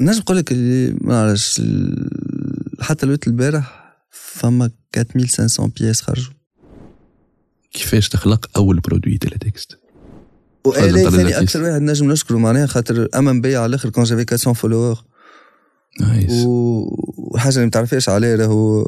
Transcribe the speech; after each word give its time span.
نجم 0.00 0.18
نقول 0.18 0.36
لك 0.36 0.52
اللي 0.52 0.96
ما 1.00 1.14
نعرفش 1.14 1.62
حتى 2.80 3.06
الوقت 3.06 3.26
البارح 3.26 3.94
فما 4.10 4.70
4500 4.96 5.72
بياس 5.80 6.00
خرجوا. 6.02 6.32
كيفاش 7.72 8.08
تخلق 8.08 8.50
أول 8.56 8.80
برودوي 8.80 9.18
تيلي 9.18 9.38
تكست 9.38 9.78
وإلي 10.64 11.10
ثاني 11.10 11.38
أكثر 11.38 11.62
واحد 11.62 11.82
نجم 11.82 12.12
نشكره 12.12 12.38
معناها 12.38 12.66
خاطر 12.66 13.08
اما 13.14 13.32
مبيع 13.32 13.58
على 13.58 13.66
الآخر 13.66 13.90
كون 13.90 14.04
جافي 14.04 14.22
400 14.22 14.54
فولور. 14.54 15.04
نايس. 16.00 16.44
وحاجة 16.46 17.54
اللي 17.54 17.64
ما 17.64 17.70
تعرفهاش 17.70 18.08
عليه 18.08 18.36
راهو 18.36 18.84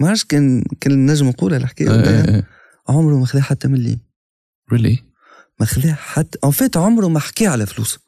ما 0.00 0.08
عرفتش 0.08 0.24
كان 0.24 0.64
كان 0.80 1.06
نجم 1.06 1.28
نقولها 1.28 1.58
الحكاية 1.58 1.90
آه، 1.90 2.44
عمره 2.88 3.14
ما 3.14 3.26
خذا 3.26 3.42
حتى 3.42 3.68
مليم 3.68 3.98
ريلي 4.72 4.98
ما 5.60 5.66
خذا 5.66 5.94
حتى 5.94 6.38
ان 6.44 6.50
فيت 6.50 6.76
عمره 6.76 7.08
ما 7.08 7.20
حكى 7.20 7.46
على 7.46 7.66
فلوس 7.66 7.98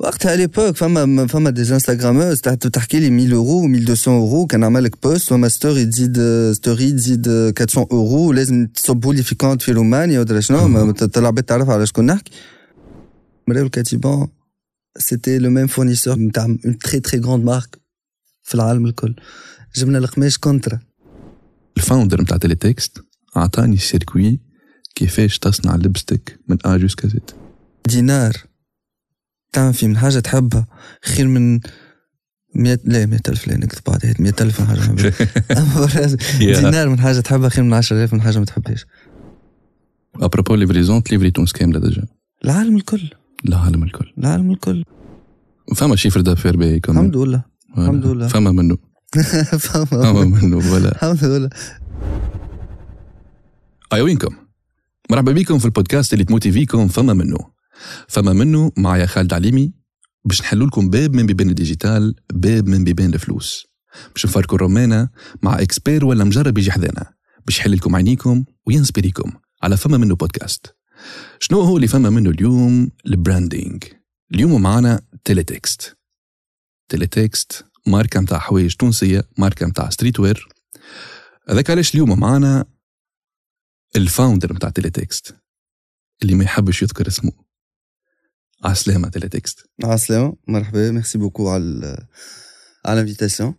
وقتها 0.00 0.36
ليبوك 0.36 0.76
فما 0.76 1.26
فما 1.26 1.50
دي 1.50 1.60
انستغراموز 1.74 2.40
تحكي 2.40 3.00
لي 3.00 3.24
1000 3.24 3.32
اورو 3.32 3.66
1200 3.66 4.10
اورو 4.10 4.46
كان 4.46 4.64
عمل 4.64 4.84
لك 4.84 5.02
بوست 5.02 5.32
وما 5.32 5.48
ستوري 5.48 5.86
تزيد 5.86 6.18
ستوري 6.52 6.92
تزيد 6.92 7.28
400 7.28 7.88
اورو 7.92 8.32
لازم 8.32 8.66
تصبوا 8.66 9.14
لي 9.14 9.22
في 9.22 9.34
كونت 9.34 9.62
في 9.62 9.72
رومانيا 9.72 10.20
ودرا 10.20 10.40
شنو 10.40 10.90
طلع 10.92 11.30
بيت 11.30 11.48
تعرف 11.48 11.70
على 11.70 11.86
شكون 11.86 12.06
نحكي 12.06 12.32
مريم 13.48 13.66
الكاتبان 13.66 14.28
سيتي 14.98 15.38
لو 15.38 15.50
ميم 15.50 15.66
فورنيسور 15.66 16.18
نتاع 16.18 16.44
اون 16.44 16.78
تري 16.78 17.00
تري 17.00 17.20
غروند 17.20 17.44
مارك 17.44 17.78
في 18.42 18.54
العالم 18.54 18.86
الكل 18.86 19.14
جبنا 19.76 19.98
القماش 19.98 20.38
كونترا 20.38 20.80
ال 21.76 21.82
founder 21.82 22.22
نتاع 22.22 22.36
Teletext 22.36 22.98
اعطاني 23.36 23.76
سيركوي 23.76 24.40
كيفاش 24.94 25.38
تصنع 25.38 25.76
لبستك 25.76 26.38
من 26.48 26.56
A 26.64 26.76
jusqu'à 26.76 27.08
Z 27.08 27.30
دينار 27.88 28.49
تعمل 29.52 29.74
فيه 29.74 29.86
من 29.86 29.96
حاجة 29.96 30.18
تحبها. 30.18 30.66
خير 31.04 31.28
من 31.28 31.60
مئة 32.54 32.78
لا 32.84 33.06
مئة 33.06 33.20
ألف 33.28 33.48
لا 33.48 33.56
نكذب 33.56 33.82
بعد 33.86 34.14
مئة 34.20 34.34
ألف 34.40 34.60
من 34.60 34.66
حاجة 34.66 34.92
ما 34.92 36.16
دينار 36.60 36.88
من 36.88 36.98
حاجة 37.00 37.20
تحبها 37.20 37.48
خير 37.48 37.64
من 37.64 37.74
عشرة 37.74 37.96
آلاف 37.96 38.12
من 38.14 38.22
حاجة 38.22 38.38
ما 38.38 38.44
تحبهاش. 38.44 38.86
à 40.14 40.20
propos 40.20 40.54
livraison 40.54 41.02
تليفري 41.02 41.30
تونس 41.30 41.52
كاملة 41.52 41.80
déjà. 41.80 42.06
العالم 42.44 42.76
الكل. 42.76 43.10
العالم 43.48 43.82
الكل. 43.82 44.12
العالم 44.18 44.50
الكل. 44.50 44.84
فما 45.76 45.96
chiffre 45.96 46.20
d'affaires 46.20 46.56
باهي 46.56 46.80
كمان 46.80 46.98
الحمد 46.98 47.16
لله. 47.16 47.44
الحمد 47.78 48.06
لله. 48.06 48.28
فما 48.28 48.52
منه 48.52 48.76
فما 49.90 50.24
منه 50.24 50.72
ولا. 50.72 50.88
الحمد 50.92 51.24
لله. 51.24 51.50
أيوة 53.92 54.04
وينكم 54.04 54.34
مرحبا 55.10 55.32
بكم 55.32 55.58
في 55.58 55.64
البودكاست 55.64 56.12
اللي 56.12 56.24
تموتي 56.24 56.52
فيكم 56.52 56.88
فما 56.88 57.12
منه 57.12 57.38
فما 58.08 58.32
منه 58.32 58.72
معايا 58.76 59.06
خالد 59.06 59.32
عليمي 59.32 59.72
باش 60.24 60.40
نحلوا 60.40 60.66
لكم 60.66 60.90
باب 60.90 61.14
من 61.16 61.26
بيبان 61.26 61.50
ال 61.50 61.58
digital 61.58 62.14
باب 62.32 62.68
من 62.68 62.84
بيبان 62.84 63.14
الفلوس. 63.14 63.66
باش 64.14 64.26
نفاركوا 64.26 64.56
الرومانة 64.56 65.08
مع 65.42 65.62
expert 65.62 66.04
ولا 66.04 66.24
مجرب 66.24 66.58
يجي 66.58 66.72
حذانا 66.72 67.14
باش 67.46 67.58
يحل 67.58 67.72
لكم 67.72 67.96
عينيكم 67.96 68.44
وينسبريكم 68.66 69.32
على 69.62 69.76
فما 69.76 69.98
منه 69.98 70.14
بودكاست. 70.14 70.74
شنو 71.40 71.60
هو 71.60 71.76
اللي 71.76 71.88
فما 71.88 72.10
منه 72.10 72.30
اليوم؟ 72.30 72.90
ال 73.06 73.15
branding 73.15 73.84
اليوم 74.34 74.62
معنا 74.62 75.00
Teletext. 75.24 75.96
Teletext 76.88 77.64
ماركة 77.86 78.20
متاع 78.20 78.38
حوايج 78.38 78.74
تونسية 78.74 79.28
ماركة 79.38 79.66
متاع 79.66 79.90
streetwear 79.90 80.48
هذاك 81.48 81.70
علاش 81.70 81.94
اليوم 81.94 82.20
معنا 82.20 82.64
ال 83.96 84.03
founder 84.03 84.52
متاع 84.52 84.70
Teletext 84.70 85.36
اللي 86.22 86.34
ما 86.34 86.44
يحبش 86.44 86.82
يذكر 86.82 87.06
اسمه. 87.06 87.32
عسلامة 88.64 89.08
Teletext 89.08 89.66
عسلامة 89.84 90.36
مرحبا 90.48 90.90
merci 90.90 91.18
beaucoup 91.18 91.48
على 91.48 92.06
على 92.84 93.00
ال 93.00 93.05
invitation 93.05 93.54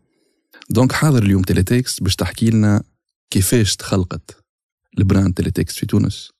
donc 0.69 0.91
حاضر 0.91 1.23
اليوم 1.23 1.41
Teletext 1.41 2.03
باش 2.03 2.16
تحكي 2.16 2.49
لنا 2.49 2.83
كيفاش 3.30 3.75
تخلقت 3.75 4.43
ال 4.98 5.04
brand 5.04 5.33
Teletext 5.33 5.77
في 5.77 5.86
تونس 5.86 6.31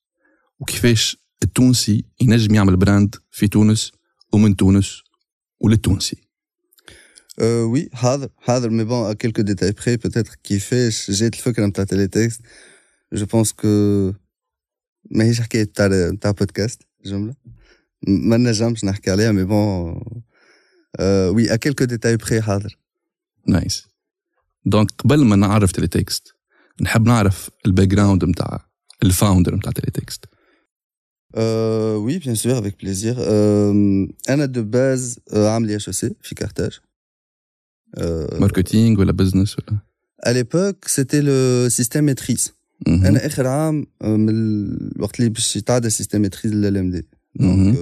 وكيفاش 0.60 1.18
التونسي 1.44 2.06
ينجم 2.22 2.56
يعمل 2.56 2.76
brand 2.76 3.16
في 3.32 3.48
تونس 3.48 3.92
ومن 4.34 4.56
تونس 4.56 5.02
وللتونسي. 5.60 6.18
أه 7.40 7.64
oui 7.64 7.90
حاضر 7.94 8.30
حاضر 8.38 8.70
mais 8.70 8.84
bon 8.84 9.14
quelques 9.14 9.42
détails 9.42 9.72
près 9.72 9.98
peut-être 9.98 10.36
كيفاش 10.44 11.12
جات 11.12 11.34
الفكرة 11.34 11.66
نتاع 11.66 11.84
Teletext 11.84 12.42
je 13.14 13.26
pense 13.26 13.52
que 13.52 13.68
ماهيش 15.12 15.42
حكاية 15.42 15.64
تاع 15.64 16.12
تاع 16.22 16.32
بودكاست 16.32 16.82
جملة. 17.06 17.36
ما 18.08 18.38
نجمش 18.38 18.84
نحكي 18.86 19.12
عليها 19.12 19.32
mais 19.32 19.44
bon 19.44 20.04
oui 21.36 21.54
à 21.54 21.56
quelques 21.56 21.86
détails 21.86 22.18
près 22.18 22.42
حاضر 22.42 22.78
nice 23.48 23.88
donc 24.66 24.92
قبل 24.92 25.26
ما 25.26 25.36
نعرف 25.36 25.72
Teletext 25.72 26.36
نحب 26.82 27.06
نعرف 27.06 27.50
ال 27.66 27.88
background 27.88 28.26
نتاع 28.26 28.66
ال 29.04 29.10
founder 29.10 29.56
نتاع 29.56 29.72
Teletext 29.72 30.26
Euh, 31.38 31.96
oui, 32.06 32.20
bien 32.20 32.36
sûr, 32.36 32.56
avec 32.58 32.78
plaisir. 32.78 33.16
Euh, 33.20 34.12
أنا 34.30 34.46
de 34.46 34.64
base 34.64 35.20
عامل 35.34 35.72
IHEC 35.72 36.16
في 36.22 36.36
Carthage. 36.36 36.80
marketing 38.40 39.00
ولا 39.00 39.12
business 39.12 39.58
ولا 39.60 39.80
À 40.26 40.34
l'époque, 40.34 40.88
c'était 40.88 41.22
le 41.22 41.70
système 41.70 42.06
maîtrise. 42.06 42.50
مهم. 42.88 43.06
أنا 43.06 43.26
آخر 43.26 43.48
عام 43.48 43.88
آه، 44.02 44.16
من 44.18 44.30
الوقت 44.30 45.20
اللي 45.20 45.30
باش 45.30 45.56
يتعدى 45.56 45.90
لل 46.46 46.78
LMD. 46.78 47.08
donc 47.36 47.78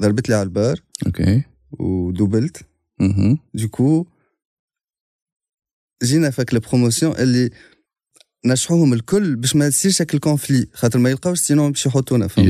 ضربت 0.00 0.28
لي 0.28 0.34
على 0.34 0.42
البار 0.42 0.80
أوكي 1.06 1.42
ودوبلت. 1.72 2.56
du 3.54 3.71
coup 3.71 4.06
جينا 6.04 6.30
فاك 6.30 6.52
ال 6.54 6.60
promotion 6.60 7.16
اللي 7.16 7.50
نشحوهم 8.46 8.92
الكل 8.92 9.36
باش 9.36 9.56
ما 9.56 9.66
يصيرش 9.66 10.02
هاك 10.02 10.14
ال 10.14 10.20
conflit 10.20 10.66
خاطر 10.74 10.98
ما 10.98 11.10
يلقاوش 11.10 11.38
sinon 11.38 11.72
باش 11.72 11.86
يحطونا 11.86 12.26
فهمت؟ 12.28 12.48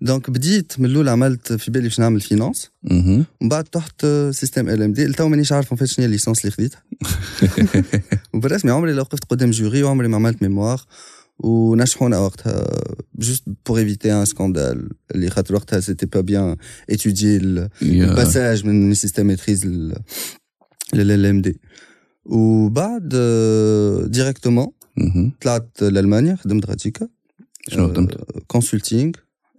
donc 0.00 0.30
بديت 0.30 0.80
من 0.80 0.86
الأول 0.86 1.08
عملت 1.08 1.52
في 1.52 1.70
بالي 1.70 1.84
باش 1.84 2.00
نعمل 2.00 2.20
finance 2.20 2.70
مهم. 2.82 3.24
ومن 3.40 3.48
بعد 3.48 3.64
تحت 3.64 4.06
système 4.30 4.68
LMD 4.68 5.12
tout 5.12 5.28
مانيش 5.28 5.52
عارف 5.52 5.74
فاش 5.74 5.92
شنو 5.92 6.02
هي 6.02 6.06
ال 6.06 6.10
licence 6.10 6.40
اللي 6.40 6.50
خديتها. 6.50 6.82
وبالرسمي 8.34 8.70
عمري 8.70 8.92
لو 8.92 9.02
وقفت 9.02 9.24
قدام 9.24 9.50
jury 9.50 9.82
وعمري 9.82 10.08
ما 10.08 10.16
عملت 10.16 10.42
mémoire 10.42 10.82
ونشحونا 11.38 12.18
وقتها 12.18 12.66
juste 13.18 13.42
pour 13.66 13.78
éviter 13.78 14.12
un 14.12 14.24
scandale 14.24 14.90
اللي 15.14 15.30
خاطر 15.30 15.54
وقتها 15.54 15.80
c'était 15.80 16.06
pas 16.06 16.20
bien 16.20 16.56
étudiais 16.90 17.34
il 17.82 18.10
y 18.10 18.15
a 18.15 18.20
le 18.20 18.30
passage 18.30 18.66
من 18.66 18.94
système 18.94 19.26
maîtrise 19.26 19.66
لل 20.94 21.26
LMD 21.26 21.60
وبعد 22.24 23.08
directement 24.06 24.66
مهم. 24.96 25.32
طلعت 25.40 25.82
لالمانيا 25.82 26.36
خدمت 26.36 26.66
غاتيكا 26.66 27.08
شنو 27.68 27.88
خدمت؟ 27.88 28.14
consulting 28.46 29.12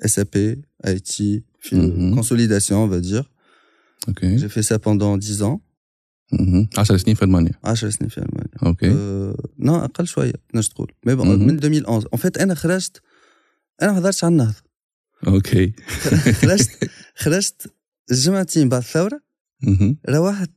SAP 0.05 0.61
IT 0.87 1.43
Mhm. 1.59 2.15
consolidation 2.19 2.75
on 2.85 2.89
va 2.93 2.99
dire 3.09 3.25
أوكي 4.07 4.37
j'ai 4.39 4.49
fait 4.49 4.63
ça 4.63 4.77
pendant 4.79 5.17
10 5.17 5.41
ans 5.43 5.45
مهم. 5.45 5.59
10 6.77 6.97
سنين 6.97 7.15
في 7.15 7.23
ألمانيا. 7.25 7.51
10 7.63 7.89
سنين 7.89 8.09
في 8.09 8.17
ألمانيا. 8.17 8.53
أوكي. 8.65 8.91
أه 8.91 9.35
non 9.59 9.75
أقل 9.75 10.07
شوية 10.07 10.33
نجم 10.55 10.69
تقول. 10.69 10.91
mais 11.05 11.15
bon. 11.15 11.39
من 11.39 11.55
2011 11.55 12.07
en 12.13 12.21
fait 12.21 12.37
أنا 12.37 12.55
خرجت 12.55 13.01
أنا 13.81 13.91
ما 13.91 13.97
حضرتش 13.97 14.23
على 14.23 14.31
النهضة. 14.31 14.61
أوكي. 15.27 15.73
خرجت 16.33 16.89
خرجت 17.23 17.73
جمعتين 18.11 18.69
بعد 18.69 18.81
الثورة. 18.81 19.21
روحت 20.09 20.51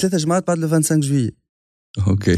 ثلاثة 0.00 0.18
جمعات 0.18 0.46
بعد 0.46 0.58
le 0.58 0.68
25 0.68 1.00
جويي 1.00 1.36
أوكي. 2.06 2.36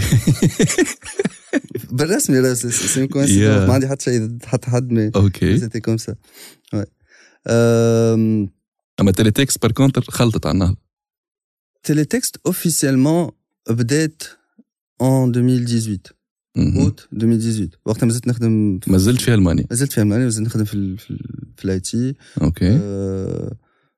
بالرسمي 1.90 2.40
là 2.40 2.54
c'est. 2.54 3.08
ما 3.36 3.72
عندي 3.74 3.88
حتى 3.88 4.04
شيء 4.04 4.38
حتى 4.44 4.70
حد 4.70 4.90
mais 4.90 5.10
أوكي. 5.16 5.58
c'était 5.58 5.80
comme 5.80 5.96
ça 5.96 6.14
أما 9.00 9.12
تيليتكست 9.16 9.62
par 9.62 9.72
contre 9.72 10.02
خلطت 10.02 10.46
على 10.46 10.54
النهضة. 10.54 10.91
تيليتكست 11.82 12.36
officiellement 12.46 13.30
بدات 13.70 14.22
en 15.02 15.04
2018 15.04 16.12
مهم. 16.56 16.80
اوت 16.80 17.08
2018 17.12 17.68
وقتها 17.86 18.06
مازلت 18.06 18.28
نخدم 18.28 18.80
ما 18.86 18.98
زلت 18.98 19.20
في 19.20 19.34
المانيا 19.34 19.64
مازلت 19.70 19.92
في 19.92 20.00
المانيا 20.00 20.24
مازلت 20.24 20.46
نخدم 20.46 20.64
في 20.64 20.74
ال 20.74 20.98
في, 20.98 21.10
ال 21.10 21.18
في 21.56 21.64
ال 21.64 21.80
IT 21.80 22.14
أوكي 22.42 22.78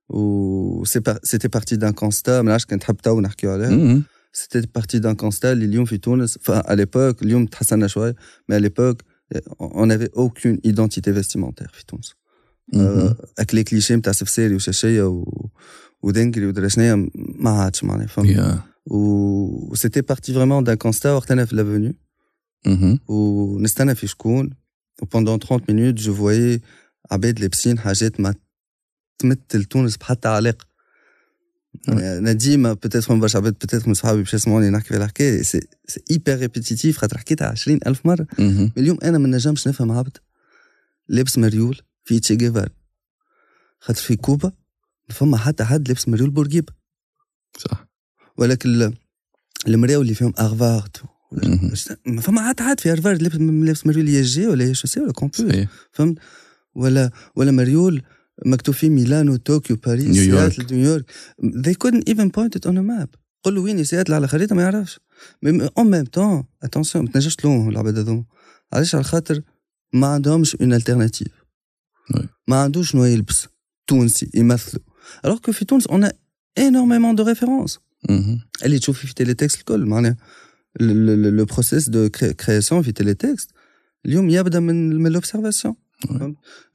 و 0.08 0.84
c'était 1.22 1.48
parti 1.48 1.76
d'un 1.76 1.92
constat 1.92 2.42
ما 2.42 2.48
نعرفش 2.48 2.64
كان 2.64 2.78
تحب 2.78 2.96
تو 2.96 3.20
نحكيو 3.20 3.50
عليها 3.50 3.70
مهم. 3.70 4.02
c'était 4.32 4.68
parti 4.74 4.98
d'un 4.98 5.14
constat 5.14 5.52
اللي 5.52 5.64
اليوم 5.64 5.84
في 5.84 5.98
تونس 5.98 6.38
à 6.50 6.74
l'époque 6.74 7.22
اليوم 7.22 7.46
تحسنا 7.46 7.86
شوية 7.86 8.14
mais 8.48 8.56
à 8.56 8.60
l'époque 8.60 9.02
on 9.60 9.92
avait 9.92 10.08
aucune 10.16 10.58
identité 10.64 11.12
vestimentaire 11.12 11.68
في 11.74 11.86
تونس 11.86 12.14
مهم. 12.72 13.14
اك 13.38 13.54
les 13.54 13.64
clichés 13.64 13.96
نتاع 13.96 14.12
سفساري 14.12 14.54
وشاشيه 14.54 15.02
و 15.02 15.48
ودنجري 16.04 16.46
ودرا 16.46 16.68
ما 17.14 17.50
عادش 17.50 17.84
معناها 17.84 18.06
فهمت 18.06 18.28
و 18.86 19.74
c'était 19.74 20.00
parti 20.00 20.34
vraiment 20.34 20.64
d'un 20.64 20.76
constat 20.76 21.12
وقت 21.12 21.30
أنا 21.30 21.44
في 21.44 21.56
l'avenue. 21.56 21.98
ونستنى 23.08 23.94
في 23.94 24.06
شكون 24.06 24.50
و 25.02 25.04
pendant 25.04 25.38
30 25.38 25.60
minutes 25.68 25.94
je 25.94 26.14
voyais 26.14 26.60
عباد 27.10 27.40
لابسين 27.40 27.78
حاجات 27.78 28.20
ما 28.20 28.34
تمثل 29.18 29.64
تونس 29.64 29.96
بحتى 29.96 30.28
علاقه 30.28 30.66
أنا 31.88 32.32
ديما 32.32 32.72
peut-être 32.72 33.14
من 33.14 33.20
برشا 33.20 33.38
عباد 33.38 33.52
peut-être 33.52 33.88
من 33.88 33.94
صحابي 33.94 34.18
باش 34.22 34.34
يسمعوني 34.34 34.70
نحكي 34.70 34.88
في 34.88 34.96
الحكاية 34.96 35.42
c'est 35.42 35.60
hyper 36.10 36.36
répétitif 36.38 36.98
خاطر 36.98 37.18
حكيتها 37.18 37.48
20000 37.48 38.06
مره. 38.06 38.26
اليوم 38.78 38.98
أنا 39.02 39.18
ما 39.18 39.28
نجمش 39.28 39.68
نفهم 39.68 39.92
عبد 39.92 40.16
لابس 41.08 41.38
مريول 41.38 41.80
في 42.04 42.20
تشي 42.20 42.36
جيفار 42.36 42.68
خاطر 43.80 44.00
في 44.00 44.16
كوبا 44.16 44.52
فما 45.08 45.36
حتى 45.36 45.64
حد 45.64 45.88
لابس 45.88 46.08
مريول 46.08 46.30
بورقيبه 46.30 46.72
صح. 47.58 47.86
ولكن 48.38 48.68
ال- 48.68 48.94
المراو 49.68 50.02
اللي 50.02 50.14
فيهم 50.14 50.32
مهم. 51.32 51.72
ما 52.06 52.20
فما 52.20 52.48
حتى 52.48 52.62
حد 52.62 52.80
في 52.80 52.90
هارفارد 52.90 53.22
لابس 53.22 53.86
مريول 53.86 54.08
يا 54.08 54.22
جي 54.22 54.46
ولا 54.46 54.64
يا 54.64 54.72
شو 54.72 55.00
ولا 55.00 55.12
صحيح. 55.32 55.68
فهمت؟ 55.92 56.18
ولا 56.74 57.10
ولا 57.36 57.50
مريول 57.50 58.02
مكتوب 58.46 58.74
فيه 58.74 58.88
ميلانو 58.88 59.36
طوكيو 59.36 59.76
باريس 59.76 60.04
نيويورك. 60.04 60.72
نيويورك 60.72 61.10
they 61.42 61.74
couldn't 61.84 62.12
even 62.14 62.26
point 62.30 62.58
it 62.58 62.70
on 62.70 62.74
a 62.76 62.82
map. 62.82 63.18
قول 63.44 63.54
له 63.54 63.60
وين 63.60 63.84
سياتل؟ 63.84 64.14
على 64.14 64.28
خريطة 64.28 64.54
ما 64.54 64.62
يعرفش. 64.62 65.00
en 65.78 65.90
même 65.90 66.04
temps 66.04 66.44
attention 66.62 67.04
ما 67.04 67.10
تنجمش 67.10 67.36
تلومهم 67.36 67.68
العباد 67.68 67.98
هذوما 67.98 68.24
علاش؟ 68.72 68.94
على 68.94 69.04
خاطر 69.04 69.42
ما 69.92 70.06
عندهمش 70.06 70.56
une 70.56 70.72
alternative. 70.72 71.28
ما 72.48 72.62
عندوش 72.62 72.90
شنو 72.90 73.04
يلبس 73.04 73.46
تونسي 73.86 74.30
يمثلوا. 74.34 74.82
Alors 75.26 75.40
que 75.40 75.50
في 75.52 75.64
تونس 75.64 75.88
on 75.88 76.02
a 76.04 76.10
énormément 76.60 77.14
de 77.14 77.22
références 77.34 77.78
مهم. 78.10 78.40
اللي 78.64 78.78
تشوفي 78.78 79.06
في 79.06 79.14
تيليتكست 79.14 79.58
الكل 79.58 79.86
معناها 79.86 80.16
le 80.80 81.44
process 81.44 81.88
de 81.88 82.08
création 82.46 82.82
في 82.82 82.92
تيليتكست 82.92 83.50
اليوم 84.06 84.30
يبدا 84.30 84.60
من 84.60 84.96
من 85.02 85.10
l'observation 85.12 85.74
Ouais. 85.74 85.83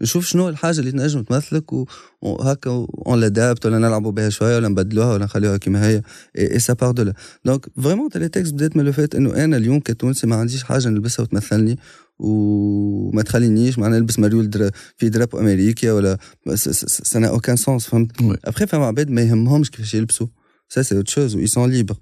نشوف 0.01 0.25
شنو 0.25 0.49
الحاجة 0.49 0.79
اللي 0.79 0.91
تنجم 0.91 1.23
تمثلك 1.23 1.73
وهكا 2.21 2.69
on 3.05 3.19
l'adapte 3.19 3.65
ولا 3.65 3.77
نلعبوا 3.77 4.11
بها 4.11 4.29
شوية 4.29 4.55
ولا 4.55 4.67
نبدلوها 4.67 5.13
ولا 5.13 5.25
نخليوها 5.25 5.57
كيما 5.57 5.87
هي. 5.87 6.01
et 6.37 6.59
ça 6.59 6.73
part 6.73 6.91
de 6.91 7.03
là 7.03 7.13
donc 7.45 7.65
vraiment 7.81 8.09
تيليتكست 8.09 8.53
بدات 8.53 8.77
من 8.77 8.85
le 8.85 8.91
fait 8.91 9.15
إنه 9.15 9.43
أنا 9.43 9.57
اليوم 9.57 9.79
كتونسي 9.79 10.27
ما 10.27 10.35
عنديش 10.35 10.63
حاجة 10.63 10.89
نلبسها 10.89 11.23
وتمثلني 11.23 11.79
وما 12.19 13.21
تخلينيش 13.21 13.79
معناها 13.79 13.99
نلبس 13.99 14.19
مريول 14.19 14.49
در 14.49 14.71
في 14.97 15.09
drapeau 15.09 15.35
أمريكا 15.35 15.91
ولا 15.91 16.17
ça 16.55 17.19
n'a 17.19 17.27
aucun 17.27 17.55
sens 17.55 17.85
فهمت؟ 17.85 18.21
وي. 18.21 18.37
ابخي 18.45 18.67
فما 18.67 18.85
عباد 18.85 19.09
ما 19.09 19.21
يهمهمش 19.21 19.71
كيفاش 19.71 19.93
يلبسوا. 19.93 20.27
ça 20.69 20.81
c'est 20.81 20.95
autre 20.97 21.07
chose 21.09 21.35
و 21.35 21.45
sont 21.45 21.69
libres 21.69 21.95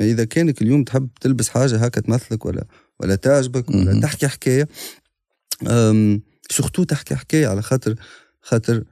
إذا 0.00 0.24
كانك 0.24 0.62
اليوم 0.62 0.84
تحب 0.84 1.08
تلبس 1.20 1.48
حاجة 1.48 1.76
هكا 1.76 2.00
تمثلك 2.00 2.46
ولا 2.46 2.64
ولا 3.00 3.14
تعجبك 3.14 3.70
ولا. 3.70 4.00
تحكي 4.00 4.28
حكاية 4.28 4.68
أم، 5.68 6.22
surtout 6.52 6.84
تحكي 6.84 7.14
حكاية 7.14 7.46
على 7.46 7.62
خاطر 7.62 7.94
خاطر 8.42 8.84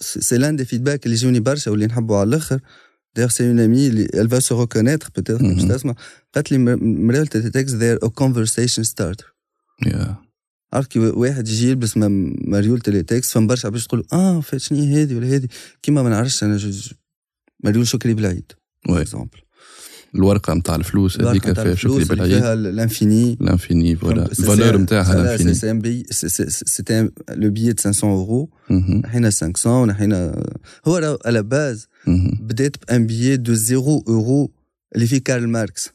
سي 0.00 0.38
لأن 0.38 0.56
des 0.56 0.64
feedbacks 0.64 1.06
اللي 1.06 1.16
يجوني 1.16 1.40
برشا 1.40 1.70
واللي 1.70 1.86
نحبوا 1.86 2.16
على 2.16 2.28
الآخر. 2.28 2.60
d'ailleurs 3.16 3.30
c'est 3.30 3.48
une 3.48 3.60
amie 3.60 3.86
اللي 3.86 4.06
elle 4.06 4.28
va 4.28 4.40
se 4.40 4.52
reconnaître 4.52 5.06
peut-être 5.06 5.42
باش. 5.42 5.64
تسمع 5.64 5.94
قالت 6.34 6.52
لي 6.52 6.58
مريول 6.58 7.26
Teletext 7.26 7.74
they're 7.76 8.08
a 8.08 8.10
conversation 8.10 8.84
starter. 8.84 9.26
عرفت 10.72 10.90
كي 10.90 10.98
واحد 10.98 11.48
يجي 11.48 11.68
يلبس 11.68 11.96
مريول 11.96 12.80
تيليتكست 12.80 13.32
فما 13.32 13.46
برشا 13.46 13.68
باش 13.68 13.86
تقول 13.86 14.06
آه 14.12 14.40
wait 14.40 14.60
شنو 14.60 14.78
هذه 14.78 15.14
ولا 15.14 15.26
هذه. 15.26 15.48
كيما 15.82 16.02
ما 16.02 16.10
نعرفش 16.10 16.44
أنا 16.44 16.58
مريول 17.64 17.86
شكري 17.86 18.14
بالعيد. 18.14 18.52
وي. 18.88 19.00
اكزومبل 19.00 19.38
الورقة 20.14 20.54
نتاع 20.54 20.74
الفلوس 20.76 21.20
هذيك 21.20 21.52
فيها 21.52 21.74
شكري 21.74 22.04
بالعيد. 22.04 22.32
فيها 22.38 22.52
ال 22.52 22.62
infini. 22.62 23.36
l'infini 23.40 23.96
voilà. 23.96 24.26
ال 24.26 24.33
valeur 24.33 24.76
نتاعها 24.76 25.22
l'infini 25.22 26.04
c'était 26.10 27.08
le 27.30 27.50
billet 27.50 27.74
500 27.80 28.12
اورو 28.14 28.50
مهم. 28.70 29.02
نحينا 29.04 29.30
500 29.30 29.82
ونحينا 29.82 30.42
هو 30.86 30.96
راه 30.96 31.18
على 31.26 31.42
base 31.42 31.86
مهم. 32.06 32.38
بدأت 32.40 32.76
ب 32.88 32.94
un 32.94 33.06
billet 33.06 33.36
de 33.36 33.54
0 33.54 33.76
اورو 34.08 34.52
اللي 34.94 35.06
فيه 35.06 35.18
كارل 35.18 35.48
ماركس 35.48 35.90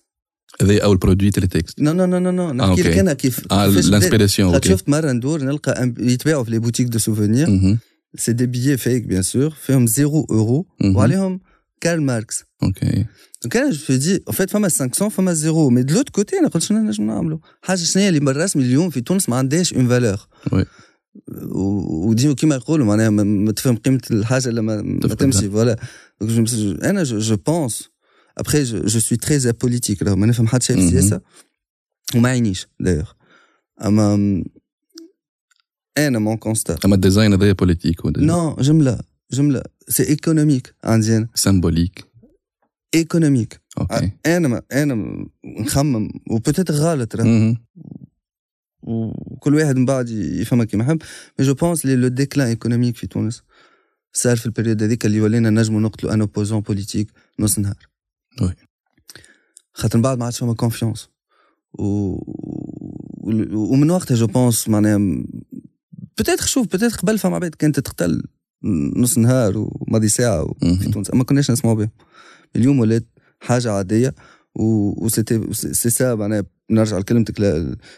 هذا 0.61 0.83
أول 0.83 0.97
produit 0.97 1.31
تيليتكست 1.31 1.81
non 1.81 1.93
non 1.93 2.05
non 2.05 2.19
non 2.19 2.31
non 2.31 2.51
نحكي 2.53 2.69
أوكي. 2.71 2.81
لك 2.81 2.97
أنا 2.97 3.13
كيف 3.13 3.39
آه 3.51 3.65
كيفاش 3.67 3.85
بدأت. 3.85 3.85
ال 3.89 3.94
inspiration 3.94 4.47
خاطر 4.51 4.55
أوكي 4.57 4.69
شفت 4.69 4.89
مرة 4.89 5.11
ندور 5.11 5.43
نلقى 5.43 5.73
un- 5.73 6.01
يتباعوا 6.03 6.43
في 6.43 6.51
les 6.51 6.59
boutiques 6.59 6.87
de 6.87 6.99
souvenirs 6.99 7.49
مهم. 7.49 7.77
c'est 8.15 8.33
des 8.33 8.45
billets 8.45 8.77
fake 8.77 9.03
bien 9.03 9.21
sûr 9.21 9.49
فيهم 9.49 9.87
0 9.87 10.05
اورو 10.29 10.65
مهم. 11.85 11.89
وعليهم 11.93 11.97
كارل 11.97 12.01
ماركس 12.01 12.43
أوكي 12.63 13.05
donc 13.43 13.57
أنا 13.57 13.71
je 13.71 13.95
dis 13.95 14.23
en 14.27 14.33
fait 14.33 14.49
فما 14.49 14.69
500 14.69 15.09
فما 15.09 15.33
0 15.33 15.69
mais 15.69 15.83
de 15.83 15.95
l'autre 15.95 16.09
côté 16.09 16.39
أنا 16.39 16.47
قلت 16.47 16.63
شنو 16.63 16.77
نجم 16.79 17.03
نعملوا 17.07 17.37
حاجة 17.61 17.77
شنو 17.77 18.03
هي 18.03 18.09
اللي 18.09 18.19
بالرسمي 18.19 18.63
اليوم 18.63 18.89
في 18.89 19.01
تونس 19.01 19.29
ما 19.29 19.35
عندهاش 19.35 19.73
une 19.73 19.87
valeur 19.87 20.27
oui. 20.51 20.65
وديما 22.07 22.33
كيما 22.33 22.55
يقولوا 22.55 22.85
معناها 22.85 23.09
ما- 23.09 23.23
ما 23.23 23.51
تفهم 23.51 23.75
قيمه 23.75 24.01
الحاجة 24.11 24.49
لما 24.49 24.81
ما 24.81 24.99
تفقدها. 24.99 25.15
تمشي 25.15 25.49
voilà 25.49 25.77
donc 26.21 26.31
je 26.31 26.41
mes- 26.41 26.83
أنا 26.83 27.03
je 27.03 27.35
pense 27.35 27.89
après 28.37 28.63
je 28.63 28.99
suis 28.99 29.17
très 29.17 29.49
apolitique 29.49 30.03
راه 30.03 30.15
ما 30.15 30.25
نفهم 30.25 30.47
حتى 30.47 30.65
شيء 30.65 30.75
في 30.75 30.81
مهم. 30.81 30.89
السياسة 30.97 31.21
وما 32.15 32.29
عينيش 32.29 32.67
دايوغ 32.79 33.11
اما 33.85 34.43
أنا 35.97 36.19
mon 36.19 36.37
constat 36.37 36.77
اما 36.85 36.95
ال 36.95 37.00
design 37.00 37.33
هذايا 37.33 37.51
politique 37.51 38.05
non 38.05 38.55
جمله 38.59 38.99
جمله 39.31 39.63
c'est 39.89 40.03
économique 40.07 40.75
عندي 40.83 41.17
أنا 41.17 41.27
symbolique 41.35 42.05
économique 42.95 43.61
أوكي 43.79 44.11
أنا 44.25 44.61
أنا 44.71 45.25
نخمم 45.59 46.09
و 46.31 46.35
peut-être 46.35 46.71
غلط 46.71 47.15
راه. 47.15 47.23
وكل 48.83 49.55
واحد 49.55 49.75
من 49.77 49.85
بعد 49.85 50.09
يفهمها 50.09 50.65
كيما 50.65 50.83
يحب 50.83 51.01
mais 51.39 51.45
je 51.45 51.53
pense 51.53 51.85
لي 51.85 51.95
le 51.95 52.07
déclin 52.07 52.47
économique 52.47 52.95
في 52.95 53.07
تونس 53.07 53.41
صار 54.13 54.37
في 54.37 54.45
ال 54.45 54.50
période 54.50 54.83
هذيك 54.83 55.05
اللي 55.05 55.21
ولينا 55.21 55.49
نجموا 55.49 55.81
نقتلوا 55.81 56.13
un 56.13 56.21
opposant 56.21 56.59
politique 56.59 57.07
نص 57.39 57.59
نهار 57.59 57.87
oui. 58.41 58.53
خاطر 59.73 59.97
من 59.97 60.01
بعد 60.01 60.17
ما 60.17 60.25
عادش 60.25 60.39
فما 60.39 60.53
confiance 60.53 61.09
و... 61.73 61.83
و- 61.83 63.73
ومن 63.73 63.89
وقتها 63.91 64.15
je 64.15 64.27
pense 64.27 64.69
معناها 64.69 65.23
peut-être 66.17 66.45
شوف 66.45 66.67
peut-être 66.67 66.97
قبل 66.97 67.19
فما 67.19 67.35
عباد 67.35 67.55
كانت 67.55 67.79
تقتل 67.79 68.23
نص 68.95 69.17
نهار 69.17 69.53
وماضي 69.57 70.07
ساعة 70.07 70.53
في. 70.61 70.91
تونس. 70.91 71.13
ما 71.13 71.23
كناش 71.23 71.51
نسمعوا 71.51 71.75
بهم 71.75 71.89
اليوم 72.55 72.79
ولات 72.79 73.05
حاجة 73.39 73.71
عادية 73.71 74.15
و 74.55 74.63
و 75.05 75.11
c'était 75.11 75.53
c'est 75.53 75.89
ça 75.89 76.15
معناها 76.15 76.43
نرجع 76.71 76.97
لكلمتك 76.97 77.39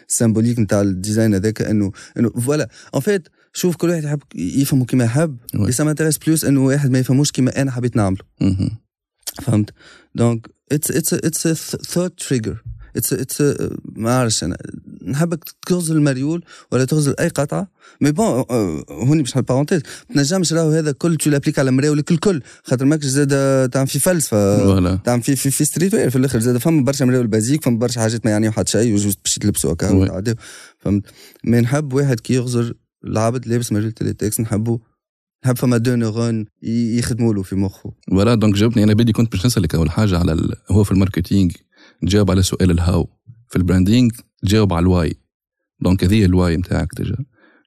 ال 0.08 0.12
symbolique 0.12 0.58
نتاع 0.58 0.80
ال 0.80 0.88
design 0.88 1.34
هذاك 1.34 1.62
إنه 1.62 1.92
إنه 2.18 2.30
voilà 2.30 2.68
en 2.94 3.00
fait 3.00 3.28
شوف 3.52 3.76
كل 3.76 3.88
واحد 3.88 4.04
يحب 4.04 4.20
يفهمه 4.34 4.84
كيما 4.84 5.04
يحب. 5.04 5.38
بس 5.54 5.80
m'intéresse 5.80 6.18
plus 6.18 6.44
إنه 6.44 6.64
واحد 6.64 6.90
ما 6.90 6.98
يفهموش 6.98 7.30
كيما 7.30 7.62
أنا 7.62 7.70
حبيت 7.70 7.96
نعمله. 7.96 8.24
فهمت؟ 9.42 9.70
donc 10.14 10.46
it's 10.72 10.90
it's 10.90 11.14
it's 11.14 11.76
thought 11.76 12.20
trigger 12.20 12.62
it's 12.96 13.12
it's 13.12 13.42
ما 13.96 14.18
عرفش 14.18 14.44
أنا. 14.44 14.56
نحبك 15.10 15.44
تغزل 15.66 15.96
المريول 15.96 16.44
ولا 16.72 16.84
تغزل 16.84 17.14
أي 17.20 17.28
قطعة. 17.28 17.70
mais 18.00 18.12
bon 18.12 18.26
آه، 18.26 18.84
هوني 18.90 19.22
باش 19.22 19.38
parenthèse 19.38 19.82
ما 20.08 20.14
تنجمش 20.14 20.52
راهو 20.52 20.70
هذا 20.70 20.92
كل 20.92 21.16
tu 21.16 21.30
l'appliques 21.30 21.58
على 21.58 21.70
مراولك 21.70 22.10
الكل. 22.10 22.42
خاطر 22.64 22.84
ماكش 22.84 23.04
زاد 23.04 23.68
تعمل 23.68 23.86
في 23.86 23.98
فلسفه 23.98 24.96
تعمل 24.96 25.22
في 25.22 25.36
في, 25.36 25.50
في 25.50 25.64
streetwear 25.64 26.10
في 26.10 26.16
الآخر 26.16 26.38
زاد 26.38 26.56
فما 26.56 26.82
برشا 26.82 27.04
مراول 27.04 27.26
basiques 27.26 27.64
فما 27.64 27.78
برشا 27.78 28.00
حاجات 28.00 28.24
ما 28.24 28.30
يعنيو 28.30 28.52
حتى 28.52 28.70
شيء 28.72 28.94
و 28.94 28.98
juste 28.98 29.18
باش 29.24 29.38
تلبسوا 29.38 29.72
هكا. 29.72 29.88
فهمت؟ 30.78 31.04
mais 31.44 31.60
نحب 31.60 31.92
واحد 31.92 32.20
كي 32.20 32.34
يغزر 32.34 32.74
العبد 33.04 33.46
لابس 33.46 33.72
مريول 33.72 33.92
تيليتكس 33.92 34.40
نحبو 34.40 34.80
نحب 35.44 35.56
فما 35.56 35.76
دو 35.76 35.94
نيرون 35.94 36.46
يخدموا 36.62 37.34
له 37.34 37.42
في 37.42 37.56
مخه. 37.56 37.92
voilà 38.10 38.34
donc 38.34 38.54
جاوبني 38.54 38.84
أنا 38.84 38.94
بدي 38.94 39.12
كنت 39.12 39.32
باش 39.32 39.46
نسألك 39.46 39.74
أول 39.74 39.90
حاجة 39.90 40.18
على 40.18 40.32
ال... 40.32 40.54
هو 40.70 40.84
في 40.84 40.92
marketing 40.92 41.46
ال 41.46 41.52
تجاوب 42.02 42.30
على 42.30 42.42
سؤال 42.42 42.70
how 42.70 42.93
ال. 42.93 43.08
في 43.50 43.56
branding 43.56 44.06
ال 44.06 44.12
تجاوب 44.42 44.72
على 44.72 44.82
why 44.82 45.01
ال. 45.01 45.14
donc 45.80 46.04
هذه 46.04 46.24
why 46.24 46.48
ال 46.48 46.56
نتاعك 46.56 46.88
déjà. 46.96 47.16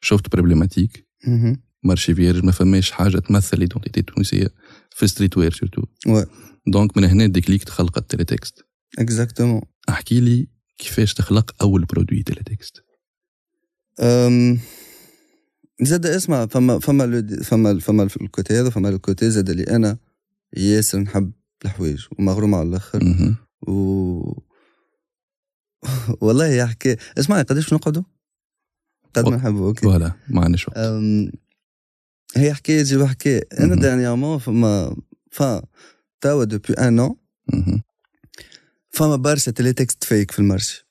شفت 0.01 0.31
problématique 0.31 1.07
marché 1.83 2.15
vierge 2.15 2.45
ما 2.45 2.51
فماش 2.51 2.91
حاجة 2.91 3.17
تمثل 3.17 3.59
identité 3.59 3.99
التونسية 3.99 4.47
في 4.89 5.07
streetwear 5.07 5.51
surtout 5.51 5.81
donc 6.67 6.97
من 6.97 7.03
هنا 7.03 7.25
déclic 7.25 7.63
تخلق 7.63 7.97
Teletext 7.97 8.58
ال 8.58 8.65
exactement. 9.01 9.65
احكي 9.89 10.19
لي 10.19 10.47
كيفاش 10.77 11.13
تخلق 11.13 11.55
أول 11.61 11.85
produit 11.85 12.23
Teletext 12.23 12.83
أم، 13.99 14.59
زاد 15.81 16.05
اسمع 16.05 16.45
فما 16.45 16.79
فما 16.79 17.31
فما 17.43 17.79
فما 17.79 18.03
côté 18.21 18.47
ال 18.47 18.53
هذا 18.59 18.69
فما 18.69 18.89
côté 18.89 19.21
ال 19.21 19.29
زاد 19.29 19.49
اللي 19.49 19.63
أنا 19.63 19.97
ياسر 20.57 20.99
نحب 20.99 21.31
الحوايج 21.65 22.05
ومغروم 22.19 22.55
على 22.55 22.69
الآخر. 22.69 22.99
و 23.67 24.41
والله 26.21 26.47
يا 26.47 26.65
حكايه 26.65 26.97
اسمعي 27.17 27.43
قداش 27.43 27.73
نقعدوا؟ 27.73 28.03
قد 29.13 29.29
ما 29.29 29.35
نحبوا 29.35 29.67
OK. 29.67 29.81
voilà 29.81 30.11
ما 30.27 30.41
عندناش 30.41 30.67
وقت 30.67 30.77
هي 32.37 32.53
حكايه 32.53 32.83
تجيب 32.83 33.03
حكايه 33.03 33.47
أنا. 33.59 33.75
dignement 33.75 34.37
فما 34.37 34.95
فا 35.31 35.61
توا 36.21 36.43
depuis 36.43 36.73
un 36.73 36.99
an 36.99 37.15
مهم. 37.53 37.81
فما 38.89 39.15
برشا 39.15 39.51
Teletext 39.51 40.03
فيك 40.03 40.31
في 40.31 40.39
المارشي 40.39 40.87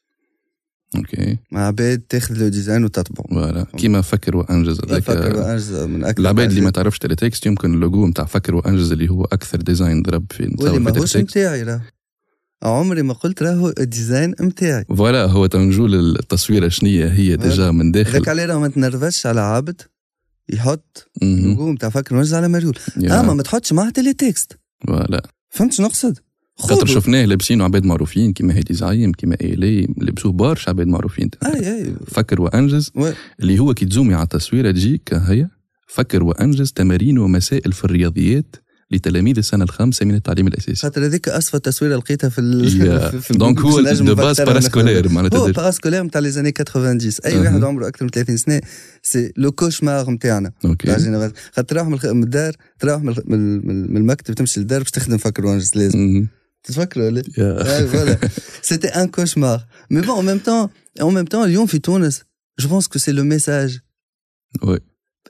OK. 0.96 1.38
مع 1.52 1.66
عباد 1.66 2.00
تاخذ 2.08 2.34
le 2.34 2.48
design 2.48 2.84
وتطبعه. 2.84 3.26
voilà 3.26 3.64
كيما 3.64 4.00
فكر 4.00 4.36
وأنجز 4.36 4.80
هذاك 4.84 5.02
فكر 5.02 5.36
وأنجز 5.36 5.72
من 5.74 6.04
أكثر 6.04 6.20
العباد 6.22 6.48
اللي 6.48 6.60
ما. 6.60 6.70
تعرفش 6.70 6.98
Teletext 6.98 7.46
يمكن 7.46 7.74
اللوجو 7.74 8.06
نتاع 8.06 8.24
فكر 8.24 8.54
وأنجز 8.54 8.92
اللي 8.92 9.08
هو 9.08 9.24
أكثر 9.24 9.60
design 9.60 10.02
ضرب 10.02 10.26
في 10.30 10.56
واللي 10.60 10.78
ماهوش 10.78 11.16
نتاعي 11.16 11.80
عمري 12.62 13.02
ما 13.02 13.12
قلت 13.12 13.42
راهو 13.42 13.72
design 13.80 14.27
ال 14.27 14.34
نتاعي 14.40 14.84
voilà 14.84 15.24
هو 15.24 15.46
تنجو 15.46 15.86
التصويره 15.86 16.68
شنية 16.68 17.06
هي 17.06 17.36
déjà 17.36 17.70
من 17.70 17.92
داخل 17.92 18.28
عليه 18.28 18.44
راه 18.44 18.58
ما 18.58 18.68
تنرفزش 18.68 19.26
على 19.26 19.40
عبد 19.40 19.80
يحط. 20.48 21.10
اللوجو 21.22 21.72
نتاع 21.72 21.88
فكر 21.88 22.14
وانجز 22.14 22.34
على 22.34 22.48
مريول. 22.48 22.78
اما 22.96 23.34
ما 23.34 23.42
تحطش 23.42 23.72
معاه 23.72 23.90
Teletext 23.90 24.58
voilà 24.86 25.22
فهمت 25.50 25.72
شنو 25.72 25.86
نقصد؟ 25.86 26.18
خاطر. 26.56 26.86
شفناه 26.86 27.24
لابسينه 27.24 27.64
عباد 27.64 27.84
معروفين 27.84 28.32
كيما 28.32 28.56
هادي 28.56 28.74
زعيم 28.74 29.12
كيما 29.12 29.36
ايلي 29.40 29.94
لبسوه 29.98 30.32
برشا 30.32 30.70
عباد 30.70 30.86
معروفين 30.86 31.30
اي 31.46 31.78
اي 31.78 31.94
فكر 32.06 32.40
وأنجز 32.40 32.90
oui. 32.94 33.12
اللي 33.40 33.58
هو 33.58 33.74
كي 33.74 33.84
تـ 33.86 33.91
zoomي 33.91 34.14
على 34.14 34.22
التصويره 34.22 34.70
تجيك 34.70 35.14
هي 35.14 35.48
فكر 35.86 36.22
وأنجز 36.22 36.72
تمارين 36.72 37.18
ومسائل 37.18 37.72
في 37.72 37.84
الرياضيات 37.84 38.56
لتلاميذ 38.92 39.38
السنة 39.38 39.64
الخامسة 39.64 40.06
من 40.06 40.14
التعليم 40.14 40.46
الأساسي. 40.46 40.74
خاطر 40.74 41.06
هذيك 41.06 41.28
اسفل 41.28 41.60
تصويره 41.60 41.96
لقيتها 41.96 42.28
في 42.28 42.40
ال... 42.40 43.20
في- 43.22 43.34
donc 43.34 43.60
هو 43.60 43.80
de 43.80 44.14
base 44.14 44.40
parascolaire 44.40 45.08
هو 45.08 45.12
معناتها 45.12 45.50
parascolaire 45.52 46.02
نتاع 46.02 46.20
les 46.20 46.30
années 46.30 46.52
90 46.52 47.18
أي. 47.26 47.38
واحد 47.38 47.64
عمره 47.64 47.88
أكثر 47.88 48.04
من 48.04 48.10
30 48.10 48.36
سنة 48.36 48.60
c'est 49.02 49.32
le 49.36 49.52
cauchemar 49.52 50.10
نتاعنا 50.10 50.52
تاع 50.62 50.70
OK 50.70 51.32
خاطر 51.52 51.62
تروح 51.62 51.86
من 51.86 52.22
الدار 52.22 52.56
تروح 52.78 53.02
من 53.02 53.96
المكتب 53.96 54.34
تمشي 54.34 54.60
للدار 54.60 54.78
باش 54.82 54.90
تخدم 54.90 55.16
فكر 55.16 55.46
وانجز 55.46 55.70
لازم. 55.74 55.98
مهم. 55.98 56.28
تتفكروا 56.64 57.06
ولا؟ 57.06 57.22
voilà. 57.92 58.18
c'était 58.62 58.88
un 58.88 59.06
cauchemar 59.08 59.64
mais 59.90 60.00
bon 60.00 60.18
en 60.18 60.24
même 60.26 60.38
temps 60.38 60.68
en 61.00 61.14
même 61.14 61.24
temps 61.24 61.44
اليوم 61.44 61.66
في 61.66 61.78
تونس 61.78 62.22
je 62.60 62.68
pense 62.68 62.88
que 62.88 62.98
c'est 62.98 63.12
le 63.12 63.24
message 63.24 63.78
oui. 64.62 64.78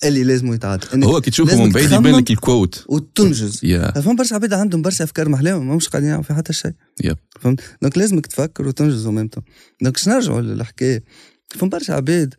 اللي 0.04 0.25
لازم 0.25 0.52
يتعاد. 0.52 1.04
هو 1.04 1.21
كي 1.21 1.30
تشوفه 1.30 1.64
من 1.64 1.73
بعيد 1.73 1.92
يبان 1.92 2.16
لك 2.16 2.30
الكوت 2.30 2.85
وتنجز. 2.88 3.61
يا 3.62 3.90
فهم 3.90 4.16
برشا 4.16 4.35
عباد 4.35 4.52
عندهم 4.52 4.82
برشا 4.82 5.04
أفكار 5.04 5.28
محلاهم 5.28 5.68
ما 5.68 5.76
مش 5.76 5.88
قاعدين 5.88 6.09
يعملوا 6.09 6.25
في 6.25 6.35
حتى 6.35 6.52
شيء. 6.52 6.73
yep. 7.05 7.17
فهمت؟ 7.40 7.61
donc 7.83 7.99
لازمك 7.99 8.26
تفكر 8.26 8.68
وتنجز 8.68 9.06
même 9.07 9.29
temps 9.29 9.45
donc 9.81 9.95
باش 9.94 10.09
نرجعوا 10.09 10.40
للحكاية؟ 10.40 11.04
فهم 11.49 11.68
برشا 11.68 11.92
عباد 11.92 12.35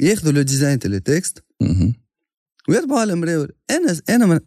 ياخذوا 0.00 0.32
le 0.32 0.42
design 0.42 0.78
تاع 0.78 0.90
Teletext 0.90 1.42
مهم. 1.60 1.94
ويطبعوا 2.68 3.00
على 3.00 3.14
مراول 3.14 3.52
أنا 3.70 3.96
أنا 4.08 4.26
ما, 4.26 4.40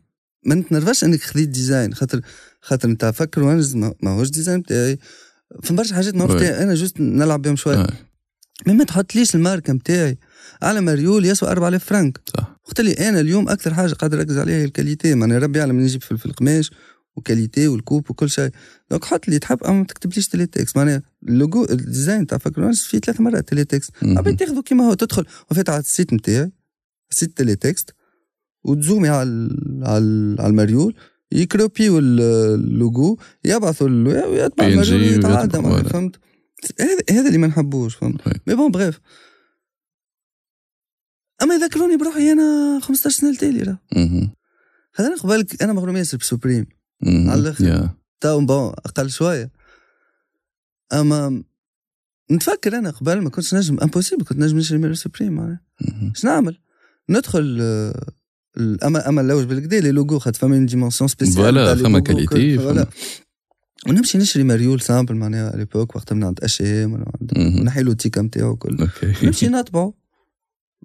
ما 0.46 0.56
نتنرفزش 0.56 1.04
إنك 1.04 1.22
خذيت 1.22 1.50
design 1.50 1.94
خاطر 1.94 2.22
خاطر 2.62 2.90
انت 2.90 3.06
فكر 3.06 3.44
وانجز 3.44 3.76
ما 3.76 3.94
ماهوش 4.04 4.30
design 4.30 4.62
بتاعي. 4.62 5.00
فهم 5.64 5.76
برشا 5.76 5.96
حاجات. 5.96 6.16
بتاعي 6.16 6.64
أنا 6.64 6.74
juste 6.74 7.00
نلعب 7.00 7.42
بهم 7.42 7.56
شوية. 7.56 7.88
ما 8.68 8.84
تحطليش 8.84 9.36
الماركة 9.36 9.74
نتاعي 9.74 10.18
على 10.62 10.82
مريول 10.82 11.26
يسوى 11.26 11.50
4000 11.50 11.84
فرنك. 11.86 12.22
صح. 12.38 12.60
وقت 12.68 12.80
اللي 12.80 12.92
أنا 12.94 13.20
اليوم 13.20 13.50
أكثر 13.50 13.74
حاجة 13.74 13.94
قادر 13.94 14.18
نركز 14.18 14.38
عليها 14.38 14.56
هي 14.56 14.64
qualité 14.66 15.05
ال. 15.05 15.16
معناها 15.16 15.40
ربي 15.40 15.60
يعلم 15.60 15.80
نجيب 15.80 16.02
في 16.04 16.18
في 16.18 16.26
القماش 16.26 16.72
و 17.16 17.22
qualité 17.22 17.68
وال 17.68 17.80
coupe 17.80 18.10
وكل 18.12 18.30
شيء. 18.30 18.50
donc 18.92 19.06
حط 19.06 19.22
اللي 19.28 19.40
تحب 19.40 19.64
أما 19.64 19.78
ما 19.80 19.84
تكتبليش 19.86 20.28
Teletext 20.28 20.78
معناها 20.78 21.02
logo 21.30 21.64
ال 21.70 21.77
design 21.77 22.20
ال 22.21 22.28
تاع 22.28 22.38
فكر 22.38 22.62
وانجز 22.62 22.82
فيه 22.82 23.00
ثلاث 23.00 23.22
مرات 23.22 23.50
Teletext 23.50 23.66
مهم. 24.02 24.18
عباد 24.18 24.36
تاخذه 24.36 24.62
كيما 24.62 24.84
هو 24.84 24.94
تدخل. 24.94 25.26
وفات 25.52 25.70
على 25.70 25.80
site 25.80 26.07
ال 26.07 26.14
نتاعي 26.14 26.52
site 27.10 27.38
Teletext 27.38 27.56
وت 27.56 27.94
zoomي 28.64 29.08
على 29.10 29.24
ال- 29.30 29.82
على 29.84 29.98
ال- 29.98 30.36
على 30.42 30.50
المريول. 30.50 30.96
يـ 31.32 31.41
cropيو 31.41 32.00
ال- 32.00 32.22
اللوجو 32.60 33.18
يبعثوا 33.46 33.88
ويتبع 33.90 34.68
المريول 34.68 35.22
voilà. 35.72 35.90
فهمت؟ 35.90 36.16
هذا 36.80 37.20
هذا 37.20 37.28
اللي 37.28 37.38
ما 37.38 37.48
نحبوش 37.48 37.96
فهمت. 37.96 38.22
mais 38.48 38.56
bon 38.56 38.72
bref 38.72 39.00
أما 41.42 41.56
يذكروني 41.56 41.98
بروحي 41.98 42.32
أنا 42.32 42.80
15 42.84 43.10
سنة 43.10 43.30
التالي 43.30 43.64
راه. 43.64 43.80
هذا 44.96 45.16
أنا 45.26 45.46
أنا 45.62 45.74
مغروم 45.74 45.98
ياسر 45.98 46.18
ب 46.18 46.23
Supreme. 46.23 46.66
على 47.04 47.40
الآخر. 47.40 47.66
bon 47.66 48.68
أقل 48.68 49.10
شوية 49.10 49.52
أما 50.94 51.44
نتفكر 52.32 52.78
أنا 52.78 52.90
قبل 52.90 53.22
ما 53.22 53.30
كنتش 53.30 53.54
نجم 53.54 53.80
impossible 53.80 54.24
كنت 54.24 54.40
نجم 54.40 54.58
نشري 54.58 54.78
من 54.78 54.94
Supreme 54.94 55.34
معناها. 55.34 55.62
اش 56.16 56.26
نعمل؟ 56.26 56.58
ندخل 57.10 57.58
آه، 57.62 58.14
اما 58.84 59.10
أما 59.10 59.22
نلوج 59.22 59.46
بالكدا 59.46 59.80
les 59.80 59.92
logos 59.92 60.20
خاطر 60.20 60.40
فما 60.40 60.56
une 60.56 60.66
dimension 60.66 61.08
spéciale 61.08 61.36
voilà، 61.36 61.76
فما 61.76 62.00
qualité،. 62.00 62.86
ونمشي 63.88 64.18
نشري 64.18 64.44
مريول 64.44 64.82
simple 64.82 65.16
معناها 65.16 65.50
على 65.50 65.58
l'époque 65.58 65.96
وقتها 65.96 66.16
من 66.16 66.24
عند 66.24 66.40
H&M 66.44 66.92
مهم. 66.92 67.60
ونحي 67.60 67.84
له 67.84 67.92
التيكات 67.92 68.22
نتاعو 68.22 68.52
وكل 68.52 68.78
OK 68.82 69.26
نمشي 69.26 69.48
نطبعه 69.58 69.94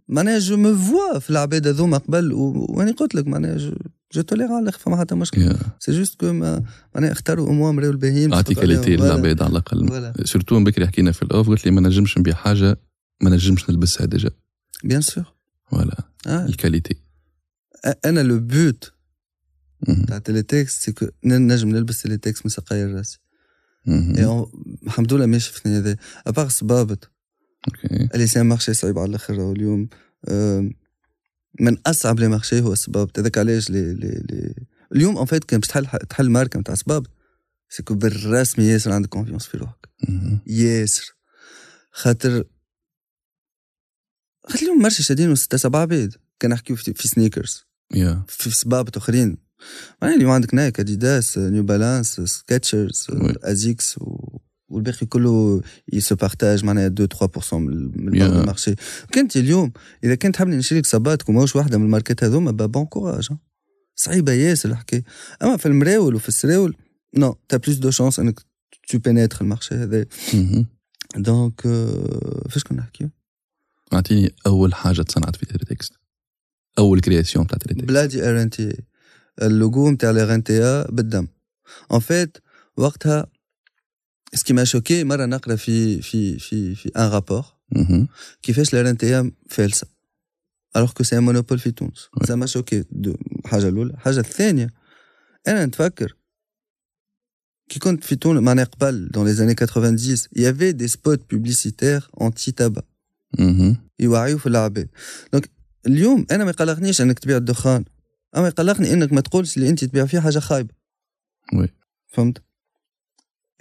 معناها 0.09 0.39
je 0.39 0.57
me 0.57 0.77
vois 0.77 1.19
في 1.19 1.31
العباد 1.31 1.67
هذوما 1.67 1.99
قبل 1.99 2.33
و- 2.33 2.67
واني 2.69 2.91
قلت 2.91 3.15
لك 3.15 3.27
معناها 3.27 3.57
je, 3.57 3.75
je 4.15 4.21
tolère 4.23 4.47
على 4.53 4.63
الآخر 4.63 4.79
فما 4.79 4.97
حتى 5.01 5.15
مشكل. 5.15 5.57
c'est 5.79 5.93
juste 5.93 6.21
que 6.21 6.33
معناها 6.33 7.13
اختاروا 7.13 7.51
اموا 7.51 7.73
مريول 7.73 7.97
باهيين 7.97 8.33
أعطي. 8.33 8.55
qualité. 8.55 8.97
للعباد 8.97 9.43
على 9.43 9.51
الأقل 9.51 10.13
surtout 10.27 10.59
من 10.59 10.65
بكري 10.65 10.87
حكينا 10.87 11.13
في 11.13 11.23
off 11.23 11.42
ال 11.42 11.49
قلت 11.49 11.65
لي 11.67 11.71
ما 11.71 11.81
نجمش 11.81 12.19
نبيع 12.19 12.35
حاجة 12.35 12.77
ما 13.23 13.31
نجمش 13.31 13.71
نلبسها 13.71 14.07
déjà 14.07 14.31
bien 14.85 15.01
sûr 15.01 15.25
voilà. 15.71 15.97
qualité 16.27 16.86
ال 16.86 16.95
أنا 18.05 18.21
le 18.21 18.39
but. 18.41 18.93
تاع 20.09 20.19
Teletext 20.19 20.83
c'est 20.83 20.93
que 20.93 21.07
نجم 21.25 21.69
نلبس 21.69 22.03
Teletext 22.03 22.47
من 22.47 22.51
سقايا 22.51 22.87
راسي. 22.87 23.19
Et 23.89 24.21
on- 24.21 24.49
الحمد 24.87 25.13
لله 25.13 25.27
ماشي 25.27 25.53
في 25.53 25.69
هذا. 25.69 25.97
à 26.27 26.31
part 26.31 26.49
صبابط 26.49 27.11
OK. 27.69 28.09
اللي 28.15 28.27
c'est 28.27 28.43
marché 28.43 28.75
صعيب 28.75 28.99
على 28.99 29.09
الآخر 29.11 29.53
اليوم. 29.53 29.89
من 31.61 31.77
أصعب 31.87 32.21
les 32.21 32.29
marchés 32.29 32.61
هو 32.61 32.73
الصبابط 32.73 33.19
هذاك 33.19 33.39
علاش؟ 33.39 33.71
les 33.71 33.95
les 33.95 34.23
les 34.31 34.55
اليوم 34.95 35.17
en 35.17 35.27
fait 35.27 35.45
كان 35.45 35.61
باش 35.61 35.69
تحل 35.69 35.87
تحل 35.87 36.31
ماركة 36.31 36.61
نتاع 36.61 36.75
صبابط 36.75 37.11
c'est 37.69 37.85
que 37.85 37.95
بالرسمي 37.95 38.65
ياسر 38.65 38.93
عندك 38.93 39.09
confiance 39.09 39.47
في 39.47 39.57
روحك. 39.59 39.89
ياسر. 40.47 41.15
خاطر 41.93 42.45
خاطر 44.49 44.63
اليوم 44.63 44.83
marché 44.83 45.03
شادين 45.03 45.35
ستة 45.35 45.57
سبعة 45.57 45.81
عباد. 45.81 46.15
كان 46.41 46.51
نحكيو 46.51 46.77
في, 46.77 46.95
في 46.95 47.09
sneakers 47.09 47.65
yeah. 47.95 48.23
في 48.29 48.51
صبابط 48.51 48.97
أخرين. 48.97 49.29
يعني 49.29 49.39
اليوم 50.03 50.31
عندك 50.31 50.55
Nike 50.55 50.81
Adidas 50.81 51.39
New 51.39 51.63
Balance 51.63 52.21
Skechers. 52.21 53.07
Asics 53.43 53.99
و... 53.99 54.39
والباقي 54.69 55.07
كله 55.07 55.63
ils 55.93 56.06
se 56.06 56.15
partagent 56.15 56.65
معناها 56.65 56.87
2 56.87 57.09
3% 57.09 57.55
من. 57.55 57.91
بعض 58.19 58.33
marché 58.33 58.69
ال 58.69 58.75
كنت 59.15 59.37
اليوم 59.37 59.73
اذا 60.05 60.15
كنت 60.15 60.37
حابني 60.37 60.57
نشري 60.57 60.79
لك 60.79 60.87
صباطك 60.87 61.29
وماهوش 61.29 61.57
واحدة 61.57 61.79
من 61.79 61.85
الماركات 61.85 62.25
هذوما 62.25 62.51
bon 62.51 62.87
courage. 62.87 63.29
صعيبه 63.97 64.33
ياسر 64.33 64.71
الحكاية 64.71 65.05
اما 65.43 65.57
في 65.57 65.67
المراول 65.67 66.15
وفي 66.15 66.29
السراول 66.29 66.77
non 67.17 67.37
t'as 67.49 67.57
plus 67.57 67.77
de 67.77 67.91
chance 67.91 68.21
انك 68.21 68.41
tu 68.89 68.99
pénètres 68.99 69.41
marché 69.41 69.70
ال 69.70 69.75
هذا. 69.75 70.07
donc 71.17 71.61
فاش 72.51 72.65
كنا 72.65 72.79
نحكيو 72.79 73.11
اعطيني 73.93 74.35
اول 74.47 74.75
حاجة 74.75 75.03
تصنعت 75.03 75.37
في 75.37 75.47
Teletext 75.47 75.93
اول 76.79 77.01
création 77.01 77.47
تاع 77.47 77.59
Teletext 77.59 77.89
بلادي 77.89 78.29
RNT 78.29 78.83
اللوجو 79.43 79.91
نتاع 79.91 80.11
l'RNT 80.11 80.85
بالدم. 80.89 81.27
en 81.93 81.99
fait 81.99 82.39
وقتها 82.77 83.27
ce 84.35 84.42
qui 84.42 84.53
m'a 84.53 84.65
choqué 84.65 85.05
مرة 85.05 85.27
نقرأ 85.27 85.57
في 85.57 86.03
في 86.03 86.39
في 86.39 86.75
في 86.75 86.89
un 86.89 87.09
rapport. 87.09 87.45
كيفاش 88.43 88.75
l'RNT 88.75 89.31
فالسة. 89.51 89.87
alors 90.77 90.93
que 90.93 91.03
c'est 91.03 91.19
un 91.19 91.23
monopole 91.23 91.59
في 91.59 91.71
تونس. 91.71 92.09
ça 92.25 92.35
m'a 92.35 92.47
choqué 92.47 92.85
الحاجة 93.45 93.69
الأولى. 93.69 93.93
الحاجة 93.95 94.21
الثانية 94.21 94.71
أنا 95.49 95.67
نتفكر 95.67 96.17
كي 97.69 97.79
كنت 97.79 98.05
في 98.05 98.17
تونس 98.17 98.41
معناها 98.43 98.65
قبل 98.65 99.09
dans 99.09 99.27
les 99.27 99.33
années 99.33 99.55
90 99.55 99.97
y 100.37 100.73
avait 100.73 100.89
des 100.89 101.31
spots 101.35 102.11
publicitaires 102.21 102.53
anti-tabac 102.53 102.83
مهم. 103.39 103.77
يوعيوا 104.01 104.39
في 104.39 104.47
العباد 104.47 104.89
donc 105.33 105.51
اليوم 105.87 106.27
أنا 106.31 106.45
ما 106.45 106.51
يقلقنيش 106.51 107.01
أنك 107.01 107.19
تبيع 107.19 107.37
الدخان. 107.37 107.85
أما 108.37 108.49
يقلقني 108.49 108.93
إنك 108.93 109.13
ما 109.13 109.21
تقولش 109.21 109.57
اللي 109.57 109.69
أنت 109.69 109.85
تبيع 109.85 110.07
فيه 110.07 110.21
حاجة 110.21 110.39
خايبة 110.39 110.75
oui. 111.55 111.69
فهمت 112.07 112.43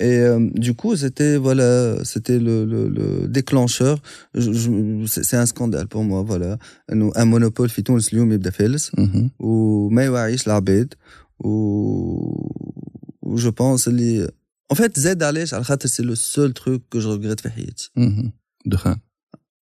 Et 0.02 0.18
euh, 0.30 0.40
du 0.66 0.74
coup, 0.80 0.96
c'était 1.04 1.36
voilà, 1.48 1.70
c'était 2.12 2.40
le, 2.48 2.56
le, 2.72 2.82
le 2.98 3.28
déclencheur. 3.38 3.96
Je- 4.44 4.54
je- 4.62 5.06
C'est 5.14 5.24
c'est 5.30 5.40
un 5.44 5.46
scandale 5.54 5.88
pour 5.94 6.04
moi, 6.10 6.22
voilà. 6.24 6.58
انه 6.92 7.12
un 7.16 7.26
monopole 7.26 7.68
في 7.70 7.82
تونس 7.82 8.14
اليوم 8.14 8.32
يبدا 8.32 8.50
فالس 8.50 8.92
مهم. 8.98 9.32
وما 9.40 10.04
يوعيش 10.06 10.48
العباد 10.48 10.94
و 11.40 13.36
je 13.38 13.52
pense 13.52 13.88
اللي 13.88 14.28
en 14.74 14.76
fait 14.76 15.00
زاد 15.00 15.24
علاش 15.24 15.54
على 15.54 15.64
خاطر 15.64 15.88
c'est 15.90 16.04
le 16.04 16.16
seul 16.16 16.54
truc 16.54 16.82
que 16.92 17.00
je 17.00 17.14
regrette 17.16 17.40
في 17.40 17.50
حياتي 17.50 17.92
مهم. 17.96 18.34
دخان 18.66 18.98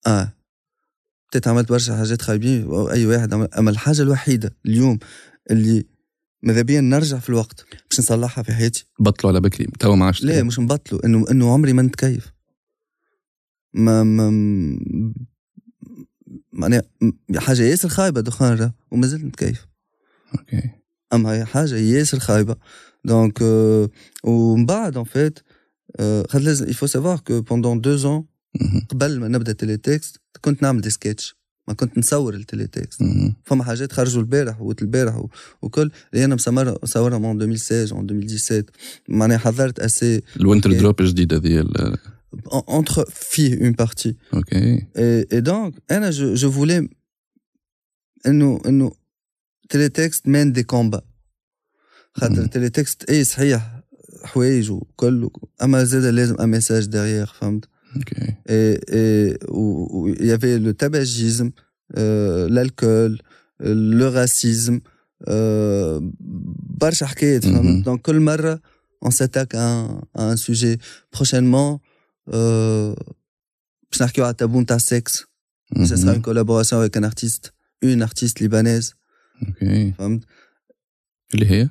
آه 0.08 0.34
peut-être 1.30 1.48
عملت 1.48 1.70
برشا 1.70 1.98
حاجات 1.98 2.22
خايبين 2.22 2.74
أي 2.74 3.06
واحد 3.06 3.34
عمل 3.34 3.48
أما 3.54 3.70
الحاجة 3.70 4.02
الوحيدة 4.02 4.56
اليوم 4.66 5.00
اللي 5.52 5.86
ماذا 6.44 6.62
بيا 6.62 6.82
نرجع 6.82 7.20
في 7.20 7.30
الوقت 7.30 7.66
باش 7.90 8.00
نصلحها 8.00 8.44
في 8.44 8.54
حياتي؟ 8.54 8.86
بطلوا 9.00 9.32
على 9.32 9.42
بكري 9.42 9.68
توا 9.80 9.96
ما 9.96 10.06
عادش 10.06 10.24
لا 10.24 10.44
مش 10.44 10.60
نبطلوا 10.60 11.06
انه 11.06 11.26
إنه 11.32 11.54
عمري 11.54 11.74
ما 11.74 11.82
نتكيف. 11.82 12.34
ما 13.74 14.04
ما 14.04 14.30
معناها 16.54 16.84
حاجة 17.38 17.62
ياسر 17.62 17.90
خايبة 17.90 18.22
دخان 18.22 18.72
وما 18.92 19.08
زلت 19.08 19.24
نتكيف. 19.24 19.68
OK. 20.40 20.70
أما 21.14 21.32
هي 21.32 21.46
حاجة 21.46 21.76
ياسر 21.76 22.20
خايبة 22.20 22.56
donc 23.06 23.42
ومن 24.24 24.66
بعد 24.66 24.98
en 24.98 25.04
fait 25.04 25.40
خاطر 26.00 26.40
لازم 26.40 26.70
il 26.70 26.75
faut 26.75 26.86
savoir 26.86 27.20
que 27.20 27.42
pendant 27.42 27.96
deux 27.96 28.13
ans 28.13 28.26
قبل 28.90 29.20
ما 29.20 29.28
نبدأ 29.28 29.52
Teletext 29.52 30.22
كنت 30.42 30.64
نعمل 30.64 30.82
des 30.82 30.90
sketchs 30.90 31.36
ما 31.68 31.74
كنت 31.74 31.98
نصور 31.98 32.34
ال 32.34 32.68
Teletext 32.68 33.04
فما 33.44 33.64
حاجات 33.64 33.92
خرجوا 33.92 34.22
البارح 34.22 34.62
وقت 34.62 34.82
البارح 34.82 35.26
وكل. 35.62 35.92
اللي 36.14 36.26
أنا 36.26 36.36
مصورها 36.36 36.78
مصورها 36.84 37.18
من 37.18 37.42
2016 37.42 37.96
و 37.96 38.02
2017 38.02 38.64
معناها 39.10 39.38
حضرت 39.38 39.80
assez. 39.80 40.22
ال 40.40 40.44
winter 40.44 40.72
drop 40.72 41.02
الجديد 41.02 41.34
هذه 41.34 41.68
entre 42.68 43.06
filles 43.10 43.58
une 43.68 43.76
partie. 43.76 44.16
Ok. 44.32 44.52
Et, 44.96 45.28
et 45.32 45.42
donc 45.42 45.74
أنا 45.92 46.12
je, 46.12 46.36
je 46.36 46.48
voulais 46.48 46.88
انه 48.28 48.62
إنه 48.66 48.92
Teletext 49.70 50.28
mène 50.28 50.52
des 50.52 50.64
combats. 50.64 51.02
خاطر 52.14 52.46
Teletext 52.46 53.10
اي 53.10 53.24
صحيح 53.24 53.82
حوايج 54.24 54.72
وكل 54.72 55.30
أما 55.64 55.84
زاد 55.84 56.04
لازم 56.04 56.36
un 56.36 56.50
message 56.50 56.86
derrière 56.86 57.26
فهمت؟ 57.26 57.66
اوكي 57.97 58.35
et 58.49 58.79
et 58.93 59.39
où 59.51 60.09
il 60.21 60.27
y 60.27 60.33
avait 60.33 60.59
le 60.59 60.73
tabagisme 60.75 61.51
euh, 61.99 62.49
l'alcool 62.49 63.19
le 64.01 64.07
racisme 64.09 64.79
euh, 65.29 66.01
برشا 66.81 67.07
حكايات 67.07 67.45
فهمت 67.45 67.85
دونك 67.85 68.01
كل 68.03 68.21
مره 68.21 68.61
on 69.05 69.11
s'attaque 69.11 69.55
à 69.55 69.65
un, 69.79 70.01
à 70.15 70.23
un 70.33 70.37
sujet 70.37 70.79
prochainement 71.17 71.81
باش 72.27 74.03
نحكيو 74.03 74.25
على 74.25 74.31
التابو 74.33 74.61
نتاع 74.61 74.77
السكس 74.77 75.25
ça 75.75 75.97
sera 75.97 76.13
une 76.15 76.23
collaboration 76.23 76.77
avec 76.81 76.97
un 76.97 77.05
artiste 77.05 77.53
une 77.85 78.03
artiste 78.03 78.41
libanaise 78.41 78.95
اوكي 79.49 79.93
فهمت 79.99 80.25
اللي 81.35 81.47
هي 81.51 81.71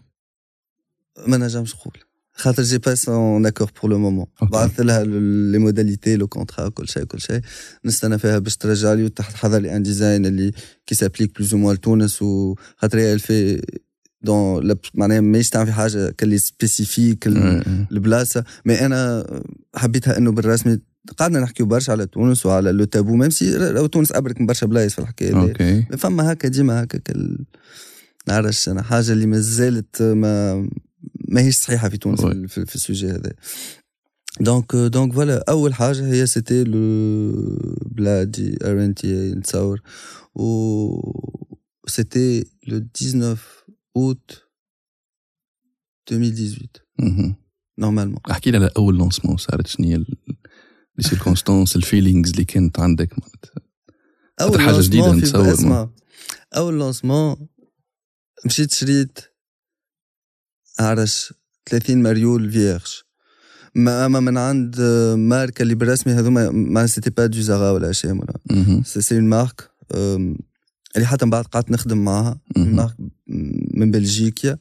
ما 1.28 1.38
نجمش 1.38 1.76
نقول 1.76 1.98
خاطر 2.39 2.63
j'ai 2.63 2.79
pas 2.79 2.95
son 2.95 3.47
accord 3.47 3.71
pour 3.83 3.91
le 3.91 3.99
moment 3.99 4.27
بعثت 4.43 4.81
لها 4.81 5.05
les 5.05 5.59
modalités 5.59 6.17
le 6.17 6.29
contrat 6.29 6.69
كل 6.69 6.89
شيء 6.89 7.05
كل 7.05 7.21
شيء. 7.21 7.41
نستنى 7.85 8.19
فيها 8.19 8.39
باش 8.39 8.57
ترجع 8.57 8.93
لي 8.93 9.05
وتحت 9.05 9.35
حضر 9.35 9.59
لي 9.59 9.77
un 9.77 9.83
design 9.83 10.27
اللي 10.27 10.53
qui 10.87 10.95
s'applique 10.95 11.37
plus 11.37 11.55
ou 11.55 11.61
moins 11.61 11.75
لتونس 11.75 12.23
وخاطر 12.23 12.99
هي 12.99 13.19
في 13.19 13.63
دون 14.23 14.75
معناها 14.95 15.21
ماهيش 15.21 15.51
تعمل 15.51 15.67
في 15.67 15.73
حاجة 15.73 16.11
كلي 16.11 16.39
spécifique 16.39 17.27
البلاصة. 17.93 18.45
mais 18.65 18.87
أنا 18.87 19.27
حبيتها 19.75 20.19
إنه 20.19 20.33
بالرسمي 20.33 20.79
قعدنا 21.19 21.41
نحكيو 21.41 21.67
برشا 21.67 21.93
على 21.93 22.07
تونس 22.07 22.47
وعلى 22.47 22.73
لو 22.73 22.85
تابو 22.85 23.17
ميم 23.17 23.31
سي 23.31 23.89
تونس 23.89 24.13
أبرك 24.13 24.41
من 24.41 24.47
برشا 24.47 24.67
بلايص 24.67 24.93
في 24.93 24.99
الحكاية 24.99 25.41
أوكي 25.41 25.83
فما 25.99 26.33
هكا 26.33 26.49
ديما 26.49 26.83
هكا 26.83 26.99
كل 26.99 27.39
نعرفش 28.29 28.69
أنا 28.69 28.83
حاجة 28.83 29.13
اللي 29.13 29.27
مازالت 29.27 30.03
ما 30.03 30.69
ماهيش 31.29 31.57
صحيحة 31.57 31.89
في 31.89 31.97
تونس 31.97 32.21
في, 32.21 32.67
في, 32.67 32.75
السوجي 32.75 33.11
هذا. 33.11 33.33
دونك 34.41 34.77
دونك 34.77 35.13
فوالا 35.13 35.45
أول 35.49 35.75
حاجة 35.75 36.07
هي 36.13 36.27
سيتي 36.27 36.65
لو 36.65 36.81
بلادي 37.87 38.59
ار 38.65 38.85
ان 38.85 38.95
تي 38.95 39.33
نتصور 39.33 39.81
و 40.35 40.47
سيتي 41.87 42.45
لو 42.67 42.79
19 42.95 43.41
اوت 43.97 44.43
2018 46.13 47.35
normalement 47.79 48.19
أحكي 48.31 48.57
على 48.57 48.71
اول 48.77 48.99
lancement 48.99 49.37
صارت 49.37 49.67
شنو 49.67 49.87
هي 49.87 49.97
les 49.97 50.07
circonstances 51.01 51.77
ال 51.77 51.83
feelings 51.83 52.31
اللي 52.31 52.45
كانت 52.45 52.81
عندك؟ 52.81 53.15
أول 54.41 54.61
حاجة 54.61 54.81
جديدة 54.81 55.13
نتصور 55.13 55.53
اسمع 55.53 55.91
أول 56.57 56.79
lancement 56.79 57.49
مشيت 58.47 58.75
شريت 58.75 59.19
عرش 60.79 61.35
30 61.67 62.03
مريول 62.03 62.51
vierge. 62.51 63.03
ما 63.75 64.07
أما 64.07 64.21
من 64.21 64.39
عند 64.39 64.81
ماركة 65.17 65.63
اللي 65.63 65.75
بالرسمي 65.75 66.13
هذوما 66.13 66.51
ما 66.51 66.87
c'était 66.87 67.11
pas 67.11 67.27
de 67.27 67.41
Zara 67.41 67.71
ولا 67.71 67.93
شيء 67.93 68.11
ولا 68.13 68.83
c'est 68.85 69.17
une 69.17 69.25
marque 69.25 69.71
اللي 70.97 71.07
حتى 71.07 71.25
من 71.25 71.31
بعد 71.31 71.45
قعدت 71.45 71.71
نخدم 71.71 72.05
معاها. 72.05 72.41
marque 72.57 72.97
من 73.75 73.91
بلجيكا 73.91 74.59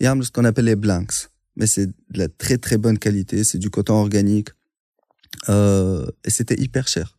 يعملوا 0.00 0.24
ce 0.24 0.30
qu'on 0.30 0.46
appelle 0.46 0.64
les 0.64 0.74
blanks 0.74 1.28
mais 1.60 1.66
c'est 1.66 1.86
de 1.86 2.18
la 2.22 2.28
très 2.28 2.58
très 2.66 2.78
bonne 2.84 2.98
qualité, 2.98 3.44
c'est 3.44 3.60
du 3.64 3.70
coton 3.70 3.94
organique. 4.04 4.50
Euh, 5.48 6.06
et 6.26 6.30
c'était 6.30 6.58
hyper 6.64 6.88
cher. 6.88 7.14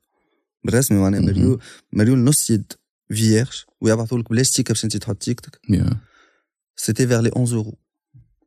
بالرسمي 0.63 0.99
معناها 0.99 1.21
مريول 1.21 1.59
مريول 1.93 2.19
نص 2.19 2.49
يد 2.49 2.73
vierge. 3.13 3.63
ويبعثوا 3.81 4.19
لك 4.19 4.29
بلا 4.29 4.43
sticker 4.43 4.73
باش 4.73 4.83
انت 4.83 4.97
تحط 4.97 5.17
تيكتك. 5.17 5.59
c'était 6.75 7.07
vers 7.07 7.19
les 7.19 7.29
11 7.29 7.55
euros. 7.55 7.77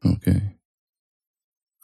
OK. 0.06 0.40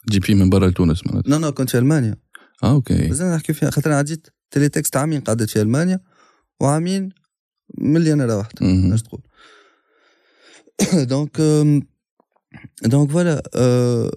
جايبه 0.09 0.35
من 0.35 0.49
برا 0.49 0.67
لتونس 0.67 1.07
معناتها؟ 1.07 1.29
non 1.29 1.37
non 1.37 1.51
كنت 1.51 1.69
في 1.69 1.77
ألمانيا. 1.77 2.15
آه 2.63 2.71
OK. 2.71 3.21
أنا 3.21 3.35
نحكي 3.35 3.53
فيها 3.53 3.69
خاطر 3.69 3.91
عديت 3.91 4.27
Teletext 4.51 4.97
عامين 4.97 5.21
قعدت 5.21 5.49
في 5.49 5.61
ألمانيا 5.61 5.99
وعامين 6.59 7.09
ملي 7.77 8.13
أنا 8.13 8.25
روحت 8.25 8.61
اش 8.61 9.01
تقول. 9.01 9.21
donc 11.11 11.41
donc 12.85 13.11
voilà 13.11 13.41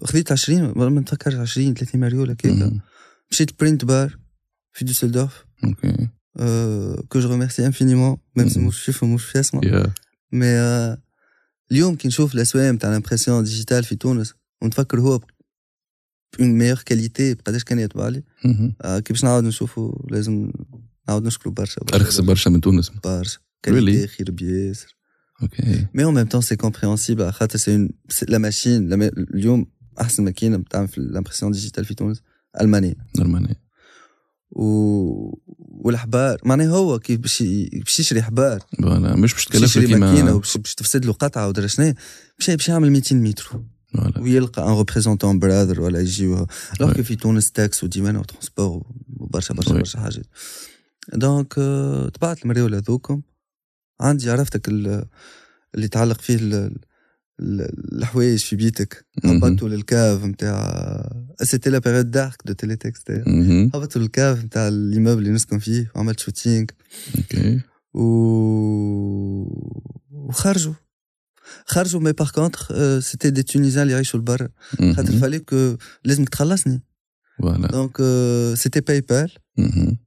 خذيت 0.04 0.32
20 0.32 0.72
ما 0.76 1.00
نتفكرش 1.00 1.34
20 1.34 1.74
30 1.74 2.00
مريول 2.00 2.30
هكاك 2.30 2.72
مشيت 3.30 3.60
print 3.60 3.84
bar 3.84 4.18
في 4.72 4.84
دوسلدورف 4.84 5.44
OK 5.64 6.08
que 7.08 7.20
je 7.20 7.30
remercie 7.30 7.66
infiniment 7.66 8.16
même 8.36 8.48
si 8.48 8.60
مش 8.60 8.84
شوفه 8.84 9.06
مش 9.06 9.24
في 9.24 9.40
اسمه 9.40 9.60
mais 10.32 10.46
اليوم 11.72 11.96
كي 11.96 12.08
نشوف 12.08 12.34
الاسواق 12.34 12.72
نتاع 12.72 12.90
ال 12.90 12.95
impression 12.95 13.44
digitale 13.44 13.84
في 13.84 13.94
تونس 13.94 14.34
ونتفكر 14.62 15.00
هو 15.00 15.20
en 16.40 16.58
meilleure 16.58 16.82
qualité 16.86 17.34
بقداش 17.34 17.64
كان 17.64 17.78
يطبع 17.78 18.08
لي. 18.08 18.22
كي 18.82 19.12
باش 19.12 19.24
نعاود 19.24 19.44
نشوفو 19.44 20.06
لازم 20.10 20.52
نعاود 21.08 21.26
نشكرو 21.26 21.52
برشا. 21.52 21.82
أرخص 21.94 22.20
برشا 22.20 22.50
من 22.50 22.60
تونس. 22.60 22.90
برشا. 23.04 23.38
qualité 23.62 24.06
خير 24.06 24.30
بياسر. 24.30 24.96
OK 25.42 25.86
mais 25.94 26.04
en 26.04 26.14
même 26.14 26.26
temps 26.26 26.40
c'est 26.40 26.56
compréhensible 26.56 27.32
خاطر 27.32 27.58
c'est 27.58 27.88
la 28.28 28.38
machine 28.38 28.92
اليوم 29.34 29.66
أحسن 30.00 30.24
ماكينة 30.24 30.56
بتعمل 30.56 30.88
في 30.88 30.98
ال 30.98 31.03
impression 31.03 31.52
digitale 31.52 31.84
في 31.84 31.94
تونس. 31.94 32.22
ألمانية. 32.60 32.94
ألمانية. 33.18 33.67
و... 34.50 34.64
والحبار 35.58 36.40
معناها 36.44 36.68
هو 36.68 36.98
كيف 36.98 37.20
باش 37.20 37.42
باش 37.72 38.00
يشري 38.00 38.22
حبار 38.22 38.62
voilà. 38.82 39.16
مش 39.16 39.34
باش 39.34 39.44
تكلف 39.44 39.62
يشري 39.62 39.94
ماكينة 39.94 40.34
وباش 40.34 40.56
باش 40.56 40.74
تفسد 40.74 41.04
له 41.04 41.12
قطعة 41.12 41.48
ودرا 41.48 41.66
شنو 41.66 41.94
باش 42.38 42.50
باش 42.50 42.68
يعمل 42.68 42.90
200 42.90 43.14
متر. 43.14 43.60
ويلقى 44.18 44.62
un 44.62 44.76
représentant 44.76 45.38
Brother 45.38 45.80
ولا 45.80 46.00
يجي 46.00 46.24
alors 46.80 46.92
في 46.92 47.16
تونس 47.16 47.52
taxes 47.52 47.84
و 47.84 47.89
douane 47.89 48.16
و 48.16 48.23
transport 48.23 48.86
وبرشا 49.16 49.54
برشا 49.54 49.72
برشا 49.72 49.98
حاجات. 50.00 50.26
donc 51.12 51.54
طبعت 52.14 52.42
المريول 52.42 52.74
هذوكم. 52.74 53.22
عندي 54.00 54.30
عرفتك 54.30 54.68
اللي 54.68 55.06
يتعلق 55.76 56.20
فيه 56.20 56.70
الحوايج 57.40 58.38
في 58.38 58.56
بيتك. 58.56 59.06
هبطوا 59.24 59.68
للكاف 59.68 60.24
نتاع 60.24 61.12
c'était 61.42 61.70
la 61.70 61.78
période 61.78 62.10
dark 62.10 62.42
de 62.44 62.52
Teletext 62.52 63.10
هبطوا 63.74 64.02
للكاف 64.02 64.44
نتاع 64.44 64.68
l'immeuble 64.68 65.18
اللي 65.18 65.30
نسكن 65.30 65.58
فيه 65.58 65.90
وعملت 65.94 66.20
shooting 66.20 66.66
OK 67.18 67.60
و 67.94 68.02
وخرجوا. 70.10 70.74
خرجوا 71.66 72.00
mais 72.00 72.12
par 72.12 72.30
contre 72.30 73.00
c'était 73.00 73.30
des 73.30 73.42
Tunisiens 73.42 73.82
اللي 73.82 73.92
يعيشوا 73.94 74.20
لبرا 74.20 74.48
خاطر 74.96 75.12
fallait 75.12 75.38
que 75.38 75.76
لازمك 76.04 76.28
تخلصني. 76.28 76.82
voilà 77.38 77.68
donc 77.68 77.96
c'était 78.58 78.80
PayPal 78.80 78.97
و 78.97 79.00
بال 79.00 79.30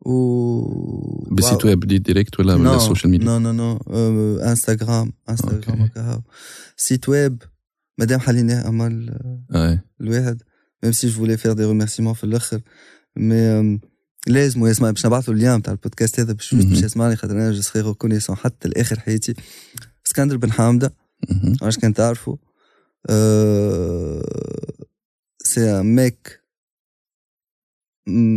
site 0.05 1.65
web 1.65 1.79
de 1.79 1.97
direct 1.97 2.39
ولا 2.39 2.55
ولا 2.55 2.75
ال 2.75 2.80
social 2.80 3.11
media؟ 3.11 3.25
نو 3.25 3.39
non 3.39 3.51
non 3.51 3.79
Instagram 4.37 5.13
Instagram 5.29 6.21
site 6.77 7.09
web 7.09 7.43
مادام 7.97 8.19
حليناه 8.19 8.67
اما 8.67 8.87
الواحد 10.01 10.41
même 10.83 10.91
si 10.91 10.99
je 10.99 11.07
vais 11.07 11.37
faire 11.37 11.53
des 11.53 11.65
remerciements 11.65 12.13
في 12.13 12.23
الآخر. 12.23 12.61
mais 13.15 13.79
لازم 14.27 14.65
يسمع 14.65 14.91
باش 14.91 15.05
نبعث 15.05 15.29
له 15.29 15.35
ال 15.35 15.40
lien 15.40 15.61
تاع 15.61 15.73
البودكاست 15.73 16.19
هذا 16.19 16.33
باش 16.33 16.55
باش 16.55 16.83
يسمعني. 16.83 17.15
خاطر 17.15 17.33
أنا 17.33 17.51
je 17.51 17.61
serai 17.61 17.81
reconnaissant 17.81 18.35
حتى 18.35 18.69
لآخر 18.69 18.99
حياتي. 18.99 19.33
اسكندر 20.05 20.37
بن 20.37 20.51
حامدة. 20.51 20.93
علاش 21.61 21.77
كان 21.77 21.93
تعرفوا 21.93 22.35
سي 25.43 25.79
un 25.79 25.95
mec 25.95 26.40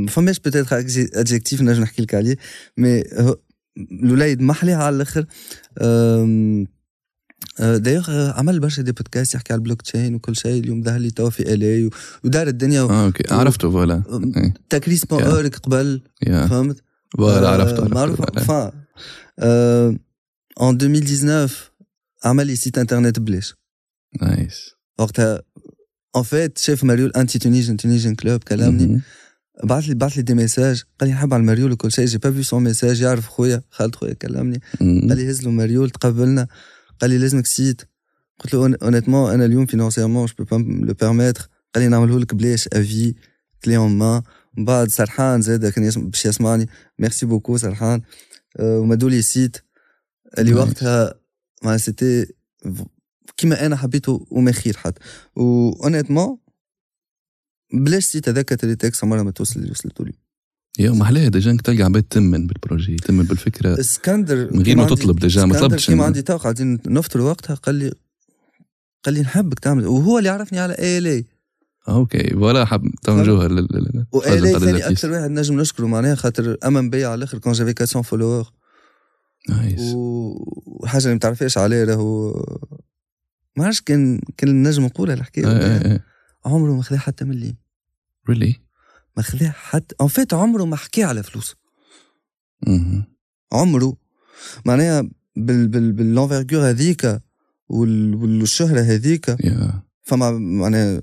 فماش 0.09 0.39
peut-être 0.39 0.79
adjectif 0.79 1.63
نجم 1.63 1.83
نحكي 1.83 2.03
لك 2.03 2.15
عليه 2.15 2.37
mais 2.77 3.03
الولايد 4.03 4.41
محلي 4.43 4.73
على 4.73 4.97
الأخر. 4.97 5.27
آه، 7.61 7.77
دايوغ 7.77 8.11
آه، 8.11 8.33
عمل 8.39 8.61
برشا 8.61 8.83
des 8.83 8.93
podcasts 8.93 9.35
يحكي 9.35 9.53
على 9.53 9.59
البلوك 9.59 9.83
تشين 9.83 10.15
وكل 10.15 10.37
شيء 10.37 10.61
اليوم 10.61 10.83
ظهر 10.83 10.99
لي 10.99 11.11
توا 11.11 11.31
في 11.31 11.55
الي 11.55 11.91
ودار 12.25 12.47
الدنيا 12.49 12.81
آه 12.81 13.05
OK. 13.07 13.35
عرفته 13.35 13.71
voilà. 13.71 14.03
إيه. 14.37 14.55
تكريس 14.71 15.05
بون 15.05 15.23
اورك 15.23 15.57
قبل 15.57 16.03
فهمت؟ 16.27 16.83
voilà 17.19 17.49
آه، 17.49 17.53
عرفته 17.53 17.89
معروف. 17.89 18.21
euh, 19.41 19.95
en 20.61 20.75
2019 20.83 21.51
عمل 22.25 22.47
لي 22.47 22.57
site 22.57 22.79
internet 22.79 23.19
بلاش 23.19 23.55
nice. 24.23 24.71
وقتها 24.99 25.43
en 26.17 26.23
fait 26.23 26.59
شاف 26.59 26.85
مريول 26.85 27.11
Anti 27.17 27.39
Tunisian 27.39 27.77
Tunisian 27.77 28.15
Club 28.15 28.43
كلمني 28.45 28.87
مهم. 28.87 29.03
بعث 29.63 29.85
لي 29.85 29.95
بعث 29.95 30.17
لي 30.17 30.23
des 30.23 30.35
messages. 30.35 30.83
قال 31.01 31.09
لي 31.09 31.15
نحب 31.15 31.35
على 31.35 31.41
المريول 31.41 31.73
وكل 31.73 31.93
شيء. 31.93 32.07
j'ai 32.07 32.19
pas 32.19 32.33
vu 32.33 32.43
son 32.43 32.65
message 32.65 33.01
يعرف 33.01 33.29
خويا. 33.29 33.63
خالد 33.71 33.95
خويا 33.95 34.15
كلمني. 34.15 34.61
قال 34.81 35.17
لي 35.17 35.31
هز 35.31 35.43
له 35.43 35.51
مريول. 35.51 35.91
تقابلنا 35.91 36.47
قال 37.01 37.11
لي 37.11 37.19
لازمك 37.19 37.47
site. 37.47 37.83
قلت 38.39 38.55
له 38.55 38.77
honnêtement 38.83 39.33
أنا 39.33 39.45
اليوم 39.45 39.67
financièrement 39.67 40.27
je 40.27 40.45
peux 40.45 40.57
pas 40.57 40.80
le 40.80 40.95
permettre 40.95 41.49
قال 41.75 41.85
لي 41.85 41.89
نعمله 41.89 42.21
لك 42.21 42.35
بلاش 42.35 42.69
أفي. 42.69 43.15
كلي 43.65 43.77
اون 43.77 43.99
مان 43.99 44.23
من 44.57 44.65
بعد 44.65 44.89
سرحان 44.89 45.43
زاد 45.43 45.67
كان 45.67 45.91
باش 45.97 46.27
يسمعني. 46.27 46.69
merci 46.99 47.27
beaucoup 47.27 47.57
سرحان. 47.57 48.01
أه، 48.57 48.79
ومدوا 48.79 49.11
لي 49.11 49.23
site. 49.23 49.57
اللي. 50.39 50.55
وقتها 50.55 51.15
ما 51.63 51.79
سيتي 51.79 52.27
كيما 53.37 53.67
أنا 53.67 53.77
حبيته 53.77 54.27
وما 54.31 54.53
خير 54.53 54.77
حتى. 54.77 55.01
و 55.37 55.45
honnêtement 55.45 56.39
بلاش 57.75 58.05
site 58.05 58.29
هذاك 58.29 58.49
Teletext 58.49 59.05
عمرها 59.05 59.23
ما 59.23 59.31
توصل 59.31 59.61
اللي 59.61 59.71
وصلتوا 59.71 60.05
لي 60.07 60.13
يا 60.79 60.91
ما 60.91 61.05
حلاها 61.05 61.29
déjà 61.29 61.51
انك 61.51 61.61
تلقى 61.61 61.83
عباد 61.83 62.03
تمن 62.03 62.47
بال 62.47 62.59
projet 62.59 62.97
تمن 62.97 63.23
بالفكرة. 63.25 63.81
اسكندر 63.81 64.55
من 64.55 64.63
غير 64.63 64.77
ما 64.77 64.87
تطلب 64.87 65.19
déjà 65.19 65.45
ما 65.45 65.59
طلبتش 65.61 65.87
كيما 65.87 66.05
عندي 66.05 66.23
تو 66.23 66.37
قاعدين 66.37 66.79
نفطروا 66.87 67.29
وقتها 67.31 67.55
قال 67.55 67.75
لي 67.75 67.93
قال 69.05 69.15
لي 69.15 69.21
نحبك 69.21 69.59
تعمل 69.59 69.87
وهو 69.87 70.19
اللي 70.19 70.29
عرفني 70.29 70.59
على 70.59 70.75
A.L.A 70.75 71.25
آه، 71.89 71.95
OK. 71.95 72.31
voilà 72.31 72.65
حب 72.65 72.85
لل- 73.09 74.07
واي 74.13 74.39
ال 74.39 74.61
ثاني. 74.61 74.89
أكثر 74.89 75.11
واحد 75.11 75.31
نجم 75.31 75.61
نشكره 75.61 75.87
معناها 75.87 76.15
خاطر 76.15 76.57
أمن 76.65 76.91
بيا 76.91 77.07
على 77.07 77.15
الآخر 77.15 77.39
quand 77.39 77.53
j'avais 77.53 77.71
400 77.83 78.03
followers 78.03 78.51
nice. 79.49 79.81
وحاجة 79.95 81.03
اللي 81.03 81.13
ما 81.15 81.19
تعرفهاش 81.21 81.59
عليه 81.59 81.85
راهو 81.85 82.33
ما 83.57 83.65
عرفتش 83.65 83.81
كان 83.81 84.21
كان 84.37 84.63
نجم 84.69 84.85
نقولها 84.85 85.15
الحكاية 85.15 85.47
آه، 85.47 85.95
آه، 85.95 86.01
عمره 86.45 86.73
ما 86.73 86.83
خذا 86.83 86.99
حتى 86.99 87.25
مليم 87.25 87.57
really 88.29 88.61
ما 89.17 89.23
خذا 89.23 89.51
حتى 89.51 89.95
en 90.01 90.07
fait 90.09 90.35
عمره 90.35 90.65
ما 90.65 90.77
حكى 90.77 91.05
على 91.05 91.23
فلوس. 91.23 91.57
عمره. 93.53 93.97
معناها 94.65 95.03
بال 95.37 95.69
بال 95.69 95.93
بال 95.93 96.05
l'envergure 96.05 96.69
هذيك 96.71 97.21
وال- 97.69 98.15
والشهرة 98.15 98.81
هذيك. 98.81 99.31
فما 100.03 100.31
معناها 100.31 101.03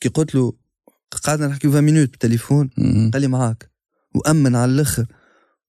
كي 0.00 0.08
قلت 0.08 0.34
له 0.34 0.52
قعدنا 1.24 1.46
نحكي 1.46 1.68
20 1.68 1.84
minutes 1.84 2.10
بالتليفون. 2.10 2.70
قال 3.12 3.20
لي 3.22 3.28
معاك. 3.28 3.70
وأمن 4.14 4.56
على 4.56 4.72
الأخر. 4.72 5.06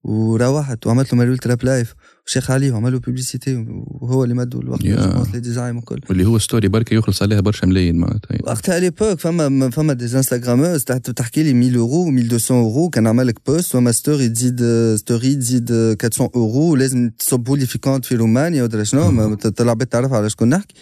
وروحت 0.04 0.88
وعملت 0.88 1.14
له 1.14 1.20
مريول 1.20 1.38
trap 1.38 1.64
life 1.64 1.94
وشيخ 2.28 2.52
عليه 2.52 2.72
وعمل 2.72 2.92
له 2.92 3.00
publicité 3.00 3.66
وهو 3.68 4.24
اللي 4.24 4.36
مدوا 4.36 4.62
الوقت 4.62 4.82
بونس 4.88 5.34
les 5.34 5.40
designs 5.40 5.76
وكل. 5.76 6.00
واللي 6.10 6.26
هو 6.26 6.38
story 6.38 6.68
بركة 6.68 6.94
يخلص 6.94 7.22
عليها 7.22 7.40
برشا 7.40 7.66
ملايين 7.66 7.96
معناتها 7.96 8.38
وقتها 8.44 8.78
à 8.78 8.82
l'époque 8.82 9.20
فما 9.20 9.70
فما 9.70 9.94
des 9.94 10.06
instagrameuses 10.06 10.84
تحكي 10.84 11.44
لي 11.44 11.52
1000 11.52 11.78
اورو 11.78 12.10
1200 12.10 12.56
اورو 12.56 12.90
كان 12.90 13.08
عمل 13.08 13.28
لك 13.28 13.40
post 13.46 13.76
وما 13.76 13.92
story 13.92 14.30
تزيد 14.30 14.62
story 14.96 15.36
تزيد 15.36 15.72
400 15.72 16.32
اورو 16.36 16.72
ولازم 16.72 17.10
تصبوا 17.10 17.58
لي 17.58 17.66
في 17.66 17.78
compte 17.78 18.06
في 18.06 18.16
رومانيا 18.16 18.64
ودرا 18.64 18.84
شنو 18.84 19.36
بيت 19.76 19.92
تعرف 19.92 20.14
على 20.14 20.30
شكون 20.30 20.50
نحكي. 20.50 20.76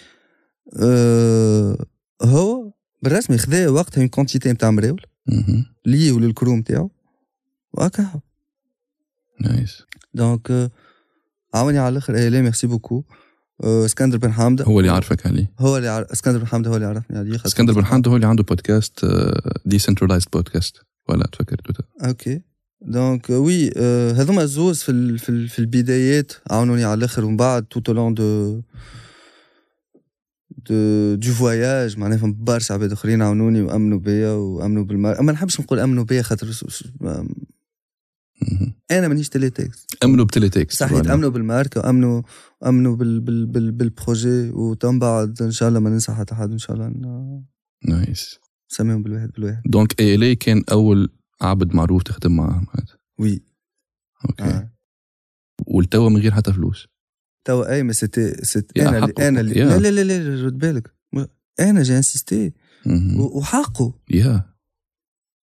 أه 0.79 1.85
هو 2.21 2.73
بالرسمي 3.03 3.37
خذا 3.37 3.69
وقتها 3.69 4.01
une 4.01 4.07
quantité 4.07 4.51
نتاع 4.51 4.71
مراول. 4.71 5.01
ليه 5.85 6.11
ولل 6.11 6.30
crew 6.30 6.55
نتاعو 6.55 6.91
وهكا. 7.73 8.21
nice 9.41 9.83
donc 10.13 10.71
عاوني 11.53 11.77
على 11.79 11.89
الآخر. 11.89 12.13
ليه؟ 12.13 12.41
merci 12.41 12.67
beaucoup. 12.67 13.03
آه، 13.63 13.85
اسكندر 13.85 14.17
بن 14.17 14.31
حامده 14.31 14.65
هو 14.65 14.79
اللي 14.79 14.91
عارفك 14.91 15.25
عليه 15.25 15.51
هو 15.59 15.77
اللي 15.77 15.87
عر... 15.87 16.05
اسكندر 16.13 16.39
بن 16.39 16.47
حامده 16.47 16.71
هو 16.71 16.75
اللي 16.75 16.85
عرفني 16.87 17.17
عليه 17.17 17.31
خاطر 17.37 17.47
اسكندر 17.47 17.73
بن 17.73 17.85
حمد 17.85 18.07
هو 18.07 18.15
اللي 18.15 18.27
عنده 18.27 18.43
بودكاست 18.43 19.05
decentralized 19.65 20.27
podcast 20.33 20.77
ولا 21.09 21.25
تفكرت 21.31 21.61
OK. 22.03 22.41
donc 22.81 23.29
ouais 23.29 23.71
آه، 23.77 24.11
هذوما 24.11 24.41
الزوز 24.41 24.81
في 24.81 24.89
ال... 24.91 25.19
في, 25.19 25.29
ال... 25.29 25.49
في 25.49 25.59
البدايات 25.59 26.31
عاونوني 26.49 26.83
على 26.83 26.93
الآخر. 26.97 27.25
ومن 27.25 27.37
بعد 27.37 27.65
tout 27.65 27.89
le 27.89 27.97
long 27.97 28.13
du 28.13 28.61
du 30.69 31.15
du 31.15 31.31
voyage 31.31 31.97
معناها 31.97 32.17
فهم 32.17 32.43
برشا 32.43 32.73
عباد 32.73 32.91
آخرين 32.91 33.21
عاونوني 33.21 33.61
وأمنوا 33.61 33.99
بيا 33.99 34.31
وأمنوا 34.31 34.83
بالمار 34.83 35.19
أما 35.19 35.31
نحبش 35.31 35.59
نقول 35.61 35.79
أمنوا 35.79 36.03
بيا 36.03 36.21
خاطر 36.21 36.47
ما- 37.01 37.27
أنا 38.91 39.07
مانيش 39.07 39.29
Teletext 39.29 40.03
أمنوا 40.03 40.25
ب 40.25 40.31
Teletext 40.31 40.79
صحيح 40.79 41.11
أمنوا 41.11 41.29
بالماركة 41.29 41.81
وامنوا 41.81 42.21
أمنوا 42.65 42.95
بال 42.95 43.19
بال 43.19 43.45
بال 43.45 43.71
بال 43.71 43.91
projet 43.91 44.49
وتم 44.49 44.99
بعد 44.99 45.41
إن 45.41 45.51
شاء 45.51 45.69
الله 45.69 45.79
ما 45.79 45.89
ننسى 45.89 46.13
حتى 46.13 46.35
حد 46.35 46.51
إن 46.51 46.57
شاء 46.57 46.75
الله 46.75 47.43
نايس. 47.85 48.39
نسميهم 48.71 49.03
بالواحد 49.03 49.31
بالواحد. 49.31 49.61
دونك 49.65 49.99
اي 49.99 50.15
ال 50.15 50.33
كان 50.33 50.63
أول 50.71 51.09
عبد 51.41 51.75
معروف 51.75 52.03
تخدم 52.03 52.35
معاه 52.35 52.49
معناتها 52.49 52.97
وي. 53.19 53.41
أوكي. 54.29 54.43
آه. 54.43 54.71
والتوا 55.67 56.09
من 56.09 56.17
غير 56.17 56.31
حتى 56.31 56.53
فلوس. 56.53 56.87
توا 57.45 57.73
اي 57.73 57.83
مي 57.83 57.93
سيتي 57.93 58.33
سيت 58.45 58.71
يا 58.75 58.89
أنا 58.89 59.05
اللي. 59.05 59.27
أنا 59.27 59.39
اللي. 59.39 59.53
لا 59.53 60.03
لا 60.03 60.03
لا 60.03 60.45
رد 60.45 60.57
بالك. 60.57 60.95
أنا 61.59 61.83
جي 61.83 61.97
انسيستي 61.97 62.53
وحقه. 63.17 63.99
يا. 64.09 64.51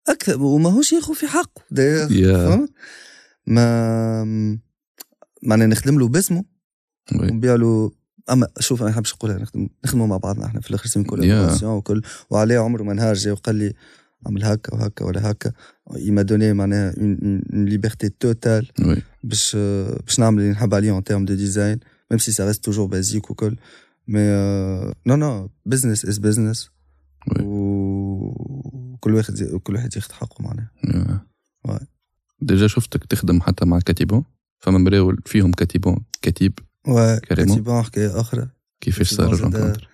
أكثر 0.07 0.41
وماهوش 0.41 0.93
ياخذ 0.93 1.13
في 1.13 1.27
حقه. 1.27 1.61
فهمت؟ 1.75 2.69
ما 3.49 4.59
معناها 5.43 5.67
نخدم 5.67 5.99
له 5.99 6.07
باسمه. 6.07 6.45
ونبيع 7.15 7.55
له 7.55 7.91
أما 8.31 8.47
شوف 8.59 8.81
أنا 8.81 8.89
نحبش 8.89 9.13
نقولها 9.13 9.37
نخدم 9.37 9.69
نخدموا 9.85 10.07
مع 10.07 10.17
بعضنا 10.17 10.45
إحنا 10.45 10.61
في 10.61 10.69
الآخر 10.69 10.87
c'est 10.87 11.03
une 11.03 11.16
collaboration 11.16 11.71
وكل 11.71 12.01
وعليه 12.29 12.59
عمره 12.59 12.83
ما 12.83 12.93
نهار 12.93 13.13
جا 13.13 13.31
وقال 13.31 13.55
لي 13.55 13.73
اعمل 14.27 14.43
هكا 14.43 14.73
وهكا 14.75 15.05
ولا 15.05 15.31
هكا. 15.31 15.51
il 15.95 16.05
m'a 16.05 16.21
donné 16.21 16.53
معناها 16.53 16.93
une 16.97 17.41
liberté 17.65 18.09
totale 18.09 18.71
باش 19.23 19.55
باش 20.05 20.19
نعمل 20.19 20.39
اللي 20.39 20.51
نحب 20.51 20.73
عليه 20.73 20.99
en 20.99 21.03
termes 21.03 21.25
de 21.29 21.35
design 21.35 21.77
même 22.13 22.19
si 22.19 22.31
ça 22.31 22.45
reste 22.45 22.63
toujours 22.63 22.89
basique 22.89 23.31
وكل. 23.31 23.55
Non 25.09 25.17
non 25.17 25.49
business 25.73 26.03
is 26.03 26.19
business. 26.19 26.69
وي. 27.27 27.45
وكل 28.99 29.15
واحد 29.15 29.59
كل 29.63 29.75
واحد 29.75 29.95
ياخذ 29.95 30.13
حقه 30.13 30.43
معناها. 30.43 30.71
yeah. 31.67 31.79
déjà 32.41 32.67
شفتك 32.67 33.05
تخدم 33.05 33.41
حتى 33.41 33.65
مع 33.65 33.79
كاتيبون 33.79 34.23
فما 34.59 34.77
مراول 34.77 35.21
فيهم 35.25 35.51
كاتيبون 35.51 36.05
كاتيب. 36.21 36.59
كاتيبان 37.29 37.83
حكايه 37.83 38.19
أخرى 38.19 38.49
كيفاش 38.81 39.13
صار 39.13 39.29
كاتيبون 39.29 39.55
ال 39.55 39.58
rencontre 39.58 39.89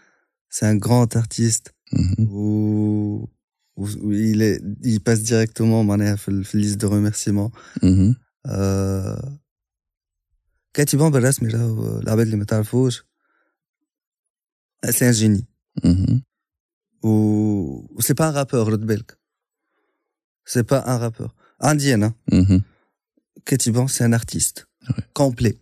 grand 0.85 1.21
artiste 1.21 1.71
مهم. 1.93 2.27
où, 2.29 3.29
où 3.77 4.11
il, 4.11 4.41
est, 4.41 4.61
il 4.83 4.99
passe 4.99 5.23
directement 5.23 5.83
معناها 5.83 6.15
في, 6.15 6.43
في 6.43 6.63
liste 6.63 6.77
de 6.77 6.87
remerciements. 6.87 7.51
كاتيبان 10.73 11.11
بالرسمي 11.11 11.49
راهو 11.49 11.99
العباد 11.99 12.25
اللي 12.25 12.37
ما 12.37 12.45
تعرفوش 12.45 13.03
un 14.85 15.13
génie. 15.13 15.43
مهم. 15.83 16.23
ou 17.05 18.01
c'est 18.01 18.17
pas 18.17 18.27
un 18.29 18.31
rappeur 18.31 18.67
رد 18.67 18.85
بالك 18.85 19.17
c'est 20.49 20.63
pas 20.63 20.83
un 20.85 20.97
rappeur. 20.97 21.44
عندي 21.61 21.93
أنا 21.93 22.13
مهم. 22.33 22.63
كاتيبان 23.45 23.87
c'est 23.87 24.03
un 24.03 24.13
artiste. 24.13 24.65
Ouais. 24.89 25.03
complet. 25.19 25.55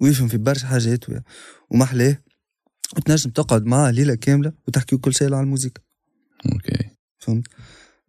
ويفهم 0.00 0.28
في 0.28 0.36
برشا 0.36 0.66
حاجات 0.66 1.08
ويا- 1.08 1.22
ومحلاه 1.70 2.22
وتنجم 2.96 3.30
تقعد 3.30 3.64
معاه 3.64 3.90
ليله 3.90 4.14
كامله 4.14 4.52
وتحكي 4.68 4.96
كل 4.96 5.14
شيء 5.14 5.26
على 5.34 5.40
الموسيقى 5.40 5.82
OK 6.52 6.90
فهمت 7.18 7.46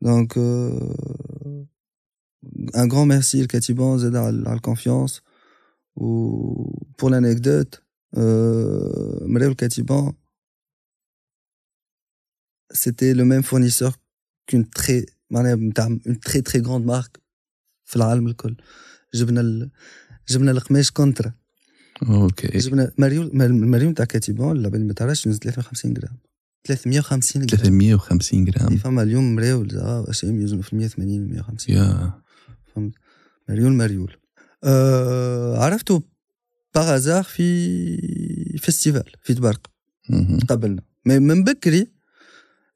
donc 0.01 0.33
euh, 0.33 1.65
un 2.77 2.87
grand 2.87 3.07
merci 3.07 3.35
الكاتيبان 3.35 3.97
زاد 3.97 4.15
على 4.15 4.43
على 4.49 4.55
ال 4.55 4.62
confiance 4.62 5.21
و 5.95 6.05
pour 7.01 7.09
l'anecdote 7.09 7.75
euh, 8.15 9.23
مراو 9.27 9.49
الكاتيبان 9.51 10.13
c'était 12.73 13.13
le 13.13 13.23
même 13.25 13.43
fournisseur 13.43 13.93
qu'une 14.47 14.67
très 14.69 15.05
معناها 15.29 15.55
une 15.55 16.15
très 16.29 16.41
très 16.41 16.61
grande 16.61 16.85
marque 16.85 17.19
في 17.85 17.95
العالم 17.95 18.27
الكل. 18.27 18.55
جبنا 19.13 19.41
ال... 19.41 19.71
جبنا 20.29 20.51
القماش 20.51 20.91
كونترا. 20.91 21.33
OK. 22.09 22.57
جبنا 22.57 22.91
مريول 22.97 23.41
المريول 23.41 23.93
تاع 23.93 24.05
كاتيبان 24.05 24.51
اللعبه 24.51 24.75
اللي 24.75 24.87
ما 24.87 24.93
تعرفش 24.93 25.25
يوزن 25.25 25.39
350 25.39 25.93
جرام 25.93 26.17
350 26.65 27.45
جرام 27.45 27.61
350 27.61 28.45
في 28.45 28.51
جرام 28.51 28.77
فما 28.77 29.01
اليوم 29.01 29.35
مراول 29.35 29.67
H&M 30.09 30.41
يوزنوا 30.41 30.61
في 30.63 30.75
180 30.75 31.23
و 31.23 31.27
150 31.27 31.75
yeah. 31.75 32.13
مريول 33.49 33.73
مريول 33.73 34.17
آه 34.63 35.57
عرفته 35.57 36.03
باغ 36.75 37.21
في 37.21 38.57
festival 38.57 39.11
في 39.23 39.33
تبرق. 39.33 39.71
قبلنا. 40.49 40.81
من 41.05 41.43
بكري 41.43 41.94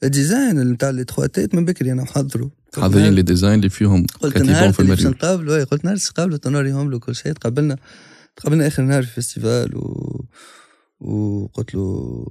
ال 0.03 0.13
design 0.13 0.71
نتاع 0.71 0.89
les 0.89 1.03
trois 1.03 1.27
têtes 1.27 1.55
من 1.55 1.65
بكري 1.65 1.91
أنا 1.91 2.03
محضره 2.03 2.51
حاضرين 2.75 3.13
les 3.13 3.21
designs 3.21 3.53
اللي 3.53 3.69
فيهم 3.69 4.05
قلت 4.05 4.37
نهار 4.37 4.73
في 4.73 4.83
باش 4.83 5.05
نقابلوا 5.05 5.63
قلت 5.63 5.85
نهار 5.85 5.95
باش 5.95 6.09
نقابلوا 6.11 6.37
تنوريهم 6.37 6.91
له 6.91 6.99
كل 6.99 7.15
شيء. 7.15 7.31
تقابلنا 7.31 7.77
تقابلنا 8.35 8.67
آخر 8.67 8.83
نهار 8.83 9.03
في 9.03 9.09
ال 9.09 9.17
festival 9.17 9.77
و 9.77 10.25
وقلت 10.99 11.75
له 11.75 12.25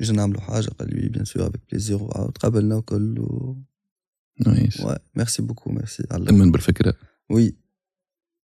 يجي 0.00 0.12
نعملوا 0.12 0.40
حاجة 0.40 0.68
قال 0.68 0.96
لي 0.96 1.08
bien 1.08 1.24
sûr 1.24 1.46
avec 1.46 1.60
plaisir 1.70 2.02
وتقابلنا 2.02 2.74
وكل 2.74 3.20
و... 3.20 3.56
nice. 4.46 4.80
Ouais, 4.80 4.98
merci 5.14 5.42
beaucoup 5.42 5.70
merci 5.70 6.02
علي 6.10 6.30
آمن 6.30 6.50
بالفكرة. 6.50 6.94
oui 7.30 7.56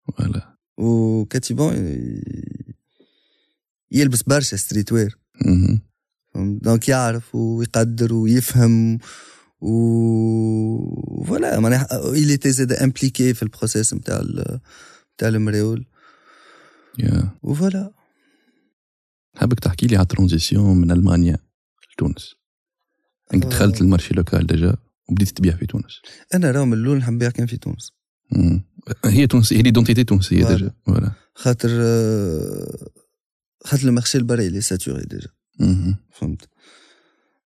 voilà. 0.06 0.56
وكاتيبون 0.76 1.74
يلبس 3.90 4.22
برشا 4.22 4.56
streetwear؟ 4.56 5.18
donc 6.34 6.88
يعرف 6.88 7.34
ويقدر 7.34 8.14
ويفهم 8.14 8.98
و 9.60 11.24
voilà 11.24 11.60
معناها 11.60 11.86
il 12.14 12.38
était 12.38 12.48
زاد 12.48 12.72
impliqué 12.72 13.34
في 13.34 13.42
ال 13.42 13.49
process 13.49 13.94
نتاع 13.94 14.22
نتاع 15.14 15.28
المريول. 15.28 15.86
yeah 16.98 17.30
و 17.42 17.49
voilà. 17.49 17.92
حابك 19.36 19.60
تحكي 19.60 19.86
لي 19.86 19.96
على 19.96 20.02
ال 20.02 20.09
transition 20.09 20.76
من 20.76 20.90
ألمانيا 20.90 21.38
لتونس. 21.92 22.34
أنك 23.34 23.44
آه. 23.44 23.48
دخلت 23.48 23.80
ال 23.80 23.85
marché 23.85 24.14
local 24.14 24.46
déjà 24.46 24.76
وبديت 25.08 25.28
تبيع 25.28 25.56
في 25.56 25.66
تونس. 25.66 26.00
أنا 26.34 26.50
راهو 26.50 26.64
من 26.64 26.72
الأول 26.72 26.98
نحب 26.98 27.12
نبيع 27.12 27.30
كان 27.30 27.46
في 27.46 27.56
تونس. 27.56 27.92
مم. 28.32 28.64
هي 29.04 29.26
تونس 29.26 29.52
هي 29.52 29.62
l'identité 29.62 30.04
تونسية. 30.04 30.46
déjà. 30.46 30.70
voilà. 30.86 31.12
خاطر 31.34 31.68
خاطر 33.64 33.88
ال 33.88 33.92
marché 33.92 34.18
البري 34.18 34.46
اللي 34.46 34.60
saturé 34.60 35.04
déjà. 35.04 35.28
مهم. 35.62 35.96
فهمت 36.12 36.48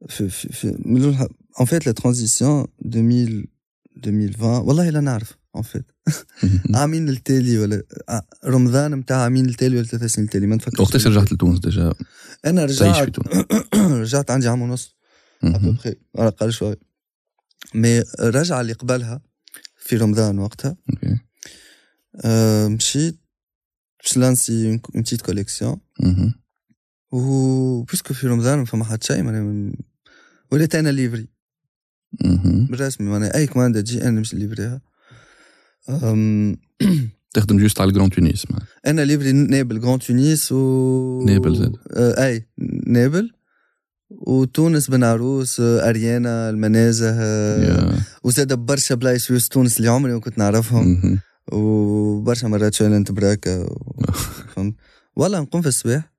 في 0.09 0.29
في 0.29 0.49
في 0.49 0.79
من 0.85 0.97
الأول 0.97 1.13
نحب 1.13 1.29
en 1.61 1.67
fait 1.67 1.87
la 1.87 1.93
transition 1.93 2.67
2000 2.87 3.45
2020 4.07 4.67
والله 4.69 4.91
لا 4.91 5.01
نعرف 5.01 5.37
en 5.57 5.63
fait 5.63 5.91
مهم. 6.43 6.77
عامين 6.77 7.09
التالي 7.09 7.59
ولا 7.59 7.83
آه، 8.09 8.27
رمضان 8.45 8.95
نتاع 8.95 9.17
عامين 9.17 9.47
التالي 9.47 9.77
ولا 9.77 9.87
ثلاث 9.87 10.05
سنين 10.05 10.27
التالي 10.27 10.47
ما 10.47 10.57
نفكرش 10.57 10.81
وقتاش 10.81 11.07
رجعت 11.07 11.33
لتونس 11.33 11.59
déjà 11.59 11.93
أنا 12.45 12.67
تعيش 12.67 12.79
في 12.79 13.05
رجعت 13.05 13.09
تونس 13.09 13.47
رجعت 14.01 14.31
عندي 14.31 14.49
عام 14.49 14.63
ونص 14.63 14.97
مهم. 15.43 15.55
ابوبخي 15.55 15.89
على 15.89 16.29
الاقل 16.29 16.53
شوي 16.53 16.77
mais 17.75 18.03
الرجعه 18.21 18.61
اللي 18.61 18.73
قبلها 18.73 19.21
في 19.77 19.97
رمضان 19.97 20.39
وقتها 20.39 20.77
okay 20.91 21.19
آه، 22.25 22.69
مشيت 22.69 23.19
باش 24.03 24.17
lancer 24.17 24.67
une 24.69 25.03
petite 25.03 25.23
collection 25.23 25.81
مهم. 27.13 27.23
و 27.29 27.83
puisque 27.83 28.15
في 28.15 28.27
رمضان 28.27 28.59
ما 28.59 28.65
فما 28.65 28.85
حد 28.85 29.05
شيء 29.05 29.23
معناها 29.23 29.43
من- 29.43 29.73
وليت 30.53 30.75
أنا 30.75 30.89
livrer. 30.89 31.29
بالرسمي 32.71 33.09
معناها 33.09 33.37
أي 33.37 33.47
commande 33.47 33.81
تجي 33.81 34.03
أنا 34.03 34.11
نمشي 34.11 34.37
livrer 34.37 34.74
ها 34.74 34.81
أم، 35.89 36.57
تخدم 37.35 37.59
juste 37.59 37.81
على 37.81 37.89
ال 37.89 37.92
grand 37.92 38.11
تونس 38.11 38.51
ما. 38.51 38.59
أنا 38.87 39.01
livrer 39.01 39.33
نابل 39.33 39.81
grand 39.81 39.99
تونس 39.99 40.53
و 40.53 41.25
نابل 41.27 41.57
زاد. 41.57 41.77
آه 41.91 42.27
أي 42.27 42.49
نابل 42.87 43.31
وتونس 44.11 44.91
بن 44.91 45.05
عروس 45.05 45.61
آه، 45.61 45.89
أريانا 45.89 46.51
المنازه 46.51 47.11
آه، 47.11 47.63
yeah. 47.93 48.01
وزاد 48.25 48.53
برشا 48.53 48.95
بلايص 48.95 49.27
في 49.33 49.49
تونس 49.49 49.77
اللي 49.77 49.89
عمري 49.91 50.13
ما 50.13 50.21
كنت 50.21 50.39
نعرفهم 50.39 50.89
مهم. 50.89 51.19
وبرشا 51.53 52.47
مرات 52.47 52.75
شايلنت 52.75 53.13
براكا 53.13 53.63
و- 53.63 54.05
فهمت 54.57 54.75
والله 55.17 55.41
نقوم 55.41 55.63
في 55.63 55.69
الصباح 55.69 56.12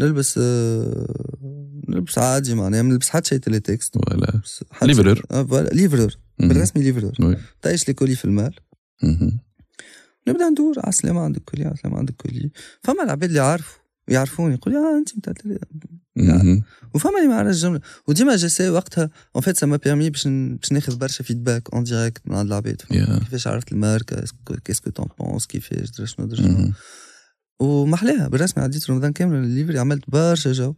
نلبس 0.00 0.38
آه، 0.42 1.06
نلبس 1.88 2.18
عادي 2.18 2.54
معناها 2.54 2.82
ما 2.82 2.88
نلبس 2.92 3.08
حتى 3.08 3.28
شيء 3.28 3.38
تيلي 3.38 3.60
تكست 3.60 3.96
شيء- 4.44 4.64
livreur. 4.82 5.22
آه، 5.30 5.68
livreur. 5.72 6.16
بالرسمي 6.48 6.82
livreur. 6.82 7.12
تعيش 7.62 7.88
les 7.88 7.94
colis 7.94 8.14
في 8.16 8.24
ال 8.24 8.28
malle. 8.28 8.54
نبدأ 10.28 10.48
ندور 10.50 10.74
على 10.78 10.88
السلامة 10.88 11.20
عندك 11.20 11.42
colis 11.42 11.64
على 11.64 11.74
السلامة 11.74 11.98
عندك 11.98 12.14
colis 12.14 12.50
فما 12.84 13.02
العباد 13.04 13.24
اللي 13.24 13.38
يعرفوا 13.38 13.78
يعرفوني 14.08 14.54
يقول 14.54 14.74
آه 14.76 14.98
أنت 14.98 15.28
التلي- 15.28 15.58
مهم. 16.16 16.62
وفما 16.94 17.16
اللي 17.18 17.28
ما 17.28 17.34
يعرفش 17.34 17.56
الجمله 17.56 17.80
وديما 18.08 18.36
j'essaie 18.36 18.70
وقتها 18.70 19.10
en 19.36 19.42
fait 19.42 19.56
ça 19.56 19.66
permet 19.66 20.10
باش 20.10 20.28
باش 20.28 20.72
ناخذ 20.72 20.96
برشا 20.96 21.24
feedback 21.24 21.74
en 21.74 21.84
direct 21.84 22.22
من 22.26 22.34
عند 22.36 22.46
العباد. 22.48 22.82
كيفاش 23.18 23.46
عرفت 23.46 23.72
الماركة 23.72 24.24
qu'est-ce 24.64 24.84
que 24.84 24.90
t'en 24.90 25.06
penses 25.18 25.46
كيفاش 25.46 25.90
درا 25.90 26.06
شنو 26.06 26.26
درا 26.26 26.36
شنو. 26.36 26.72
ومحلاها 27.60 28.28
بالرسمي 28.28 28.64
عديت 28.64 28.90
رمضان 28.90 29.12
كامل 29.12 29.36
ن 29.36 29.42
livrer 29.42 29.78
عملت 29.78 30.10
برشا 30.10 30.52
جو. 30.52 30.74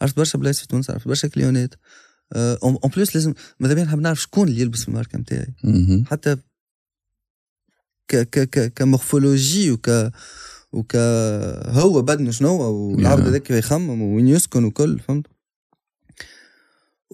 عرفت 0.00 0.16
برشا 0.16 0.38
بلايص 0.38 0.60
في 0.60 0.66
تونس 0.66 0.90
عرفت 0.90 1.08
برشا 1.08 1.28
كليونات. 1.28 1.74
en 2.36 2.78
plus 2.96 3.14
لازم 3.16 3.34
ماذا 3.60 3.74
بيا 3.74 3.84
نحب 3.84 4.00
نعرف 4.00 4.20
شكون 4.20 4.48
اللي 4.48 4.60
يلبس 4.60 4.88
الماركة 4.88 5.18
نتاعي. 5.18 5.54
حتى 6.06 6.36
ك 8.08 8.16
ك 8.16 8.38
ك 8.50 8.72
ك 8.74 8.82
morphologie 8.82 9.70
وك 9.70 10.12
وك 10.72 10.96
هو 11.66 12.02
بدنه 12.02 12.30
شنو 12.30 12.48
هو 12.48 12.74
والعبد 12.74 13.22
Yeah. 13.22 13.26
هذاك 13.26 13.42
كيف 13.42 13.56
يخمم 13.56 14.02
وين 14.02 14.28
يسكن 14.28 14.64
وكل 14.64 14.98
فهمت؟ 14.98 15.26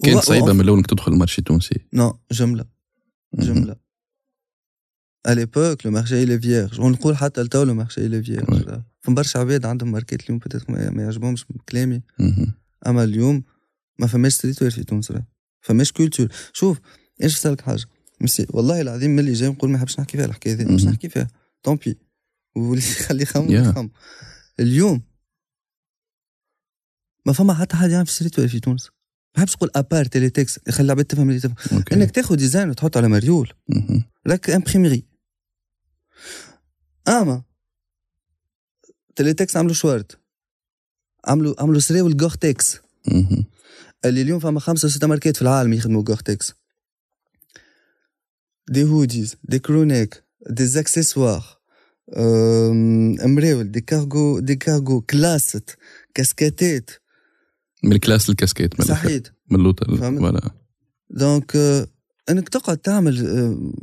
كانت 0.03 0.23
صعيبة 0.23 0.53
من 0.53 0.61
الأول 0.61 0.77
إنك 0.77 0.87
تدخل 0.87 1.11
المارشي 1.11 1.39
التونسي. 1.39 1.85
non 1.93 2.19
جملة. 2.31 2.65
جملة. 3.33 3.75
À 5.27 5.35
l'époque 5.35 5.83
le 5.83 5.91
marché 5.91 6.21
il 6.23 6.31
est 6.31 6.37
vierge. 6.45 6.79
ونقول 6.79 7.17
حتى 7.17 7.41
لتو 7.43 7.65
le 7.65 7.73
marché 7.73 8.01
il 8.01 8.13
est 8.13 8.29
vierge. 8.29 8.81
فما 9.01 9.15
برشا 9.15 9.39
عباد 9.39 9.65
عندهم 9.65 9.91
ماركات 9.91 10.23
اليوم 10.23 10.39
peut-être 10.39 10.69
ما 10.69 11.03
يعجبهمش 11.03 11.45
كلامي. 11.69 12.01
أما 12.87 13.03
اليوم 13.03 13.43
ما 13.99 14.07
فماش 14.07 14.33
streetwear 14.33 14.71
في 14.71 14.83
تونس 14.83 15.11
راه. 15.11 15.27
فماش 15.61 15.91
culture 15.91 16.27
شوف 16.53 16.79
إيش 17.23 17.33
نسالك 17.37 17.61
حاجة؟ 17.61 17.85
ميسي 18.21 18.45
والله 18.49 18.81
العظيم 18.81 19.15
ملي 19.15 19.33
جاي 19.33 19.49
نقول 19.49 19.69
ما 19.69 19.77
نحبش 19.77 19.99
نحكي 19.99 20.17
فيها 20.17 20.25
الحكاية 20.25 20.53
هذه 20.53 20.73
مش. 20.73 20.85
نحكي 20.85 21.09
فيها. 21.09 21.27
طومبي 21.63 21.97
واللي 22.55 22.83
يخلي 22.99 23.23
يخمم. 23.23 23.51
يخمم 23.51 23.89
اليوم 24.59 25.01
ما 27.25 27.33
فما 27.33 27.53
حتى 27.53 27.75
حد 27.75 27.89
يعرف 27.89 28.09
ستريت 28.09 28.39
وير 28.39 28.47
في 28.47 28.59
تونس. 28.59 28.85
ما 28.85 29.43
نحبش 29.43 29.55
نقول 29.55 29.69
ابار 29.75 30.05
تيلي 30.05 30.29
تكس 30.29 30.59
يخلي 30.67 30.85
العباد 30.85 31.05
تفهم 31.05 31.29
اللي 31.29 31.39
تفهم. 31.39 31.83
إنك 31.93 32.11
تاخذ 32.11 32.35
ديزاين 32.35 32.69
وتحط 32.69 32.97
على 32.97 33.07
مريول. 33.07 33.53
راك 34.27 34.49
امبريميري 34.49 35.08
أما. 37.09 37.43
تيلي 39.15 39.35
عملوا 39.55 39.73
شوارت. 39.73 40.19
عملوا 41.25 41.55
عملوا 41.59 41.79
سريو 41.79 42.07
الجورتكس. 42.07 42.77
اللي 44.05 44.21
اليوم 44.21 44.39
فما 44.39 44.59
خمسة 44.59 44.87
ستة 44.87 45.07
ماركات 45.07 45.35
في 45.35 45.41
العالم 45.41 45.73
يخدموا 45.73 46.03
جورتكس. 46.03 46.53
des 48.69 48.83
hoodies 48.83 49.35
des 49.43 49.59
crewnecks 49.59 50.23
des 50.49 50.65
accessoires 50.65 51.59
امريول 53.25 53.71
des 53.71 53.81
cargos 53.81 54.39
des 54.39 54.55
cargos 54.55 55.01
كلاست 55.01 55.77
كاسكاتات 56.13 56.89
من 57.83 57.91
الكلاس 57.91 58.29
للكاسكيت 58.29 58.79
من. 58.79 58.85
صحيت. 58.85 59.27
من 59.51 59.59
اللوطه؟ 59.59 59.95
voilà 59.95 60.51
donc 61.09 61.55
آه، 61.55 61.87
إنك 62.29 62.49
تقعد 62.49 62.77
تعمل 62.77 63.27
آه، 63.27 63.73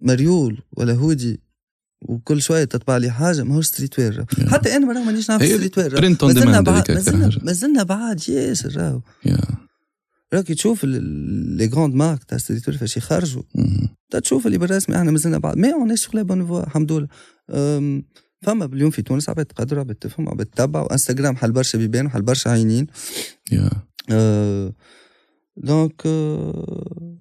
مريول 0.00 0.62
ولا 0.72 0.92
هودي 0.92 1.40
وكل 2.08 2.42
شوية 2.42 2.64
تطبع 2.64 2.96
لي 2.96 3.10
حاجة 3.10 3.42
ماهوش 3.42 3.66
streetwear 3.66 4.24
حتى 4.48 4.76
أنا 4.76 4.86
مرة 4.86 4.98
مانيش 5.04 5.30
نعرف 5.30 5.42
streetwear 5.42 5.94
print 5.94 6.22
on 6.22 6.34
demand 6.34 6.64
بعاد 6.64 6.90
مازلنا 7.42 7.82
بعاد 7.82 8.28
ياسر 8.28 8.76
راهو 8.76 9.00
yeah. 9.24 9.38
راكي 10.34 10.54
تشوف 10.54 10.84
les 10.84 11.70
grandes 11.74 11.94
marques 11.94 12.24
تاع 12.24 12.38
streetwear 12.38 12.78
فاش 12.78 12.96
يخرجوا. 12.96 13.42
تشوف 14.10 14.46
اللي 14.46 14.58
بالرسمي 14.58 14.96
إحنا 14.96 15.10
مازلنا 15.10 15.38
بعد. 15.38 15.56
mais 15.56 15.72
on 15.72 15.96
est 15.96 16.16
sur 16.16 16.20
la 16.20 16.22
bonne 16.22 16.46
voie 16.46 16.66
الحمد 16.66 16.92
لله. 16.92 17.08
فما 18.42 18.64
اليوم 18.64 18.90
في 18.90 19.02
تونس 19.02 19.28
عباد 19.28 19.46
تقدر 19.46 19.78
عباد 19.78 19.96
تفهم 19.96 20.28
عباد 20.28 20.46
تتبع. 20.46 20.80
وإنستغرام 20.80 21.36
حل 21.36 21.52
برشا 21.52 21.78
بيبان 21.78 22.06
وحل 22.06 22.22
برشا 22.22 22.50
عينين. 22.50 22.86
yeah. 23.52 23.70
أه، 24.10 24.72
donc 25.56 26.02
أه، 26.06 27.16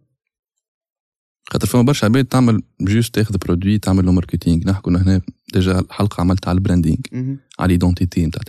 خاطر 1.51 1.67
فما 1.67 1.81
برشا 1.81 2.05
عباد 2.05 2.25
تعمل 2.25 2.61
juste 2.81 3.15
تاخذ 3.15 3.37
produit 3.37 3.77
تعمل 3.77 4.05
له 4.05 4.11
marketing. 4.11 4.63
نحكوا 4.65 4.91
هنا 4.91 5.21
déjà 5.53 5.79
الحلقة 5.79 6.21
عملت 6.21 6.47
على 6.47 6.55
ال 6.55 6.59
branding. 6.59 6.97
على 7.59 7.65
ال 7.65 7.72
identité 7.72 8.25
نتاع 8.25 8.41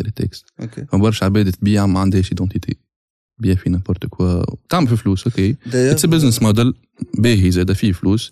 okay. 0.61 0.87
فما 0.87 1.01
برشا 1.03 1.27
عباد 1.27 1.53
تبيع 1.53 1.87
ما 1.87 2.01
عندهاش 2.01 2.31
identité 2.33 2.77
تبيع 3.39 3.55
في 3.55 3.71
n'importe 3.71 4.07
quoi 4.07 4.43
تعمل 4.69 4.89
في 4.89 4.97
فلوس 4.97 5.27
okay. 5.27 5.57
it's 5.67 6.07
business 6.07 6.43
model 6.43 6.75
باهي 7.19 7.51
زاد 7.51 7.73
فيه 7.73 7.93
فلوس. 7.93 8.31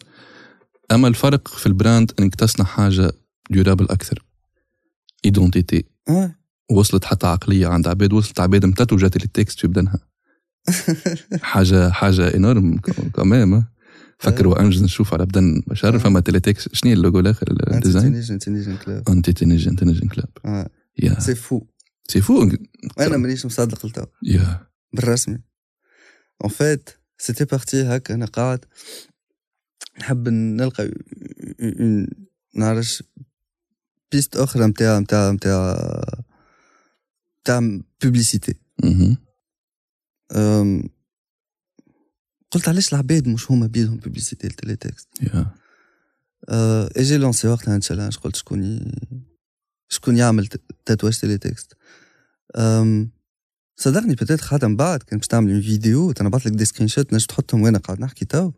أما 0.92 1.09
الفرق 1.09 1.48
في 1.48 1.66
ال 1.66 1.74
brand 1.74 2.12
إنك 2.20 2.35
تصنع 2.35 2.66
حاجة 2.66 3.12
durable 3.50 3.84
أكثر. 3.85 4.24
identité 5.24 5.84
آه. 6.09 6.35
وصلت 6.70 7.04
حتى 7.04 7.26
عقلية 7.26 7.66
عند 7.66 7.88
عباد. 7.88 8.12
وصلت 8.12 8.40
عباد 8.40 8.64
إمتى 8.64 8.94
وجات 8.94 9.16
التكست 9.16 9.59
في 9.61 9.66
بدنها؟ 9.66 9.98
حاجة 11.42 11.90
حاجة 11.90 12.37
énorme 12.36 12.76
quand 13.14 13.42
même 13.42 13.64
فكروا 14.20 14.61
أنجز 14.61 14.83
نشوف 14.83 15.14
على 15.14 15.26
بدن 15.26 15.62
بشر. 15.66 15.98
فما 15.98 16.20
تيليتكس. 16.20 16.68
شنو 16.72 16.92
اللوجو 16.92 17.20
الآخر؟ 17.20 17.50
انت 17.50 17.87
الديزاين؟ 17.87 18.38
تنجن 18.38 18.76
كلاب 18.76 19.09
انتي 19.09 19.33
تنجن 19.33 19.76
تنجن 19.76 20.09
كلاب 20.09 20.68
سي 21.18 21.35
فو 21.35 21.66
سي 22.09 22.20
فو 22.20 22.50
أنا 23.00 23.16
مانيش 23.16 23.46
مصدق 23.46 23.87
لتو. 23.87 24.06
يا. 24.22 24.66
بالرسمي. 24.92 25.38
اون 26.44 26.50
فيت 26.50 26.90
سيتي 27.18 27.44
بارتي 27.44 27.83
هكا 27.83 28.14
أنا 28.14 28.26
قاعد 28.26 28.64
نحب 29.98 30.28
نلقى 30.28 30.90
نعرفش 32.54 33.02
بيست 34.12 34.37
أخرى 34.37 34.66
نتاع 34.66 34.98
نتاع 34.98 35.30
نتاع 35.30 35.76
نتاع 37.40 37.80
بوبليسيتي 38.02 38.54
قلت 42.50 42.68
علاش 42.68 42.92
العباد 42.92 43.28
مش 43.28 43.50
هما 43.50 43.66
بيدهم 43.66 43.96
publicité 43.96 44.46
ال 44.46 44.76
Teletext 44.76 45.08
يا 45.22 45.46
أه، 46.48 46.90
et 46.96 47.03
j'ai 47.03 47.16
lancé 47.16 47.48
وقتها 47.48 47.74
un 47.74 47.80
challenge 47.80 48.16
قلت 48.16 48.36
شكون. 48.36 48.92
شكون 49.88 50.16
يعمل 50.16 50.48
tatouage 50.86 51.18
Teletext 51.18 51.76
صدقني 53.76 54.14
peut-être 54.14 54.40
خاطر 54.40 54.68
من 54.68 54.76
بعد 54.76 55.02
كان 55.02 55.18
باش 55.18 55.26
تعمل 55.26 55.62
فيديو 55.62 56.12
تنبعث 56.12 56.46
لك 56.46 56.52
des 56.52 56.64
screenshots 56.64 57.12
نجم 57.12 57.26
تحطهم 57.26 57.62
وأنا 57.62 57.78
قاعد 57.78 58.00
نحكي 58.00 58.24
تو. 58.24 58.52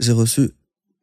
j'ai 0.00 0.12
reçu 0.12 0.48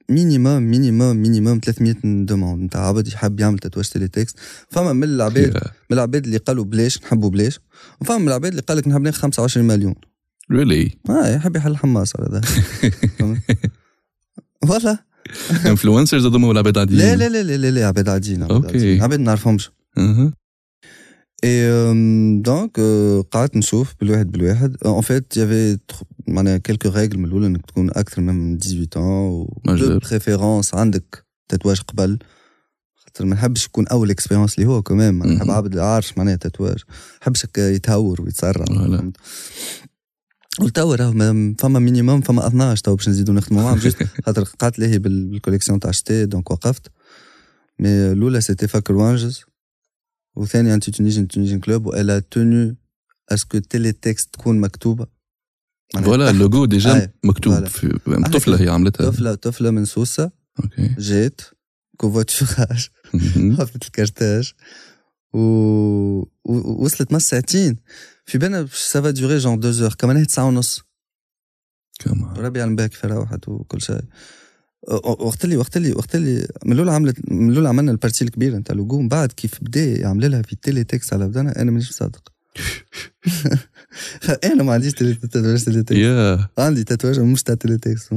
minimum 0.10 0.64
minimum 0.64 1.16
minimum 1.16 1.60
300 1.60 2.26
demandes 2.26 2.64
نتاع 2.64 2.88
عبد 2.88 3.08
يحب 3.08 3.40
يعمل 3.40 3.60
tatouage 3.60 3.90
Teletext 3.90 4.40
فما 4.70 4.94
من 4.94 5.04
العباد 5.04 5.58
من 5.90 5.98
العباد 5.98 6.26
اللي 6.26 6.38
قالوا 6.38 6.66
بلاش 6.66 7.02
نحبوا 7.04 7.30
بلاش 7.30 7.60
وفما 8.02 8.18
من 8.18 8.28
العباد 8.28 8.52
اللي 8.52 8.62
قال 8.62 8.78
لك 8.78 8.88
نحب 8.88 9.02
ناخذ 9.02 9.20
25 9.22 9.68
مليون. 9.68 9.96
really 10.52 10.92
آه 11.10 11.36
يحب 11.36 11.56
يحل 11.56 11.78
حماس 11.78 12.14
على 12.16 12.28
هذا 12.30 12.42
والله 14.64 15.00
influencers 15.66 16.26
هذوما 16.26 16.48
ولا 16.48 16.60
عباد 16.60 16.78
عاديين 16.78 17.00
لا 17.00 17.16
لا 17.16 17.30
لا 17.30 17.44
لا 17.44 17.58
لا, 17.58 17.72
لا 17.72 17.88
عباد 17.88 18.10
عاديين. 18.10 18.44
عاديين 18.44 19.02
عباد 19.02 19.20
ما 19.20 19.26
نعرفهمش. 19.26 19.72
et 21.44 21.70
donc 22.42 22.80
قعدت 23.32 23.58
نشوف 23.58 23.94
بالواحد 24.00 24.32
بالواحد. 24.32 24.78
en 24.86 25.02
fait 25.02 25.38
il 25.38 25.48
y 25.48 25.53
avait 25.53 25.78
معناها 26.28 26.58
quelques 26.58 26.90
règles 26.90 27.18
من 27.18 27.26
الأول 27.26 27.46
إنك 27.46 27.66
تكون 27.66 27.90
أكثر 27.90 28.22
من 28.22 28.60
18 28.60 29.00
و 29.00 29.62
مجبور. 29.66 29.88
de 29.88 30.00
préférence 30.00 30.76
عندك 30.76 31.26
tatouage 31.50 31.82
قبل. 31.82 32.20
خاطر 32.96 33.26
ما 33.26 33.36
نحبش 33.36 33.66
يكون 33.66 33.88
أول 33.88 34.10
expérience 34.10 34.56
اللي 34.56 34.70
هو 34.70 34.82
كمان 34.82 35.14
ما 35.14 35.26
نحب. 35.26 35.52
عبد 35.52 35.78
عارف 35.78 36.18
معناها 36.18 36.36
tatouage 36.36 36.78
ما 36.88 36.96
نحبش 37.22 37.46
يتهور 37.58 38.22
ويتسرع. 38.22 38.66
راهو 40.78 41.12
ما- 41.14 41.56
فما 41.60 41.80
مينيموم 41.80 42.22
فما 42.22 42.48
12 42.48 42.82
تو 42.84 42.96
باش 42.96 43.10
نزيدو 43.10 43.34
نخدموا 43.34 43.64
معاهم 43.64 43.78
جوست 43.78 44.04
خاطر 44.26 44.44
قعدت 44.44 44.80
لاهي 44.80 45.00
بال- 45.00 45.26
بالكوليكسيون 45.28 45.80
تاع 45.80 45.92
شتي 45.92 46.26
دونك 46.26 46.52
وقفت. 46.52 46.92
مي 47.80 47.90
الاولى 48.12 48.42
سيتي 48.42 48.68
فاكر 48.68 48.94
وانجز 48.94 49.42
وثاني 50.36 50.74
انتي 50.74 50.92
تونيجن 50.92 51.28
تونيجن 51.28 51.60
كلوب 51.60 51.86
وألا 51.86 52.20
تونو 52.20 52.76
اسكو 53.30 53.58
تيلي 53.58 53.92
تكست 53.92 54.34
تكون 54.34 54.60
مكتوبة؟ 54.62 55.08
فوالا 56.04 56.30
اللوجو 56.30 56.66
ديجا 56.66 57.12
مكتوب. 57.24 57.66
في 57.66 58.00
طفلة 58.32 58.62
هي 58.62 58.70
عملتها. 58.70 59.10
طفله 59.10 59.36
طفلة 59.36 59.72
من 59.72 59.86
سوسة. 59.86 60.32
أوكي 60.64 60.96
جات 61.00 61.42
مهم. 63.14 63.54
حفلة 63.58 63.80
الكارتاج. 63.86 64.54
و... 65.34 65.40
وصلت 66.84 67.14
ما 67.14 67.20
ساعتين 67.20 67.78
في 68.26 68.38
بالنا 68.38 68.68
سافا 68.74 69.10
ديوري 69.10 69.38
جون 69.38 69.60
دو 69.60 69.72
زور 69.72 69.94
كمان 69.94 70.18
هي 70.18 70.26
تسعة 70.26 70.46
ونص. 70.46 70.82
كمان. 72.00 72.34
ربي 72.38 72.60
يعلم 72.60 72.76
بها 72.76 72.88
كيف 72.88 73.06
روحت 73.06 73.50
وكل 73.50 73.82
شيء. 73.82 74.02
وقت 74.88 75.46
اللي 75.46 75.58
وقت 75.58 75.78
اللي 75.78 75.92
وقت 75.92 76.16
اللي 76.16 76.48
من 76.66 76.74
الأول 76.74 76.90
عملت 76.90 77.32
من 77.32 77.50
الأول 77.50 77.68
عملنا 77.68 77.92
البارتي 77.92 78.24
الكبيرة 78.24 78.58
نتاع 78.58 78.76
لوجو 78.76 79.02
من 79.02 79.08
بعد 79.08 79.32
كيف 79.32 79.64
بدا 79.64 79.86
يعمل 79.86 80.32
لها 80.32 80.42
في 80.42 80.56
تيلي 80.56 80.84
تكست 80.84 81.14
على 81.14 81.28
بدانا 81.28 81.62
أنا 81.62 81.72
مانيش 81.72 81.90
مصدق 81.90 82.32
أنا 84.52 84.64
ما 84.64 84.74
عنديش 84.74 84.94
تيلي 84.94 85.14
تاتواج 85.14 85.64
تيلي 85.64 85.84
تكست 85.84 86.00
يا 86.00 86.48
عندي 86.58 86.84
تاتواج 86.84 87.20
مش 87.20 87.44
تاع 87.44 87.56
تيلي 87.56 87.78
تكست 87.78 88.14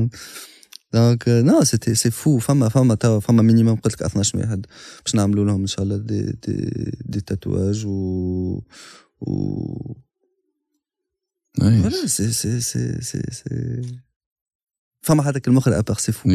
donc 0.92 1.24
non 1.28 1.64
c'était 1.64 1.94
c'est 1.94 2.10
fou 2.10 2.38
فما 2.38 2.68
فما 2.68 2.94
توا 2.94 3.20
فما 3.20 3.42
minimum 3.42 3.76
قلت 3.76 3.94
لك 3.94 4.02
12 4.02 4.38
واحد 4.38 4.66
باش 5.04 5.14
نعملوا 5.14 5.44
لهم 5.44 5.60
إن 5.60 5.66
شاء 5.66 5.82
الله 5.82 5.96
دي 5.96 6.22
دي, 6.22 6.92
دي 7.04 7.20
تاتواج 7.20 7.86
و 7.86 8.60
voilà 11.60 12.06
c'est 12.06 12.30
فما 15.02 15.28
هذاك 15.28 15.48
المخرج 15.48 15.74
après 15.74 15.96
c'est 15.96 16.12
fou. 16.12 16.28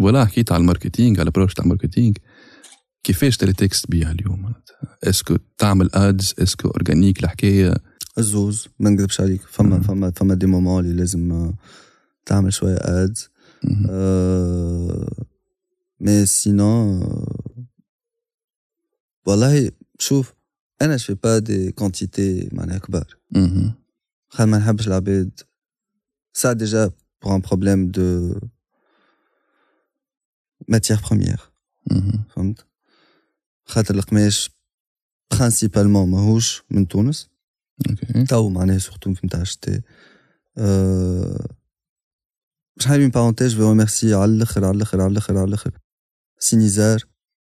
ولا 0.00 0.24
حكيت 0.24 0.52
على 0.52 0.60
ال 0.60 0.66
marketing 0.66 1.20
على 1.20 1.22
ال 1.22 1.26
approche 1.26 1.54
تاع 1.54 1.64
ال 1.64 1.69
marketing 1.69 2.18
كيفاش 3.02 3.36
Teletext 3.36 3.90
بيها 3.90 4.12
اليوم 4.12 4.54
est-ce 5.04 5.25
que 5.25 5.36
تعمل 5.58 5.90
ads 5.94 6.34
est-ce 6.38 6.58
que 6.58 6.68
organique 6.68 7.24
الحكاية 7.24 7.74
الزوز 8.18 8.68
ما 8.78 8.90
نكذبش 8.90 9.20
عليك 9.20 9.42
فما 9.42 9.76
مم. 9.76 9.82
فما 9.82 10.10
فما 10.10 10.34
des 10.34 10.46
moments 10.46 10.84
اللي 10.84 10.96
لازم 10.96 11.52
تعمل 12.26 12.52
شوية 12.52 12.76
ads. 12.80 13.28
آه، 13.90 15.26
mais 16.00 16.26
sinon 16.26 17.24
والله 19.26 19.70
شوف 19.98 20.34
أنا 20.82 20.96
j'ai 20.96 21.14
pas 21.14 21.38
des 21.38 21.72
quantités 21.72 22.48
معناها 22.52 22.78
كبار. 22.78 23.16
مهم. 23.30 23.74
خاطر 24.28 24.46
ما 24.46 24.58
نحبش 24.58 24.86
العباد 24.86 25.40
ça 26.32 26.52
déjà 26.52 26.90
pour 27.22 27.34
un 27.34 27.40
problème 27.40 27.88
de 27.88 28.34
matière 30.68 31.00
première 31.08 31.40
مهم. 31.90 32.24
فهمت؟ 32.34 32.66
خاطر 33.64 33.94
القماش 33.94 34.50
principalement 35.30 36.10
ماهوش 36.10 36.62
من 36.70 36.88
تونس. 36.88 37.28
okay. 37.90 38.24
تو 38.24 38.48
معناها 38.48 38.78
surtout 38.78 39.14
في 39.14 39.26
نتاع 39.26 39.40
الشتاء 39.40 39.80
أه 40.58 41.46
باش 42.76 42.86
نحب 42.86 43.00
entre 43.00 43.08
parenthèses 43.08 43.56
je 43.56 43.68
remercie 43.68 44.14
على 44.14 44.32
الأخر 44.32 44.64
على 44.64 44.76
الأخر 44.76 45.00
على 45.00 45.12
الأخر 45.12 45.36
على 45.38 45.48
الأخر. 45.48 45.78
سي 46.38 46.56
نزار 46.56 47.04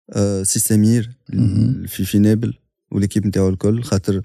أه 0.09 0.43
سي 0.43 0.59
سمير 0.59 1.17
مهم. 1.33 1.87
في 1.87 2.05
في 2.05 2.19
نابل 2.19 2.57
و 2.91 2.95
l'équipe 2.95 3.27
نتاعو 3.27 3.49
الكل 3.49 3.83
خاطر 3.83 4.21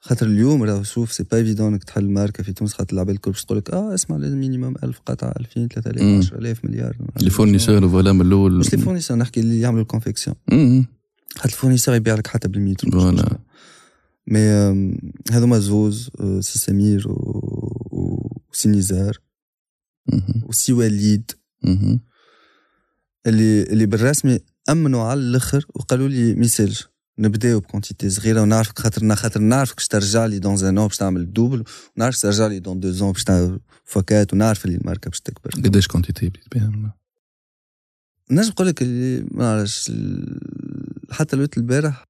خاطر 0.00 0.26
اليوم 0.26 0.62
راه 0.62 0.82
شوف 0.82 1.12
c'est 1.12 1.22
pas 1.22 1.36
évident 1.38 1.72
إنك 1.72 1.84
تحل 1.84 2.10
ماركة 2.10 2.42
في 2.42 2.52
تونس 2.52 2.72
خاطر 2.72 2.94
العباد 2.94 3.14
الكل 3.14 3.30
باش 3.30 3.44
تقول 3.44 3.58
لك 3.58 3.70
آه 3.70 3.94
اسمع 3.94 4.16
لازم 4.16 4.38
minimum 4.38 4.74
1000 4.84 5.00
قطعة 5.06 5.32
2000 5.40 5.68
3000 5.68 6.02
مم. 6.02 6.18
10000 6.18 6.64
مليار 6.64 6.96
les 7.22 7.30
fournisseurs 7.30 7.88
voilà 7.88 8.12
من 8.12 8.20
الأول 8.26 8.52
مش 8.58 8.74
لي 8.74 8.78
fournisseurs 8.82 9.16
نحكي 9.16 9.40
اللي 9.40 9.60
يعملوا 9.60 9.82
ال 9.82 9.87
confection. 9.87 10.36
خاطر 11.36 11.48
ال 11.48 11.52
fournisseur 11.52 11.94
يبيع 11.94 12.14
لك 12.14 12.26
حتى 12.26 12.48
بالميتر 12.48 12.90
voilà. 12.90 13.38
mais 14.26 14.40
هذوما 15.30 15.58
زوز 15.58 16.10
آه، 16.20 16.40
سي 16.40 16.58
سمير 16.58 17.04
وسي 18.50 18.68
نزار. 18.68 19.18
وسي 20.48 20.72
وليد. 20.72 21.30
اللي 23.26 23.62
اللي 23.62 23.86
بالرسمي 23.86 24.38
أمنوا 24.70 25.02
على 25.02 25.20
الآخر 25.20 25.66
وقالوا 25.74 26.08
لي 26.08 26.34
ما 26.34 26.44
يسالش 26.44 26.88
نبداو 27.18 27.60
ب 27.60 27.66
quantité 27.66 28.10
صغيرة 28.10 28.42
ونعرفك 28.42 28.78
خاطر 28.78 29.14
خاطر 29.16 29.40
نعرفك 29.40 29.76
باش 29.76 29.88
ترجع 29.88 30.26
لي 30.26 30.38
dans 30.38 30.64
un 30.66 30.70
an 30.70 30.74
باش 30.74 30.96
تعمل 30.96 31.32
double 31.32 31.64
ونعرفك 31.96 32.22
ترجع 32.22 32.46
لي 32.46 32.58
دون 32.58 32.80
دو 32.80 32.90
زون 32.90 33.12
باش 33.12 33.24
تعمل 33.24 33.60
فكات 33.84 34.32
ونعرف 34.32 34.64
اللي 34.64 34.76
الماركة 34.76 35.08
باش 35.10 35.20
تكبر. 35.20 35.50
قداش 35.50 35.86
كونتيتي 35.86 36.28
بديت 36.28 36.54
بها؟ 36.54 36.94
نجم 38.30 38.48
نقول 38.48 38.66
لك 38.66 38.82
اللي 38.82 39.26
ما 39.30 39.44
نعرفش 39.56 39.90
ال- 39.90 41.12
حتى 41.12 41.36
الوقت 41.36 41.56
البارح 41.58 42.04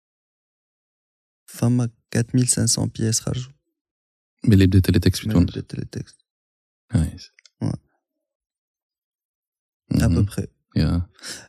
فما 1.47 1.89
4500 2.17 2.91
بياس 2.99 3.21
خرجوا. 3.21 3.53
ملي 4.45 4.67
بديت 4.67 4.85
تيلي 4.87 4.99
تكست 4.99 5.21
في 5.23 5.29
من 5.29 5.35
تونس. 5.35 5.51
بدات 5.51 5.75
التكست. 5.75 6.17
نايس. 6.95 7.27
Ouais. 7.65 7.77
مهم. 9.93 10.03
ابوبخي 10.13 10.43
يا 10.43 10.47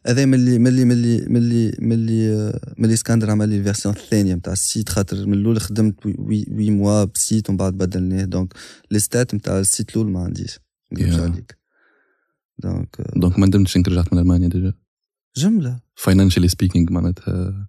هذا 0.08 0.26
ملي 0.26 0.60
ملي 0.60 0.86
ملي 0.86 1.26
ملي 1.28 1.78
ملي 1.80 2.54
ملي 2.78 2.94
اسكندر 2.94 3.32
عمل 3.32 3.50
لي 3.50 3.58
الفيرسيون 3.58 3.96
الثانية 3.96 4.36
نتاع 4.36 4.54
السيت 4.54 4.90
خاطر 4.90 5.26
من 5.26 5.34
الأول 5.34 5.62
خدمت 5.62 6.06
وي, 6.06 6.46
وي 6.52 6.72
موا 6.72 7.04
بسيت 7.04 7.50
ومن 7.50 7.58
بعد 7.58 7.74
بدلناه 7.74 8.26
donc 8.26 8.54
les 8.92 9.00
stats 9.00 9.36
نتاع 9.36 9.60
ال 9.60 9.66
site 9.66 9.90
الأول 9.90 10.12
ما 10.12 10.20
عنديش. 10.24 10.60
ما. 10.92 11.24
عليك. 11.24 11.58
donc 12.60 13.02
donc 13.16 13.40
ما 13.40 13.46
ندمتش 13.46 13.78
انك 13.78 13.88
رجعت 13.88 14.14
من 14.14 14.20
ألمانيا 14.20 14.48
déjà 14.48 14.74
جملة. 15.38 15.80
financially 15.96 16.48
speaking 16.48 16.92
معناتها. 16.92 17.68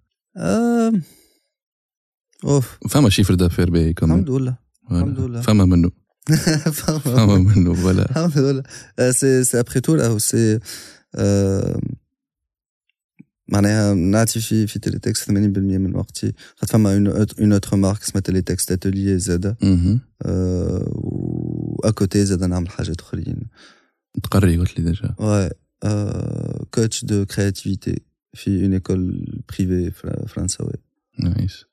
أوف. 2.43 2.77
فما 2.89 3.09
chiffre 3.09 3.33
d'affaires 3.33 3.69
باهي 3.69 3.93
كمان 3.93 4.19
الحمد 4.19 4.29
لله. 4.29 4.57
الحمد 4.91 5.19
لله. 5.19 5.41
فما 5.41 5.65
منه. 5.65 5.91
فما 7.03 7.37
منه. 7.37 7.73
voilà 7.73 8.09
الحمد 8.09 8.37
لله. 8.37 8.63
c'est 9.11 9.43
c'est 9.43 9.59
après 9.59 9.79
tout 9.79 10.17
c'est 10.17 10.59
معناها 13.49 13.93
نعطي 13.93 14.39
في 14.39 14.67
في 14.67 14.79
Teletext 14.79 15.31
80% 15.31 15.33
من 15.33 15.95
وقتي. 15.95 16.33
خاطر 16.55 16.73
فما 16.73 16.93
une 17.39 17.53
autre 17.53 17.75
marque 17.75 18.01
اسمها 18.01 18.21
Teletext 18.21 18.71
Atelier 18.71 19.19
زادا. 19.19 19.55
مهم. 19.61 19.99
آه، 20.21 20.91
و 20.95 21.81
à 21.83 21.91
côté 21.91 22.25
زاد 22.25 22.43
نعمل 22.43 22.69
حاجات 22.69 23.01
أخرين. 23.01 23.47
تقري 24.23 24.57
قلت 24.57 24.79
لي 24.79 24.85
déjà. 24.85 25.15
Euh, 25.85 26.63
coach 26.75 27.05
de 27.05 27.25
créativité 27.25 27.99
في 28.33 28.63
une 28.63 28.73
école 28.73 29.27
privée 29.49 29.91
فرنساوي 30.27 30.73
nice 31.19 31.65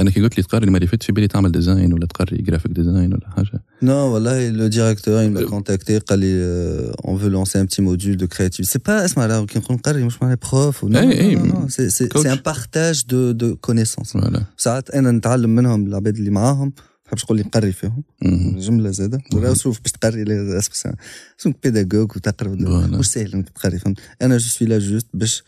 أنا 0.00 0.10
كي 0.10 0.20
قلت 0.22 0.36
لي 0.36 0.42
تقري 0.42 0.70
ما 0.70 0.78
ريفت 0.78 1.02
في 1.02 1.12
بالي 1.12 1.28
تعمل 1.28 1.52
design 1.52 1.92
ولا 1.92 2.06
تقري 2.06 2.36
graphic 2.42 2.72
design 2.72 3.12
ولا 3.12 3.30
حاجة 3.30 3.62
Non, 3.82 3.88
والله 4.12 4.50
le 4.52 4.68
directeur 4.70 5.22
il 5.22 5.30
m'a 5.30 5.42
contacté 5.50 5.98
قال 5.98 6.18
لي 6.18 6.92
on 7.04 7.14
veut 7.14 7.28
lancer 7.30 7.58
un 7.58 7.66
petit 7.66 7.82
module 7.82 8.16
de 8.16 8.26
créativité. 8.26 8.72
C'est 8.72 8.82
pas 8.88 9.04
اسمع 9.04 9.26
لا 9.26 9.46
كي 9.46 9.58
نقول 9.58 9.76
نقري 9.76 10.04
مش 10.04 10.22
معناها 10.22 10.38
prof 10.44 10.74
ou 10.82 10.88
non, 10.88 10.96
إيه، 10.96 11.06
non, 11.06 11.10
إيه، 11.12 11.36
non, 11.38 11.54
non, 11.54 11.68
c'est 11.68 11.90
c'est 11.90 12.08
coach. 12.12 12.22
c'est 12.22 12.28
un 12.28 12.36
partage 12.36 13.06
de 13.06 13.32
de 13.32 13.52
connaissances. 13.66 14.12
voilà 14.12 14.44
ساعات 14.56 14.90
أنا 14.90 15.10
نتعلم 15.10 15.54
منهم 15.54 15.86
العباد 15.86 16.16
اللي 16.16 16.30
معاهم 16.30 16.66
ما 16.66 17.04
تحبش 17.16 17.24
تقول 17.24 17.38
لي 17.38 17.44
نقري 17.44 17.72
فيهم 17.72 18.02
مهم. 18.22 18.58
جملة 18.58 18.90
زادة 18.90 19.18
ولا 19.34 19.54
شوف 19.54 19.80
باش 19.80 19.92
تقري 19.92 20.24
لا- 20.24 20.58
اسمك 20.58 20.96
اسمك 21.40 21.56
pédagogue 21.62 22.16
وتقرا 22.16 22.56
Voilà. 22.56 22.98
مش 22.98 23.06
سهل 23.10 23.32
إنك 23.32 23.48
تقري 23.48 23.78
فهمت 23.78 23.98
أنا 24.22 24.36
je 24.36 24.48
suis 24.48 24.68
là 24.68 24.78
juste 24.78 25.06
باش 25.14 25.42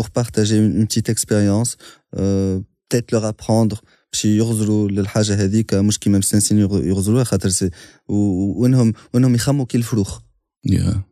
pour 0.00 0.06
partager 0.20 0.56
une, 0.62 0.72
une 0.80 0.86
petite 0.86 1.08
expérience 1.14 1.72
euh, 2.16 2.60
peut-être 2.88 3.12
leur 3.12 3.24
apprendre 3.24 3.80
باش 4.12 4.24
يغزروا 4.24 4.88
للحاجة 4.88 5.34
هذيك 5.44 5.74
مش 5.74 5.98
كيما 5.98 6.18
مستنسين 6.18 6.58
يغ- 6.58 6.84
يغزروها 6.84 7.24
خاطر 7.24 7.70
وإنهم 8.08 8.92
وإنهم 9.14 9.34
يخموا 9.34 9.64
كي 9.66 9.78
الفروخ. 9.78 10.20
يا 10.64 11.02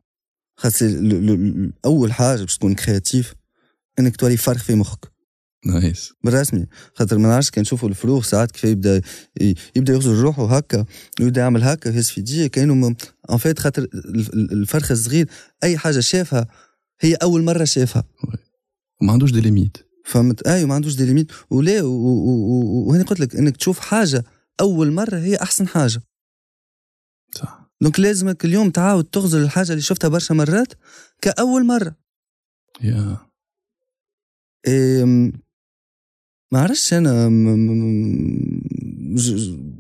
خاطر 0.56 0.86
أول 1.84 2.12
حاجة 2.12 2.40
باش 2.40 2.56
تكون 2.56 2.74
créatif 2.74 3.34
إنك 3.98 4.16
تولي 4.16 4.36
فرخ 4.36 4.62
في 4.64 4.74
مخك. 4.74 5.12
nice 5.66 6.12
بالرسمي. 6.24 6.66
خاطر 6.94 7.18
ما 7.18 7.28
نعرفش 7.28 7.50
كان 7.50 7.62
نشوفوا 7.62 7.88
الفروخ 7.88 8.24
ساعات 8.24 8.50
كيف 8.50 8.64
يبدا 8.64 9.00
يبدا 9.76 9.92
يغزر 9.92 10.12
روحه 10.14 10.56
هكا 10.56 10.84
ويبدا 11.20 11.40
يعمل 11.40 11.62
هكا 11.62 11.88
يهز 11.88 12.08
في 12.08 12.20
يديه 12.20 12.46
كأنه 12.46 12.94
en 13.30 13.36
fait 13.38 13.58
خاطر 13.58 13.82
ال- 13.82 13.94
ال- 14.34 14.52
الفرخ 14.52 14.90
الصغير 14.90 15.28
أي 15.64 15.78
حاجة 15.78 16.00
شافها 16.00 16.46
هي 17.00 17.14
أول 17.14 17.42
مرة 17.42 17.64
شافها. 17.64 18.04
ما 19.02 19.12
عندوش 19.12 19.32
des 19.32 19.40
limites 19.40 19.76
فهمت؟ 20.04 20.46
أيوه 20.46 20.68
ما 20.68 20.74
عندوش 20.74 20.96
des 20.96 21.06
limites. 21.06 21.32
ولا 21.50 21.82
و- 21.82 21.86
و- 21.86 22.28
و- 22.28 22.88
وهاني 22.88 23.04
قلت 23.04 23.20
لك 23.20 23.36
إنك 23.36 23.56
تشوف 23.56 23.78
حاجة 23.78 24.24
أول 24.60 24.92
مرة 24.92 25.16
هي 25.18 25.36
أحسن 25.36 25.68
حاجة. 25.68 26.02
صح. 27.34 27.70
donc 27.80 28.00
لازمك 28.00 28.44
اليوم 28.44 28.70
تعاود 28.70 29.04
تغزر 29.04 29.42
الحاجة 29.42 29.70
اللي 29.70 29.82
شفتها 29.82 30.08
برشا 30.08 30.32
مرات 30.34 30.72
كأول 31.22 31.66
مرة. 31.66 31.96
Yeah. 32.82 33.16
إيه 34.66 35.04
ما 36.52 36.60
عرفتش 36.60 36.94
أنا 36.94 37.28
ج- 39.16 39.72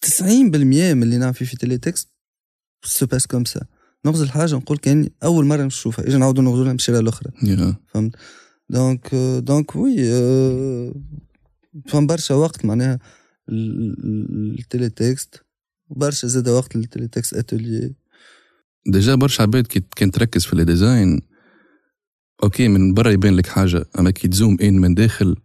90% 0.00 0.94
من 0.94 1.02
اللي 1.02 1.18
نعرف 1.18 1.38
فيه 1.38 1.44
في 1.44 1.56
Teletext 1.56 2.08
ça 2.84 3.06
passe 3.06 3.26
comme 3.26 3.44
ça. 3.44 3.60
نغزر 4.06 4.30
حاجة 4.30 4.54
نقول 4.54 4.78
كأني 4.78 5.12
أول 5.24 5.44
مرة 5.46 5.62
نشوفها. 5.62 6.06
أجي 6.06 6.16
نعاودوا 6.16 6.42
نغزرها 6.44 6.68
من 6.68 6.74
الشارع 6.74 6.98
الأخرى. 6.98 7.30
Yeah. 7.42 7.76
فهمت؟ 7.88 8.16
donc 8.74 9.14
donc 9.38 9.76
oui 9.76 9.96
فهم 11.86 12.06
برشا 12.06 12.34
وقت 12.34 12.64
معناها 12.64 12.98
ال- 13.48 13.96
ال- 14.04 14.58
ال 14.58 14.88
Teletext 14.88 15.44
برشا 15.90 16.28
زاد 16.28 16.48
وقت 16.48 16.76
لل 16.76 17.08
Teletext 17.08 17.34
atelier 17.34 17.94
déjà 18.86 19.14
برشا 19.14 19.42
عباد 19.42 19.66
كي 19.66 19.82
كان 19.96 20.10
تركز 20.10 20.44
في 20.44 20.52
ال 20.52 20.62
design 20.62 21.20
Okay 22.42 22.68
من 22.68 22.94
برا 22.94 23.10
يبان 23.10 23.36
لك 23.36 23.46
حاجة 23.46 23.84
اما 23.98 24.10
كي 24.10 24.28
تزوم 24.28 24.56
ان 24.62 24.80
من 24.80 24.94
داخل 24.94 25.36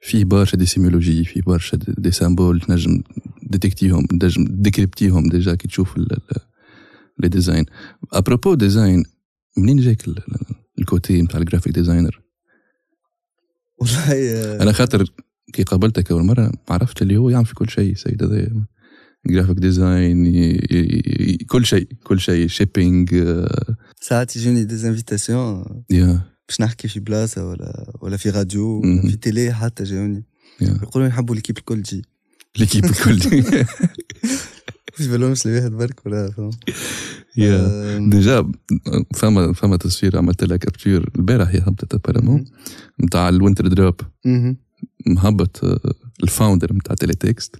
فيه 0.00 0.24
برشا 0.24 0.56
des 0.56 0.66
sémiologies 0.66 1.24
فيه 1.24 1.42
برشا 1.42 1.76
des, 1.76 2.10
symboles 2.10 2.60
تنجم 2.60 3.02
détecter 3.42 3.93
هم 3.93 4.06
تنجم 4.06 4.44
décrypter 4.50 5.14
هم 5.14 5.28
déjà 5.28 5.54
كي 5.54 5.68
تشوف 5.68 5.98
les 7.18 7.28
designs 7.28 7.64
à 8.12 8.18
propos 8.18 8.54
design 8.54 9.04
منين 9.56 9.76
جاك 9.76 10.08
ال- 10.08 10.18
ال- 10.18 10.54
ال 10.78 10.87
côté 10.87 11.22
نتاع 11.22 11.40
ال 11.40 11.44
graphic 11.44 11.72
designer 11.74 12.21
والله 13.82 14.62
أنا 14.62 14.72
خاطر 14.72 15.04
كي 15.52 15.62
قابلتك 15.62 16.10
أول 16.10 16.24
مرة 16.24 16.42
ما 16.42 16.74
عرفت 16.74 17.02
اللي 17.02 17.16
هو 17.16 17.30
يعمل 17.30 17.46
في 17.46 17.54
كل 17.54 17.70
شيء 17.70 17.94
سيد 17.94 18.22
هذا 18.22 18.48
graphic 19.26 19.58
design 19.58 20.56
كل 21.46 21.66
شيء 21.66 21.88
كل 22.04 22.20
شيء 22.20 22.48
shipping 22.48 23.24
ساعات 24.00 24.36
يجوني 24.36 24.64
des 24.64 24.88
invitations 24.88 25.64
يا 25.90 26.32
باش 26.48 26.60
نحكي 26.60 26.88
في 26.88 27.00
بلاصة 27.00 27.48
ولا 27.48 27.92
ولا 28.00 28.16
في 28.16 28.30
راديو. 28.30 28.80
ولا 28.80 29.02
في 29.02 29.16
télé 29.16 29.54
حتى 29.54 29.84
جاوني. 29.84 30.24
يقولوا 30.60 31.08
نحبوا 31.08 31.34
l'équipe 31.34 31.58
الكل 31.58 31.82
تجي 31.82 32.02
l'équipe 32.58 32.84
الكل. 32.84 33.20
في 34.92 35.08
بالهمش 35.08 35.46
الواحد 35.46 35.70
برك 35.70 36.06
ولا 36.06 36.30
فهم 36.30 36.50
Yeah 37.36 37.98
déjà 37.98 38.52
فما 39.14 39.52
فما 39.52 39.76
تصوير 39.76 40.18
عملت 40.18 40.44
لها 40.44 40.56
capture 40.56 41.10
البارح 41.16 41.48
هي 41.48 41.58
هبطت 41.58 41.94
apparemment 41.94 42.44
نتاع 43.04 43.28
ال 43.28 43.33
winter 43.33 43.66
drop. 43.66 43.94
مهبط 45.06 45.60
ال 46.22 46.28
founder 46.28 46.72
نتاع 46.72 46.94
Teletext 46.94 47.56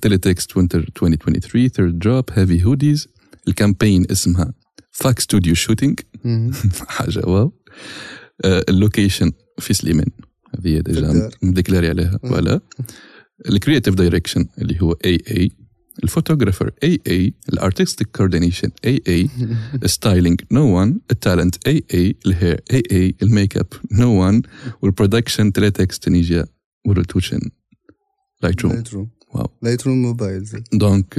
Teletext 0.00 0.56
winter 0.56 0.78
2023 0.78 1.68
third 1.68 1.98
drop 1.98 2.24
heavy 2.32 2.64
hoodies 2.64 3.08
ال 3.48 3.54
campaign 3.54 4.06
اسمها 4.10 4.54
fuck 4.90 5.20
studio 5.20 5.54
shooting. 5.54 6.00
حاجة 6.88 7.22
wow. 7.26 7.52
آه، 8.44 8.64
ال 8.68 8.75
location 8.75 9.32
في 9.58 9.74
سليمان. 9.74 10.06
هذه 10.58 10.80
déjà. 10.80 11.30
مديكلاري 11.42 11.88
عليها. 11.88 12.18
voilà 12.22 12.60
ال 13.48 13.53
creative 13.53 13.94
direction 13.94 14.46
اللي 14.58 14.78
هو 14.82 14.92
AI 14.92 15.22
ال 15.30 15.50
photographer 16.04 16.72
AI 16.82 17.00
ال 17.06 17.34
artistic 17.48 18.08
coordination 18.16 18.70
AI 18.84 19.02
styling 19.08 19.28
no 19.86 20.40
one 20.50 20.78
ال 20.78 21.00
talent 21.10 21.66
AI 21.66 21.84
ال 21.94 22.16
hair 22.26 22.60
AI 22.72 22.82
ال 22.92 23.14
makeup 23.22 23.56
no 23.56 23.66
one 23.92 24.22
وال 24.22 24.42
production 24.82 25.52
Teletext 25.52 25.98
Tunisia 25.98 26.46
وال 26.86 26.94
retouching. 26.94 27.40
Lightroom 28.42 28.72
Lightroom 28.72 29.10
wow 29.34 29.48
Lightroom 29.62 30.02
mobile. 30.02 30.64
donc 30.72 31.18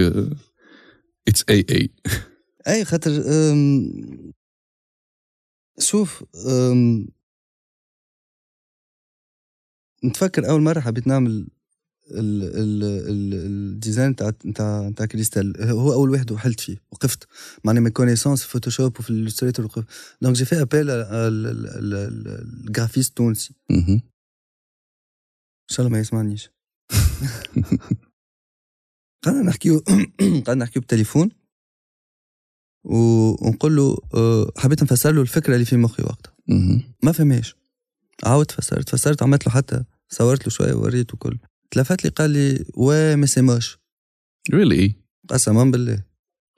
it's 1.28 1.45
AI 1.49 1.89
إي 2.68 2.86
خاطر 2.86 3.11
شوف 5.80 6.24
نتفكر 10.05 10.49
أول 10.49 10.61
مرة 10.61 10.80
حبيت 10.80 11.07
نعمل 11.07 11.47
ال 13.08 13.23
design 13.23 14.16
تاع 14.16 14.32
تاع 14.56 14.91
تاع 14.95 15.06
كريستال. 15.06 15.64
هو 15.64 15.93
أول 15.93 16.10
واحد 16.10 16.32
وحلت 16.32 16.60
فيه 16.60 16.78
وقفت. 16.91 17.28
معني 17.64 17.80
mes 17.80 17.89
connaissances 17.89 18.43
في 18.43 18.49
Photoshop 18.49 18.99
وفي 18.99 19.10
Illustrator 19.10 19.66
وقفت 19.66 19.86
donc 20.22 20.36
j'ai 20.36 20.45
fait 20.45 20.62
appel 20.62 20.86
ال 22.70 22.74
graphiste 22.74 23.10
التونسي 23.10 23.56
ان 23.72 24.01
شاء 25.70 25.86
الله 25.86 25.97
ما 25.97 25.99
يسمعنيش. 25.99 26.49
قعدنا 29.26 29.41
نحكيو 29.41 29.84
قعدنا 30.45 30.66
نحكيو 30.66 30.82
بالتليفون. 30.82 31.30
ونقول 32.86 33.76
له 33.76 33.97
أه، 34.14 34.51
حبيت 34.58 34.84
نفسر 34.84 35.12
له 35.12 35.22
الفكرة 35.22 35.54
اللي 35.54 35.66
في 35.66 35.78
مخي 35.78 36.04
وقتها. 36.04 36.34
ما 37.04 37.12
فهمهاش. 37.12 37.56
عاودت 38.24 38.51
فسرت 38.51 38.89
فسرت 38.89 39.24
عملت 39.24 39.47
له 39.47 39.54
حتى 39.54 39.84
صورت 40.10 40.43
له 40.43 40.49
شوية 40.49 40.74
ووريته 40.74 41.18
كل. 41.18 41.38
تلفت 41.74 42.03
لي 42.03 42.09
قال 42.09 42.30
لي 42.30 42.65
ouais 42.74 43.16
mais 43.16 43.28
c'est 43.28 43.41
موش 43.41 43.78
really 44.54 44.95
قسما 45.30 45.63
بالله. 45.63 46.03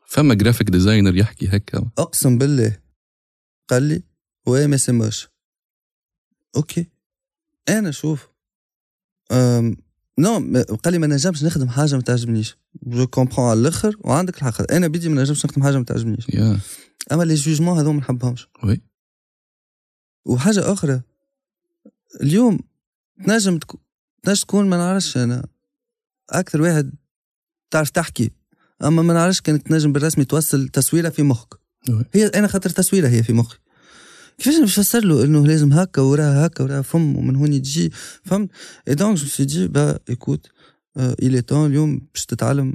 فما 0.06 0.34
graphic 0.34 0.70
designer 0.70 1.16
يحكي 1.16 1.48
هكا؟ 1.48 1.92
أقسم 1.98 2.38
بالله. 2.38 2.82
قال 3.70 3.84
لي 3.84 4.04
ouais 4.48 4.68
mais 4.68 4.78
c'est 4.78 4.92
موش 4.92 5.28
okay. 6.56 6.88
أنا 7.70 7.92
شوف 7.92 8.28
um 9.32 9.78
no 10.20 10.64
قال 10.84 10.94
لي 10.94 11.00
ما 11.00 11.08
نجمش 11.08 11.44
نخدم 11.44 11.70
حاجة 11.70 11.96
ما 11.96 12.02
تعجبنيش. 12.02 12.58
je 12.84 13.08
comprends 13.08 13.50
على 13.50 13.60
الآخر 13.60 13.96
وعندك 14.00 14.38
الحق. 14.38 14.72
أنا 14.72 14.88
بدي 14.88 15.10
ما 15.10 15.22
نجمش 15.22 15.46
نخدم 15.46 15.64
حاجة 15.64 15.78
ما 15.78 15.84
تعجبنيش. 15.84 16.30
يا 16.30 16.60
أما 17.12 17.24
les 17.24 17.34
jugements 17.34 17.78
هذو 17.78 17.94
ما 17.94 18.00
نحبهمش. 18.00 18.48
oui 18.64 18.82
وحاجة 20.26 20.74
أخرى 20.74 21.02
اليوم 22.22 22.60
تنجم 23.26 23.58
تكون 23.58 23.85
تنجم 24.26 24.42
تكون 24.42 24.70
ما 24.70 24.78
نعرفش 24.78 25.18
أنا. 25.18 25.46
أكثر 26.30 26.62
واحد 26.62 26.94
تعرف 27.72 27.90
تحكي. 27.90 28.32
أما 28.84 29.02
ما 29.02 29.14
نعرفش 29.14 29.42
كانك 29.42 29.68
تنجم 29.68 29.94
بالرسمي 29.94 30.26
توصل 30.26 30.68
تصويره 30.68 31.10
في 31.10 31.24
مخك. 31.24 31.54
Oui. 31.90 32.06
هي 32.14 32.28
أنا 32.28 32.48
خاطر 32.48 32.70
تصويره 32.70 33.08
هي 33.08 33.24
في 33.24 33.34
مخي. 33.34 33.58
كيفاش 34.38 34.56
نفسر 34.56 35.06
له 35.06 35.24
إنه 35.24 35.48
لازم 35.48 35.74
هكا 35.74 36.02
وراها 36.02 36.46
هكا 36.46 36.64
وراها 36.64 36.82
فم 36.82 37.16
ومن 37.16 37.36
هون 37.36 37.62
تجي 37.62 37.92
فهمت 38.24 38.50
اي 38.88 38.96
donc 38.96 39.18
je 39.18 39.28
suis 39.28 39.46
dit 39.46 39.68
bah 39.68 40.00
écoute 40.10 40.48
الي 40.98 41.42
تون 41.42 41.70
اليوم 41.70 42.02
باش 42.14 42.26
تتعلم 42.26 42.74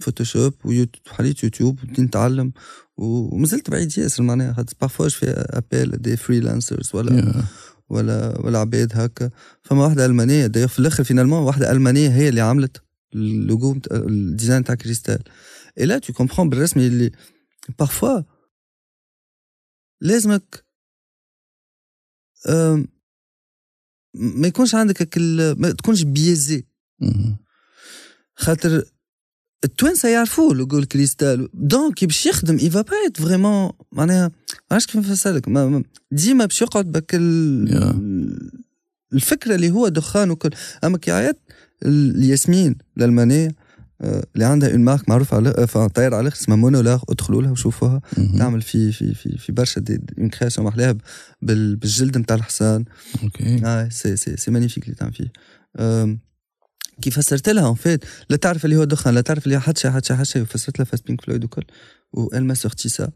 Photoshop 0.00 0.54
وحاليت 0.64 1.44
يوتيوب 1.44 1.78
وبدي 1.82 2.02
نتعلم. 2.02 2.52
ومازلت 2.96 3.70
بعيد 3.70 3.98
ياسر 3.98 4.22
معناها. 4.22 4.52
خاطر 4.52 4.74
parfois 4.80 5.08
fait 5.08 5.26
appel 5.26 5.90
des 5.90 6.16
freelancers 6.16 6.90
ولا 6.94 7.16
يا 7.16 7.44
ولا 7.90 8.40
ولا 8.40 8.58
عباد 8.58 8.92
هكا. 8.94 9.30
فما 9.62 9.84
واحدة 9.84 10.06
ألمانية 10.06 10.46
d'ailleurs 10.46 10.68
في 10.68 10.78
الآخر 10.78 11.04
finalement 11.04 11.42
واحدة 11.42 11.72
ألمانية 11.72 12.08
هي 12.08 12.28
اللي 12.28 12.40
عملت 12.40 12.82
ال 13.14 13.27
logo 13.27 13.80
ال 13.92 14.02
design 14.02 14.64
تاع 14.64 14.74
كريستال. 14.74 15.22
et 15.78 15.86
là 15.86 15.98
tu 15.98 16.12
comprends 16.12 16.48
بالرسمي 16.48 16.86
اللي 16.86 17.12
parfois 17.78 18.22
لازمك 20.00 20.64
ما 24.14 24.46
يكونش 24.46 24.74
عندك 24.74 25.18
ما 25.58 25.70
تكونش 25.70 26.02
busy. 26.02 26.66
خاطر 28.34 28.84
التوانسه 29.64 30.08
يعرفوه 30.08 30.54
لو 30.54 30.66
جول 30.66 30.84
كريستال 30.84 31.48
donc 31.54 31.94
كي 31.94 32.06
باش 32.06 32.26
يخدم 32.26 32.58
اي 32.58 32.68
با 32.68 32.84
ايت 33.04 33.20
vraiment 33.20 33.70
معناها 33.92 34.28
ما 34.28 34.32
عرفتش 34.72 34.92
كيف 34.92 35.10
نفسرلك 35.10 35.48
ما- 35.48 35.66
ما- 35.68 35.82
ديما 36.12 36.44
باش 36.44 36.62
يقعد 36.62 36.92
بك 36.92 37.14
ال- 37.14 38.50
الفكرة 39.12 39.54
اللي 39.54 39.70
هو 39.70 39.88
دخان 39.88 40.30
وكل 40.30 40.50
اما 40.84 40.98
كي 40.98 41.10
عيط 41.12 41.36
ال- 41.84 42.16
الياسمين 42.16 42.76
الالمانيه 42.96 43.54
آه، 44.02 44.24
اللي 44.34 44.44
عندها 44.44 44.70
اون 44.72 44.80
مارك 44.80 45.08
معروفه 45.08 45.36
على 45.36 45.88
طاير 45.88 46.14
على 46.14 46.28
اسمها 46.28 46.56
مونولاغ 46.56 47.02
ادخلوا 47.08 47.42
لها 47.42 47.50
وشوفوها. 47.50 48.00
تعمل 48.38 48.62
في 48.62 48.92
في 48.92 49.14
في 49.14 49.38
في 49.38 49.52
برشا 49.52 49.80
دي 49.80 50.00
اون 50.18 50.28
كرياسيون 50.28 50.66
محلاها 50.66 50.96
بال- 51.42 51.76
بالجلد 51.76 52.18
نتاع 52.18 52.36
الحصان 52.36 52.84
أوكي 53.22 53.60
آه 53.64 53.88
سي 53.88 54.16
سي 54.16 54.36
سي 54.36 54.50
مانيفيك 54.50 54.84
اللي 54.84 54.94
تعمل 54.96 55.12
فيه 55.12 55.32
أم، 57.00 57.04
كي 57.04 57.10
فسرت 57.10 57.48
لها 57.48 57.66
اون 57.66 57.74
فيت 57.74 58.04
لا 58.30 58.36
تعرف 58.36 58.64
اللي 58.64 58.76
هو 58.76 58.84
دخان 58.84 59.14
لا 59.14 59.20
تعرف 59.20 59.44
اللي 59.44 59.56
هو 59.56 59.60
حتى 59.60 59.90
حتى 59.90 60.16
حتى 60.16 60.40
وفسرت 60.40 60.78
لها 60.78 60.84
فاست 60.84 61.06
بينك 61.06 61.20
فلويد 61.20 61.44
وكل. 61.44 61.64
و 62.12 62.26
elle 62.28 62.44
m'a 62.52 62.54
sorti 62.68 62.88
ça. 62.88 63.10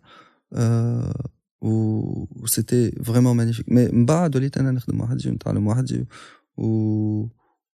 أه، 0.53 1.31
و 1.63 2.47
c'était 2.47 2.91
vraiment 2.91 3.37
magnifique 3.37 3.69
mais 3.69 3.89
من 3.89 4.07
بعد 4.07 4.37
وليت 4.37 4.59
أنا 4.59 4.71
نخدم 4.71 5.01
وحدي 5.01 5.29
ونتعلم 5.29 5.67
وحدي 5.67 6.07
و 6.57 6.67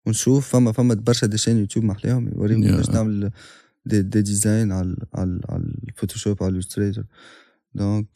ونشوف. 0.05 0.49
فما 0.49 0.72
فما 0.72 0.93
برشا 0.93 1.28
des 1.27 1.38
chaînes 1.38 1.57
YouTube 1.57 1.86
محلاهم 1.86 2.28
يوريهم 2.28 2.64
Yeah. 2.64 2.68
كيفاش 2.68 2.86
تعمل 2.88 3.32
دي, 3.86 4.01
دي 4.01 4.22
ديزاين 4.22 4.72
على 4.72 4.95
على 5.14 5.39
على 5.49 5.64
ال 5.89 5.95
Photoshop 5.95 6.43
على 6.43 6.57
Illustrator 6.57 7.03
donc 7.75 8.07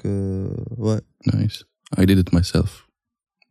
ouais. 0.78 1.34
Nice 1.36 1.64
I 1.96 2.02
did 2.02 2.18
it 2.24 2.40
myself. 2.40 2.70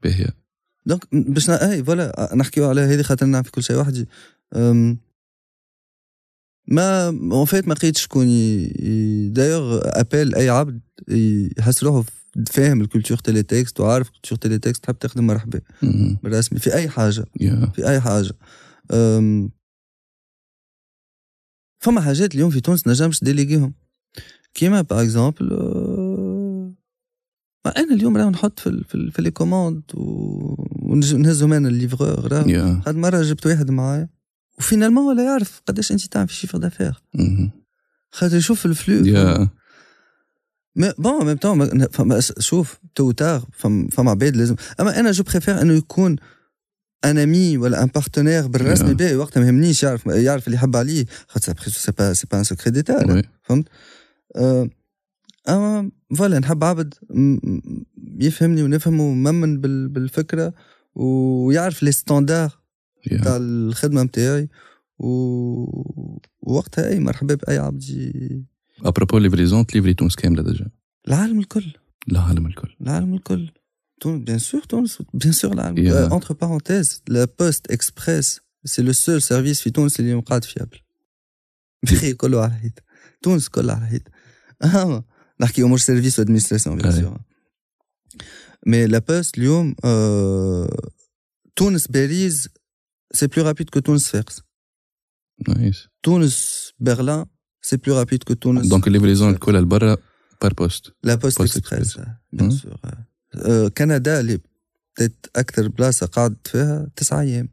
باهية 0.03 0.42
donc 0.87 1.15
باش 1.15 1.51
اي 1.51 1.85
voilà 1.85 2.33
نحكيو 2.35 2.69
على 2.69 2.81
هذه 2.81 3.03
خاطر 3.03 3.27
نعرف 3.27 3.51
كل 3.51 3.63
شيء. 3.63 3.77
وحدي 3.77 4.09
mais 6.69 7.09
en 7.09 7.45
fait 7.45 7.69
ما 7.69 7.75
لقيتش 7.75 8.03
شكون 8.03 8.27
d'ailleurs 9.33 9.81
appel 9.85 10.35
أي 10.35 10.49
عبد 10.49 10.81
يحس 11.59 11.85
روحه 11.85 12.05
فاهم 12.51 12.81
ال 12.81 13.19
culture 13.19 13.43
Teletext 13.43 13.81
وعارف 13.81 14.11
culture 14.11 14.39
Teletext 14.39 14.83
تحب 14.85 14.99
تخدم 14.99 15.27
مرحبا. 15.27 15.61
بالرسمي 16.23 16.59
في 16.59 16.75
أي 16.75 16.89
حاجة. 16.89 17.25
في 17.75 17.89
أي 17.89 18.01
حاجة. 18.01 18.33
فما 21.81 22.01
حاجات 22.01 22.35
اليوم 22.35 22.51
في 22.51 22.61
تونس 22.61 22.87
نجمش 22.87 23.25
déléguer 23.25 23.61
هم. 23.61 23.75
كيما 24.55 24.81
par 24.81 25.03
exemple 25.03 25.49
mais 27.65 27.77
أنا 27.77 27.95
اليوم 27.95 28.17
راه 28.17 28.31
نحط 28.31 28.61
في 28.61 28.85
في, 28.89 29.11
في 29.11 29.23
les 29.23 29.31
commandes 29.31 29.83
ونهزهم 29.95 31.53
أنا 31.53 31.69
ال 31.69 31.77
livreur 31.77 32.33
راه 32.33 32.49
يا 32.49 32.83
هاد 32.87 32.97
مرة 32.97 33.23
جبت 33.23 33.47
واحد 33.47 33.71
معايا 33.71 34.09
و 34.59 34.63
finalement 34.63 35.05
ولا 35.05 35.25
يعرف 35.25 35.63
قداش 35.67 35.93
أنت 35.93 36.07
تعمل 36.07 36.29
في 36.29 36.35
chiffre 36.35 36.59
d'affaires. 36.59 37.03
خاطر 38.11 38.37
يشوف 38.37 38.67
ال 38.67 38.74
flux. 38.74 39.07
يا 39.07 39.49
mais 40.77 40.93
bon 40.99 41.27
même 41.27 41.37
temps 41.37 41.87
فما 41.87 42.21
شوف 42.21 42.79
tôt 42.95 43.11
ou 43.11 43.22
tard 43.22 43.45
فما 43.91 44.11
عباد 44.11 44.37
لازم. 44.37 44.57
أما 44.81 45.01
أنا 45.01 45.11
je 45.11 45.25
préfère 45.25 45.63
إنه 45.63 45.73
يكون 45.73 46.17
un 47.05 47.19
ami 47.19 47.59
ولا 47.59 47.83
un 47.83 47.87
partenaire 47.87 48.47
بالرسمي 48.47 48.89
Yeah. 48.91 48.97
باهي 48.97 49.17
وقتها 49.17 49.41
ما 49.41 49.47
يهمنيش 49.47 49.83
يعرف 49.83 50.07
يعرف 50.07 50.47
اللي 50.47 50.57
يحب 50.57 50.77
عليه. 50.77 51.07
خاطر 51.29 51.55
c'est 51.69 51.93
pas 51.93 52.13
c'est 52.13 52.27
pas 52.31 52.39
un 52.39 52.45
secret 52.45 52.71
d'État 52.71 53.13
oui 53.13 53.23
أه، 54.37 54.69
أما 55.49 55.91
voilà 56.17 56.39
نحب 56.39 56.65
عبد 56.65 56.95
يفهمني 58.21 58.63
ونفهمه 58.63 59.03
وممن 59.03 59.61
بال- 59.61 59.89
بالفكرة 59.89 60.55
ويعرف 60.95 61.83
les 61.83 61.93
standards 61.93 62.59
تاع 63.25 63.37
الخدمة 63.37 64.03
نتاعي 64.03 64.49
و... 64.99 65.09
ووقتها 66.41 66.89
أي 66.89 67.01
مرحبا 67.01 67.35
بأي 67.35 67.59
عبد 67.59 67.85
à 68.85 68.90
propos 68.90 69.19
livraison 69.19 69.67
ت 69.67 69.71
livrer 69.71 69.95
تونس 69.95 70.17
كاملة 70.17 70.43
déjà. 70.43 70.71
العالم 71.09 71.39
الكل. 71.39 71.73
العالم 72.13 72.47
الكل. 72.47 72.77
العالم 72.81 73.15
الكل. 73.15 73.51
تونس 74.01 74.23
bien 74.25 74.39
sûr 74.39 74.63
تونس 74.63 75.03
bien 75.15 75.33
sûr 75.33 75.53
العالم 75.53 75.77
Yeah. 75.77 76.13
entre 76.13 76.35
parenthèses 76.35 77.03
la 77.09 77.29
poste 77.41 77.71
express 77.71 78.41
c'est 78.65 78.83
le 78.83 78.93
seul 78.93 79.23
service 79.23 79.61
في 79.61 79.71
تونس 79.71 80.01
اللي 80.01 80.15
قاعد 80.15 80.45
fiable 80.45 80.79
après 81.83 82.13
كله 82.15 82.45
على 85.43 85.49
الحيط 85.49 85.49
تونس 85.49 85.49
كلها 85.49 85.49
على 85.49 85.49
الحيط 85.49 85.49
أها 85.49 85.49
نحكي 85.49 85.63
امور 85.63 85.79
service 85.79 86.19
و 86.19 86.23
administration 86.23 86.79
bien 86.79 86.93
أي. 86.93 87.01
sûr 87.01 87.19
mais 88.67 88.87
la 88.87 88.99
poste 88.99 89.39
اليوم 89.39 89.75
آه، 89.85 90.89
تونس 91.57 91.87
باريس 91.87 92.49
c'est 93.15 93.27
plus 93.27 93.45
rapide 93.45 93.71
que 93.71 93.81
تونس 93.81 94.09
صفاقس 94.09 94.41
nice 95.49 95.89
تونس 96.03 96.73
برلين 96.81 97.25
c'est 97.63 97.77
plus 97.77 97.99
rapide 97.99 98.23
que 98.23 98.35
تونس 98.35 98.67
donc 98.67 98.87
ال 98.87 98.91
livraison 98.91 99.31
الكل 99.31 99.55
لبرا 99.55 99.97
par 100.43 100.53
poste 100.53 100.93
la 101.03 101.15
poste 101.15 101.39
Post 101.39 101.57
express 101.57 101.93
Express. 101.97 102.01
bien 102.33 102.45
مم. 102.45 102.51
sûr 102.51 102.77
آه، 103.35 103.69
كندا 103.69 104.21
اللي 104.21 104.41
بدات 104.99 105.27
أكثر 105.37 105.69
بلاصه 105.69 106.07
قعدت 106.07 106.49
فيها 106.49 106.91
تسعة 106.97 107.21
أيام 107.21 107.49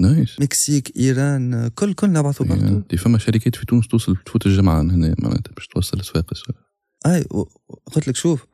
nice 0.00 0.40
مكسيك 0.40 0.96
ايران 0.96 1.54
آه، 1.54 1.68
كل 1.68 1.94
كل 1.94 2.12
نبعثوا 2.12 2.46
يا. 2.46 2.54
برضو 2.54 2.78
دي 2.90 2.96
فما 2.96 3.18
شركات 3.18 3.56
في 3.56 3.66
تونس 3.66 3.88
توصل 3.88 4.16
تفوت 4.26 4.46
الجمعة 4.46 4.80
هنا 4.80 5.14
معناتها 5.18 5.52
باش 5.52 5.66
توصل 5.66 5.98
لصفاقس 5.98 6.42
أي 7.06 7.22
قلت 7.86 8.08
لك 8.08 8.16
شوف 8.16 8.46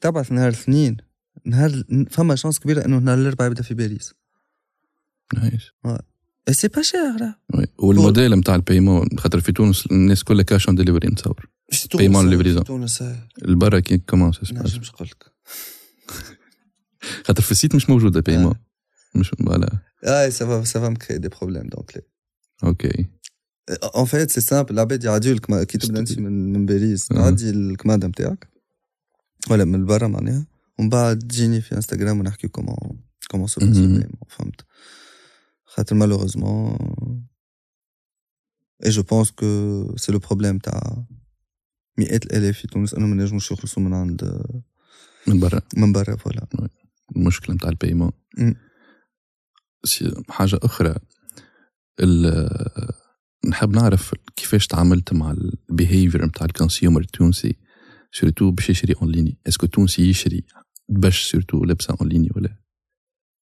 تبعث 0.00 0.32
نهار 0.32 0.48
الاثنين 0.48 0.96
نهار 1.44 1.84
فما 2.10 2.34
chance 2.34 2.58
كبيرة 2.58 2.84
إنه 2.84 2.98
نهار 2.98 3.18
الأربعاء 3.18 3.50
يبدأ 3.50 3.62
في 3.62 3.74
باريس. 3.74 4.14
nice. 5.34 5.70
c'est 6.50 6.68
pas 6.68 6.82
cher. 6.82 7.32
والموديل 7.78 8.34
نتاع 8.34 8.54
ال 8.54 8.60
paiement 8.60 9.08
خاطر 9.18 9.40
في 9.40 9.52
تونس 9.52 9.86
الناس 9.86 10.24
كلها 10.24 10.42
cash 10.42 10.66
on 10.66 10.76
delivery 10.76 11.08
نتصور 11.08 11.46
في 11.72 11.88
Paiement 11.88 12.64
تونس 12.64 13.02
آه، 13.02 13.28
البرا 13.44 13.80
كي 13.80 13.98
comment 13.98 14.32
ça 14.32 14.44
se 14.44 14.52
passe. 14.52 14.74
نجم 14.74 14.82
نقول 14.94 15.08
لك. 15.08 15.32
خاطر 17.26 17.42
في 17.42 17.52
ال 17.52 17.56
site 17.56 17.74
مش 17.74 17.90
موجودة 17.90 18.20
paiement. 18.20 18.54
مش 19.14 19.28
voilà. 19.28 19.78
اي 20.04 20.30
ça 20.30 20.46
va 20.46 20.64
ça 20.64 20.80
va 20.80 20.88
me 20.88 20.97
créer 20.97 21.18
des 21.18 21.28
problèmes 21.28 21.68
donc 21.68 22.06
OK 22.64 23.06
en 23.70 24.04
fait 24.04 24.30
c'est 24.30 24.40
simple 24.40 24.74
العباد 24.74 25.04
يعديو 25.04 25.34
لك 25.34 25.66
كي 25.66 25.78
تبدا 25.78 26.00
انت 26.00 26.18
من 26.18 26.52
من 26.52 26.66
باريس. 26.66 27.08
تعدي 27.08 27.50
الكماندة 27.50 28.08
نتاعك 28.08 28.48
ولا 29.50 29.64
من 29.64 29.86
برا 29.86 30.06
معناها 30.06 30.46
ومن 30.78 30.88
بعد 30.88 31.18
تجيني 31.18 31.60
في 31.60 31.74
انستغرام 31.76 32.20
ونحكي 32.20 32.48
comment 32.48 33.00
comment 33.30 33.46
ça. 33.46 33.60
فهمت؟ 34.28 34.60
خاطر 35.64 35.94
malheureusement 35.96 36.76
et 38.84 38.90
je 38.90 39.02
pense 39.02 39.30
que 39.30 39.46
c'est 39.96 40.12
le 40.12 40.18
problème 40.18 40.58
تاع 40.58 41.04
مئات 41.98 42.24
الآلاف 42.26 42.58
في 42.58 42.66
تونس 42.68 42.94
انه 42.94 43.06
ما 43.06 43.14
نجموش 43.24 43.50
يخلصوا 43.52 43.82
من 43.82 43.94
عند 43.94 44.42
من 45.26 45.40
برا. 45.40 45.60
من 45.76 45.92
برا 45.92 46.16
voilà 46.16 46.46
المشكلة 47.16 47.54
نتاع 47.54 47.68
ال 47.68 47.72
paiement. 47.72 48.12
حاجة 50.28 50.58
أخرى 50.62 50.94
ال- 52.00 53.03
نحب 53.48 53.70
نعرف 53.70 54.14
كيفاش 54.36 54.66
تعاملت 54.66 55.12
مع 55.12 55.30
ال 55.30 55.40
behavior 55.40 56.24
نتاع 56.24 56.46
ال 56.46 56.52
consumer 56.52 57.00
التونسي 57.00 57.56
surtout 58.12 58.50
باش 58.50 58.70
يشري 58.70 58.94
en 59.02 59.10
ligne 59.10 59.38
est-ce 59.48 59.60
que 59.60 59.66
تونسي 59.66 60.08
يشري 60.10 60.44
باش 60.88 61.30
surtout 61.30 61.64
لبسه 61.64 61.96
en 62.00 62.08
ligne 62.08 62.30
ولا 62.36 62.56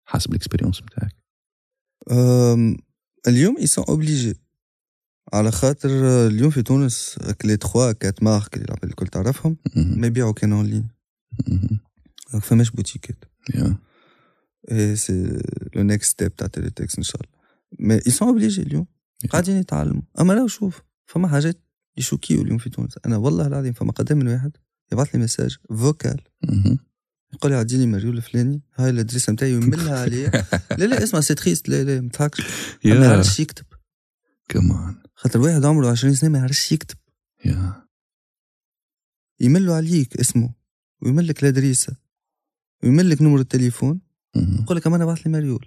حسب 0.05 0.31
ال 0.31 0.36
expérience 0.36 0.81
نتاعك؟ 0.81 1.15
اليوم 3.27 3.57
ils 3.57 3.69
sont 3.69 3.85
obligés. 3.85 4.35
على 5.33 5.51
خاطر 5.51 5.89
اليوم 6.27 6.49
في 6.49 6.61
تونس 6.61 7.15
هاك 7.21 7.45
les 7.45 7.57
trois 7.57 7.91
quatre 7.91 8.23
marques 8.23 8.53
اللي 8.53 8.65
العباد 8.65 8.85
الكل 8.85 9.07
تعرفهم. 9.07 9.57
ما 9.75 10.07
يبيعوا 10.07 10.33
كان 10.33 10.53
en 10.53 10.65
ligne 10.65 10.87
مهم. 11.47 11.79
donc 12.31 12.43
فماش 12.43 12.71
بوتيكات. 12.71 13.23
اي 14.71 14.95
c'est 14.95 15.41
le 15.75 15.83
next 15.83 16.11
step 16.11 16.35
تاع 16.35 16.47
Teletext 16.47 16.97
إن 16.97 17.03
شاء 17.03 17.21
الله. 17.21 17.39
mais 17.79 17.99
ils 17.99 18.13
sont 18.13 18.25
obligés 18.25 18.59
اليوم. 18.59 18.85
قاعدين 19.29 19.57
يتعلموا. 19.57 20.01
أما 20.19 20.33
لو 20.33 20.47
شوف 20.47 20.81
فما 21.05 21.27
حاجات 21.27 21.61
يشوكيو 21.97 22.41
اليوم 22.41 22.57
في 22.57 22.69
تونس. 22.69 22.95
أنا 23.05 23.17
والله 23.17 23.47
العظيم 23.47 23.73
فما 23.73 23.91
قدام 23.91 24.17
من 24.17 24.27
واحد 24.27 24.51
يبعث 24.91 25.15
لي 25.15 25.21
message 25.21 25.57
vocal. 25.69 26.21
يقول 27.33 27.51
لي 27.51 27.57
عدي 27.57 27.77
لي 27.77 27.85
مريول 27.85 28.17
الفلاني. 28.17 28.61
هاي 28.75 28.89
ال 28.89 28.94
adresse 28.94 29.29
نتاعي 29.29 29.53
ويملها 29.55 29.99
عليا. 30.03 30.31
لا 30.77 30.85
لا 30.85 31.03
اسمع 31.03 31.19
c'est 31.19 31.35
triste 31.35 31.69
لا 31.69 31.83
لا 31.83 32.01
ما 32.01 32.09
تضحكش 32.09 32.41
ما 32.85 33.05
يعرفش 33.05 33.39
يكتب. 33.39 33.65
كمان 34.49 34.95
خاطر 35.15 35.39
واحد 35.39 35.65
عمره 35.65 35.91
20 35.91 36.13
سنة 36.15 36.29
ما 36.29 36.39
يعرفش 36.39 36.71
يكتب. 36.71 36.97
يا. 37.45 37.87
يملوا 39.39 39.75
عليك 39.75 40.17
اسمه 40.17 40.53
ويملك 41.01 41.43
الأدريسة 41.43 41.95
ويملك 42.83 43.21
نمر 43.21 43.39
التليفون. 43.39 44.01
يقول 44.35 44.77
لك 44.77 44.87
أما 44.87 44.95
أنا 44.95 45.05
بعث 45.05 45.19
لي 45.19 45.31
مريول 45.31 45.65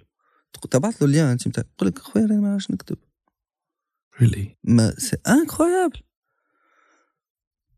تبعث 0.71 1.01
له 1.01 1.07
اللين 1.07 1.25
أنت 1.25 1.47
يقول 1.57 1.87
لك 1.89 1.99
خويا 1.99 2.25
أنا 2.25 2.33
ما 2.35 2.49
نعرفش 2.49 2.71
نكتب. 2.71 2.97
Really? 4.21 4.47
mais 4.63 4.93
c'est 4.97 5.17
incroyable 5.27 5.99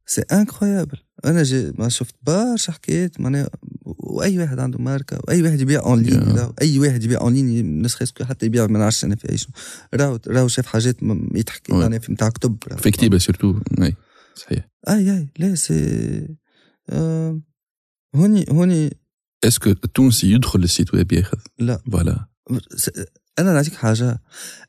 c'est 0.05 0.21
incroyable 0.21 0.97
أنا 1.25 1.43
جي 1.43 1.71
ما 1.77 1.89
شفت 1.89 2.15
برشا 2.21 2.71
حكايات 2.71 3.19
معناها 3.19 3.49
وأي 3.86 4.39
واحد 4.39 4.59
عنده 4.59 4.79
ماركة 4.79 5.19
وأي 5.27 5.41
واحد 5.43 5.61
يبيع 5.61 5.79
en 5.86 6.01
ligne 6.01 6.36
Yeah. 6.36 6.51
أي 6.61 6.79
واحد 6.79 7.03
يبيع 7.03 7.21
en 7.21 7.34
ligne 7.34 7.82
نسخ 7.81 8.23
حتى 8.23 8.45
يبيع 8.45 8.67
ما 8.67 8.79
نعرفش 8.79 9.05
أنا 9.05 9.15
في 9.15 9.29
أي 9.31 9.38
شنو 9.38 9.51
راهو 9.93 10.19
راهو 10.27 10.47
شاف 10.47 10.65
حاجات 10.65 10.95
يتحكي 11.36 11.71
Ouais. 11.71 11.75
معناها 11.75 11.99
في 11.99 12.11
نتاع 12.11 12.29
كتب. 12.29 12.57
في 12.77 12.91
كتيبه 12.91 13.17
surtout 13.17 13.59
اي 13.81 13.95
صحيح. 14.36 14.69
أي 14.89 15.11
أي. 15.17 15.27
لا 15.39 15.55
c'est 15.55 16.28
آه، 16.89 17.41
هوني 18.15 18.45
هوني. 18.49 18.97
est-ce 19.43 19.61
que 19.61 19.69
التونسي 19.69 20.31
يدخل 20.31 20.59
لل 20.59 20.71
site 20.71 20.93
web 20.93 21.11
ياخذ؟ 21.11 21.38
لا. 21.59 21.81
voilà 21.91 22.28
أنا 23.39 23.53
نعطيك 23.53 23.73
حاجة. 23.73 24.21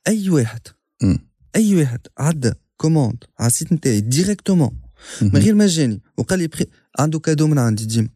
أي 0.08 0.30
واحد 0.30 0.60
مم. 1.02 1.18
اي 1.56 1.74
واحد 1.74 2.00
عدى 2.18 2.52
commande 2.76 3.24
على 3.38 3.46
ال 3.46 3.51
site 3.51 3.72
نتاعي 3.72 4.00
directement 4.00 4.80
من 5.22 5.36
غير 5.36 5.54
ما 5.54 5.66
جاني 5.66 6.02
وقال 6.16 6.38
لي 6.38 6.46
بخي 6.46 6.66
عنده 6.98 7.18
cadeau 7.18 7.46
من 7.46 7.58
عندي 7.58 7.84
ديما. 7.84 8.08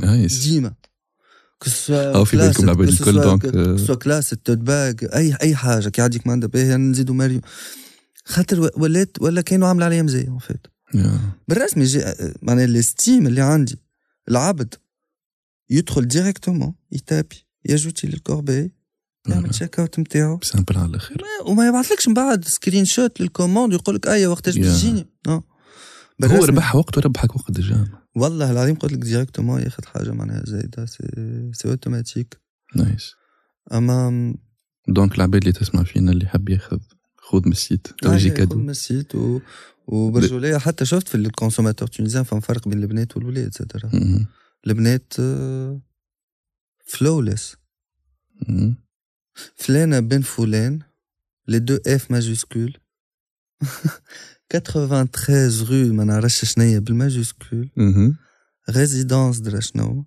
nice 0.00 0.38
ديما 0.38 0.74
كو 1.58 1.70
أو 1.90 2.24
في 2.24 2.36
بالكم 2.36 2.64
العباد 2.64 2.88
الكل، 2.88 3.20
دونك، 3.20 3.44
آه. 3.44 3.76
سوا 3.76 3.94
كلاس 3.94 4.32
التوت 4.32 4.58
باغ 4.58 4.94
اي 5.02 5.34
أي 5.42 5.56
حاجة. 5.56 5.88
كي 5.88 6.00
يعديك 6.00 6.26
ماندا 6.26 6.46
باهي 6.46 6.76
نزيدو 6.76 7.12
ماريو. 7.12 7.40
خاطر 8.24 8.70
ولات 8.76 9.22
ولا 9.22 9.40
كانوا 9.40 9.68
عامل 9.68 9.82
عليا 9.82 10.02
مزايا 10.02 10.28
اون 10.28 10.38
فيت 10.38 10.66
بالرسمي 11.48 11.84
جي 11.84 12.04
معناها 12.42 12.64
الستيم 12.64 13.26
اللي 13.26 13.40
عندي 13.40 13.78
العبد 14.28 14.74
يدخل 15.70 16.08
ديريكتومون 16.08 16.74
يتابي 16.92 17.46
يجوتي 17.64 18.06
للكوربي. 18.06 18.75
يعمل 19.28 19.50
تشيك 19.50 19.80
اوت 19.80 19.98
نتاعو. 19.98 20.40
سامبل 20.42 20.76
على 20.78 20.86
الآخر 20.90 21.16
وما 21.46 21.68
يبعثلكش 21.68 22.08
من 22.08 22.14
بعد 22.14 22.44
سكرين 22.44 22.84
شوت 22.84 23.20
للكوموند 23.20 23.72
ويقول 23.72 23.94
لك 23.94 24.06
أي 24.08 24.26
وقتاش. 24.26 24.58
بتجيني 24.58 25.06
نو 25.26 25.34
هو 25.34 25.42
بالرسمي- 26.22 26.44
ربح 26.48 26.76
وقت 26.76 26.98
وربحك 26.98 27.36
وقت 27.36 27.50
déjà. 27.50 27.88
والله 28.16 28.50
العظيم 28.50 28.74
قلت 28.74 28.92
لك 28.92 28.98
directement 28.98 29.62
ياخذ 29.62 29.84
حاجة 29.86 30.10
معناها 30.10 30.42
زايدة 30.46 30.86
c'est 30.86 31.68
automatique 31.68 32.40
nice 32.76 33.12
أما 33.72 34.34
donc 34.88 35.14
العباد 35.14 35.40
اللي 35.42 35.52
تسمع 35.52 35.82
فينا 35.84 36.12
اللي 36.12 36.26
حاب 36.26 36.48
ياخذ 36.48 36.78
خذ 37.16 37.42
من 37.46 37.52
ال 37.52 37.58
site. 37.58 37.86
تو 37.86 38.12
يجي 38.12 38.28
آه، 38.28 38.30
خذ 38.32 38.36
cadeau. 38.36 38.56
من 38.58 38.70
ال 38.70 38.79
site 38.79 39.14
و... 39.14 39.40
وبرجولية 39.86 40.58
حتى 40.58 40.84
شفت 40.84 41.08
في 41.08 41.14
ال 41.14 41.20
consommateur 41.20 41.88
tunisien 41.88 42.24
فهم 42.24 42.40
فرق 42.40 42.68
بين 42.68 42.78
البنات 42.82 43.16
والولاد 43.16 43.54
زاد. 43.54 43.90
البنات 44.66 45.12
flawless 46.86 47.56
مهم. 49.36 49.50
فلانة 49.56 50.00
بن 50.00 50.20
فلان 50.20 50.80
les 51.48 51.58
deux 51.58 51.78
F 51.86 52.10
majuscules 52.10 52.78
93 54.48 55.60
rue 55.68 55.92
ما 55.94 56.04
نعرفش 56.04 56.44
شنيا 56.44 56.78
بال 56.78 56.95
majuscule 56.95 57.70
مهم. 57.76 58.16
résidence 58.70 59.40
درا 59.42 59.60
شنو 59.60 60.04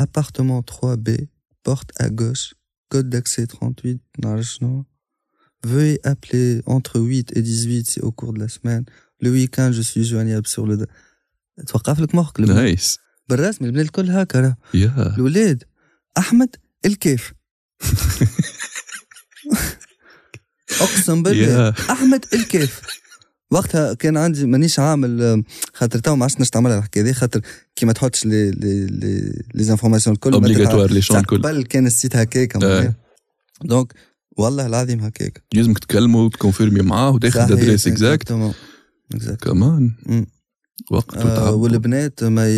appartement 0.00 0.62
3B 0.70 1.26
porte 1.68 1.90
à 2.00 2.08
gauche 2.08 2.54
code 2.94 3.08
d'accès 3.08 3.46
38 3.46 4.00
نعرف 4.18 4.46
شنو 4.46 4.84
veuillez 5.66 5.98
appeler 6.04 6.60
entre 6.66 6.98
8 7.00 7.36
et 7.36 7.42
18 7.42 7.86
si 7.86 8.00
au 8.00 8.10
cours 8.10 8.32
de 8.32 8.40
la 8.40 8.48
semaine. 8.48 8.84
Le 9.22 9.30
week-end 9.30 9.70
je 9.72 9.80
suis 9.82 10.04
joignable 10.04 10.48
sur 10.48 10.66
le 10.66 10.86
توقف 11.66 12.00
لك 12.00 12.14
مخك 12.14 12.40
البنات. 12.40 12.56
nice 12.56 12.98
بالرسمي 13.28 13.68
البنات 13.68 13.86
الكل 13.86 14.10
هكا 14.10 14.40
راه 14.40 14.56
يا 14.74 15.14
الولاد 15.16 15.64
احمد 16.18 16.56
الكيف 16.86 17.32
أقسم 20.80 21.22
بالله. 21.22 21.74
أحمد 21.90 22.24
الكيف. 22.34 22.80
وقتها 23.50 23.94
كان 23.94 24.16
عندي 24.16 24.46
مانيش 24.46 24.78
عامل 24.78 25.44
خاطر 25.74 25.98
تو 25.98 26.16
ما 26.16 26.24
عادش 26.24 26.40
نش 26.40 26.50
تعملها 26.50 26.78
الحكاية 26.78 27.02
دي 27.02 27.14
خاطر 27.14 27.40
كي 27.76 27.86
ما 27.86 27.92
تحطش 27.92 28.26
les 28.26 28.50
les 28.50 28.86
les 28.86 29.42
les 29.54 29.64
informations 29.64 30.14
الكل 30.14 30.32
obligatoires 30.32 30.90
les 30.90 31.02
champs 31.02 31.16
الكل. 31.16 31.42
قبل 31.42 31.62
كان 31.62 31.86
ال 31.86 31.92
site 31.92 32.16
هكاك 32.16 32.64
آه. 32.64 32.94
donc 33.64 33.92
والله 34.36 34.66
العظيم 34.66 35.00
هكاك 35.00 35.42
يلزمك 35.54 35.78
تكلمه 35.78 36.18
وتكونفيرمي 36.24 36.80
معاه 36.80 37.10
وتاخذ 37.10 37.52
adresse 37.52 37.86
exacte 37.86 38.28
كمان. 39.42 39.92
وقت 40.90 41.16
آه 41.16 41.52
والبنات 41.52 42.24
ما 42.24 42.48
ي... 42.48 42.52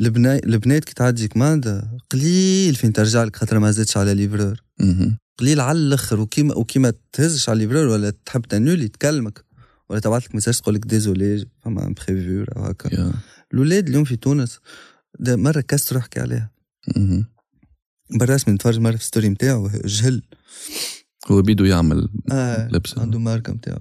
البنات 0.00 0.44
البنات 0.44 0.84
كي 0.84 0.94
تعدي 0.94 1.28
commande 1.28 1.98
قليل 2.10 2.74
وين 2.74 2.92
ترجع 2.92 3.24
لك 3.24 3.36
خاطر 3.36 3.58
ما 3.58 3.70
زادش 3.70 3.96
على 3.96 4.14
livreur. 4.14 4.62
قليل 5.38 5.60
على 5.60 5.78
الأخر 5.78 6.20
وكيما 6.20 6.54
وكيما 6.54 6.92
تهزش 7.12 7.48
على 7.48 7.58
livreur 7.58 7.86
ولا 7.86 8.12
تحب 8.26 8.42
تنولي 8.42 8.88
تكلمك. 8.88 9.44
ولا 9.90 10.00
تبعث 10.00 10.24
لك 10.24 10.34
message 10.34 10.58
تقول 10.58 10.74
لك 10.74 10.86
désolée 10.86 11.46
فما 11.60 11.94
imprévu 12.08 12.44
أو 12.44 12.62
هكا. 12.62 12.94
يا. 12.94 13.12
الاولاد 13.52 13.88
اليوم 13.88 14.04
في 14.04 14.16
تونس 14.16 14.60
ده 15.20 15.36
مرة 15.36 15.60
كسر 15.60 15.98
احكي 15.98 16.20
عليها. 16.20 16.50
بالرسمي 18.10 18.54
نتفرج 18.54 18.78
مرة 18.78 18.96
في 18.96 19.04
story 19.04 19.28
نتاعو 19.28 19.70
جهل. 19.84 20.22
هو 21.30 21.42
بيدو 21.42 21.64
يعمل 21.64 22.08
آه 22.32 22.68
لبسة. 22.68 23.02
عنده 23.02 23.18
ماركة 23.18 23.52
نتاعو 23.52 23.80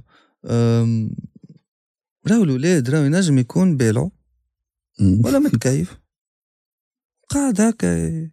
راهو 2.28 2.44
الاولاد 2.44 2.90
راهو 2.90 3.04
ينجم 3.04 3.38
يكون 3.38 3.78
بالعو 3.78 4.12
مهم. 5.00 5.26
ولا 5.26 5.40
متكيف. 5.46 5.98
قاعد 7.30 7.62
هكا 7.62 8.30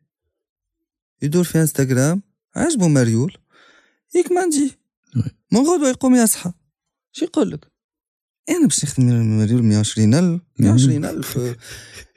يدور 1.23 1.45
في 1.45 1.61
انستغرام 1.61 2.23
عجبه 2.57 2.89
مريول 2.89 3.37
يكماندي 4.15 4.77
oui. 5.17 5.23
من 5.53 5.61
غدوة 5.61 5.89
يقوم 5.89 6.15
يصحى. 6.15 6.53
شو 7.13 7.25
يقول 7.25 7.51
لك؟ 7.51 7.67
أنا 8.49 8.67
باش 8.67 8.85
نخدم 8.85 9.39
مريول 9.39 9.63
120 9.63 10.15
ألف. 10.15 10.43
120 10.59 11.05
ألف. 11.05 11.39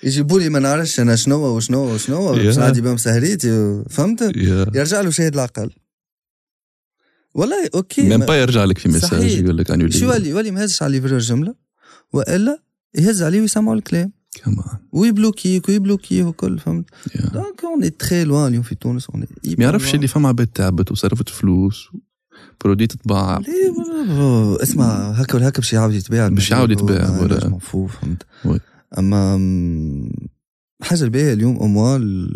يجيبوا 0.04 0.40
لي 0.40 0.50
ما 0.50 0.60
نعرفش 0.60 1.00
أنا 1.00 1.16
شنو 1.16 1.38
وشنو 1.58 1.94
وشنو. 1.94 2.34
باش. 2.34 2.58
نعدي 2.58 2.82
بهم 2.82 2.98
سهريتي 2.98 3.84
فهمت؟ 3.90 4.22
يرجع 4.76 5.02
له 5.02 5.10
شاهد 5.10 5.34
العقل. 5.34 5.72
والله 7.34 7.70
OK 7.76 8.10
même 8.10 8.20
pas 8.20 8.36
يرجع 8.36 8.64
لك 8.64 8.78
في 8.78 8.90
message. 8.90 9.32
يقول 9.32 9.58
لك 9.58 9.72
annuler 9.72 9.92
شو 9.92 10.06
يولي 10.06 10.30
يولي 10.30 10.52
ما 10.52 10.62
يهزش 10.62 10.84
على 10.84 11.00
livreur 11.00 11.20
جملة 11.20 11.56
وإلا 12.14 12.62
يهز 12.96 13.24
عليه 13.24 13.42
ويسمعوا 13.42 13.76
الكلام. 13.76 14.12
كمان 14.44 14.66
ويبلوكيك 14.92 15.70
ويبلوكيه 15.70 16.24
وكل 16.24 16.60
فهمت؟ 16.60 16.86
يا. 17.16 17.22
donc 17.30 17.64
un 17.64 17.98
client 17.98 18.48
اليوم 18.48 18.64
في 18.64 18.76
تونس 18.76 19.10
un 19.10 19.26
ما 19.58 19.64
يعرفش 19.64 19.96
اللي 19.96 20.08
فما 20.08 20.28
عباد 20.30 20.48
تعبت 20.48 20.92
وصرفت 20.92 21.30
فلوس 21.30 21.88
برودي 22.64 22.88
ليه؟ 23.40 24.64
اسمع 24.64 25.12
هكا 25.12 25.36
ولا 25.36 25.48
هكا 25.48 25.60
باش 25.60 25.74
يعاود 25.74 25.94
يتباع 25.94 26.28
باش 26.28 26.52
يعاود 26.52 26.72
يتباع، 26.72 27.20
ولا- 27.22 27.60
فهمت. 27.88 28.24
أما 28.98 29.40
حاجة 30.82 31.04
الباهية 31.04 31.34
اليوم 31.34 31.58
au 31.58 31.68
moins 31.68 32.30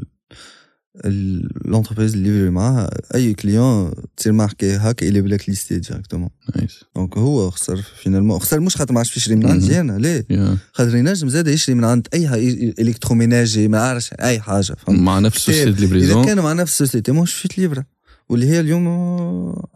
l'entreprise 1.66 2.14
اللي 2.14 2.30
يليفري 2.30 2.50
معاها 2.50 2.90
أي 3.16 3.34
client 3.34 3.92
تصير 4.18 4.34
معاه 4.34 4.48
حكايه 4.48 4.78
هكا 4.78 5.08
اللي 5.08 5.22
blacklisté 5.22 5.80
directement 5.80 6.30
donc 6.96 7.18
هو 7.18 7.50
خسر 7.52 7.82
finalement 8.04 8.40
خسر 8.40 8.60
مش 8.60 8.76
خاطر 8.78 8.94
ما 8.94 9.00
عادش 9.00 9.18
يشري 9.18 9.36
من 9.36 9.46
عندي 9.48 9.80
أنا 9.80 9.98
ليه 9.98 10.26
يا 10.30 10.58
خاطر 10.74 10.96
ينجم 10.96 11.30
زاد 11.30 11.48
يشري 11.48 11.76
من 11.76 11.84
عند 11.84 12.08
اي 12.14 12.28
électroménager 12.80 13.68
ما 13.68 13.80
عارفش 13.80 14.14
اي 14.14 14.40
حاجة 14.40 14.62
فهمت 14.64 15.00
مع 15.00 15.20
نفس 15.20 15.44
كتاب. 15.44 15.56
société 15.56 15.92
اذا 16.04 16.26
كانوا 16.26 16.44
مع 16.44 16.54
نفس 16.54 16.72
ال 16.82 16.86
société 16.86 17.12
مش 17.12 17.34
في 17.34 17.48
تليفرا 17.48 17.84
واللي 18.30 18.46
هي 18.48 18.60
اليوم 18.60 18.84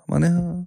معناها 0.10 0.66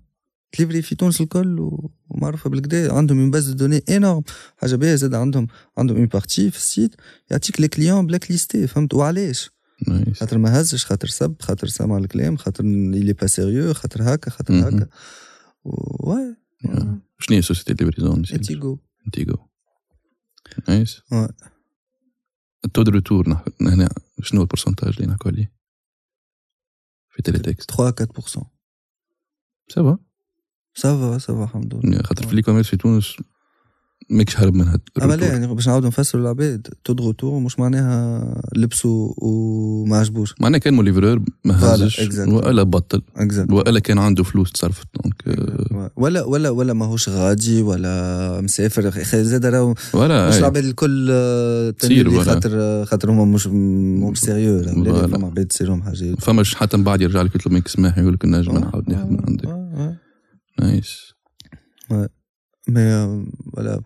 تليفري 0.53 0.83
في 0.83 0.95
تونس 0.95 1.21
الكل 1.21 1.71
ومعروفه 2.09 2.51
بالكدا 2.51 2.93
عندهم 2.93 3.19
une 3.21 3.31
base 3.31 3.49
de 3.49 3.55
données 3.55 3.83
énorme 3.89 4.23
حاجة 4.57 4.77
باهيه 4.77 4.95
زاد 4.95 5.15
عندهم 5.15 5.47
عندهم 5.79 5.97
une 5.97 6.07
partie 6.07 6.51
في 6.51 6.57
ال 6.57 6.64
site 6.64 6.95
يعطيك 7.31 7.61
les 7.61 7.69
clients 7.69 8.07
blacklistés 8.07 8.67
فهمت 8.67 8.95
وعلاش 8.95 9.51
خاطر 10.15 10.39
ما 10.39 10.61
هزش 10.61 10.87
خاطر 10.87 11.09
سب 11.09 11.37
خاطر 11.43 11.67
سمع 11.67 11.99
الكلام 11.99 12.37
خاطر 12.37 12.65
il 12.65 13.13
est 13.13 13.27
pas 13.27 13.41
sérieux 13.41 13.75
خاطر 13.75 14.15
هكا 14.15 14.31
خاطر. 14.31 14.69
هكا. 14.69 14.87
واي 15.65 16.37
يا. 16.65 17.01
شنو 17.19 17.37
هي 17.37 17.43
société 17.43 17.85
livraison 17.85 18.23
Intigo 18.33 18.79
Intigo. 19.07 19.49
nice. 20.69 21.01
Ouais. 21.01 21.33
ال 22.65 22.68
taux 22.68 22.83
de 22.83 22.91
retour 22.91 23.45
هنا 23.61 23.89
شنو 24.23 24.41
هو 24.41 24.43
ال 24.43 24.47
pourcentage 24.47 24.95
اللي 24.97 25.13
نحكوا 25.13 25.31
عليه؟ 25.31 25.53
في 27.11 27.23
Teletext. 27.23 27.71
3 27.71 28.05
4% 28.05 28.45
ça 29.69 29.84
va 29.84 29.99
ça 30.75 30.97
va 30.97 31.19
ça 31.19 31.32
va 31.32 31.45
الحمد 31.45 31.75
لله. 31.75 32.03
خاطر 32.03 32.27
في 32.27 32.33
الاي 32.33 32.65
في 32.65 32.77
تونس 32.77 33.17
ماكش 34.13 34.41
هرب 34.41 34.55
منها 34.55 34.79
أما 35.03 35.15
لا 35.15 35.27
يعني 35.27 35.47
باش 35.47 35.69
نعاودوا 35.69 35.89
نفسروا 35.89 36.23
العباد 36.23 36.67
taux 36.85 36.93
de 36.93 37.05
retour 37.07 37.41
مش 37.41 37.59
معناها 37.59 38.43
لبسوا 38.57 39.13
وما 39.19 39.97
عجبوش 39.99 40.35
معناها 40.41 40.59
كان 40.59 40.75
مو 40.75 40.83
livreur 40.83 41.23
ما 41.45 41.65
هزش. 41.75 42.19
والا 42.29 42.63
بطل 42.63 43.03
exact 43.17 43.51
والا 43.53 43.81
كان 43.81 43.99
عنده 43.99 44.23
فلوس 44.25 44.53
تصرفت 44.53 44.87
donc 45.03 45.39
آه، 45.41 45.91
ولا 45.97 46.25
ولا 46.25 46.51
ولا 46.51 46.73
ماهوش 46.73 47.09
غادي 47.09 47.63
ولا 47.63 48.41
مسافر 48.41 48.91
زاد 49.23 49.47
راهو 49.47 49.75
ولا 49.95 50.29
مش 50.29 50.35
أي. 50.35 50.39
العباد 50.39 50.65
الكل 50.65 51.09
آه، 51.13 51.75
ولا. 51.91 52.23
خاطر 52.23 52.51
آه، 52.55 52.85
خاطر 52.85 53.11
هما 53.11 53.25
مش 53.25 53.47
مش 53.47 54.19
sérieux. 54.21 54.63
فما 55.09 55.27
عباد 55.27 55.47
تصيرهم 55.47 55.83
حاجات 55.83 56.21
فماش 56.21 56.55
حتى 56.55 56.77
من 56.77 56.85
بعد 56.85 57.01
يرجع 57.01 57.23
لك 57.23 57.35
يطلب 57.35 57.53
منك 57.53 57.69
سماح 57.69 57.99
يقول 57.99 58.15
لك 58.15 58.25
نجم 58.25 58.57
آه، 58.57 58.61
نعاود 58.61 58.89
ناخذ 58.91 59.07
من 59.11 59.21
عندك. 59.29 59.49
nice 60.61 61.13
mais 62.69 63.25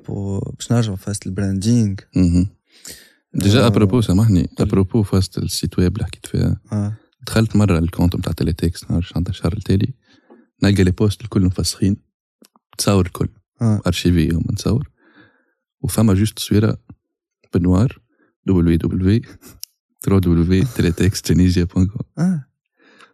bon 0.09 0.39
باش 0.39 0.73
نرجعوا 0.73 0.97
فاست 0.97 1.27
ال 1.27 1.34
branding. 1.34 1.95
déjà. 3.35 3.67
à 3.67 3.72
propos 3.72 4.01
سامحني. 4.01 4.49
à 4.59 4.65
propos 4.65 5.03
فاست 5.03 5.39
ال 5.39 5.47
site 5.47 5.79
web 5.79 5.93
اللي 5.93 6.05
حكيت 6.05 6.27
فيها 6.27 6.61
دخلت 7.27 7.57
مره 7.57 7.79
ال 7.79 7.84
compte 7.84 8.17
بتاع 8.17 8.33
Teletext 8.33 8.91
نعرفش 8.91 9.17
عندها 9.17 9.31
الشهر 9.33 9.53
التالي 9.53 9.95
نلقى 10.63 10.85
les 10.85 10.91
posts 10.91 11.21
الكل 11.23 11.43
مفسخين 11.45 11.97
تصاور 12.79 13.07
الكل 13.07 13.29
آه 13.63 13.81
ارشيفي 13.87 14.31
هم 14.35 14.45
نصور 14.53 14.91
وفما 15.81 16.15
juste 16.15 16.37
تصويره 16.37 16.79
بالنوار 17.55 17.99
دبليو 18.47 18.77
دبليو 18.77 19.21
www.teletext.tunisia.com 20.09 22.03
آه 22.19 22.47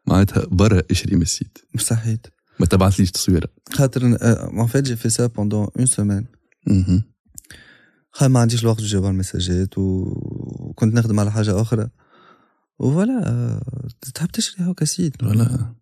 معناتها 0.06 0.46
برا 0.50 0.82
اشري 0.90 1.16
من 1.16 1.22
ال 1.22 1.29
site 1.29 1.58
مستحيل 1.74 2.18
ما 2.60 2.66
تبعثليش 2.66 3.10
تصويره 3.10 3.48
خاطر 3.72 4.06
en 4.06 4.66
fait 4.66 4.84
j'ai 4.84 4.96
fait 4.96 5.10
ça 5.10 5.26
pendant 5.26 5.68
une 5.78 5.86
semaine 5.86 6.26
مهم. 6.66 7.02
خا 8.12 8.28
ما 8.28 8.40
عنديش 8.40 8.62
الوقت 8.62 8.80
نجاوب 8.80 9.04
على 9.04 9.12
المساجات 9.12 9.78
وكنت 9.78 10.94
نخدم 10.94 11.20
على 11.20 11.32
حاجة 11.32 11.60
أخرى. 11.60 11.88
و 12.78 12.87
voilà 12.87 13.28
آه، 13.28 13.88
تحب 14.14 14.28
تشري 14.28 14.64
هكا 14.64 14.84
site 14.84 15.22
voilà 15.22 15.74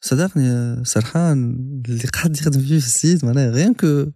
صدقني 0.00 0.50
آه، 0.50 0.82
سرحان. 0.82 1.54
اللي 1.88 2.04
قاعد 2.04 2.36
يخدم 2.36 2.60
فيه 2.60 2.78
في 2.78 2.86
ال 2.86 2.94
site 2.94 3.24
معناها 3.24 3.50
rien 3.50 3.72
que 3.72 4.06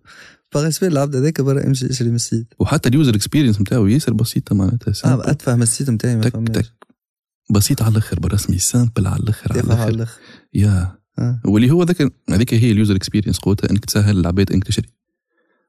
par 0.55 0.71
العبد 0.83 1.17
هذاك 1.17 1.41
برا 1.41 1.67
امشي 1.67 1.91
اشري 1.91 2.09
من 2.09 2.15
ال 2.15 2.21
site 2.21 2.47
وحتى 2.59 2.89
ال 2.89 2.94
user 2.94 3.15
experience 3.15 3.61
نتاعو 3.61 3.87
ياسر 3.87 4.13
بسيطة 4.13 4.55
معناتها 4.55 4.93
آه. 5.05 5.31
اتفهم 5.31 5.63
ال 5.63 5.68
site 5.68 5.91
نتاعي 5.91 6.17
ما 6.17 6.23
تك 6.23 6.49
تك. 6.49 6.73
بسيط 7.51 7.83
على 7.83 7.93
الأخر 7.93 8.21
بالرسمي 8.21 8.59
simple 8.59 9.07
على 9.07 9.23
الأخر 9.23 9.53
على 9.53 9.89
الأخر؟ 9.89 10.21
يا. 10.55 11.02
آه. 11.19 11.41
واللي 11.45 11.71
هو 11.71 11.83
ذاك 11.83 12.13
هذيك 12.31 12.55
هي 12.55 12.71
ال 12.71 12.76
user 12.76 12.97
experience 12.97 13.39
قوتها 13.39 13.71
إنك 13.71 13.85
تسهل 13.85 14.21
العباد 14.21 14.53
إنك 14.53 14.65
تشري. 14.65 14.89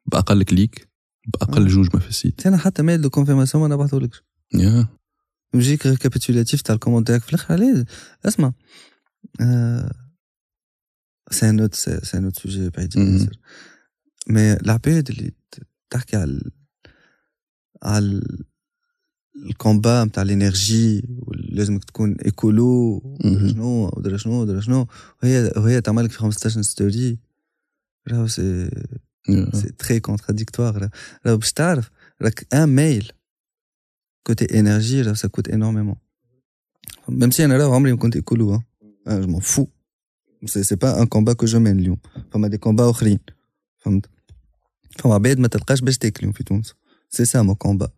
بأقل 0.06 0.44
clic 0.44 0.90
بأقل 1.28 1.62
آه. 1.62 1.68
جوج 1.68 1.90
ما 1.94 2.00
في 2.00 2.10
ال 2.10 2.16
site. 2.16 2.48
أنا 2.48 2.58
حتى 2.58 2.84
mail 2.84 3.02
de 3.02 3.10
confirmation 3.10 3.70
ما 3.70 3.76
نبعثهولكش 3.76 4.24
يا. 4.54 4.88
يجيك 5.54 5.86
récapitulatif 5.88 6.62
تاع 6.62 6.76
ال 6.76 6.80
commentaire 6.80 7.20
في 7.20 7.30
الآخر. 7.30 7.54
عليه 7.54 7.86
اسمع. 8.26 8.54
c'est 11.32 11.50
un 11.50 11.60
autre 11.60 11.76
c'est 11.76 12.18
un 12.18 12.24
autre 12.24 12.40
sujet 12.40 12.70
بعيد. 12.70 12.98
ياسر. 12.98 13.40
mais 14.28 14.54
العباد 14.54 15.10
اللي 15.10 15.32
تحكي 15.90 16.18
على 16.18 16.42
على 17.84 18.22
ال 19.36 19.46
combat 19.46 20.04
نتاع 20.04 20.24
ال 20.24 20.34
énergie 20.34 21.04
ولازمك 21.20 21.84
تكون 21.84 22.16
écolo 22.26 23.02
ودرا 23.06 23.32
مهم. 23.32 23.50
شنو 23.50 23.92
ودرا 23.98 24.18
شنو 24.18 24.42
ودرا 24.42 24.60
شنو 24.60 24.88
وهي 25.24 25.52
وهي 25.58 25.82
تعمل 25.82 26.04
لك 26.04 26.12
في 26.12 26.18
15 26.18 26.62
story 26.62 27.18
راهو 28.08 28.28
c'est 28.28 28.70
يا. 29.30 29.50
c'est 29.54 29.70
très 29.70 30.00
contradictoire 30.00 30.90
راهو 31.26 31.38
باش 31.38 31.54
تعرف 31.54 31.90
راك 32.22 32.54
un 32.54 32.70
mail 32.70 33.12
côté 34.28 34.60
énergie 34.60 35.02
راهو 35.02 35.14
ça 35.14 35.28
coûte 35.28 35.50
énormément 35.50 35.96
même 37.10 37.32
si 37.32 37.46
أنا 37.46 37.58
راهو 37.58 37.74
عمري 37.74 37.92
ما 37.92 37.98
كنت 37.98 38.16
écolo 38.16 38.62
أنا 39.08 39.22
je 39.22 39.28
m'en 39.28 39.40
fous 39.42 39.68
c'est 40.46 40.64
c'est 40.64 40.76
pas 40.76 41.02
un 41.02 41.06
combat 41.06 41.34
que 41.34 41.46
je 41.46 41.60
mène 41.60 41.80
اليوم 41.80 41.98
فما 42.32 42.48
des 42.48 42.58
combats 42.58 42.90
اخرين 42.90 43.20
فهمت 43.80 44.06
فما 45.00 45.14
عباد 45.14 45.40
ما 45.40 45.48
تلقاش 45.48 45.82
باش 45.82 45.98
تاكلهم 45.98 46.32
في 46.32 46.44
تونس 46.44 46.74
c'est 47.10 47.26
ça 47.26 47.42
mon 47.42 47.56
combat 47.56 47.90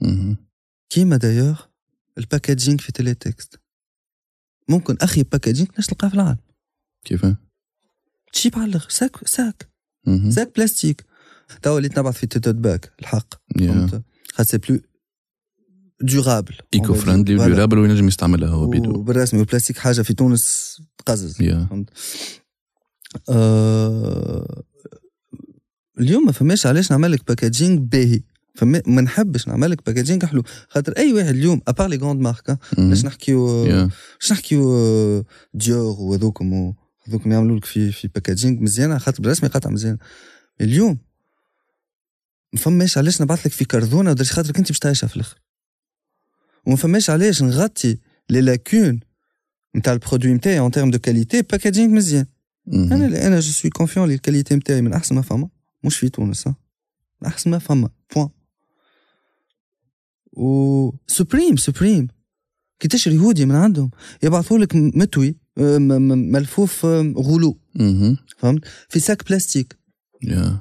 مهم. 0.00 0.36
كيما 0.88 1.16
دايوغ 1.16 1.60
ال 2.18 2.24
packaging 2.24 2.78
في 2.78 2.92
Teletext 2.92 3.60
ممكن 4.68 4.96
أخيب 5.00 5.22
packaging 5.22 5.68
ناش 5.76 5.86
تلقاه 5.86 6.08
في 6.08 6.14
العالم. 6.14 6.38
كيف؟ 7.04 7.26
cheap 8.32 8.58
على 8.58 8.64
الآخر 8.64 8.90
sac 8.90 9.28
sac. 9.28 9.70
sac 10.28 10.56
بلاستيك. 10.56 11.04
توا 11.62 11.72
وليت 11.72 11.98
نبعث 11.98 12.16
في 12.16 12.26
tote 12.26 12.48
bag 12.48 12.92
الحق. 13.00 13.34
خاطر 14.32 14.50
c'est 14.50 14.58
plus 14.58 14.80
durable 16.00 16.54
eco 16.74 16.94
friendly 16.94 17.36
و 17.36 17.41
durable 17.41 17.78
وينجم 17.78 18.08
يستعملها 18.08 18.48
هو 18.48 18.66
بيدو 18.66 18.90
وبالرسمي 18.90 19.40
والبلاستيك 19.40 19.78
حاجة 19.78 20.02
في 20.02 20.14
تونس 20.14 20.76
تقزز. 20.98 21.36
فهمت؟ 21.36 21.90
آه 23.28 24.62
اليوم 26.00 26.26
ما 26.26 26.32
فماش 26.32 26.66
علاش 26.66 26.90
نعمل 26.90 27.12
لك 27.12 27.26
packaging 27.26 27.78
باهي. 27.78 28.22
فما 28.54 28.82
ما 28.86 29.02
نحبش 29.02 29.48
نعمل 29.48 29.70
لك 29.70 29.86
packaging 29.86 30.26
حلو. 30.26 30.42
خاطر 30.68 30.92
أي 30.96 31.12
واحد 31.12 31.28
اليوم 31.28 31.60
à 31.68 31.72
part 31.72 31.88
les 31.88 31.96
grandes 31.96 32.20
marques 32.20 32.58
مهم. 32.78 32.88
باش 32.88 33.04
نحكيو. 33.04 33.64
باش 34.20 34.32
نحكيو 34.32 35.24
d'ailleurs 35.54 36.00
وهذوكم 36.00 36.74
هذوكم 37.08 37.32
يعملوا 37.32 37.56
لك 37.56 37.64
في 37.64 37.92
في 37.92 38.08
packaging 38.08 38.62
مزيانه 38.62 38.98
خاطر 38.98 39.22
بالرسمي 39.22 39.48
قطعه 39.48 39.70
مزيانه 39.70 39.98
اليوم 40.60 40.98
ما 42.52 42.60
فماش 42.60 42.98
علاش 42.98 43.22
نبعث 43.22 43.46
لك 43.46 43.52
في 43.52 43.64
كرذونة 43.64 44.10
ودرا 44.10 44.18
شنوة 44.18 44.32
خاطرك 44.32 44.58
أنت 44.58 44.68
باش 44.68 44.78
تعيشها 44.78 45.06
في 45.06 45.16
الآخر. 45.16 45.36
وما 46.66 46.76
فماش 46.76 47.10
علاش 47.10 47.42
نغطي 47.42 47.98
les 48.30 48.40
lacunes 48.40 49.00
نتاع 49.76 49.92
ال 49.92 49.97
produit 49.97 50.34
نتاعي 50.34 50.58
en 50.58 50.70
termes 50.70 50.90
de 50.90 50.98
qualité 50.98 51.42
packaging 51.42 51.94
مزيان. 51.94 52.26
مهم. 52.66 52.92
أنا 52.92 53.26
أنا 53.26 53.40
je 53.40 53.52
suis 53.52 53.70
convaincu 53.70 54.08
اللي 54.08 54.14
ال 54.14 54.19
qualité 54.19 54.54
نتاعي 54.54 54.80
من 54.82 54.92
أحسن 54.92 55.14
ما 55.14 55.22
فما. 55.22 55.48
مش 55.84 55.96
في 55.96 56.08
تونس 56.08 56.48
أحسن 57.26 57.50
ما 57.50 57.58
فما. 57.58 57.88
بوان 60.36 60.46
و 60.46 60.92
سوبريم 61.06 61.56
سوبريم 61.56 62.08
كي 62.80 62.88
تشري 62.88 63.18
هودي 63.18 63.46
من 63.46 63.54
عندهم؟ 63.54 63.90
يبعثوا 64.22 64.58
لك 64.58 64.74
متوي 64.74 65.36
آه، 65.58 65.78
ملفوف 65.78 66.86
آه، 66.86 67.14
غلو. 67.16 67.58
فهمت؟ 68.38 68.64
في 68.88 69.00
ساك 69.00 69.28
بلاستيك. 69.28 69.78
يا. 70.22 70.58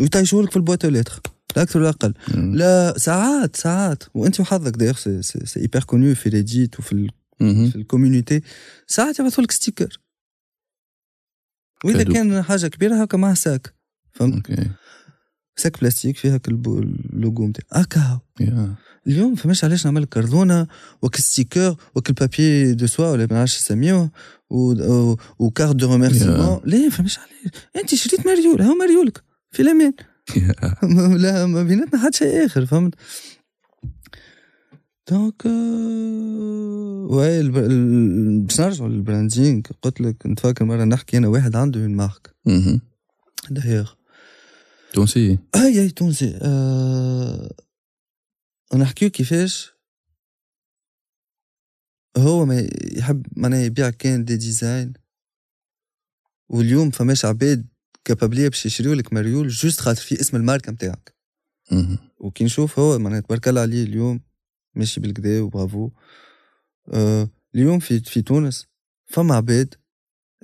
ويطيشوا 0.00 0.42
لك 0.42 0.50
في 0.50 0.56
البواتة 0.56 0.88
لتر 0.88 1.22
لا 1.56 1.62
أكثر 1.62 1.80
ولا 1.80 1.88
أقل. 1.88 2.14
لا 2.34 2.98
ساعات 2.98 3.56
ساعات. 3.56 4.02
وأنت 4.14 4.40
وحظك 4.40 4.76
دايوغ 4.76 4.96
سي 5.20 5.60
ايبر 5.60 5.84
كونيو 5.84 6.14
في 6.14 6.28
ريديت 6.28 6.78
وفي 6.78 6.92
ال-. 6.92 7.10
في 7.70 7.76
الكوميونيتي 7.76 8.40
ساعات 8.86 9.18
يبعثوا 9.18 9.44
لك 9.44 9.50
sticker. 9.50 10.00
وإذا. 11.84 12.04
كان 12.04 12.42
حاجة 12.42 12.66
كبيرة 12.66 13.02
هكا 13.02 13.16
معها 13.16 13.34
sac. 13.34 13.74
فهمت؟ 14.12 14.50
sac 15.58 15.80
plastique 15.80 16.16
فيها 16.16 16.36
هكا 16.36 16.50
البو- 16.50 16.78
اللوجو 16.78 17.46
نتاع 17.46 17.64
هكا. 17.80 18.20
اليوم 19.06 19.34
فماش 19.34 19.64
علاش 19.64 19.84
نعمل 19.86 20.04
كرذونه 20.04 20.66
وال 21.02 21.16
papier 22.08 22.72
de 22.74 22.86
soie 22.86 23.10
ولا 23.12 23.26
ما 23.26 23.32
نعرفش 23.36 23.58
نسميوه 23.58 24.10
و 25.38 25.44
carte 25.44 25.76
de 25.76 25.92
remerciement 25.92 26.60
لا 26.64 26.90
فماش 26.90 27.18
علاش. 27.18 27.52
انت 27.76 27.94
شريت 27.94 28.26
مريول 28.26 28.62
هاو 28.62 28.74
مريولك 28.74 29.22
في 29.50 29.62
الأمان. 29.62 29.92
لا 31.22 31.46
ما 31.46 31.62
بيناتنا 31.62 32.00
حتى 32.04 32.18
شيء 32.18 32.44
آخر 32.46 32.66
فهمت؟ 32.66 32.94
donc 35.10 35.46
آه، 35.46 37.06
ouais 37.10 37.48
باش 37.48 38.60
نرجعوا 38.60 38.88
لل 38.88 39.02
branding 39.02 39.60
قلت 39.82 40.00
لك 40.00 40.26
نتفكر 40.26 40.64
مرة 40.64 40.84
نحكي 40.84 41.16
أنا 41.18 41.28
واحد 41.28 41.56
عنده 41.56 41.80
une 41.80 41.94
marque. 41.94 42.34
d'ailleurs 43.50 43.90
تونسي؟ 44.94 45.38
اي 45.54 45.80
اي 45.82 45.90
تونسي. 45.90 46.38
آه 46.42 47.50
نحكيو 48.74 49.10
كيفاش 49.10 49.72
هو 52.16 52.46
ما 52.46 52.68
يحب 52.96 53.26
معناها 53.36 53.60
يبيع 53.62 53.90
كان 53.90 54.24
des 54.24 54.36
designs 54.36 54.92
واليوم 56.48 56.90
فماش 56.90 57.24
عباد 57.24 57.66
capables 58.04 58.48
باش 58.48 58.66
يشريو 58.66 58.92
لك 58.92 59.12
مريول 59.12 59.48
juste 59.48 59.80
خاطر 59.80 60.00
في 60.02 60.20
اسم 60.20 60.36
الماركة 60.36 60.72
نتاعك. 60.72 61.14
وكي 62.18 62.44
نشوف 62.44 62.78
هو 62.78 62.98
معناها 62.98 63.20
تبارك 63.20 63.48
الله 63.48 63.60
عليه 63.60 63.84
اليوم 63.84 64.20
ماشي 64.74 65.00
بالكدا 65.00 65.40
وبرافو. 65.40 65.90
آه 66.88 67.30
اليوم 67.54 67.78
في 67.78 68.00
في 68.00 68.22
تونس 68.22 68.66
فما 69.06 69.34
عباد 69.34 69.74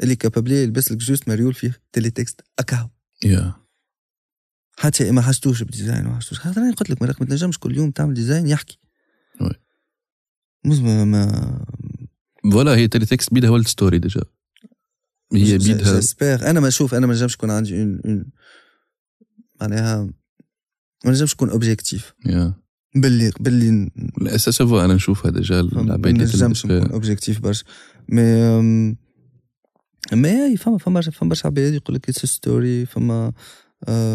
اللي 0.03 0.17
كابابلية 0.17 0.63
يلبس 0.63 0.93
لك 0.93 0.99
جوست 0.99 1.29
مريول 1.29 1.55
فيه 1.55 1.81
تيلي 1.93 2.11
تكست 2.11 2.41
اكاو 2.59 2.89
يا. 3.25 3.64
حتى 4.79 5.11
ما 5.11 5.23
حسيتوش 5.23 5.63
بديزاين 5.63 6.05
ما 6.05 6.17
حسيتوش 6.17 6.39
خاطر 6.39 6.61
أنا 6.61 6.75
قلت 6.75 6.91
لك 6.91 7.03
ما 7.03 7.13
تنجمش 7.13 7.59
كل 7.59 7.77
يوم 7.77 7.91
تعمل 7.91 8.15
ديزاين 8.15 8.47
يحكي. 8.47 8.79
ما, 10.65 11.05
ما 11.05 11.61
فوالا 12.53 12.77
هي 12.77 12.89
تيلي 12.89 13.07
تكست 13.07 13.35
بيدها 13.35 13.51
ولد 13.51 13.67
ستوري 13.67 13.99
ديجا. 13.99 14.21
هي 15.33 15.59
بيدها. 15.59 15.95
جيسبيغ 15.95 16.51
أنا 16.51 16.61
ما 16.61 16.69
نشوف 16.69 16.95
أنا 16.95 17.07
ما 17.07 17.15
نجمش 17.15 17.35
يكون 17.35 17.51
عندي 17.51 17.83
اون 17.83 18.01
اون 18.07 18.25
معناها 19.61 20.03
ما 21.05 21.11
نجمش 21.11 21.33
يكون 21.33 21.51
objectif. 21.51 22.13
باللي 22.95 23.33
باللي 23.41 23.91
الاساس 24.21 24.63
هو 24.63 24.85
أنا 24.85 24.95
نشوفها 24.95 25.31
déjà 25.31 25.63
ما 25.63 25.81
العباد 25.81 26.17
تلبس 26.17 26.35
نجمش 26.35 26.67
نكون. 26.67 26.91
objectif 26.91 27.41
برشا. 27.41 27.65
mais 28.09 28.51
mais 30.13 30.57
فما 30.57 30.79
فما 30.79 31.01
فما 31.01 31.29
برشا 31.29 31.47
عباد 31.47 31.75
يقول 31.75 31.97
لك 31.97 32.09
it's 32.09 32.27
story 32.27 32.87
فما 32.87 33.33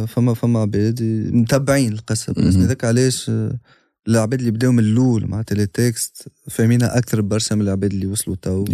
فما 0.05 0.33
فما 0.33 0.59
عباد 0.59 1.03
متبعين 1.33 1.93
القصة 1.93 2.33
بالنسبة. 2.33 2.61
ذاك 2.65 2.85
علاش 2.85 3.29
آه، 3.29 3.59
العباد 4.07 4.39
اللي 4.39 4.51
بداو 4.51 4.71
من 4.71 4.79
الأول 4.79 5.27
مع 5.27 5.41
Teletext 5.41 6.27
فاهمينها 6.49 6.97
أكثر 6.97 7.21
برشا 7.21 7.53
من 7.55 7.61
العباد 7.61 7.93
اللي 7.93 8.05
وصلوا 8.05 8.35
تو. 8.41 8.65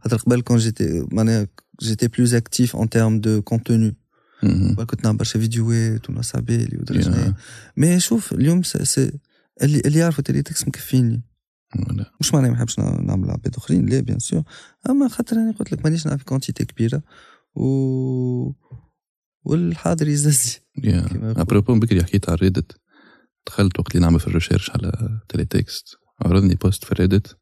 خاطر 0.00 0.16
قبل 0.16 0.40
quand 0.40 0.56
j'étais 0.58 1.06
معناها 1.12 1.46
j'étais 1.82 2.08
plus 2.08 2.34
active 2.34 2.76
en 2.76 2.88
termes 2.88 3.20
de 3.20 3.42
contenu. 3.42 3.96
كنت 4.84 5.04
نعمل 5.04 5.16
برشا 5.18 5.38
فيديوهات 5.38 6.10
ونص 6.10 6.36
عبالي. 6.36 6.78
شنيا 7.02 7.34
mais 7.76 8.00
شوف 8.00 8.32
اليوم 8.32 8.62
c'est 8.62 9.12
اللي 9.62 9.80
اللي 9.86 9.98
يعرفوا 9.98 10.24
Teletext 10.24 10.68
مكفيني 10.68 11.22
ولا. 11.88 12.10
مش 12.20 12.34
معناها 12.34 12.50
ما 12.50 12.56
نحبش 12.56 12.78
نع- 12.78 13.00
نعمل 13.00 13.30
عباد 13.30 13.54
آخرين 13.56 13.86
لا 13.86 14.00
bien 14.00 14.18
sûr 14.18 14.42
أما 14.90 15.08
خاطر 15.08 15.36
أنا 15.36 15.52
قلت 15.52 15.72
لك 15.72 15.84
مانيش 15.84 16.06
نعرف 16.06 16.22
quantité 16.22 16.64
كبيرة 16.64 17.02
و 17.54 18.52
والحاضر 19.44 20.08
يقول. 20.08 20.60
à 21.38 21.43
propos 21.43 21.74
بكري 21.74 22.02
حكيت 22.02 22.28
على 22.28 22.38
Reddit 22.42 22.80
دخلت 23.46 23.78
وقت 23.78 23.94
اللي 23.94 24.06
نعمل 24.06 24.20
في 24.20 24.26
ال 24.26 24.30
recherche 24.30 24.70
على 24.70 25.20
Teletext 25.28 25.96
عرضني 26.20 26.54
post 26.54 26.84
في 26.84 26.94
Reddit 26.94 27.36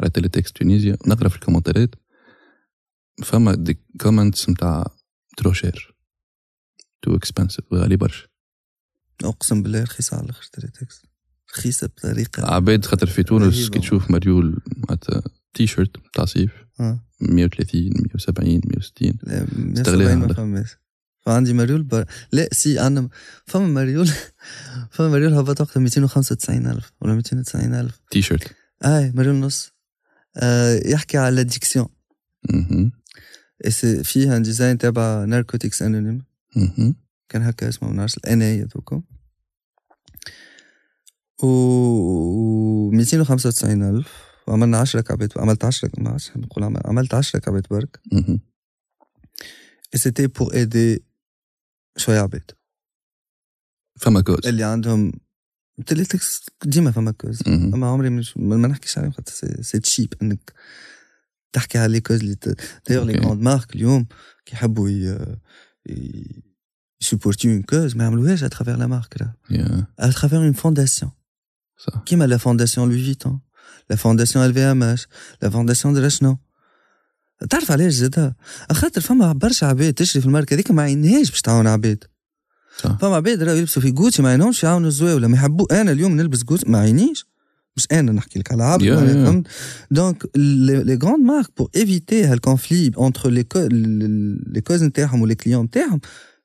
على 0.00 0.10
Teletext 0.10 0.56
Tunisia. 0.56 0.96
نقرأ 1.06 1.28
في 1.28 1.36
ال 1.36 1.42
commentات. 1.42 1.94
فما 3.24 3.54
des 3.54 3.78
comments 4.00 4.50
نتاع 4.50 4.86
trop 5.36 5.52
cher 5.52 5.96
too 7.02 7.16
expensive 7.16 7.64
غالي 7.74 7.96
برشا. 7.96 8.26
أقسم 9.24 9.62
بالله 9.62 9.82
رخيصة 9.82 10.16
على 10.16 10.24
الأخر 10.24 10.44
Teletext 10.52 11.02
رخيصة 11.50 11.86
بطريقة 11.86 12.54
عباد 12.54 12.84
خاطر 12.84 13.06
في 13.06 13.22
تونس. 13.22 13.70
كي 13.70 13.78
تشوف 13.78 14.10
مريول 14.10 14.62
معناتها 14.76 15.22
تي 15.54 15.66
شيرت 15.66 15.96
تاع 16.12 16.24
صيف 16.24 16.52
آه. 16.80 17.00
130 17.20 17.80
170 17.82 18.60
160 18.64 19.18
لا 19.22 19.46
استغلال 19.80 20.74
170 21.26 21.26
ما 21.26 21.36
هذا. 21.36 21.44
فماش 21.44 21.44
فعندي 21.44 21.52
مريول 21.52 21.82
بر... 21.82 22.04
لا 22.32 22.48
si 22.52 22.78
عندنا 22.78 23.08
فما 23.46 23.66
مريول 23.66 24.08
فما 24.94 25.08
مريول 25.08 25.34
هبط 25.34 25.60
وقتها 25.60 25.80
295 25.80 26.66
ألف 26.66 26.92
ولا 27.00 27.14
290 27.14 27.74
ألف 27.74 28.00
تي 28.10 28.22
شيرت 28.22 28.52
اي 28.84 29.12
مريول 29.14 29.34
نص 29.34 29.72
آه 30.36 30.80
يحكي 30.86 31.18
على 31.18 31.28
ال 31.28 31.34
addiction 31.34 31.86
مهم. 32.50 32.92
فيها 34.02 34.38
design 34.38 34.78
تبع 34.78 35.24
Narcotiques 35.24 35.82
Anonymes. 35.82 36.24
كان 37.28 37.42
هكا 37.42 37.68
اسمه 37.68 37.88
ما 37.88 37.94
نعرفش 37.94 38.16
الان 38.16 38.42
اي 38.42 38.62
هذوكم 38.62 39.02
و 41.42 42.90
295 42.90 43.82
ألف 43.82 44.08
وعملنا 44.48 44.78
10 44.78 45.00
كعبات 45.00 45.38
عملت 45.38 45.64
10 45.64 45.90
ما 45.98 46.10
عادش 46.10 46.30
نقول 46.36 46.64
عمل- 46.64 46.80
عملت 46.84 47.14
10 47.14 47.38
كعبات 47.38 47.70
برك 47.70 48.00
مهم. 48.12 48.40
et 49.96 49.98
c'était 49.98 50.28
pour 51.94 52.00
aider 52.00 52.04
شوية 52.04 52.20
عباد 52.20 52.50
فما 54.00 54.20
cause 54.20 54.46
اللي 54.46 54.64
عندهم 54.64 55.12
Teletext 55.86 56.46
ديما 56.64 56.90
فما 56.90 57.10
cause 57.10 57.42
مهم. 57.48 57.74
أما 57.74 57.86
عمري 57.90 58.10
مش 58.10 58.36
ما 58.36 58.56
ما 58.56 58.68
نحكيش 58.68 58.98
عليهم 58.98 59.12
خاطر 59.12 59.32
c'est- 59.32 59.62
c'est 59.62 59.78
cheap 59.78 60.14
إنك 60.22 60.52
تحكي 61.52 61.78
على 61.78 61.92
les 61.92 62.00
causes 62.00 62.20
اللي 62.20 62.36
d'ailleurs 62.88 63.04
les 63.04 63.12
okay. 63.12 63.24
grandes 63.24 63.42
marques 63.42 63.74
اليوم 63.76 64.06
كي 64.46 64.54
يحبوا 64.54 64.88
يسوبورتيو 67.02 67.50
une 67.52 67.62
cause 67.62 67.96
ما 67.96 68.04
يعملوهاش 68.04 68.44
à 68.44 68.48
travers 68.48 68.76
la 68.76 68.86
marque 68.86 69.22
راه 69.22 69.34
يا 69.50 69.86
à 69.98 70.03
travers 70.03 70.38
une 70.38 70.52
fondation 70.52 71.12
صح 71.78 72.02
كيما 72.06 72.24
la 72.24 72.36
fondation 72.36 72.88
Louis 72.88 73.04
Vuitton 73.04 73.40
la 73.90 73.96
fondation 73.96 74.44
LVMH 74.46 74.82
la 74.82 75.50
fondation 75.50 75.94
درا 75.94 76.08
شنو 76.08 76.38
تعرف 77.50 77.70
علاش 77.70 77.92
زادها 77.92 78.36
خاطر 78.72 79.00
فما 79.00 79.32
برشا 79.32 79.66
عباد 79.66 79.94
تشري 79.94 80.20
في 80.20 80.26
الماركة 80.26 80.54
هذيك 80.54 80.70
ما 80.70 80.82
عينهاش 80.82 81.30
باش 81.30 81.40
تعاون 81.40 81.66
عباد. 81.66 82.04
فما 82.76 83.16
عباد 83.16 83.42
راهو 83.42 83.56
يلبسوا 83.56 83.82
في 83.82 83.90
جوتشي 83.90 84.22
ما 84.22 84.30
عينهمش 84.30 84.64
يعاونوا 84.64 84.88
الزواوله 84.88 85.28
ما 85.28 85.36
يحبوا. 85.36 85.80
أنا 85.80 85.92
اليوم 85.92 86.16
نلبس 86.16 86.42
جوتشي 86.42 86.70
ما 86.70 86.78
عينيش. 86.78 87.26
مش 87.76 87.86
أنا 87.92 88.12
نحكي 88.12 88.38
لك 88.38 88.52
على 88.52 88.64
عبد. 88.64 88.84
فهمت 89.24 89.46
donc 89.90 90.36
les 90.36 90.98
grandes 91.02 91.24
marques 91.24 91.50
pour 91.56 91.68
éviter 91.76 92.24
هال 92.24 92.39
conflit 92.39 92.90
entre 92.96 93.30
les 93.30 94.60
causes 94.60 94.82
نتاعهم 94.82 95.22
و 95.22 95.25
les 95.25 95.34
clients 95.34 95.64
نتاعهم 95.64 96.00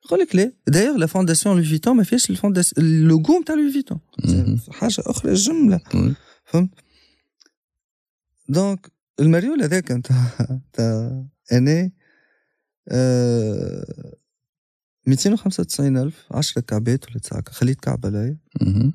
يقول 0.06 0.20
لك 0.20 0.36
لا. 0.36 0.52
d'ailleurs 0.68 0.98
la 0.98 1.06
fondation 1.06 1.56
Louis 1.56 1.66
Vuitton 1.66 1.96
ما 1.96 2.04
فيهاش 2.04 2.32
اللوغو 2.78 3.40
نتاع 3.40 3.56
Louis 3.56 3.72
Vuitton. 3.72 4.00
حاجة 4.72 5.04
أخرى 5.06 5.34
جمله. 5.34 5.80
فهمت؟ 6.46 6.70
donc 8.50 8.92
المريول 9.20 9.62
هذاك 9.62 9.92
نتاع 9.92 10.26
تاع 10.74 11.26
أنا 11.52 11.92
آه 12.90 14.16
295 15.08 15.98
ألف 15.98 16.28
10 16.32 16.62
كعبات 16.62 17.10
ولا 17.10 17.20
تسعة 17.20 17.44
خليت 17.50 17.80
كعبة 17.80 18.10
لي 18.10 18.38
مهم. 18.62 18.94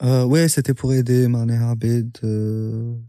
آه 0.00 0.24
oui 0.24 0.48
c'était 0.48 0.72
pour 0.72 0.92
aider 0.92 1.28
معناها 1.28 1.66
عباد 1.66 2.16
آه 2.24 3.04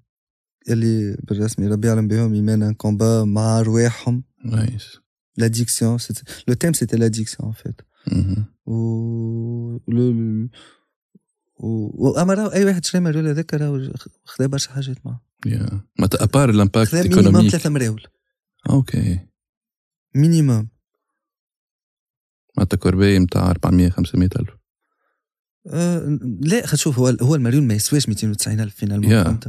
اللي 0.70 1.18
بالرسمي 1.24 1.68
ربي 1.68 1.88
يعلم 1.88 2.08
بهم 2.08 2.50
en 2.50 2.74
combat 2.74 3.24
مع 3.24 3.62
رواحهم 3.62 4.24
nice. 4.46 4.98
Le 6.50 6.56
thème 6.56 6.74
c'était 6.74 6.98
l'addiction 6.98 7.44
en 7.44 7.54
fait. 7.54 7.82
مهم. 8.08 8.46
و 8.66 8.74
و 11.60 11.92
واما 12.08 12.34
راهو 12.34 12.52
أي 12.52 12.66
واحد 12.66 12.86
شري 12.86 13.02
مريول 13.02 13.28
هذاك 13.28 13.54
راهو 13.54 13.94
خذا 14.26 14.48
برشا 14.48 14.72
حاجات 14.72 15.06
معاه. 15.06 15.27
معناتها 15.46 16.24
à 16.24 16.29
part 16.29 16.50
ال 16.50 16.56
impact 16.56 16.92
خذا 16.92 17.02
minimum 17.02 17.26
économique 17.26 17.52
ثلاثة 17.52 17.70
مراول 17.70 18.04
أوكي 18.70 19.20
مينيموم 20.16 20.68
معناتها 22.58 22.78
corbeille 22.78 23.20
نتاع 23.20 23.52
400 23.52 23.90
500 23.90 24.30
الف 24.40 24.50
آه 25.68 26.20
لا 26.42 26.68
خد 26.68 26.78
شوف 26.78 27.00
هو 27.00 27.08
هو 27.22 27.36
المريول 27.36 27.64
ما 27.64 27.74
يسواش 27.74 28.10
290 28.10 28.60
الف 28.60 28.76
finalement 28.76 29.12
آه، 29.14 29.40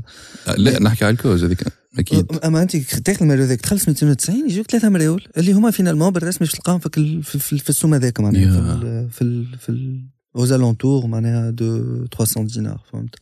لا 0.57 0.83
نحكي 0.83 1.05
على 1.05 1.13
ال 1.13 1.18
cause 1.18 1.45
هذيك 1.45 1.65
أكيد 1.99 2.33
اما 2.45 2.63
انت 2.63 2.77
تاخذ 2.77 3.23
المريول 3.23 3.45
هذاك 3.45 3.61
تخلص 3.61 3.89
290 3.89 4.51
يجوك 4.51 4.71
ثلاثة 4.71 4.89
مراول 4.89 5.29
اللي 5.37 5.53
هما 5.53 5.71
finalement 5.71 6.11
بالرسمي 6.11 6.39
باش 6.39 6.53
تلقاهم 6.53 6.79
في 6.79 7.23
في, 7.23 7.71
السوم 7.71 7.95
هذاك 7.95 8.21
معناها. 8.21 9.09
في 9.09 9.23
ال 9.23 9.59
في 9.59 9.69
ال 9.69 10.09
alentours 10.37 11.05
معناها 11.05 11.51
de 11.51 12.07
300 12.07 12.49
دينار 12.49 12.81
فهمت 12.93 13.15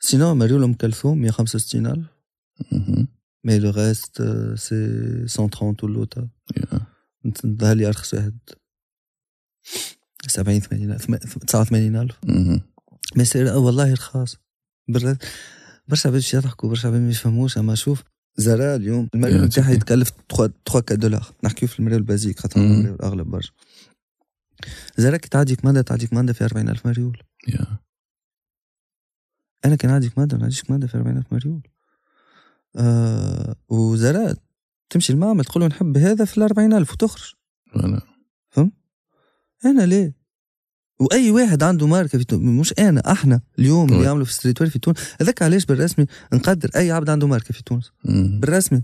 sinon 0.00 0.38
مريول 0.38 0.62
ام 0.62 0.74
كلثوم 0.74 1.18
165 1.18 1.86
الف 1.86 2.06
مهم. 2.72 3.08
mais 3.44 3.58
le 3.58 3.70
reste 3.70 4.22
c'est 4.54 4.74
130 5.38 5.76
واللوطا 5.82 6.28
يا. 6.56 6.80
ظهر 7.46 7.76
لي 7.76 7.86
ارخص 7.86 8.14
واحد 8.14 8.38
70 10.26 10.60
80 10.60 10.92
الف 10.92 11.38
89 11.38 11.96
ألف 11.96 12.16
مهم. 12.24 12.60
mais 13.16 13.24
c'est 13.24 13.44
والله 13.44 13.92
رخاص 13.92 14.36
برشا 14.88 15.08
عباد 15.08 16.12
باش 16.12 16.34
يضحكوا 16.34 16.68
برشا 16.68 16.88
عباد 16.88 17.00
ما 17.00 17.10
يفهموش 17.10 17.58
أما 17.58 17.74
شوف 17.74 18.02
Zara 18.36 18.76
اليوم 18.76 19.08
المريول 19.14 19.44
نتاعها. 19.44 19.70
يتكلف 19.72 20.10
3 20.36 20.52
3 20.66 20.84
4 20.92 20.94
دولار 20.94 21.32
نحكيو 21.44 21.68
في 21.68 21.78
المريول 21.78 22.00
ال 22.00 22.05
basique 22.05 22.38
خاطر 22.40 22.60
مم. 22.60 22.72
المريول 22.72 22.98
أغلب 23.02 23.26
برشا 23.26 23.52
Zara 24.96 25.16
كي 25.16 25.28
تعدي 25.28 25.56
commande 25.56 25.82
تعدي 25.82 26.06
commande 26.06 26.32
في 26.32 26.44
40 26.44 26.68
ألف 26.68 26.86
مريول 26.86 27.22
يا 27.48 27.66
أنا 29.64 29.76
كان 29.76 29.90
عندي 29.90 30.08
commande 30.10 30.36
ما 30.36 30.42
عنديش 30.42 30.62
commande 30.62 30.86
في 30.86 30.96
40 30.96 31.16
الف 31.16 31.32
مريول 31.32 31.62
آه 32.76 33.56
و 33.68 33.81
Zara 33.81 34.34
تمشي 34.90 35.12
المعمل 35.12 35.44
تقول 35.44 35.62
له 35.62 35.68
نحب 35.68 35.96
هذا 35.96 36.24
في 36.24 36.38
ال 36.38 36.42
40 36.42 36.72
الف 36.72 36.92
وتخرج 36.92 37.32
voilà 38.50 38.70
أنا 39.64 39.82
ليه؟ 39.86 40.18
وأي 41.00 41.30
واحد 41.30 41.62
عنده 41.62 41.86
ماركة 41.86 42.18
في 42.18 42.24
تونس 42.24 42.42
مش 42.42 42.74
أنا 42.78 43.12
إحنا 43.12 43.40
اليوم 43.58 43.88
اللي 43.88 43.98
oui. 43.98 44.04
يعملوا 44.04 44.24
في 44.24 44.32
streetwear 44.32 44.70
في 44.70 44.78
تونس. 44.78 44.96
هذاك 45.20 45.42
علاش 45.42 45.64
بالرسمي 45.64 46.06
نقدر 46.32 46.70
أي 46.76 46.90
عبد 46.90 47.10
عنده 47.10 47.26
ماركة 47.26 47.54
في 47.54 47.62
تونس. 47.62 47.92
بالرسمي. 48.40 48.82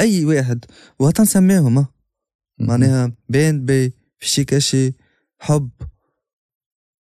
أي 0.00 0.24
واحد. 0.24 0.64
وهتنسميهم 0.98 1.78
ها. 1.78 1.88
مهم. 2.58 2.68
معناها 2.68 3.12
بين 3.28 3.64
بي 3.64 3.92
في 4.18 4.44
كاشي 4.44 4.94
حب 5.38 5.70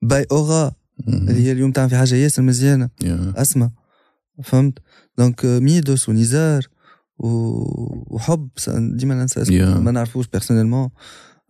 باي 0.03 0.27
مهم. 0.33 0.73
اللي 1.09 1.43
هي 1.43 1.53
اليوم 1.53 1.73
تعمل 1.73 1.91
في 1.91 1.97
حاجة 1.97 2.15
ياسر 2.15 2.43
مزيانة. 2.43 2.91
يا 3.03 3.33
أسمع. 3.37 3.71
فهمت؟ 4.45 4.79
دونك 5.19 5.45
ميدوس 5.45 6.09
ونزار 6.09 6.67
و- 7.19 8.15
وحب 8.15 8.49
ديما 8.69 9.15
ننسى 9.15 9.43
اسمه 9.43 9.59
Yeah. 9.59 9.79
ما 9.79 9.91
نعرفوش 9.91 10.27
بيرسونيلمون 10.27 10.89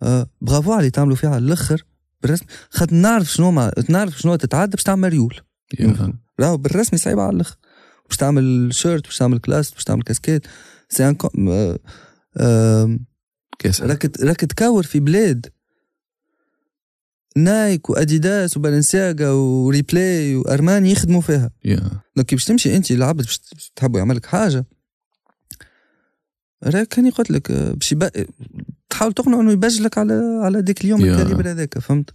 آه 0.03 0.27
برافو 0.41 0.73
على 0.73 0.79
اللي 0.81 0.91
تعملوا 0.91 1.17
فيها 1.17 1.31
على 1.31 1.39
الآخر 1.45 1.85
بالرسم 2.23 2.45
خاطر 2.71 2.95
نعرف 2.95 3.33
شنو 3.33 3.51
مع... 3.51 3.71
نعرف 3.89 4.19
شنو 4.21 4.37
تتعدى 4.37 4.71
باش 4.71 4.83
تعمل 4.83 5.01
مريول 5.03 5.35
يا. 5.81 6.13
راهو 6.41 6.57
بالرسمي 6.57 6.99
صعيبه 6.99 7.23
على 7.23 7.37
الآخر. 7.37 7.57
باش 8.09 8.17
تعمل 8.17 8.69
shirt 8.75 9.05
باش 9.05 9.19
تعمل 9.19 9.39
كلاس 9.39 9.71
باش 9.71 9.85
تعمل 9.85 10.03
casquette 10.03 10.47
c'est 10.89 11.09
un 11.09 11.15
cau- 11.15 11.29
كاس 13.59 13.83
راك 13.83 14.21
راك 14.23 14.41
تكور 14.41 14.83
في 14.83 15.01
بلاد 15.01 15.47
نايك 17.37 17.91
وأديداس 17.91 18.57
وبالنسياغا 18.57 19.31
وريبلاي 19.31 20.37
وأرماني 20.37 20.91
يخدموا 20.91 21.21
فيها. 21.21 21.51
يا. 21.65 21.91
donc 22.17 22.27
كي 22.27 22.37
باش 22.37 22.45
تمشي 22.45 22.77
أنت 22.77 22.91
العبد 22.91 23.25
باش 23.25 23.41
تحبوا 23.77 23.99
يعمل 23.99 24.17
لك 24.17 24.27
حاجة. 24.27 24.65
راك 26.65 26.89
كان 26.89 27.11
قلت 27.11 27.31
لك 27.31 27.53
باش 27.53 27.95
تحاول 28.91 29.13
تقنعه 29.13 29.41
إنه 29.41 29.53
يبجلك 29.53 29.99
على 29.99 30.41
على 30.43 30.63
ديك 30.63 30.85
اليوم 30.85 31.01
يا. 31.01 31.13
ال 31.13 31.17
calibre 31.18 31.51
هذاك 31.51 31.79
فهمت؟ 31.79 32.11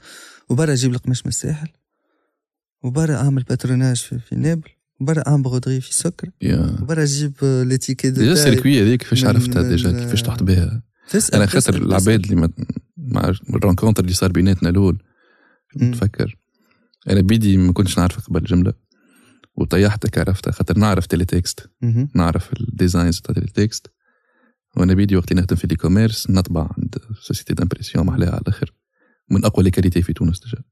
وبرا 0.49 0.75
جيب 0.75 0.93
لك 0.93 0.99
قماش 0.99 1.25
من 1.25 1.29
الساحل 1.29 1.67
وبرا 2.83 3.15
أعمل 3.15 3.43
patronage 3.43 3.97
في, 3.97 4.19
في 4.19 4.35
نابل. 4.35 4.69
وبرا 4.99 5.23
أعمل 5.27 5.43
broderie 5.43 5.81
في 5.81 5.93
سكر. 5.93 6.29
يا. 6.41 6.77
وبرا 6.81 7.05
جيب 7.05 7.33
l'étiquette 7.43 8.09
de 8.09 8.21
déjà 8.21 8.33
ال 8.33 8.39
circuit 8.39 8.81
هذيك 8.81 8.99
كيفاش 8.99 9.25
عرفتها 9.25 9.61
déjà؟ 9.61 9.91
كيفاش 9.91 10.21
تحط 10.21 10.43
بها؟ 10.43 10.83
أنا 11.33 11.45
خاطر. 11.45 11.75
العباد 11.75 12.23
اللي 12.23 12.35
ما 12.35 12.49
مع 12.97 13.33
ال 13.49 13.55
rencontre 13.55 14.03
اللي 14.03 14.13
صار 14.13 14.31
بيناتنا 14.31 14.69
الأول 14.69 15.03
مم. 15.75 15.89
نتفكر 15.89 16.37
أنا 17.09 17.21
بيدي 17.21 17.57
ما 17.57 17.73
كنتش 17.73 17.99
نعرف 17.99 18.27
قبل 18.27 18.43
جملة. 18.43 18.73
وطيحتك 19.55 20.17
عرفتها 20.17 20.51
خاطر 20.51 20.77
نعرف 20.77 21.05
Teletext 21.05 21.69
مهم. 21.81 22.09
نعرف 22.15 22.53
ال 22.53 22.62
designs 22.62 23.21
تاع 23.21 23.35
ال 23.37 23.47
text 23.47 23.87
وأنا 24.77 24.93
بيدي 24.93 25.15
وقت 25.15 25.31
اللي 25.31 25.41
نخدم 25.41 25.55
في 25.55 25.63
ال 25.65 25.75
e-commerce 25.75 26.29
نطبع 26.29 26.69
عند 26.77 26.95
société 27.21 27.53
d'impression 27.53 28.05
محلاها 28.05 28.29
على 28.29 28.41
الآخر. 28.41 28.73
من 29.29 29.45
أقوى 29.45 29.63
les 29.63 29.71
qualités 29.71 30.01
في 30.01 30.13
تونس 30.13 30.39
déjà. 30.39 30.63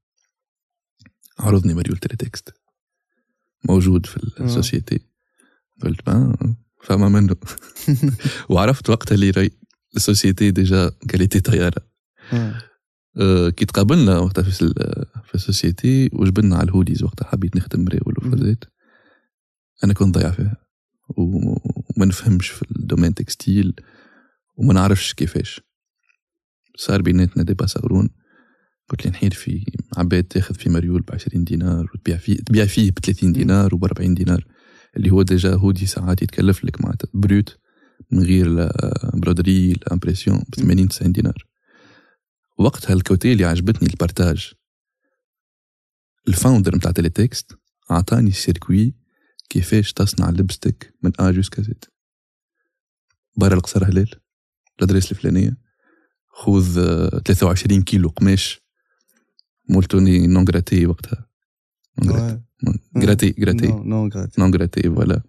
عرضني 1.38 1.74
مريول 1.74 1.96
Teletext 1.96 2.54
موجود 3.68 4.06
في 4.06 4.16
ال 4.40 4.47
société 4.47 5.00
قلت 5.82 6.08
ما 6.08 6.36
فما 6.82 7.08
منه. 7.08 7.36
وعرفت 8.50 8.90
وقتها 8.90 9.14
اللي 9.14 9.30
راي 9.30 9.50
ال 9.96 10.03
société 10.03 10.50
déjà 10.50 10.90
qualité 11.08 11.40
طيارة. 11.40 11.82
آه. 12.32 12.62
كي 13.56 13.64
تقابلنا 13.64 14.18
وقتها 14.18 14.42
في 14.42 14.50
في 15.24 15.34
ال 15.34 15.43
société 15.43 16.10
وجبنا 16.12 16.56
على 16.56 16.68
ال 16.68 16.72
hoodies 16.72 17.02
وقتها 17.02 17.26
حبيت 17.28 17.56
نخدم 17.56 17.84
مراول 17.84 18.14
وفازات 18.18 18.64
أنا 19.84 19.94
كنت 19.94 20.14
ضيع 20.18 20.30
فيها. 20.30 20.56
وما 21.16 22.06
نفهمش 22.06 22.48
في 22.48 22.64
ال 22.70 22.75
domaine 22.75 23.14
textile 23.14 23.74
وما 24.56 24.74
نعرفش 24.74 25.14
كيفاش. 25.14 25.60
صار 26.76 27.02
بيناتنا 27.02 27.42
débat 27.42 27.66
صغرون 27.66 28.08
قلت 28.88 29.04
لي 29.04 29.10
نحير 29.10 29.34
في 29.34 29.64
عباد 29.96 30.24
تاخذ 30.24 30.54
في 30.54 30.70
مريول 30.70 31.00
ب 31.02 31.12
20 31.12 31.44
دينار 31.44 31.90
وتبيع 31.94 32.16
فيه 32.16 32.36
تبيع 32.36 32.66
فيه 32.66 32.90
ب 32.90 32.98
30 32.98 33.32
دينار 33.32 33.74
وب 33.74 33.84
40 33.84 34.14
دينار. 34.14 34.44
اللي 34.96 35.10
هو 35.10 35.22
déjà 35.22 35.54
hoodie 35.54 35.86
ساعات 35.86 36.22
يتكلف 36.22 36.64
لك 36.64 36.80
معناتها 36.80 37.08
brut 37.14 37.58
من 38.12 38.22
غير 38.22 38.48
la 38.48 38.72
broderie 39.14 39.72
l'impression 39.72 40.38
ب 40.48 40.54
80 40.54 40.88
90 40.88 41.12
دينار. 41.12 41.47
وقتها 42.58 42.94
ال 42.94 43.02
côté 43.02 43.32
اللي 43.32 43.44
عجبتني 43.44 43.88
ال 43.88 43.95
partage. 43.95 44.52
ال 46.28 46.34
founder 46.34 46.76
نتاع 46.76 46.90
Teletext 46.90 47.58
اعطاني 47.90 48.30
circuit 48.30 48.94
كيفاش 49.48 49.92
تصنع 49.92 50.30
لبستك 50.30 50.94
من 51.02 51.12
A 51.20 51.30
jusqu'à 51.30 51.62
Z 51.62 51.84
برا 53.36 53.54
القصر 53.54 53.84
هلال 53.84 54.14
الادريس 54.78 55.12
الفلانية 55.12 55.56
خذ 56.28 56.78
آه، 56.78 57.18
23 57.18 57.82
كيلو 57.82 58.08
قماش 58.08 58.60
molleton 59.68 60.26
non 60.26 60.44
gratté 60.44 60.86
وقتها. 60.86 61.28
Non, 62.00 62.14
non 62.66 62.74
gratté. 63.44 63.78
non 64.38 64.50
gratté 64.50 64.82
voilà 64.82 65.22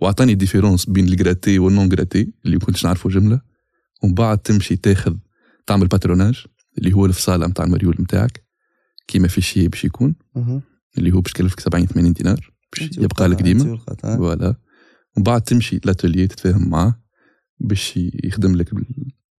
واعطاني 0.00 0.34
différence 0.34 0.86
بين 0.86 1.04
ال 1.04 1.12
gratté 1.12 1.58
وال 1.58 1.70
non 1.70 1.88
gratté 1.88 2.32
اللي 2.46 2.58
كنتش 2.58 2.84
نعرفه 2.84 3.10
جملة. 3.10 3.40
ومن 4.02 4.14
بعد 4.14 4.38
تمشي 4.38 4.76
تاخذ 4.76 5.16
تعمل 5.66 5.86
patronage 5.86 6.44
اللي 6.78 6.92
هو 6.92 7.06
الفصاله 7.06 7.46
نتاع 7.46 7.64
المريول 7.64 7.96
نتاعك. 8.00 8.44
كيما 9.08 9.28
في 9.28 9.40
شيء 9.40 9.68
باش 9.68 9.84
يكون. 9.84 10.14
اللي 10.98 11.12
هو 11.12 11.20
باش 11.20 11.30
يكلفك 11.32 11.60
70 11.60 11.86
80 11.86 12.12
دينار. 12.12 12.52
باش 12.72 12.98
يبقى 12.98 13.28
لك 13.28 13.42
ديما. 13.42 13.76
voilà. 14.16 14.54
ومن 15.16 15.24
بعد 15.24 15.42
تمشي 15.42 15.80
l'atelier 15.84 16.26
تتفاهم 16.26 16.68
معاه 16.70 17.00
باش 17.60 17.92
يخدم 18.24 18.54
لك 18.56 18.70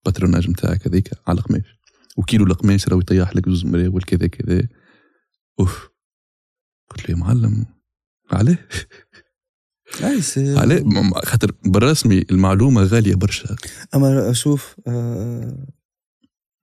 ال 0.06 0.10
patronage 0.10 0.50
نتاعك 0.50 0.88
هذيك 0.88 1.10
على 1.28 1.38
القماش. 1.40 1.80
وكيلو 2.18 2.46
القماش 2.46 2.88
راهو 2.88 3.00
يطيح 3.00 3.36
لك 3.36 3.50
زوز 3.50 3.66
مراول 3.66 4.02
كذا 4.02 4.28
كذا. 4.28 4.68
أوف. 5.60 5.90
قلت 6.90 7.10
له 7.10 7.16
يا 7.16 7.20
معلم 7.22 7.66
م- 10.84 11.10
م- 11.10 11.14
خاطر 11.14 11.52
بالرسمي 11.66 12.26
المعلومة 12.32 12.84
غالية 12.84 13.16
برشا. 13.16 13.56
أما 13.96 14.34
شوف 14.34 14.76
آه، 14.88 15.68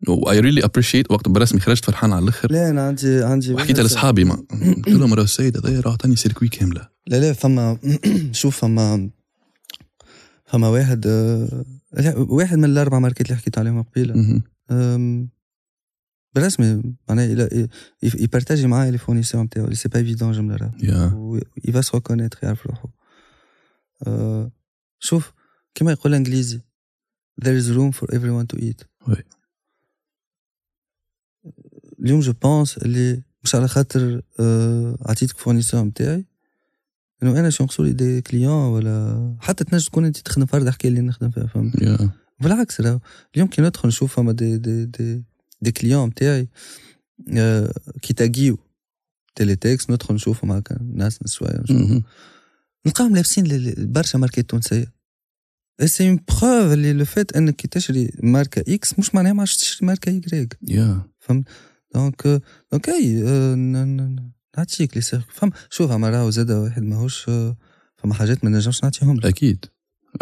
و 0.08 0.40
I 0.40 0.44
really 0.44 0.64
appreciate 0.64 1.10
وقت 1.10 1.28
بالرسمي 1.28 1.60
خرجت 1.60 1.84
فرحان 1.84 2.12
على 2.12 2.22
الأخر. 2.22 2.52
لا 2.52 2.70
أنا 2.70 2.86
عندي 2.86 3.24
عندي 3.24 3.54
وحكيت 3.54 3.80
لأصحابي 3.80 4.24
قلت 4.86 4.88
لهم 4.88 5.14
راه 5.14 5.22
السيد 5.22 5.66
هذا 5.66 5.80
راه 5.80 5.92
عطاني 5.92 6.16
circuit 6.16 6.48
كاملة. 6.48 6.88
لا 7.06 7.16
لا 7.16 7.32
فما 7.32 7.78
شوف 8.32 8.60
فما 8.60 9.10
فما 10.46 10.68
واحد 10.68 11.06
آه، 11.06 11.64
واحد 12.16 12.58
من 12.58 12.64
الأربع 12.64 12.98
ماركات 12.98 13.26
اللي 13.26 13.36
حكيت 13.36 13.58
عليهم 13.58 13.82
قبيلة. 13.82 14.42
بالرسمي 16.34 16.82
معناها 17.08 17.48
ي 18.02 18.10
partager 18.10 18.66
معايا 18.66 18.90
les 18.90 18.98
fournisseurs 18.98 19.42
نتاعو 19.42 19.64
اللي 19.64 19.76
c'est 19.76 19.88
pas 19.88 19.98
évident 19.98 20.32
جمله 20.32 20.56
راه 20.56 20.72
يا 20.82 21.12
و 21.14 21.38
il 21.38 21.72
va 21.72 21.82
se 21.82 21.90
reconnaître 21.96 22.42
يعرف 22.42 22.66
روحه. 22.66 22.88
آه، 24.06 24.52
شوف 24.98 25.32
كما 25.74 25.92
يقول 25.92 26.12
الإنجليزي 26.12 26.60
there 27.44 27.62
is 27.62 27.68
room 27.76 27.92
for 27.92 28.14
everyone 28.14 28.46
to 28.56 28.58
eat. 28.58 28.84
oui. 29.08 29.24
اليوم 32.02 32.20
je 32.20 32.32
pense 32.32 32.78
اللي 32.78 33.22
مش 33.44 33.54
على 33.54 33.68
خاطر 33.68 34.22
آه، 34.40 34.98
عطيتك 35.00 35.38
fournisseur 35.38 35.84
نتاعي 35.84 36.24
إنه 37.22 37.40
أنا 37.40 37.50
شو 37.50 37.64
نقصوا 37.64 37.84
لي 37.84 37.92
des 37.92 38.20
clients 38.20 38.52
ولا 38.68 39.36
حتى 39.40 39.64
تنجم 39.64 39.86
تكون 39.86 40.04
أنت 40.04 40.18
تخدم 40.18 40.46
فرد 40.46 40.68
حكايه 40.68 40.90
اللي 40.90 41.00
نخدم 41.00 41.30
فيها 41.30 41.46
فهمت؟ 41.46 41.82
يا. 41.82 42.10
بالعكس 42.40 42.80
راهو. 42.80 43.00
اليوم 43.34 43.48
كي 43.48 43.62
ندخل 43.62 43.88
نشوف 43.88 44.16
فما 44.16 44.32
دي 44.32 44.56
دي 44.58 44.84
دي 44.84 45.24
دي 45.62 45.72
كليون 45.72 46.08
نتاعي 46.08 46.48
آه، 47.36 47.72
كي 48.02 48.14
taguiw 48.14 48.58
Teletext 49.34 49.90
ندخل 49.90 50.14
نشوفهم 50.14 50.52
هكا 50.52 50.78
ناس 50.94 51.18
شوية 51.26 51.60
نشوف. 51.60 51.76
مهم. 51.76 52.02
نلقاهم 52.86 53.14
لابسين 53.14 53.74
برشا 53.78 54.18
ماركات 54.18 54.50
تونسية. 54.50 54.92
c'est 55.84 56.08
une 56.08 56.20
preuve 56.28 56.72
اللي 56.72 56.92
le 56.92 57.04
fait 57.04 57.36
إنك 57.36 57.56
كي 57.56 57.68
تشري 57.68 58.10
ماركة 58.22 58.74
X 58.74 58.98
مش 58.98 59.14
معناها 59.14 59.32
ما 59.32 59.40
عادش 59.40 59.56
تشري 59.56 59.86
ماركة 59.86 60.10
Y 60.10 60.58
يا. 60.68 61.02
donc 61.94 62.42
donc 62.72 62.88
إي 62.88 63.22
نعطيك 64.58 64.96
لي 64.96 65.00
سيرك 65.02 65.24
فهم 65.30 65.52
شوف 65.70 65.90
اما 65.90 66.10
راهو 66.10 66.30
زاد 66.30 66.50
واحد 66.50 66.82
ماهوش 66.82 67.28
آه، 67.28 67.56
فما 67.96 68.14
حاجات 68.14 68.44
ما 68.44 68.50
نجمش 68.50 68.84
نعطيهم 68.84 69.16
لك. 69.16 69.24
أكيد. 69.26 69.64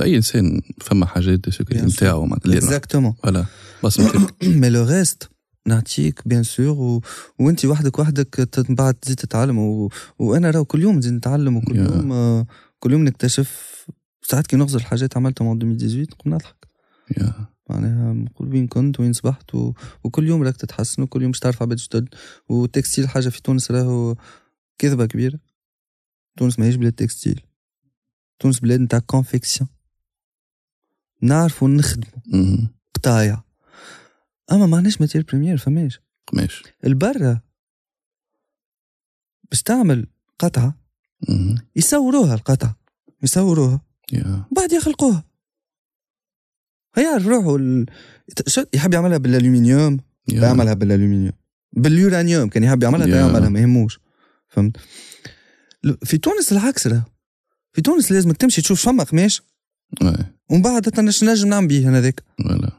اي 0.03 0.17
انسان 0.17 0.61
فما 0.81 1.07
حاجات. 1.07 1.61
نتاعو 1.73 2.27
exactement 2.57 3.13
voilà 3.13 3.47
بصمتك 3.85 4.35
mais 4.45 4.69
le 4.71 4.85
reste 4.85 5.29
نعطيك 5.67 6.29
bien 6.29 6.43
sûr 6.43 6.69
و... 6.69 7.01
وانت 7.39 7.65
وحدك 7.65 7.99
وحدك 7.99 8.49
من 8.69 8.75
بعد 8.75 8.95
تزيد 8.95 9.17
تتعلم 9.17 9.59
و... 9.59 9.91
وأنا 10.19 10.51
راهو 10.51 10.65
كل 10.65 10.83
يوم 10.83 10.99
نزيد 10.99 11.13
نتعلم 11.13 11.57
وكل 11.57 11.75
Yeah. 11.75 11.77
يوم 11.93 12.13
آه، 12.13 12.47
كل 12.79 12.93
يوم 12.93 13.05
نكتشف. 13.05 13.71
ساعات 14.23 14.47
كي 14.47 14.57
نغزر 14.57 14.79
الحاجات 14.79 15.17
عملتهم 15.17 15.49
من 15.49 15.73
2018 15.73 16.11
نقوم 16.13 16.35
نضحك. 16.35 16.67
معناها 17.71 18.13
نقول 18.13 18.49
وين 18.49 18.67
كنت 18.67 19.01
وين 19.01 19.13
صبحت 19.13 19.55
و... 19.55 19.73
وكل 20.05 20.29
يوم 20.29 20.43
راك 20.43 20.57
تتحسن 20.57 21.03
وكل 21.03 21.23
يوم 21.23 21.31
باش 21.31 21.41
تعرف 21.41 21.63
عباد 21.63 21.77
جدد. 21.77 22.15
وال 22.49 22.62
textile 22.62 23.09
حاجة 23.09 23.29
في 23.29 23.43
تونس 23.43 23.71
راهو 23.71 24.17
كذبة 24.79 25.07
كبيرة. 25.07 25.39
تونس 26.39 26.59
ماهيش 26.59 26.75
بلاد 26.75 26.93
textile. 26.93 27.41
تونس 28.39 28.61
بلاد 28.61 28.81
نتاع 28.81 28.99
confection 28.99 29.69
نعرفوا 31.23 31.69
نخدموا. 31.69 32.69
قطايع. 32.95 33.43
أما 34.53 34.67
ما 34.67 34.77
عندناش 34.77 35.01
matière 35.01 35.25
première 35.29 35.57
فماش. 35.57 36.01
قماش 36.27 36.63
البرة 36.85 37.43
باش 39.51 39.63
تعمل 39.63 40.07
قطعة 40.39 40.75
مهم. 41.29 41.59
يصوروها 41.77 42.35
القطعة. 42.35 42.77
يصوروها 43.23 43.81
يا. 44.13 44.45
بعد 44.57 44.73
يخلقوها. 44.73 45.30
هيعرف 46.95 47.27
روحه 47.27 47.57
ال... 47.57 47.87
يحب 48.75 48.95
يعملها 48.95 49.19
بالألومنيوم؟ 49.19 49.99
يعملها 50.29 50.75
بالألومنيوم. 50.75 51.33
باليورانيوم 51.73 52.49
كان 52.49 52.65
يحب 52.65 52.83
يعملها. 52.83 53.07
يعملها 53.07 53.49
ما 53.49 53.61
يهموش. 53.61 54.01
فهمت؟ 54.49 54.77
في 56.03 56.19
تونس 56.19 56.53
العكس 56.53 56.87
راه 56.87 57.05
في 57.73 57.83
تونس 57.83 58.13
لازمك 58.13 58.37
تمشي 58.37 58.63
تشوف 58.63 58.85
فما 58.85 59.05
قماش 59.05 59.43
oui. 60.03 60.13
ومن 60.51 60.63
بعد 60.63 61.11
شنو 61.11 61.31
نجم 61.31 61.49
نعمل 61.49 61.67
بيه 61.67 61.89
أنا 61.89 62.01
ذاك 62.01 62.23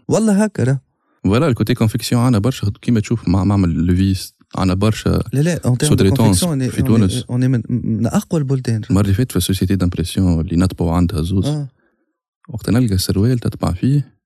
والله 0.08 0.44
هكا 0.44 0.64
راه 0.64 0.82
voilà 1.24 1.48
ال 1.48 1.53
côté 1.53 1.74
confection 1.74 2.22
عنا 2.22 2.40
برشا 2.40 2.72
كيما 2.82 3.00
تشوف 3.00 3.28
مع 3.28 3.44
معمل 3.44 3.70
لوفيس 3.70 4.34
عنا 4.56 4.74
برشا. 4.74 5.24
لا 5.34 5.42
لا 5.42 5.76
في 5.76 6.82
تونس. 6.82 7.24
un 7.30 7.52
من, 7.52 7.62
من 7.70 8.08
أقوى 8.08 8.40
البلدان. 8.42 8.82
المرة 8.90 9.04
اللي 9.04 9.14
فاتت 9.14 9.32
في 9.32 9.38
ال 9.38 9.42
société 9.42 9.76
d'impression 9.76 10.42
اللي 10.42 10.56
نطبعوا 10.56 10.92
عندها 10.92 11.22
زوز. 11.22 11.46
آه. 11.46 11.70
وقت 12.50 12.70
نلقى 12.70 12.98
سروال 12.98 13.40
تطبع 13.40 13.74
فيه 13.74 14.18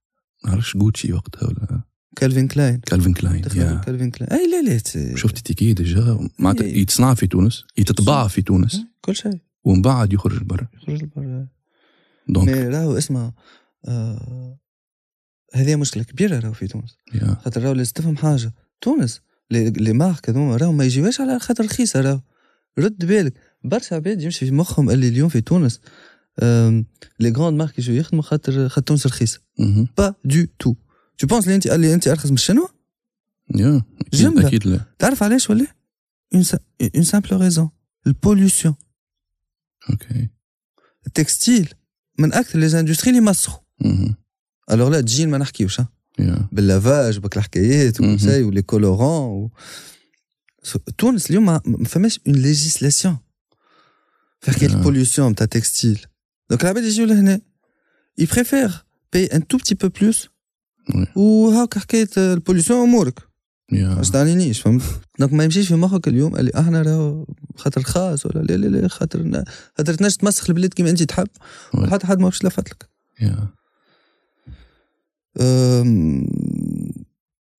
نعرفش 0.46 0.78
جوتشي 0.78 1.14
وقتها 1.14 1.48
ولا 1.48 1.82
كالفين 2.16 2.48
كلاين. 2.48 2.80
كالفين 2.80 3.14
كلاين. 3.14 3.42
كالفين 3.42 4.12
كلاين. 4.12 4.32
أي 4.32 4.52
لا 4.52 4.62
لا 4.62 5.16
شفت 5.16 5.38
تيكي 5.38 5.74
déjà 5.74 6.30
معناتها 6.40 6.66
إيه. 6.66 6.82
يتصنع 6.82 7.14
في 7.14 7.28
تونس 7.28 7.64
يتطبع 7.78 8.28
في 8.28 8.42
تونس. 8.42 8.82
كل 9.02 9.16
شيء. 9.16 9.40
ومن 9.64 9.82
بعد 9.82 10.14
يخرج 10.14 10.44
برا 10.44 10.68
يخرج 10.74 11.04
لبرا. 11.04 11.48
donc. 12.30 12.50
mais 12.50 12.68
راهو 12.68 12.98
اسمع 12.98 13.34
آه 13.86 14.60
هذه 15.54 15.76
مشكلة 15.76 16.04
كبيرة 16.04 16.40
راهو 16.40 16.54
في 16.54 16.68
تونس. 16.68 16.98
خاطر 17.44 17.64
راهو 17.64 17.74
لازم 17.74 17.94
تفهم 17.94 18.18
حاجة 18.18 18.54
تونس 18.82 19.22
les 19.52 19.94
marques 19.94 20.30
هذوما 20.30 20.56
راهو 20.56 20.72
ما 20.72 20.86
يجيوش 20.86 21.22
على 21.22 21.40
خاطر 21.40 21.66
رخيصة 21.66 22.02
راهو. 22.02 22.22
رد 22.80 23.06
بالك 23.06 23.34
برشا 23.64 23.96
عباد 23.96 24.22
يمشي 24.22 24.46
في 24.46 24.52
مخهم 24.52 24.90
اللي 24.90 25.08
اليوم 25.08 25.30
في 25.30 25.42
تونس. 25.42 25.82
آم، 26.44 26.86
les 27.20 27.32
grandes 27.32 27.58
marques 27.58 27.80
يجوا 27.80 27.96
يخدموا 27.96 28.24
خاطر 28.24 28.70
خاطر 28.70 28.82
تونس 28.88 29.06
رخيصه 29.08 29.40
مهم. 29.60 29.88
pas 29.98 30.16
du 30.26 30.46
tout 30.60 30.76
تو 31.18 31.28
بونس 31.28 31.44
اللي 31.44 31.56
انت 31.56 31.68
قال 31.68 31.80
لي 31.80 31.94
انت 31.94 32.08
ارخص 32.08 32.26
من 32.30 32.34
الشنوا 32.34 32.68
يا 33.56 33.82
أكيد 34.02 34.20
جملة. 34.22 34.48
أكيد 34.48 34.68
لا. 34.68 34.80
تعرف 35.00 35.24
علاش 35.24 35.50
ولا؟ 35.50 35.68
une 36.96 37.04
simple 37.04 37.38
raison 37.38 37.70
ال 38.08 38.15
pollution 38.15 38.76
أوكي 39.90 40.30
ال 41.08 41.16
textile 41.16 41.74
من 42.20 42.34
أكثر 42.34 42.60
les 42.60 42.80
industries 42.80 43.10
اللي 43.10 43.22
مسخوا 43.22 43.64
مهم. 43.82 44.16
الوغ 44.72 44.90
لا 44.90 45.02
تجين 45.02 45.30
ما 45.30 45.38
نحكيوش 45.38 45.80
ها 45.80 45.90
يا 46.20 46.50
باللافاج 46.52 47.18
بك 47.18 47.38
الحكايات 47.38 48.02
مهم. 48.02 48.14
وكل 48.16 48.44
ولي 48.44 48.62
كولورون 48.62 49.44
و... 49.44 49.52
س- 50.64 50.78
تونس 50.98 51.30
اليوم 51.30 51.46
ما 51.46 51.62
ما 51.66 51.86
فماش 51.86 52.20
اون 52.28 52.36
ليجيسلاسيون 52.36 53.18
في 54.42 54.52
حكايه 54.52 54.70
آه. 54.70 54.74
البوليوسيون 54.74 55.32
نتاع 55.32 55.44
التكستيل 55.44 56.06
دونك 56.50 56.64
العباد 56.64 56.84
يجيو 56.84 57.06
لهنا 57.06 57.42
يبريفير 58.18 58.86
باي 59.14 59.26
ان 59.26 59.48
تو 59.48 59.58
بتي 59.58 59.76
بو 59.76 59.88
بلوس. 59.88 60.30
وهاك 61.16 61.78
حكايه 61.78 62.10
البوليوسيون 62.18 62.88
امورك 62.88 63.20
ما 63.72 64.02
تعنينيش 64.02 64.62
فهمت 64.62 64.84
دونك 65.20 65.34
ما 65.34 65.44
يمشيش 65.44 65.68
في 65.68 65.76
مخك 65.76 66.08
اليوم 66.08 66.36
اللي 66.36 66.52
إحنا 66.60 66.82
راهو 66.82 67.26
خاطر 67.56 67.84
خاص 67.84 68.26
ولا 68.26 68.40
لا 68.40 68.54
لا 68.54 68.68
لا 68.68 68.88
خاطر 68.88 69.44
خاطر 69.78 69.94
تنجم 69.94 70.16
تمسخ 70.16 70.50
البلاد 70.50 70.74
كيما 70.74 70.90
انت 70.90 71.04
تحب. 71.04 71.28
وي. 71.74 71.84
وحتى 71.84 72.08
حد 72.08 72.20
ما 72.20 72.26
باش 72.26 72.46
لفت 72.46 72.70
لك 72.70 72.90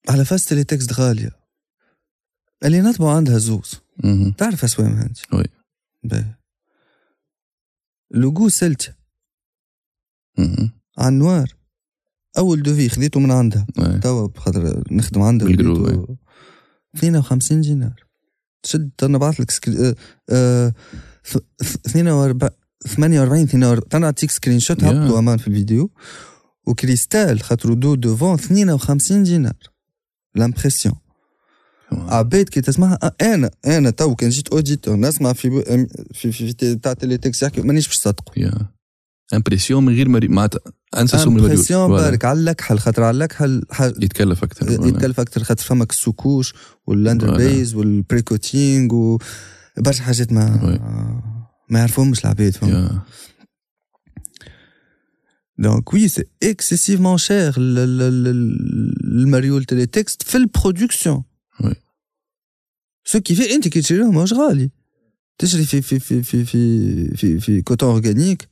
على 0.09 0.25
فاست 0.25 0.53
لي 0.53 0.63
تكست 0.63 0.93
غالية. 0.93 1.31
اللي 2.65 2.81
نطبع 2.81 3.15
عندها 3.15 3.37
زوز. 3.37 3.73
تعرف 4.37 4.63
اسوامها 4.63 5.03
انت 5.03 5.17
وي. 5.33 6.36
لوغو 8.11 8.49
مهم. 10.37 10.71
على 10.97 11.07
النوار 11.07 11.55
أول 12.37 12.63
دوفي 12.63 12.89
خذيته 12.89 13.19
من 13.19 13.31
عندها 13.31 13.67
وي. 13.77 13.99
توا 13.99 14.27
بخاطر 14.27 14.83
نخدم 14.91 15.21
عندها 15.21 15.47
بالجرو، 15.47 15.85
خذيته. 15.85 16.17
52 16.95 17.61
دينار. 17.61 18.03
تشد 18.63 18.91
أنا 19.03 19.17
بعث 19.17 19.41
لك 19.41 19.51
سكري... 19.51 19.89
آه... 19.89 19.95
آه... 20.29 20.73
42 21.87 22.49
48 22.87 23.43
42 23.43 23.81
أنا 23.93 24.05
نعطيك 24.05 24.31
سكرين 24.31 24.59
شوت. 24.59 24.83
هبطوا 24.83 25.19
أمان 25.19 25.37
في 25.37 25.47
الفيديو. 25.47 25.91
وكريستال 26.67 27.41
خاطر 27.41 27.73
دو 27.73 27.95
دوفون 27.95 28.33
52 28.33 29.23
دينار. 29.23 29.53
لامبرسيون 30.35 30.95
عباد 31.91 32.49
كي 32.49 32.61
تسمعها 32.61 32.99
آه، 33.03 33.15
أنا 33.21 33.51
أنا 33.65 33.89
تو 33.89 34.15
كان 34.15 34.29
جيت 34.29 34.47
اوديتور 34.47 34.95
نسمع 34.95 35.33
في 35.33 35.63
في 36.13 36.31
في, 36.31 36.53
في 36.53 36.75
تاع 36.75 36.93
تيلي 36.93 37.17
تكس 37.17 37.43
يحكي 37.43 37.61
مانيش 37.61 37.87
باش 37.87 37.97
يا 38.37 38.51
امبرسيون 39.33 39.85
من 39.85 39.95
غير 39.95 40.09
معناتها 40.09 40.59
انسى 40.97 41.17
سوم 41.17 41.27
المريول 41.27 41.51
امبرسيون. 41.51 41.89
بارك 41.89 42.25
على 42.25 42.51
الكحل 42.51 42.79
خاطر 42.79 43.03
على 43.03 43.23
الكحل 43.23 43.63
يتكلف 43.81 44.43
أكثر. 44.43 44.87
يتكلف 44.87 45.19
أكثر 45.19 45.43
خاطر 45.43 45.63
فمك 45.63 45.91
السكوش 45.91 46.53
والاندر. 46.87 47.37
بيز 47.37 47.75
والبريكوتينغ 47.75 48.93
و 48.93 49.17
برشا 49.77 50.03
حاجات 50.03 50.31
ما. 50.31 50.79
ما 51.69 51.79
يعرفهمش 51.79 52.25
العباد 52.25 52.53
فهمت 52.53 52.91
دونك 55.59 55.93
وي 55.93 56.07
سي 56.07 56.23
اكسيسيفمون 56.43 57.17
شير 57.17 57.53
المريول 59.17 59.63
تيلي 59.63 59.85
تكست 59.85 60.23
في 60.23 60.37
البرودكسيون. 60.37 61.23
سو 63.07 63.19
كي 63.19 63.35
في 63.35 63.55
انت 63.55 63.67
كي 63.67 63.81
تشريهم 63.81 64.15
ماهوش 64.15 64.33
غالي 64.33 64.69
تشري 65.37 65.65
في 65.65 65.81
في 65.81 65.99
في 65.99 66.23
في 66.23 66.45
في 66.45 67.15
في, 67.15 67.39
في 67.39 67.61
كوتون 67.61 67.89
اورجانيك 67.89 68.49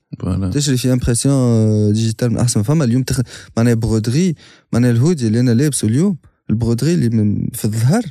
تشري 0.52 0.78
في 0.78 0.94
امبرسيون 0.94 1.94
ديجيتال 1.94 2.30
من 2.30 2.38
احسن 2.38 2.62
فما 2.62 2.84
اليوم 2.84 3.04
تخ... 3.04 3.22
معناها 3.58 3.74
broderie 3.74 4.36
معناها 4.74 4.92
الهودي 4.92 5.28
اللي 5.28 5.40
أنا 5.40 5.52
لابسه 5.52 5.88
اليوم 5.88 6.18
ال 6.50 6.55
broderie 6.55 6.94
اللي 6.94 7.10
من 7.10 7.50
في 7.50 7.66
الظهر 7.66 8.04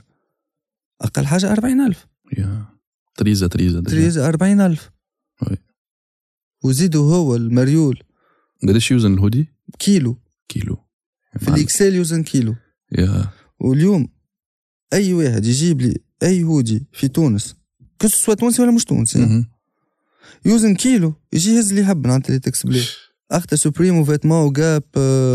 أقل 1.00 1.26
حاجة 1.26 1.52
40000 1.52 2.06
يا 2.38 2.66
تريزا 3.16 3.46
تريزا. 3.46 3.80
تريزا 3.80 4.28
40000 4.28 4.90
oui. 5.42 5.56
وزيدوا 6.64 7.14
هو 7.14 7.36
المريول 7.36 8.02
قداش 8.62 8.90
يوزن 8.90 9.14
الهودي؟ 9.14 9.48
كيلو 9.78 10.18
كيلو 10.48 10.76
في 11.40 11.48
ال 11.48 11.64
XL 11.64 11.94
يوزن 11.94 12.22
كيلو 12.22 12.54
يا 12.92 13.30
واليوم 13.60 14.08
اي 14.92 15.12
واحد 15.12 15.44
يجيب 15.44 15.80
لي 15.80 16.03
اي 16.22 16.42
هودي 16.42 16.86
في 16.92 17.08
تونس 17.08 17.54
que 18.00 18.08
ce 18.08 18.17
soit 18.17 18.34
تونسي 18.34 18.62
ولا 18.62 18.70
مش 18.70 18.84
تونسي. 18.84 19.44
يوزن 20.46 20.74
كيلو 20.74 21.14
يجي 21.32 21.50
يهز 21.50 21.72
لي 21.72 21.84
حب 21.84 22.06
عند 22.06 22.22
Teletext 22.22 22.66
بلي 22.66 22.82
اختا 23.30 23.56
سوبريم 23.56 23.98
وفيتمون 23.98 24.46
وجاب 24.46 24.82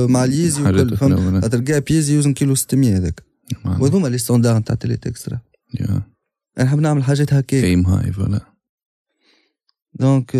مع 0.10 0.24
اليزي 0.24 0.64
حاجات 0.64 0.86
وكل 0.86 0.98
فهمت. 0.98 1.42
خاطر 1.42 1.60
جاب 1.60 1.92
يزي 1.92 2.14
يوزن 2.14 2.34
كيلو 2.34 2.56
600 2.56 2.98
هذاك. 2.98 3.24
وهذوما 3.66 4.08
لي 4.08 4.18
ستاندار 4.18 4.58
نتاع 4.58 4.76
تيلي 4.76 4.98
تكس 4.98 5.30
راه. 5.30 5.42
يا 5.80 6.04
أنا 6.58 6.66
نحب 6.66 6.80
نعمل 6.80 7.04
حاجات 7.04 7.34
هكاك 7.34 7.64
ايم 7.64 7.86
هاي 7.86 8.12
فوالا 8.12 8.42
دونك 9.94 10.36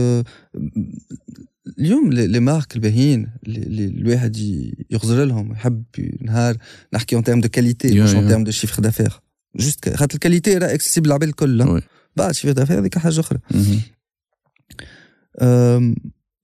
اليوم 1.80 2.14
لي 2.14 2.28
لي 2.28 2.40
مارك 2.40 2.76
الباهيين 2.76 3.30
اللي 3.48 3.86
الواحد 3.86 4.38
يغزر 4.90 5.24
لهم 5.24 5.52
يحب 5.52 5.84
نهار 6.22 6.58
نحكي 6.94 7.16
اون 7.16 7.24
تيرم 7.24 7.42
دو 7.42 7.50
كاليتي 7.50 8.02
مش 8.02 8.16
اون. 8.16 8.28
تيرم 8.28 8.44
دو 8.44 8.52
شيفر 8.52 8.82
دافير 8.82 9.20
جوست 9.56 9.90
خاطر 9.96 10.14
الكاليتي 10.16 10.58
راه 10.58 10.74
اكسيسيبل 10.74 11.08
للعباد 11.08 11.30
الكل. 11.30 11.82
بعد 12.16 12.32
شيفر 12.32 12.52
دافير 12.52 12.80
هذيك 12.80 12.98
حاجة 12.98 13.20
أخرى. 13.20 13.40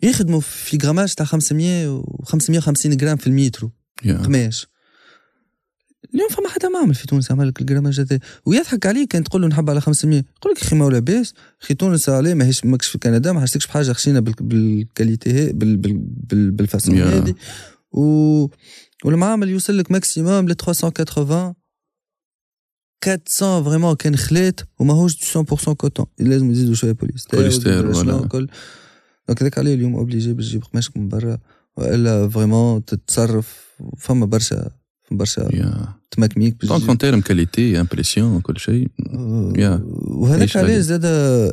يخدموا 0.04 0.40
في 0.40 0.78
grammage 0.78 1.14
تاع 1.14 1.26
500 1.26 1.88
و 1.98 2.24
550 2.26 2.98
جرام 2.98 3.18
في 3.18 3.28
المترو. 3.28 3.72
يا. 4.06 4.18
قماش 4.18 4.68
اليوم 6.14 6.30
فما 6.30 6.50
حدا 6.50 6.70
ما 6.70 6.80
عمل 6.80 6.96
في 6.96 7.08
تونس 7.08 7.32
عمل 7.32 7.48
لك 7.48 7.62
ال 7.62 7.66
grammage 7.66 8.00
هذا. 8.00 8.20
ويضحك 8.46 8.86
عليك 8.86 9.08
كان 9.12 9.24
تقول 9.24 9.42
له 9.42 9.48
نحب 9.48 9.70
على 9.70 9.82
500 9.82 10.18
يقول 10.38 10.54
لك 10.54 10.62
أخي 10.62 10.76
ما 10.76 10.86
هو 10.86 10.90
لاباس. 10.90 11.34
أخي 11.62 11.74
تونس 11.74 12.10
عليه 12.10 12.34
ماهيش 12.34 12.66
ماكش 12.66 12.88
في 12.88 12.98
كندا 12.98 13.32
ما 13.32 13.40
حاجتكش 13.40 13.68
بحاجة 13.68 13.92
خشينا 13.92 14.20
بال- 14.20 14.34
بال 14.42 14.67
qualité 14.67 15.54
بال 15.54 15.78
بال 15.78 15.94
بال 15.98 16.52
بال 16.52 16.64
façon. 16.64 17.02
هذه. 17.02 17.36
و 17.92 18.48
والمعامل 19.06 19.50
يوصل 19.50 19.78
لك 19.78 19.92
maximum 19.92 20.50
ل 20.50 20.56
380 20.56 21.54
400 23.08 23.64
vraiment 23.64 23.96
كان 23.96 24.16
خلات 24.16 24.60
وماهوش 24.80 25.38
100% 25.38 25.70
coton 25.74 26.06
لازم 26.20 26.52
يزيدوا 26.52 26.74
شوية 26.76 26.92
polyester 26.92 27.40
polyester، 27.40 27.74
ويزيدوا 27.88 27.94
شنو 28.04 28.14
ولا. 28.16 28.26
وكل 28.26 28.48
donc 29.28 29.42
هذاك 29.42 29.58
عليه 29.58 29.74
اليوم 29.74 29.96
obligé 29.96 30.34
باش 30.34 30.48
تجيب 30.48 30.64
قماشك 30.64 30.98
من 30.98 31.08
برا 31.10 31.38
والا 31.78 32.30
vraiment 32.30 32.86
تتصرف 32.86 33.56
فما 33.98 34.26
برشا 34.26 34.70
برشا 35.12 35.42
يا 35.54 35.88
تمكميك 36.12 36.56
باش 36.60 36.68
donc 36.70 36.80
تجيب. 36.80 36.90
en 36.90 36.98
termes 36.98 37.22
qualité 37.22 37.80
impression 37.80 38.42
كل 38.42 38.60
شيء 38.60 38.88
يا. 39.56 39.82
وهذاك 40.08 40.42
عيش 40.42 40.58
علاش 40.58 40.70
لذيذ. 40.70 40.82
زاد 40.82 41.06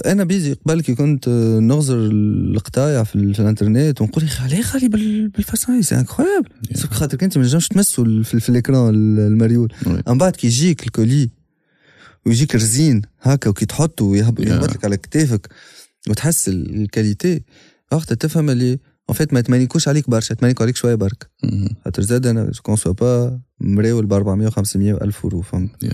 أنا 0.07 0.25
bizarre 0.25 0.53
قبل 0.53 0.81
كي 0.81 0.95
كنت 0.95 1.29
نغزر 1.63 1.99
القطايع 1.99 3.03
في, 3.05 3.15
ال- 3.17 3.35
في 3.35 3.41
الانترنت 3.41 4.01
ونقول 4.01 4.25
يا 4.25 4.29
أخي 4.29 4.43
عليه 4.45 4.61
غالي 4.63 4.89
بال- 4.89 5.29
بال 5.29 5.44
façon 5.44 5.83
c'est 5.83 5.95
incroyable 5.99 6.49
يا. 6.71 6.77
خاطر 6.77 7.19
انت 7.23 7.39
ما 7.39 7.45
تنجمش 7.45 7.69
تمسوا 7.69 8.05
ال- 8.05 8.25
في, 8.25 8.41
في 8.41 8.49
ال 8.49 8.56
écran 8.56 8.95
ال- 8.95 9.21
المريول 9.21 9.73
oui. 9.87 10.03
من 10.09 10.19
بعد 10.19 10.37
كي 10.37 10.47
يجيك 10.47 10.83
ال 10.87 10.94
colis 10.94 11.31
ويجيك 12.27 12.55
رزين 12.55 13.03
هكا 13.21 13.51
وكي 13.51 13.67
تحطه 13.67 14.05
ويهب- 14.05 14.41
يا. 14.41 14.45
يهبط 14.55 14.71
لك 14.73 14.85
على 14.85 14.97
كتافك 14.97 15.49
وتحس 16.11 16.49
ال- 16.49 16.75
ال 16.83 16.90
qualité 16.90 17.43
وقتها 17.93 18.15
تفهم 18.15 18.51
اللي 18.51 18.79
en 19.11 19.15
fait 19.15 19.33
ما 19.33 19.39
يتمانيكوش 19.41 19.89
عليك 19.89 20.11
برشا 20.11 20.33
يتمانيكو 20.33 20.63
عليك 20.63 20.77
شوية 20.77 20.95
برك. 20.95 21.31
خاطر 21.85 22.03
زاد 22.03 22.27
أنا 22.27 22.51
je 22.51 22.63
conçois 22.63 22.93
با 22.93 23.41
مراول 23.61 24.07
ب 24.07 24.13
400 24.13 24.47
و 24.47 24.51
500 24.51 24.95
و 24.95 24.97
1000 24.97 25.25
اورو 25.25 25.41
فهمت 25.43 25.85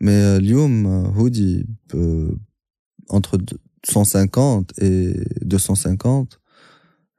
mais 0.00 0.12
اليوم 0.36 0.86
hoodie 0.86 1.66
entre 3.12 3.38
150 3.96 4.64
et 4.80 5.44
250 5.44 6.26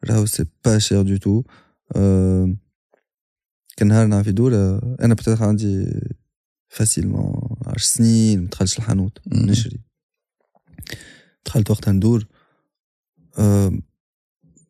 راهو 0.09 0.25
c'est 0.25 0.45
pas 0.65 0.79
cher 0.79 1.01
du 1.01 1.17
tout 1.17 1.43
كان 3.77 3.87
نهار 3.87 4.07
نعرف 4.07 4.27
يدور 4.27 4.55
آه، 4.55 4.95
أنا 5.01 5.13
بتاعت 5.13 5.41
عندي 5.41 5.87
facilement 6.71 7.57
10 7.67 7.77
سنين 7.77 8.41
ما 8.41 8.47
دخلتش 8.47 8.77
الحانوت. 8.77 9.19
نشري. 9.27 9.79
دخلت 11.45 11.71
وقتها 11.71 11.91
ندور 11.91 12.27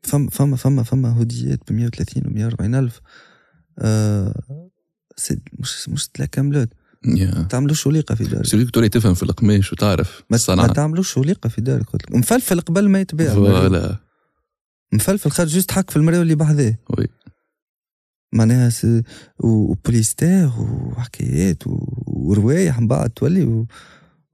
فما 0.03 0.30
فما 0.32 0.56
فما 0.56 0.84
فما 0.84 1.10
هوديات 1.10 1.60
ب 1.72 1.73
130 1.73 2.23
و 2.28 2.30
140 2.30 2.76
ألف 2.76 3.02
آه، 3.80 4.41
مش 5.60 5.90
مش 5.90 6.07
تلا 6.07 6.26
كاملات 6.26 6.69
يا. 7.06 7.44
تعملوش 7.49 7.88
وليقه 7.88 8.15
في 8.15 8.23
دارك. 8.23 8.45
سيري 8.45 8.65
تولي 8.65 8.90
تفهم 8.90 9.14
في 9.14 9.23
القماش 9.23 9.73
وتعرف 9.73 10.23
ما, 10.30 10.38
ما 10.56 10.68
تعملوش 10.68 11.18
وليقه 11.18 11.49
في 11.49 11.61
دارك. 11.61 11.90
قلت 11.90 12.03
لك 12.03 12.15
مفلفل 12.15 12.61
قبل 12.61 12.90
ما 12.90 13.02
يتباع 13.02 13.34
فوالا. 13.34 13.98
مفلفل 14.94 15.32
خارج 15.32 15.49
جوست 15.49 15.72
حك 15.72 15.90
في 15.90 15.95
المرايه 15.95 16.22
اللي 16.22 16.36
بحذاه 16.36 16.76
وي. 16.90 17.07
معناها 18.33 18.71
وبوليستير 19.39 20.51
وحكايات 20.59 21.63
وروايح 22.07 22.79
من 22.79 22.87
بعد 22.87 23.09
تولي 23.09 23.43
و... 23.43 23.67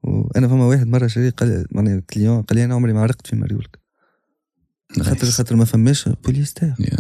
وأنا 0.04 0.48
فما 0.48 0.66
واحد 0.66 0.88
مرة 0.88 1.08
شري 1.08 1.30
قال 1.30 1.66
معناها 1.72 2.00
كليون 2.00 2.42
قال 2.42 2.58
لي 2.58 2.66
أنا 2.66 2.76
عمري 2.76 2.94
ما 2.94 3.02
عرقت 3.02 3.28
في 3.28 3.36
مريولك 3.36 3.80
خاطر. 5.02 5.28
خاطر 5.28 5.56
ما 5.56 5.66
فماش 5.66 6.10
بوليستير 6.10 6.74
يا 6.80 6.98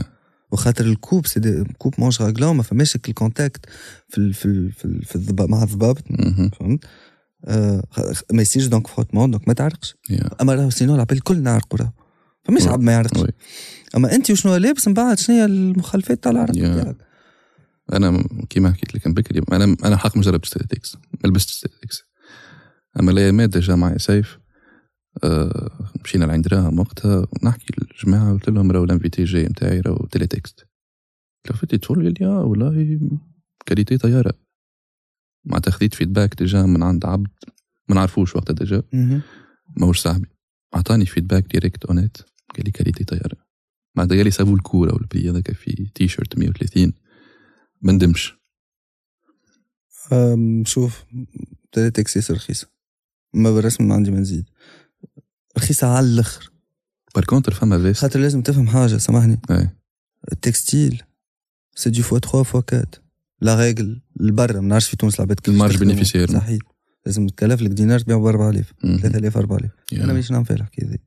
وخاطر 0.51 0.85
الكوب 0.85 1.27
سي 1.27 1.63
كوب 1.77 1.93
مونج 1.97 2.21
راغلون 2.21 2.55
ما 2.55 2.63
فماش 2.63 2.95
الكونتاكت 2.95 3.65
في 4.09 4.17
ال 4.17 4.33
في 4.33 4.45
ال 4.45 4.71
في, 4.71 4.85
ال 4.85 5.05
في 5.05 5.15
الضباب 5.15 5.49
مع 5.49 5.63
الضبابط 5.63 6.03
مهم. 6.09 6.49
فهمت 6.49 6.85
آه 7.45 7.83
ما 8.33 8.41
يصيرش 8.41 8.65
دونك 8.65 8.87
فروتمون 8.87 9.31
دونك 9.31 9.47
ما 9.47 9.53
تعرقش 9.53 9.95
يا. 10.09 10.29
أما 10.41 10.53
راهو 10.53 10.69
سينو 10.69 10.95
العباد 10.95 11.17
الكل 11.17 11.41
نعرقوا 11.43 11.79
راهو 11.79 11.91
فماش 12.43 12.63
وي. 12.63 12.69
عبد 12.69 12.83
ما 12.83 12.91
يعرقش. 12.91 13.23
أما 13.95 14.15
أنت 14.15 14.31
وشنو 14.31 14.55
لابس 14.55 14.87
من 14.87 14.93
بعد؟ 14.93 15.19
شنو 15.19 15.35
هي 15.35 15.45
المخالفات 15.45 16.23
تاع 16.23 16.31
العرق 16.31 16.57
يا. 16.57 16.83
تاعك؟ 16.83 16.97
أنا 17.93 18.23
كيما 18.49 18.71
حكيت 18.71 18.95
لك 18.95 19.07
بكري 19.07 19.41
أنا 19.51 19.75
أنا 19.85 19.97
حق 19.97 20.17
ما 20.17 20.23
جربت 20.23 20.45
ستاتيكس 20.45 20.95
ما 20.95 21.29
لبست 21.29 21.49
ستاتيكس 21.49 22.03
أما 22.99 23.11
الايامات 23.11 23.49
ديجا 23.49 23.75
معي 23.75 23.99
سيف. 23.99 24.39
آه 25.23 25.91
مشينا 26.03 26.25
لعند 26.25 26.47
دراهم 26.47 26.79
وقتها 26.79 27.27
نحكي 27.43 27.73
للجماعة 27.77 28.33
قلت 28.33 28.49
لهم 28.49 28.71
راهو 28.71 28.83
الانفيتي 28.83 29.23
جاي 29.23 29.43
نتاعي 29.43 29.79
راهو 29.79 30.05
تيليتكست 30.05 30.65
لفتي 31.49 31.77
تقول 31.77 32.03
لي 32.05 32.13
يا 32.21 32.27
والله 32.29 32.99
كاليتي 33.65 33.97
طيارة. 33.97 34.33
معناتها 35.45 35.71
خذيت 35.71 35.93
فيدباك 35.93 36.35
ديجا 36.35 36.63
من 36.63 36.83
عند 36.83 37.05
عبد 37.05 37.27
ما 37.89 37.95
نعرفوش 37.95 38.35
وقتها 38.35 38.53
ديجا. 38.53 38.83
ماهوش 39.77 39.99
صاحبي. 39.99 40.27
أعطاني 40.75 41.05
فيدباك 41.05 41.51
ديريكت 41.53 41.85
اونيت 41.85 42.17
قال 42.55 42.65
لي 42.65 42.71
كاليتي 42.71 43.03
طيارة. 43.03 43.46
معناتها 43.97 44.15
قال 44.15 44.25
لي 44.25 44.31
سافو 44.31 44.55
الكورة 44.55 44.93
والبري 44.93 45.29
هذاك 45.29 45.51
في 45.51 45.87
تي 45.95 46.07
شيرت 46.07 46.37
130 46.37 46.93
ما 47.81 47.91
ندمش. 47.91 48.33
شوف 50.63 51.03
تلاتة 51.71 51.89
تاكسيس 51.89 52.31
رخيصة. 52.31 52.67
ما 53.33 53.51
بالرسم 53.51 53.87
ما 53.87 53.95
عندي 53.95 54.11
ما 54.11 54.19
نزيد. 54.19 54.45
رخيصة 55.57 55.87
على 55.87 56.05
الأخر. 56.05 56.51
بار 57.15 57.25
كونتر 57.25 57.53
فما 57.53 57.81
فيست 57.81 58.01
خاطر 58.01 58.19
لازم 58.19 58.41
تفهم 58.41 58.67
حاجة 58.67 58.97
سامحني. 58.97 59.39
أي. 59.51 59.69
التكستيل 60.31 61.03
سي 61.75 61.89
دي 61.89 62.01
فوا 62.01 62.19
3 62.19 62.43
فوا 62.43 62.61
4 62.73 62.87
لا 63.41 63.55
ريغل 63.55 64.01
البرا 64.21 64.61
ما 64.61 64.67
نعرفش 64.67 64.89
في 64.89 64.97
تونس 64.97 65.15
العباد 65.15 65.39
كيف 65.39 65.53
المارج. 65.53 65.77
بينيفيسير. 65.77 66.31
صحيح. 66.31 66.59
لازم 67.05 67.27
تكلف 67.27 67.61
لك 67.61 67.71
دينار 67.71 67.99
تبيعه 67.99 68.19
ب 68.19 68.25
4000 68.25 68.73
مهم. 68.83 68.97
3000 68.97 69.37
4000 69.37 69.71
يا. 69.91 69.97
أنا 69.97 70.07
مانيش 70.07 70.31
نعمل 70.31 70.45
فيها 70.45 70.55
الحكاية 70.55 71.06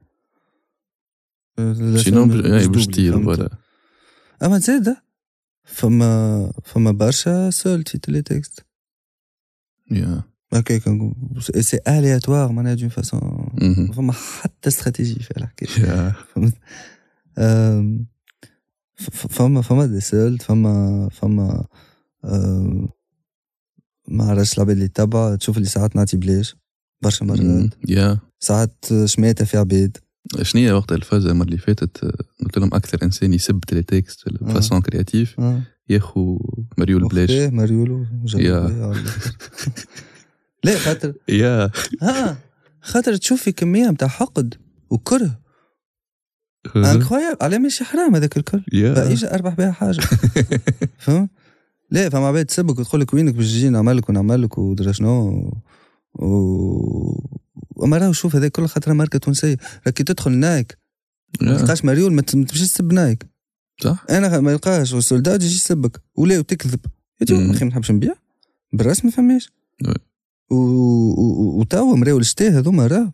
ذي 1.72 2.02
سينو 2.02 2.24
مش 2.26 2.34
ب- 2.36 2.44
اي 2.44 2.68
باش 2.68 2.86
اما 4.42 4.58
زاد 4.58 4.96
فما 5.64 6.52
فما 6.64 6.90
برشا 6.90 7.50
سولت 7.50 7.88
في 7.88 7.98
تيلي 7.98 8.22
تكست 8.22 8.64
يا 9.90 10.22
هكاك 10.52 10.82
سي 11.60 11.78
الياتوار 11.88 12.52
معناها 12.52 12.74
دون 12.74 12.88
فاسون. 12.88 13.48
فما 13.92 14.12
حتى 14.12 14.68
استراتيجي 14.68 15.20
في 15.20 15.30
الحكاية 15.36 16.12
فما 19.28 19.62
فما 19.62 19.86
دي 19.86 20.00
سولت 20.00 20.42
فما 20.42 21.08
فما 21.12 21.64
ما 24.08 24.24
عرفتش 24.24 24.54
العباد 24.54 24.76
اللي 24.76 24.88
تبع 24.88 25.34
تشوف 25.36 25.56
اللي 25.56 25.68
ساعات 25.68 25.96
نعطي 25.96 26.16
بلاش 26.16 26.56
برشا 27.02 27.24
مرات. 27.24 27.40
يا 27.88 28.18
ساعات 28.40 28.84
شماتة 29.04 29.44
في 29.44 29.56
عباد 29.56 29.96
شنو 30.42 30.62
هي 30.62 30.72
وقت 30.72 30.92
الفازة 30.92 31.30
المرة 31.30 31.46
اللي 31.46 31.58
فاتت 31.58 32.04
آه، 32.04 32.12
قلت 32.44 32.58
لهم 32.58 32.74
أكثر 32.74 32.98
إنسان 33.02 33.32
يسب 33.32 33.60
تيليتكست 33.60 34.28
بفاسون 34.28 34.80
كرياتيف. 34.80 35.40
ياخو 35.88 36.38
مريول 36.78 37.08
بلاش. 37.08 37.30
جرب 38.24 38.40
يا. 38.42 38.94
لا 40.64 40.78
خاطر 40.78 41.14
يا. 41.28 41.70
ها 42.02 42.38
خاطر 42.80 43.16
تشوف 43.16 43.42
في 43.42 43.52
كمية 43.52 43.88
متاع 43.90 44.08
حقد 44.08 44.54
وكره. 44.90 45.40
انكرويابل 46.76 47.36
على 47.42 47.58
ماشي 47.58 47.84
حرام 47.84 48.14
هذاك 48.14 48.36
الكل. 48.36 48.62
باقيش 48.94 49.24
أربح 49.24 49.54
بها 49.54 49.70
حاجة. 49.72 50.00
فهم 50.98 51.28
لا 51.90 52.08
فما 52.08 52.26
عباد 52.26 52.46
تسبك 52.46 52.78
وتقول 52.78 53.00
لك 53.00 53.14
وينك 53.14 53.34
باش 53.34 53.46
تجي 53.46 53.68
نعمل 53.68 53.96
لك 53.96 54.08
ونعمل 54.08 54.42
لك 54.42 54.58
ودرا 54.58 54.92
شنو 54.92 55.28
و... 56.14 56.26
اما 57.82 57.98
راهو 57.98 58.12
شوف 58.12 58.36
هذاك 58.36 58.52
كل 58.52 58.66
خاطر 58.68 58.92
ماركة 58.92 59.18
تونسية. 59.18 59.56
راكي 59.86 60.04
تدخل 60.04 60.30
نايك 60.32 60.78
ما. 61.40 61.58
تلقاش 61.58 61.84
مريول 61.84 62.12
ما 62.12 62.22
ت- 62.22 62.36
ما 62.36 62.44
تمشيش 62.44 62.72
تسب 62.72 62.92
نايك 62.92 63.26
صح. 63.82 64.04
أنا 64.10 64.40
ما 64.40 64.52
يلقاش 64.52 64.92
وال 64.92 65.03
soldes 65.03 65.37
ات 65.37 65.42
يجي 65.42 65.54
يسبك 65.54 66.02
ولا 66.14 66.38
وتكذب. 66.38 66.80
أخي 67.22 67.64
ما 67.64 67.70
نحبش 67.70 67.90
نبيع. 67.90 68.14
بالراس 68.72 69.04
ما 69.04 69.10
فماش. 69.10 69.50
وتوا 70.50 71.96
مراو 71.96 72.18
الشتاء 72.18 72.50
هذوما 72.58 72.86
راهو. 72.86 73.10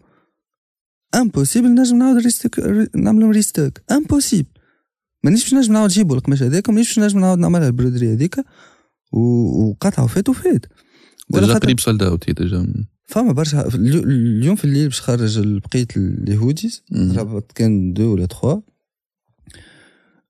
impossible 1.14 1.74
نجم 1.74 1.96
نعاود 1.98 2.22
restock 2.22 2.60
نعملهم 2.96 3.30
restock 3.30 3.78
impossible 3.92 4.48
مانيش 5.24 5.42
باش 5.44 5.54
نجم 5.54 5.72
نعاود 5.72 5.90
نجيبو 5.90 6.14
القماش 6.14 6.42
هذاك 6.42 6.68
ومانيش 6.68 6.88
باش 6.98 6.98
نجم 7.06 7.18
نعاود 7.20 7.38
نعملها 7.38 7.66
ال 7.66 7.71
broderie 7.71 8.12
هذيك. 8.12 8.36
و- 9.12 9.68
وقطعه 9.70 10.04
وفات. 10.04 10.66
ديجا 11.30 11.54
قريب 11.54 11.80
سولد 11.80 12.02
اوت 12.02 12.30
ديجا 12.30 12.66
فما 13.06 13.32
برشا 13.32 13.66
اليو- 13.74 14.02
اليوم 14.02 14.56
في 14.56 14.64
الليل 14.64 14.84
باش 14.88 15.00
خرج 15.00 15.38
بقيه 15.58 15.86
اليهوديز 15.96 16.82
مم. 16.90 17.12
رابط 17.18 17.52
كان 17.52 17.92
دو 17.92 18.12
ولا 18.14 18.26
تخوا. 18.26 18.60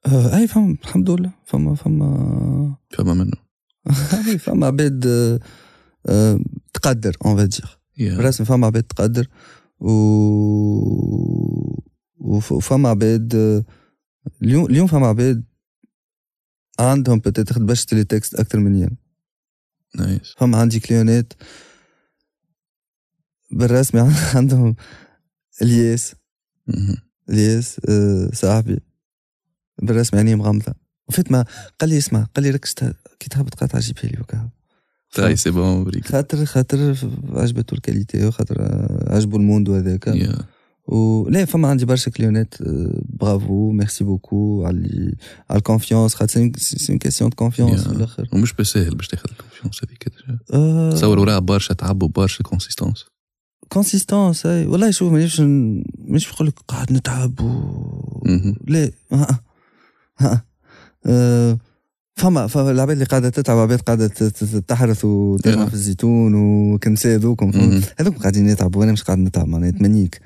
آه 0.06 0.36
أي 0.36 0.46
فما 0.48 0.76
الحمد 0.84 1.10
لله 1.10 1.32
فما 1.44 1.74
فما. 1.74 2.76
فما 2.90 3.14
منه. 3.14 3.32
فما 4.44 4.66
عباد 4.66 5.06
آه، 5.06 5.40
آه، 6.06 6.40
تقدر 6.74 7.16
اون 7.24 7.36
فادير 7.36 7.78
يا 7.98 8.18
رسمي 8.18 8.46
فما 8.46 8.66
عباد 8.66 8.82
تقدر 8.82 9.28
و 9.80 9.90
وف- 12.18 12.52
وفما 12.52 12.88
عباد 12.88 13.34
آه، 13.34 13.64
اليوم 14.42 14.66
اليوم 14.66 14.86
فما 14.86 15.06
عباد 15.06 15.44
عندهم 16.78 17.18
بتاتر 17.18 17.58
باش 17.64 17.84
تلي 17.84 18.04
تكست 18.04 18.34
أكثر 18.34 18.58
مني 18.58 18.84
أنا 18.84 18.96
نايس 19.96 20.34
فما 20.36 20.58
عندي 20.58 20.80
كليونات 20.80 21.32
بالرسمي 23.56 24.00
عندهم 24.34 24.76
الياس. 25.62 26.14
الياس 27.30 27.80
آه، 27.88 28.30
صاحبي. 28.32 28.80
بالرسمي 29.82 30.18
عينيه 30.20 30.34
مغمضة. 30.34 30.74
وفيت 31.08 31.32
ما 31.32 31.44
قال 31.80 31.90
لي 31.90 31.98
اسمع 31.98 32.26
قال 32.36 32.44
لي 32.44 32.50
ركز 32.50 32.74
كي 33.18 33.28
تهبط 33.30 33.54
قاطع 33.54 33.78
جيبها 33.78 34.04
لي 34.04 34.20
وكا 34.20 34.48
تاي 35.12 35.36
سي 35.36 35.50
بون 35.50 35.84
بريك 35.84 36.06
خاطر 36.06 36.44
خاطر 36.44 36.96
عجبته 37.28 37.74
الكاليتي 37.74 38.26
وخاطر 38.26 38.56
عجبه 39.06 39.36
الموندو 39.36 39.74
هذاك. 39.74 40.08
و 40.88 41.28
لا 41.28 41.44
فما 41.44 41.68
عندي 41.68 41.84
برشا 41.84 42.10
client 42.10 42.48
ات 42.48 42.54
آه، 42.62 43.02
bravo 43.04 43.70
merci 43.72 44.04
beaucoup 44.04 44.64
على 44.66 45.14
على 45.50 45.58
ال 45.58 45.64
confiance 45.64 46.14
خاطر 46.14 46.50
c'est 46.56 46.92
une 46.92 46.98
question 46.98 47.30
de 47.30 47.36
confiance. 47.36 47.88
في 47.88 47.92
الآخر. 47.92 48.28
ومش 48.32 48.52
بسهل 48.52 48.94
باش 48.94 49.08
تاخذ 49.08 49.30
ال 49.30 49.35
confiance 49.35 49.80
هذيك. 49.84 50.08
آه، 50.54 50.90
تصور 50.92 51.18
وراها 51.18 51.38
برشا 51.38 51.74
تعب 51.74 52.02
وبرشا 52.02 52.42
كونسيستونس 52.42 53.04
كونسيستونس 53.68 54.46
اي 54.46 54.66
والله 54.66 54.90
شوف 54.90 55.12
مانيش 55.12 55.40
مانيش 55.40 56.32
نقول 56.32 56.48
لك 56.48 56.54
قاعد 56.68 56.92
نتعب 56.92 57.40
و... 57.40 58.22
لا 58.66 58.90
ها 59.12 59.40
ها. 60.18 60.44
آه، 61.06 61.58
فما 62.16 62.48
العباد 62.56 62.90
اللي 62.90 63.04
قاعدة 63.04 63.28
تتعب 63.28 63.58
عباد 63.58 63.80
قاعدة 63.80 64.08
تحرث 64.68 65.04
وترمى 65.04 65.66
Yeah. 65.66 65.68
في 65.68 65.74
الزيتون 65.74 66.34
وكنساء 66.34 67.14
هذوكم. 67.16 67.80
هذوك 67.98 68.16
قاعدين 68.16 68.48
يتعبوا 68.48 68.80
وأنا 68.80 68.92
مش 68.92 69.02
قاعد 69.02 69.18
نتعب 69.18 69.48
معناها 69.48 69.70
تمنيك 69.70 70.20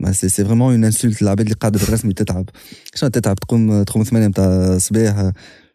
mais 0.00 0.12
c'est 0.12 0.28
c'est 0.28 0.44
vraiment 0.44 0.72
une 0.72 0.84
insulte 0.84 1.22
العباد 1.22 1.40
اللي 1.46 1.54
قاعدة 1.54 1.80
بالرسمي 1.80 2.12
تتعب. 2.12 2.48
شنو 2.94 3.10
تتعب؟ 3.10 3.36
تقوم 3.36 3.82
تقوم 3.82 4.02
ثمانية 4.04 4.26
نتاع 4.26 4.44
الصباح 4.46 5.22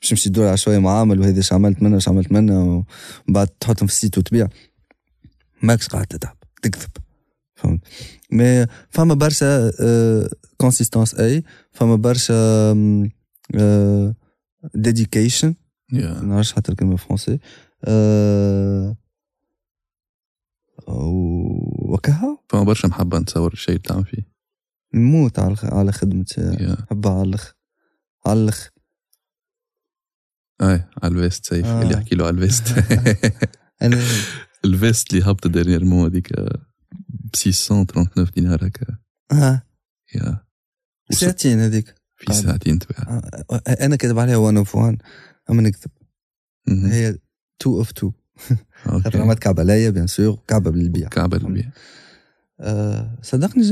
باش 0.01 0.09
تمشي 0.09 0.29
تدور 0.29 0.47
على 0.47 0.57
شوية 0.57 0.79
معامل 0.79 1.19
وهذا 1.19 1.39
اش 1.39 1.53
عملت 1.53 1.83
منه 1.83 1.97
اش 1.97 2.09
عملت 2.09 2.31
منه 2.31 2.63
ومن 2.63 2.83
بعد 3.27 3.47
تحطهم 3.47 3.87
في 3.87 3.93
ال 3.93 3.98
site 3.98 4.17
وتبيع. 4.17 4.47
ماكش 5.61 5.87
قاعد 5.87 6.05
تتعب 6.05 6.35
تكذب. 6.61 6.89
فهمت. 7.57 7.81
mais 8.31 8.65
فما 8.89 9.13
برشا 9.13 9.71
consistance 10.57 11.15
اي 11.15 11.43
فما 11.71 11.95
برشا 11.95 12.73
dedication 14.75 15.55
ما 15.91 16.21
نعرفش 16.21 16.53
حتى 16.53 16.71
الكلمة 16.71 16.95
français 16.95 17.39
أه 17.85 18.95
وكها؟ 21.89 22.37
فما 22.49 22.63
برشا 22.63 22.87
محبة 22.87 23.19
نتصور 23.19 23.53
الشيء 23.53 23.75
اللي 23.75 23.87
تعمل 23.87 24.05
فيه. 24.05 24.37
نموت 24.93 25.39
على 25.39 25.55
على 25.63 25.91
خدمتي 25.91 26.41
يا 26.41 26.77
نحبها 26.81 27.13
على 27.13 27.29
الاخ 27.29 27.53
على 28.25 28.39
الاخ 28.39 28.69
أي 30.61 30.85
على 31.03 31.15
ال 31.15 31.20
veste 31.20 31.45
سيف. 31.45 31.65
آه. 31.65 31.81
اللي 31.81 31.93
يحكي 31.93 32.15
له 32.15 32.25
على 32.25 32.35
ال 32.35 32.40
veste. 32.40 32.67
ال 34.65 34.73
veste 34.73 35.13
اللي 35.13 35.25
هبطت 35.25 35.47
dernièrement 35.47 36.05
هذيك 36.05 36.31
ب 37.33 37.35
639 37.35 38.31
دينار 38.35 38.67
هكا. 38.67 38.97
ها 39.31 39.63
يا. 40.15 40.43
ساعتين 41.11 41.59
هذيك. 41.59 41.95
في 42.17 42.33
ساعتين 42.33 42.79
تباع 42.79 43.21
آه، 43.51 43.61
أنا 43.85 43.95
كاتب 43.95 44.19
عليها 44.19 44.37
one 44.37 44.57
of 44.57 44.75
one 44.75 44.97
أما 45.49 45.61
نكذب. 45.61 45.91
هي 46.67 47.17
two 47.59 47.77
of 47.77 47.91
two 47.91 48.11
خاطر. 48.83 49.21
عملت 49.21 49.39
كعبه 49.39 49.63
ليا 49.63 49.89
bien 49.89 50.07
sûr 50.07 50.39
كعبه 50.47 50.71
للبيع 50.71 51.07
كعبة 51.07 51.37
للبيع 51.37 51.71
آه، 52.59 53.17
صدقني 53.21 53.63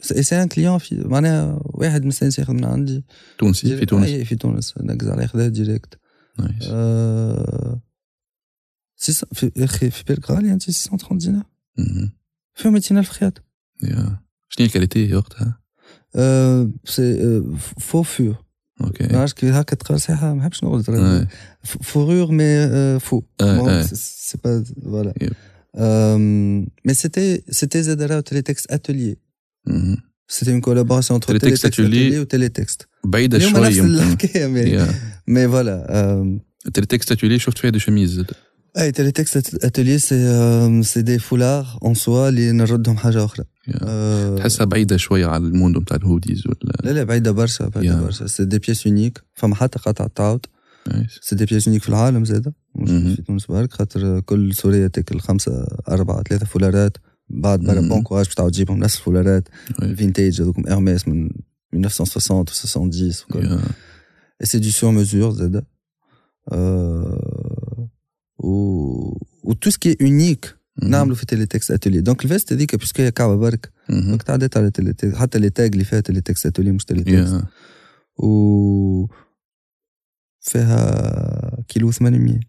c'est 0.00 0.42
un 0.42 0.48
client 0.48 0.78
في 0.78 0.94
معناها 1.08 1.60
واحد 1.64 2.04
مستانس 2.04 2.38
ياخذ 2.38 2.52
من 2.52 2.64
عندي. 2.64 3.04
تونسي؟ 3.38 3.76
في 3.76 3.86
تونس؟ 3.86 4.06
أي 4.06 4.24
في 4.24 4.34
تونس. 4.36 4.74
نقز 4.80 5.08
عليه 5.08 5.22
ياخذها 5.22 5.48
direct 5.48 5.98
nice. 6.38 6.62
آه، 6.70 7.80
600 8.96 9.32
في 9.34 9.60
يا 9.60 9.64
أخي 9.64 9.90
في 9.90 10.04
بالك 10.04 10.30
غالي 10.30 10.52
أنت 10.52 10.62
630 10.70 11.18
دينار؟ 11.18 11.44
مهم. 12.58 12.62
فيها 12.62 12.70
200 12.70 12.98
الف 12.98 13.10
خياط 13.10 13.42
يا 13.82 13.88
شنو 14.48 14.60
هي 14.60 14.64
ال 14.66 14.72
qualité 14.72 15.14
وقتها؟ 15.14 15.58
آه، 16.16 16.70
c'est 16.84 17.42
faux 17.78 18.02
fur 18.02 18.34
أوكي 18.80 19.06
ما 19.12 19.18
عرفتش 19.20 19.34
كي 19.40 19.50
هكا 19.50 19.76
تقرا 19.76 19.96
صحيحه 19.96 20.34
ما 20.34 20.38
نحبش 20.38 20.64
نقول 20.64 20.84
آه. 20.88 21.28
fourrure 21.66 22.30
mais 22.30 22.70
euh, 22.72 23.08
faux. 23.10 23.22
آه، 23.40 23.58
Bon, 23.58 23.68
آه. 23.68 23.82
c'est- 23.86 24.30
c'est 24.30 24.40
pas 24.40 24.62
voilà. 24.92 25.12
Yep. 25.22 25.32
Euh, 25.78 26.18
mais 26.86 26.94
c'était 27.02 27.42
c'était 27.58 27.82
Zedara 27.82 28.18
au 28.18 28.22
Télétexte 28.22 28.66
Atelier. 28.72 29.16
مهم. 29.66 29.96
C'était 30.28 30.52
une 30.58 30.60
collaboration 30.68 31.14
entre 31.14 31.26
Télétexte 31.28 31.62
Télétexte 31.62 31.80
Atelier. 31.80 32.06
Atelier 32.06 32.18
ou 32.18 32.24
Télétexte. 32.26 32.86
بعيدة 33.04 33.36
اليوم 33.36 33.52
شوي 33.52 33.60
نفس 33.68 33.76
يمكن 33.76 33.94
الحكاية 33.94 34.46
mais, 34.54 34.68
يا 34.68 34.86
mais 35.30 35.48
voilà. 35.52 35.90
Euh, 35.90 36.40
التليتكست 36.66 37.12
اتولي 37.12 37.38
شفت 37.38 37.58
فيها 37.58 37.70
دي 37.70 37.78
شميز 37.78 38.24
زاد 38.76 38.84
اي 38.84 38.92
Télétexte 38.92 39.64
Atelier 39.66 39.98
c'est 39.98 40.24
euh, 40.26 40.82
c'est 40.82 41.02
des 41.02 41.18
foulards 41.18 41.78
en 41.82 41.94
soi 41.94 42.28
اللي 42.28 42.52
نردهم 42.52 42.96
حاجة 42.96 43.24
أخرى. 43.24 43.44
يا. 43.68 43.74
Euh, 43.74 44.38
تحسها 44.38 44.64
بعيدة 44.64 44.96
شوية 44.96 45.26
على 45.26 45.46
الموندو 45.46 45.80
نتاع 45.80 45.96
الهوديز 45.96 46.46
ولا 46.46 46.72
لا 46.84 46.90
لا 46.90 47.04
بعيده 47.04 47.30
برشا 47.32 47.68
بعيده 47.68 47.94
Yeah. 47.98 48.02
برشا 48.02 48.26
سي 48.26 48.44
دي 48.44 48.58
pièces 48.58 48.86
uniques 48.86 49.22
فما 49.34 49.54
حتى 49.54 49.78
قطعه 49.78 50.10
تعاود 50.14 50.46
nice 50.88 51.18
c'est 51.22 51.36
des 51.36 51.44
pièces 51.44 51.66
uniques 51.66 51.82
في 51.82 51.88
العالم 51.88 52.24
زاده 52.24 52.54
مش 52.74 52.90
مهم. 52.90 53.14
في 53.14 53.22
تونس 53.22 53.46
برك 53.46 53.72
خاطر 53.72 54.20
كل 54.20 54.54
سورية 54.54 54.88
تاكل 54.88 55.20
خمسه 55.20 55.66
اربعه 55.88 56.22
ثلاثة 56.22 56.46
فولارات 56.46 56.96
بعد 57.28 57.60
برا 57.60 57.80
مهم. 57.80 57.88
bon 57.88 58.02
courage 58.02 58.24
باش 58.26 58.34
تعاود 58.34 58.52
تجيبهم 58.52 58.78
نفس 58.78 58.96
الفولارات 58.98 59.48
oui. 59.82 59.86
ال 59.88 59.94
vintage 59.94 60.40
هذوكم 60.42 60.62
Hermès 60.68 61.08
من 61.08 61.28
1960 61.74 62.36
و 62.40 62.44
70 62.48 63.12
وكل 63.30 63.44
يا. 63.44 63.60
et 64.42 64.46
c'est 64.46 64.60
du 64.60 64.70
sur 64.72 64.92
mesure 64.92 65.30
زاده 65.30 65.66
euh, 66.52 67.61
و 68.42 68.48
و 69.44 69.52
tout 69.52 69.70
ce 69.70 69.78
qui 69.78 69.88
est 69.88 70.00
unique. 70.00 70.62
مهم. 70.76 70.90
نعملوا 70.90 71.16
في 71.16 71.26
Télétexte 71.26 71.70
Atelier 71.70 72.00
donc 72.00 72.24
ال 72.24 72.29
veste 72.29 72.52
هذيك 72.52 72.76
parce 72.76 72.92
que 72.92 73.02
هي 73.02 73.10
كعبه 73.10 73.36
برك. 73.36 73.72
donc 73.88 74.22
تعديت 74.22 74.56
على 74.56 74.70
Télétexte 74.70 75.16
حتى 75.16 75.38
les 75.38 75.50
tags 75.50 75.72
اللي 75.72 75.84
فيها 75.84 76.00
Télétexte 76.00 76.46
Atelier 76.46 76.72
مش 76.72 76.84
Télétexte 76.84 77.32
يا. 77.32 77.46
و 78.26 79.06
فيها 80.40 81.64
كيلو 81.68 81.90
800 81.90 82.40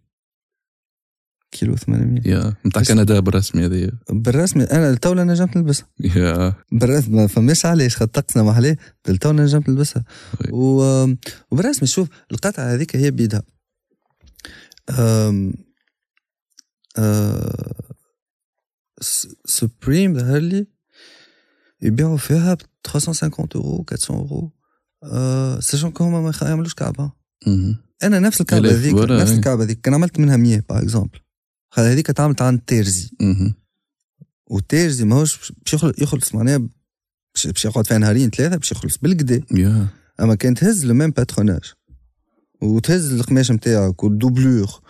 كيلو 1.52 1.76
800 1.76 2.28
يا 2.28 2.54
نتاع 2.66 2.84
كندا 2.84 3.20
بالرسمي 3.20 3.66
هذه 3.66 3.92
بالرسمي 4.10 4.64
أنا 4.64 4.92
لتو 4.92 5.14
نجمت 5.14 5.58
نلبسها 5.58 5.88
يا 6.00 6.54
بالرسمي 6.72 7.16
ما 7.16 7.28
فماش 7.28 7.66
علاش 7.66 7.98
خاطر 7.98 8.22
طقسنا 8.22 8.44
ما 8.44 8.52
عليه 8.52 8.78
لتو 9.08 9.32
نجمت 9.32 9.70
نلبسها. 9.70 10.04
و... 10.52 10.84
وبالرسمي 11.52 11.88
شوف 11.88 12.08
القطعه 12.32 12.74
هذيك 12.74 12.96
هي 12.96 13.12
بيدها 13.12 13.44
أم... 14.90 15.54
س- 19.02 19.28
سوبريم 19.46 20.20
ظهر 20.20 20.38
لي 20.40 20.68
يبيعوا 21.82 22.18
فيها 22.18 22.54
ب 22.54 22.62
350 22.84 23.32
اورو 23.56 23.86
400 23.90 23.98
اورو. 24.10 24.52
sachant 25.62 25.92
que 25.92 26.04
هما 26.04 26.22
ما 26.22 26.34
يعملوش 26.42 26.74
كعبه. 26.74 27.12
أنا 28.04 28.20
نفس 28.20 28.42
الكعبة 28.42 28.70
هذيك 28.72 28.94
نفس 29.22 29.32
إيه. 29.32 29.38
الكعبة 29.38 29.64
هذيك 29.64 29.82
كان 29.82 29.94
عملت 29.94 30.20
منها 30.20 30.38
100 30.38 30.64
par 30.70 30.80
exemple 30.82 31.20
هذيك 31.74 32.10
اتعملت 32.10 32.42
عند 32.42 32.60
تيرزي 32.60 33.10
مهم. 33.22 33.54
والتيرزي 34.48 35.06
ماهوش 35.06 35.52
باش 35.52 35.74
يخل- 35.74 35.94
يخلص 35.98 36.36
معناها 36.36 36.58
باش 37.36 37.66
يقعد 37.66 37.88
فيها 37.88 37.98
نهارين 37.98 38.30
ثلاثة 38.30 38.56
باش 38.58 38.72
يخلص 38.72 38.98
بالكدا 38.98 39.42
يا 39.52 39.88
أما 40.20 40.36
كان 40.36 40.54
تهز 40.54 40.86
le 40.86 40.94
même 40.94 41.12
patronage 41.12 41.74
وتهز 42.62 43.14
القماش 43.14 43.52
نتاعك 43.52 44.04
وال 44.04 44.15
doublure 44.15 44.62
وال- 44.62 44.82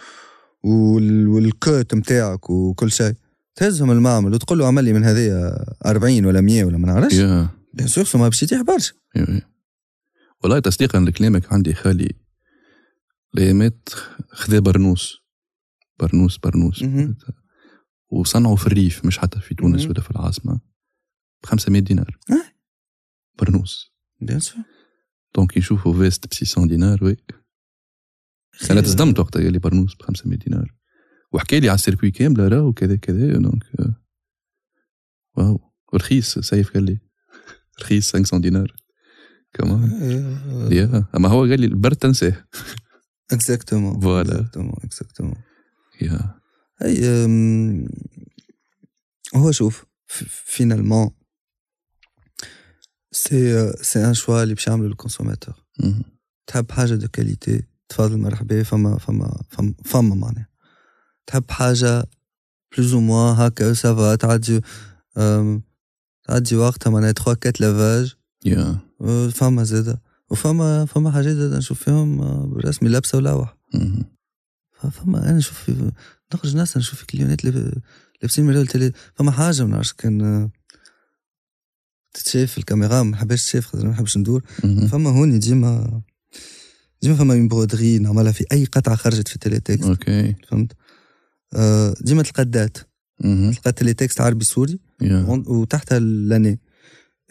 وال 0.64 1.08
côte 1.08 1.96
نتاعك 1.96 2.50
وكل 2.50 2.92
شيء. 2.92 3.14
تهزهم 3.56 3.92
المعمل 3.92 4.34
وتقول 4.34 4.60
له 4.60 4.68
عمل 4.68 4.84
لي 4.84 4.94
من 4.94 5.04
هذايا 5.04 5.66
40 5.86 6.26
ولا 6.26 6.42
100 6.42 6.64
ولا 6.64 6.78
ما 6.78 6.88
نعرفش. 6.88 7.14
يا. 7.14 7.50
bien 7.74 7.88
sûr 7.88 8.04
so 8.04 8.18
ما 8.18 8.28
باش 8.28 8.44
يتيح 8.44 8.62
برشا. 8.62 8.94
والله 10.44 10.60
تصديقا 10.60 11.00
لكلامك 11.00 11.54
عندي 11.54 11.74
خالي. 11.74 12.12
ليمات 13.34 13.90
خذا 14.30 14.60
برنوس. 14.60 15.18
برنوس 16.00 16.38
برنوس. 16.38 16.84
وصنعوا 18.10 18.56
في 18.56 18.68
الريف 18.68 19.06
مش 19.06 19.20
حتى 19.20 19.40
في 19.40 19.56
تونس. 19.56 19.86
ولا 19.86 20.02
في 20.02 20.12
العاصمة. 20.12 20.60
ب 21.44 21.46
500 21.46 21.82
دينار. 21.82 22.18
آه. 22.32 22.54
برنوس. 23.40 23.94
bien 24.22 24.40
sûr 24.40 24.64
donc 25.36 25.58
يشوفوا 25.58 25.94
veste 25.94 26.28
ب 26.28 26.34
600 26.34 26.70
دينار 26.70 27.04
oui 27.04 27.18
أنا 28.72 28.82
تصدمت 28.82 29.20
وقتها 29.20 29.42
قال 29.44 29.54
لي 29.54 29.60
برنوس 29.60 29.96
ب 29.96 30.02
500 30.02 30.38
دينار. 30.40 30.74
وحكى 31.32 31.60
لي 31.60 31.70
على 31.70 31.76
ال 31.76 31.80
circuit 31.80 32.12
كاملة 32.12 32.48
راه 32.48 32.62
وكذا 32.62 32.96
كذا 32.96 33.34
دونك 33.38 33.64
آه، 33.80 33.96
wow 35.38 35.72
ورخيص 35.94 36.40
سيف 36.40 36.74
قال 36.74 36.84
لي. 36.84 37.00
رخيص 37.82 38.14
500 38.16 38.42
دينار. 38.42 38.76
كمان 39.54 39.92
يا 40.72 41.06
أما 41.16 41.30
هو 41.30 41.40
قال 41.40 41.60
لي 41.62 41.66
البرد 41.66 41.96
تنساه. 41.96 42.46
exactement 43.32 44.02
Voilà. 44.02 44.30
exactement 44.30 44.76
exactement 44.84 45.36
يا 46.02 46.40
أي 46.82 47.06
أم، 47.26 47.88
هو 49.36 49.52
شوف 49.52 49.86
finalement 50.46 51.10
c'est 53.12 53.72
c'est 53.84 54.06
un 54.06 54.14
choix 54.14 54.44
اللي 54.44 54.54
باش 54.54 54.68
يعملو 54.68 54.88
ال 54.88 54.93
consommateur 54.93 55.56
مهم. 55.80 56.04
تحب 56.48 56.72
حاجة 56.72 56.94
de 56.96 57.08
qualité 57.08 57.64
تفضل 57.94 58.18
مرحبا 58.18 58.64
فما 58.64 58.98
فما 58.98 59.42
فما, 59.50 59.74
فما 59.86 60.16
معناها 60.16 60.48
تحب 61.28 61.52
حاجة 61.52 62.04
plus 62.78 62.94
ou 62.94 63.00
moins 63.00 63.36
هكا 63.36 63.74
ça 63.74 63.95
va 63.95 64.16
تعدي 64.16 64.62
تعدي 66.28 66.56
وقتها 66.56 66.90
معناها 66.92 67.12
3 67.12 67.32
4 67.32 67.54
lavages 67.60 68.16
فما 69.32 69.64
زادة. 69.64 70.02
وفما 70.30 70.86
فما 70.86 71.12
حاجات 71.12 71.36
زادة 71.36 71.58
نشوف 71.58 71.84
فيهم 71.84 72.22
أه، 72.22 72.46
بالرسمي 72.46 72.90
لبسة 72.90 73.18
ولوح. 73.18 73.58
فما 74.92 75.30
أنا 75.30 75.38
نشوف 75.38 75.72
نخرج 76.34 76.56
ناس 76.56 76.78
نشوف 76.78 77.00
في 77.00 77.06
كليونات 77.06 77.46
لاب- 77.46 77.78
لابسين 78.22 78.46
مليون 78.46 78.68
تلي 78.68 78.92
فما 79.16 79.32
حاجة 79.32 79.64
ما 79.64 79.70
نعرفش 79.70 79.94
كان 79.94 80.22
آه، 80.22 80.52
تتشاف 82.14 82.58
الكاميرا 82.58 83.04
ما 83.04 83.12
نحبش 83.12 83.46
تشاف 83.46 83.66
خاطر 83.66 83.86
ما 83.86 83.92
نحبش 83.92 84.18
ندور. 84.18 84.44
فما 84.88 85.10
هوني 85.10 85.38
ديما 85.38 86.02
ديما 87.04 87.16
فما 87.16 87.34
une 87.34 87.48
broderie 87.48 88.00
نعملها 88.00 88.32
في 88.32 88.46
أي 88.52 88.66
قطعة 88.66 88.96
خرجت 88.96 89.28
في 89.28 89.40
Télétexte 89.40 89.88
okay. 89.88 90.36
فهمت؟ 90.48 90.72
آه، 91.54 91.96
ديما 92.02 92.24
تلقى 92.24 92.44
ال 92.44 92.49
date. 92.49 92.78
تلقى 93.22 93.72
Télétexte 93.72 94.22
عربي 94.22 94.46
سوري 94.46 94.80
وتحتها 95.48 96.00
l'année. 96.00 96.60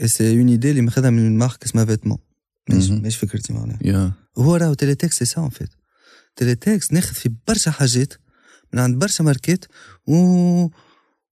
et 0.01 0.09
c'est 0.09 0.39
une 0.39 0.49
idée 0.49 0.70
اللي 0.70 0.82
ماخذها 0.82 1.11
من 1.11 1.39
marque 1.39 1.65
اسمها 1.65 1.85
Vetements 1.85 2.19
ماشي 2.70 3.19
فكرتي 3.19 3.53
معناها 3.53 3.78
هو 4.39 4.57
راهو 4.57 4.74
Télétexte 4.74 5.19
c'est 5.19 5.24
ça 5.24 5.41
en 5.41 5.51
fait 5.51 5.69
Télétexte 6.37 6.93
ناخذ 6.93 7.15
في 7.15 7.31
برشا 7.49 7.70
حاجات 7.70 8.12
من 8.73 8.81
عند 8.81 8.99
برشا 8.99 9.23
ماركات 9.23 9.65
و 10.07 10.69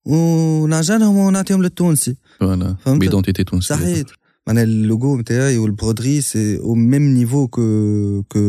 ونعجنهم 0.05 1.17
ونعطيهم 1.17 1.63
للتونسي. 1.63 2.17
voilà 2.41 2.77
فهمت؟ 2.85 3.01
ب 3.01 3.06
identité 3.06 3.45
تونسية. 3.45 3.75
صحيح 3.75 4.03
معناها 4.51 4.65
اللوجو 4.65 5.17
نتاعي 5.17 5.59
وال 5.59 5.71
broderie 5.71 6.21
c'est 6.21 6.59
au 6.59 6.75
même 6.75 7.03
niveau 7.03 7.49
que 7.49 8.23
que 8.23 8.41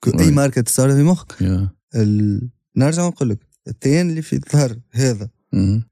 que 0.00 0.10
أي. 0.20 0.30
ماركه 0.30 0.60
تصور 0.60 0.92
في 0.92 1.02
مخك. 1.02 1.42
ال... 1.94 2.48
نرجع 2.76 3.06
نقول 3.06 3.28
لك 3.28 3.38
التين 3.68 4.10
اللي 4.10 4.22
في 4.22 4.36
الظهر 4.36 4.78
هذا. 4.90 5.30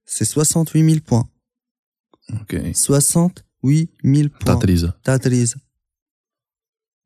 c'est 0.07 0.25
68000 0.25 1.11
points 1.11 1.25
okay 2.41 2.73
68000 2.73 4.31
تاع 4.31 4.55
points 4.55 4.59
تريزا 4.59 4.93
تاع 5.05 5.17
تريزا 5.17 5.57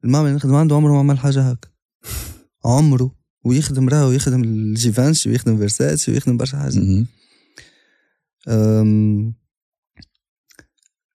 المعمل 0.05 0.27
اللي 0.27 0.37
نخدم 0.37 0.55
عنده 0.55 0.77
عمره 0.77 0.93
ما 0.93 0.99
عمل 0.99 1.19
حاجة 1.19 1.51
هكا. 1.51 1.69
عمره. 2.65 3.23
ويخدم 3.45 3.89
راهو 3.89 4.13
يخدم 4.13 4.45
ال 4.45 4.54
Givenchy 4.54 5.31
ويخدم 5.31 5.57
فيرساتشي 5.57 6.13
ويخدم 6.13 6.37
برشا 6.37 6.59
حاجات. 6.59 7.07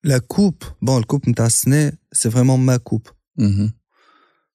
مهم. 0.06 0.12
أم... 0.12 0.12
لا 0.12 0.18
كوب 0.18 0.64
بون 0.82 0.98
الكوب 1.02 1.30
نتاع 1.30 1.46
السنة 1.46 1.92
c'est 2.14 2.32
vraiment 2.32 2.60
ma 2.60 2.78
coupe 2.78 3.08
مهم. 3.38 3.74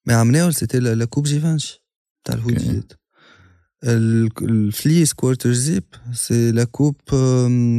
mais 0.05 0.13
عملناو 0.13 0.51
c'était 0.51 0.79
la 0.79 0.95
la 0.95 1.05
coupe 1.05 1.23
Givenchy 1.23 1.83
تاع 2.23 2.35
الهوديات 2.35 2.93
ال- 3.83 4.29
ال 4.41 4.51
fleece 4.51 5.13
quarter 5.13 5.53
zip 5.53 5.83
c'est 6.13 6.51
la 6.51 6.63
coupe 6.63 6.95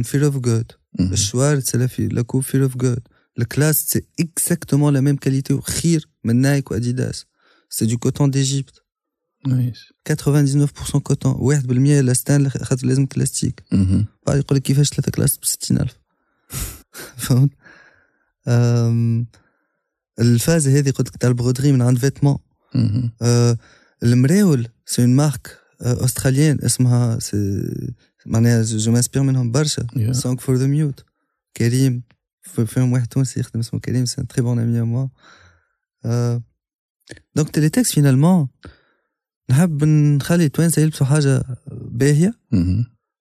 Fear 0.03 0.25
of 0.25 0.37
God 0.37 0.71
مهم. 0.99 1.13
ال 1.13 1.20
shorts 1.20 1.59
c'est 1.59 1.77
la 1.77 1.87
في 1.87 2.07
la 2.07 2.21
coupe 2.21 2.43
Fear 2.43 2.63
of 2.63 2.77
God 2.77 2.99
الكلاس 3.39 3.85
c'est 3.85 4.01
exactement 4.19 4.93
la 4.93 5.01
même 5.01 5.15
qualité 5.15 5.53
وخير 5.53 6.09
من 6.23 6.35
Nike 6.35 6.71
و 6.71 6.79
Adidas 6.79 7.25
c'est 7.69 7.85
du 7.85 7.97
coton 7.97 8.31
d'Égypte 8.31 8.81
nice 9.47 9.79
99% 10.09 10.97
coton 10.99 11.33
1% 11.63 11.67
élasthanne 12.01 12.49
خاطر 12.49 12.87
لازم 12.87 13.05
بلاستيك 13.05 13.63
مهم. 13.71 14.05
بعد 14.27 14.37
يقول 14.37 14.57
لك 14.57 14.61
كيفاش 14.63 14.89
ثلاثة 14.89 15.11
كلاس 15.11 15.37
ب 15.37 15.45
60000 15.45 15.99
فهمت؟ 17.25 17.49
الفازة 20.19 20.79
هذه 20.79 20.91
قلت 20.91 21.07
لك 21.09 21.17
تاع 21.17 21.29
ال 21.29 21.34
broderie 21.34 21.71
من 21.71 21.81
عند 21.81 21.97
vêtements. 21.97 22.37
المراول 24.03 24.67
c'est 24.85 25.01
une 25.01 25.15
marque 25.15 25.57
australienne 25.81 26.59
اسمها 26.63 27.19
سي 27.19 27.37
معناها 28.25 28.63
je 28.63 28.91
m'inspire 28.91 29.23
منهم 29.23 29.51
برشا. 29.51 29.87
Song 30.11 30.37
for 30.37 30.55
the 30.55 30.67
Mute 30.67 31.05
كريم. 31.57 32.03
في- 32.41 32.65
فيهم 32.65 32.91
واحد 32.93 33.07
تونسي 33.07 33.39
يخدم 33.39 33.59
اسمه 33.59 33.79
كريم 33.79 34.05
c'est 34.05 34.23
très 34.23 34.41
bon 34.41 34.59
ami 34.59 34.81
à 34.81 34.88
moi 34.88 35.07
donc 37.35 37.49
تيليتكس 37.49 37.91
finalement 37.91 38.47
نحب 39.49 39.83
نخلي 39.83 40.45
التوانسة 40.45 40.81
يلبسوا 40.81 41.05
حاجة 41.05 41.43
باهية. 41.71 42.33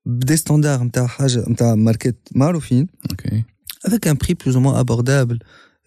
بدي 0.06 0.36
standard 0.36 0.82
نتاع 0.84 1.06
حاجة 1.06 1.44
نتاع 1.48 1.74
ماركات 1.74 2.28
معروفين. 2.34 2.86
OK 3.10 3.44
un 3.86 4.16
prix 4.16 4.34
plus 4.34 4.56
ou 4.56 4.60
moins 4.60 4.78
abordable. 4.84 5.38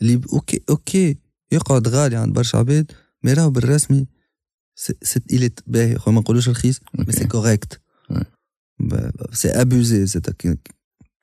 اللي 0.02 0.22
OK 0.34 0.62
OK 0.70 1.18
يقعد 1.52 1.88
غالي 1.88 2.16
عند 2.16 2.34
برشا 2.34 2.58
عباد 2.58 2.92
mais 3.24 3.34
راهو 3.34 3.50
بالرسمي 3.50 4.08
سي 4.76 4.94
سي 5.04 5.22
إلي 5.34 5.52
باهي. 5.68 5.98
خو 5.98 6.12
ما 6.12 6.22
نقولوش 6.22 6.50
رخيص 6.50 6.80
mais 6.94 7.12
c'est 7.14 7.28
correct. 7.28 7.82
c'est 9.34 9.50
abusé 9.50 10.06
زاد 10.06 10.58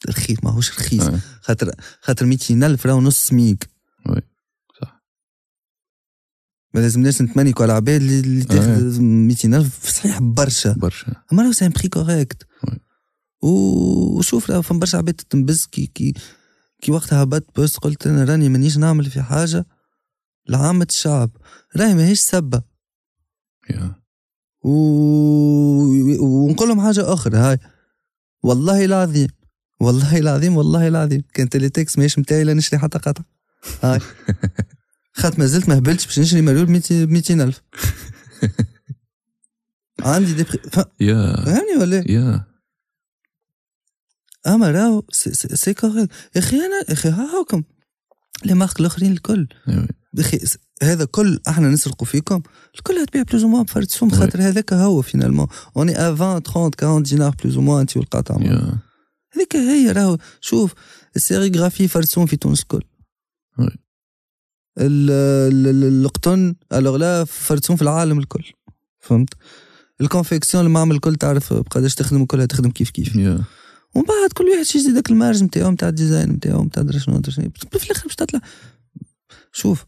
رخيص 0.08 0.38
ماهوش 0.42 0.70
رخيص. 0.70 1.02
خاطر 1.40 1.70
خاطر 2.00 2.26
200 2.26 2.66
ألف 2.66 2.86
راهو 2.86 3.00
نص 3.00 3.26
سميك. 3.26 3.68
ما 6.74 6.80
لازمناش 6.80 7.22
نتمنيكو 7.22 7.62
على 7.62 7.72
العباد 7.72 8.00
اللي 8.00 8.20
اللي 8.20 8.44
تاخذ 8.44 9.00
200 9.00 9.56
ألف 9.56 9.90
صحيح 9.90 10.18
برشا. 10.18 10.72
برشا. 10.72 11.12
أما 11.32 11.42
راهو 11.42 11.52
c'est 11.52 11.66
un 11.66 11.70
prix 11.70 11.88
correct. 11.88 12.46
وشوف 13.42 14.50
راهو 14.50 14.62
فما 14.62 14.78
برشا 14.78 14.98
عباد 14.98 15.14
تنبز 15.14 15.66
كي 15.66 15.86
كي 15.86 16.14
كي 16.84 16.92
وقتها 16.92 17.22
هبطت 17.22 17.56
post 17.56 17.78
قلت 17.78 18.06
أنا 18.06 18.24
راني 18.24 18.48
مانيش 18.48 18.78
نعمل 18.78 19.10
في 19.10 19.22
حاجة 19.22 19.66
لعامة 20.48 20.86
الشعب. 20.90 21.30
راهي 21.76 21.94
ماهيش 21.94 22.20
سبه 22.20 22.62
yeah. 23.70 23.94
و... 24.62 24.70
ونقول 26.20 26.68
لهم 26.68 26.80
حاجة 26.80 27.12
أخرى 27.12 27.36
هاي. 27.36 27.58
والله 28.42 28.84
العظيم 28.84 29.28
والله 29.80 30.18
العظيم 30.18 30.56
والله 30.56 30.88
العظيم. 30.88 31.22
كان 31.34 31.48
تيليتكس 31.48 31.98
ماهيش 31.98 32.18
متاعي 32.18 32.44
لا 32.44 32.54
نشري 32.54 32.78
حتى 32.78 32.98
قطعة. 32.98 33.24
هاي. 33.82 34.00
خاطر 35.18 35.38
ما 35.38 35.46
زلت 35.46 35.68
ما 35.68 35.78
هبلتش 35.78 36.06
باش 36.06 36.18
نشري 36.18 36.42
ب 36.42 36.44
200 37.10 37.34
ألف. 37.34 37.62
عندي 40.00 40.32
des 40.32 40.42
prix... 40.42 40.58
ف... 40.58 40.78
yeah. 41.00 41.44
فهمني 41.44 41.76
ولا 41.80 41.96
إيه؟ 41.96 42.16
أما 44.46 44.70
راهو 44.70 45.02
c'est- 45.10 45.74
correct 45.74 46.10
يا 46.36 46.40
أخي 46.40 46.56
أنا 46.56 46.84
يا 46.88 46.92
أخي 46.92 47.08
ها 47.08 47.40
هاكم 47.40 47.62
les 48.44 48.54
marques 48.54 48.80
الاخرين 48.80 49.12
الكل. 49.12 49.48
أيوة. 49.68 49.88
أخي 50.18 50.38
هذا 50.82 51.04
كل 51.04 51.40
أحنا 51.48 51.68
نسرقوا 51.68 52.06
فيكم. 52.06 52.42
الكل 52.74 52.94
هتبيع 52.94 53.22
plus 53.22 53.44
ou 53.44 53.49
moins 53.49 53.62
بفرد 53.62 53.90
سوم 53.90 54.10
Ouais. 54.10 54.14
خاطر 54.14 54.40
هذاك 54.40 54.72
هو 54.72 55.02
finalement 55.02 55.46
on 55.76 55.92
est 55.98 56.07
à 56.07 56.10
20 56.10 56.40
30 56.40 56.74
40 56.84 57.02
دينار 57.02 57.34
plus 57.44 57.56
ou 57.58 57.65
moins 57.65 57.80
أنت 57.80 57.96
والقطعه 57.96 58.42
yeah 58.42 58.78
هذيك 59.36 59.56
هي 59.56 59.92
راهو. 59.92 60.18
شوف 60.40 60.74
ال 61.16 61.22
sérigraphie 61.22 61.88
فرد 61.88 62.07
سوم 62.07 62.26
في 62.26 62.36
تونس 62.36 62.62
الكل. 62.62 62.82
القطن 64.78 66.54
الوغ 66.72 66.96
لا 66.96 67.24
فرد 67.24 67.50
سوم 67.50 67.76
في 67.76 67.82
العالم 67.82 68.18
الكل. 68.18 68.44
فهمت؟ 69.00 69.34
ال 70.00 70.06
confection 70.06 70.66
المعمل 70.66 70.94
الكل 70.94 71.16
تعرف 71.16 71.52
بقداش 71.52 71.94
تخدم 71.94 72.24
كلها 72.24 72.46
تخدم 72.46 72.70
كيف 72.70 72.90
كيف. 72.90 73.16
yeah 73.16 73.44
ومن 73.94 74.04
بعد 74.04 74.32
كل 74.34 74.44
واحد 74.44 74.62
شي 74.62 74.78
يزيد 74.78 74.94
داك 74.94 75.10
ال 75.10 75.16
marge 75.16 75.42
نتاعو 75.42 75.70
نتاع 75.70 75.88
ال 75.88 75.94
design 75.94 76.30
نتاعو 76.30 76.64
نتاع 76.64 76.82
درا 76.82 76.98
شنو 76.98 77.18
درا 77.18 77.30
شنو 77.32 77.50
في 77.78 77.84
الآخر 77.86 78.02
باش 78.06 78.14
تطلع. 78.14 78.40
شوف 79.52 79.84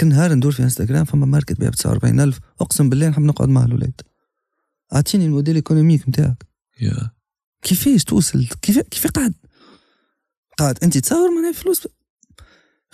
كل 0.00 0.06
نهار 0.06 0.34
ندور 0.34 0.52
في 0.52 0.62
إنستغرام 0.62 1.04
فما 1.04 1.26
ماركة 1.26 1.54
تبيع 1.54 1.68
ب 1.68 1.74
49000 1.74 2.38
أقسم 2.60 2.88
بالله 2.88 3.08
نحب 3.08 3.22
نقعد 3.22 3.48
مع 3.48 3.64
الاولاد 3.64 4.00
أعطيني 4.94 5.26
ال 5.26 5.30
modèle 5.30 5.54
économique 5.54 6.08
نتاعك 6.08 6.46
yeah. 6.80 7.10
كيفاش 7.62 8.04
توصل؟ 8.04 8.46
كيف 8.62 8.78
كيف 8.78 9.06
قاعد؟ 9.06 9.34
قاعد 10.58 10.78
أنت 10.82 10.98
تصور 10.98 11.34
معناها 11.34 11.52
فلوس؟ 11.52 11.88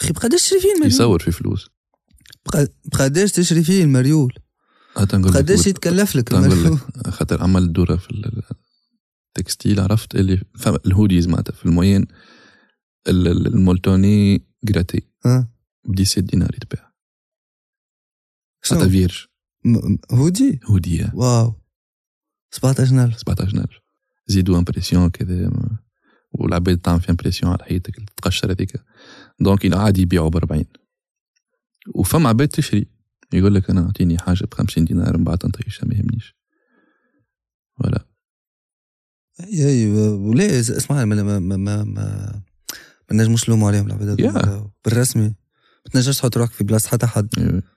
أخي 0.00 0.12
بقداش 0.12 0.42
تشري 0.42 0.60
فيه 0.60 0.68
المريول. 0.72 0.92
يصور 0.94 1.18
في 1.22 1.32
فلوس. 1.32 1.68
بق- 2.46 2.70
بقداش 2.84 3.32
تشري 3.32 3.64
فيه 3.64 3.84
المريول. 3.84 4.34
بقداش 4.96 5.66
يتكلف 5.66 6.16
لك 6.16 6.32
المريول. 6.32 6.78
خاطر 7.08 7.42
عمل 7.42 7.72
دورة 7.72 7.96
في 7.96 8.10
ال 9.36 9.42
textile 9.42 9.80
عرفت؟ 9.80 10.14
اللي 10.14 10.42
ال 10.86 10.91
hoodies 10.92 11.28
معناتها 11.28 11.52
في 11.52 11.66
ال 11.66 11.71
moyenne 11.71 12.06
ال- 13.08 13.28
ال- 13.28 13.46
ال 13.46 13.55
molletonné 13.55 14.46
gratté 14.64 15.00
ب 15.84 16.04
17 16.04 16.20
دينار 16.20 16.54
يتباع. 16.54 16.92
حتى 18.64 18.90
vierge 18.90 19.26
م- 19.64 19.96
هودي؟ 20.12 20.60
هودية 20.64 21.10
wow. 21.14 21.54
17000 22.50 23.18
17000 23.18 23.80
زيدوا 24.26 24.58
impression 24.58 25.10
كذا 25.10 25.50
والعباد 26.32 26.78
تعمل 26.78 27.00
في 27.00 27.10
impression 27.10 27.52
على 27.52 27.64
حياتك 27.64 27.96
تقشر 28.16 28.52
هذيك. 28.52 28.72
donc 29.40 29.74
عادي 29.74 30.02
يبيعوا 30.02 30.28
ب 30.28 30.36
40 30.36 30.64
وفما 31.94 32.28
عباد 32.28 32.48
تشري. 32.48 32.86
يقول 33.32 33.54
لك 33.54 33.70
أنا 33.70 33.80
أعطيني 33.86 34.18
حاجة 34.18 34.44
ب 34.44 34.54
50 34.54 34.84
دينار 34.84 35.16
من 35.18 35.24
بعد 35.24 35.46
نطيشها 35.46 35.86
ما 35.86 35.94
يهمنيش. 35.94 36.36
ولا 37.80 38.06
اي 39.44 39.68
اي 39.68 39.90
ولا 40.12 40.60
اسمع 40.60 41.04
ما 41.04 41.22
ما 41.22 41.38
ما 41.38 41.56
ما, 41.56 41.84
ما, 41.84 42.40
ما 43.10 43.22
نجموش 43.22 43.48
نلوموا 43.48 43.68
عليهم 43.68 43.86
العباد. 43.86 44.08
هذوما. 44.20 44.70
بالرسمي 44.84 45.22
ما 45.22 45.90
تنجمش 45.92 46.16
تحط 46.18 46.36
روحك 46.36 46.52
في 46.52 46.64
بلاصة 46.64 46.88
حتى 46.88 47.06
حد. 47.06 47.28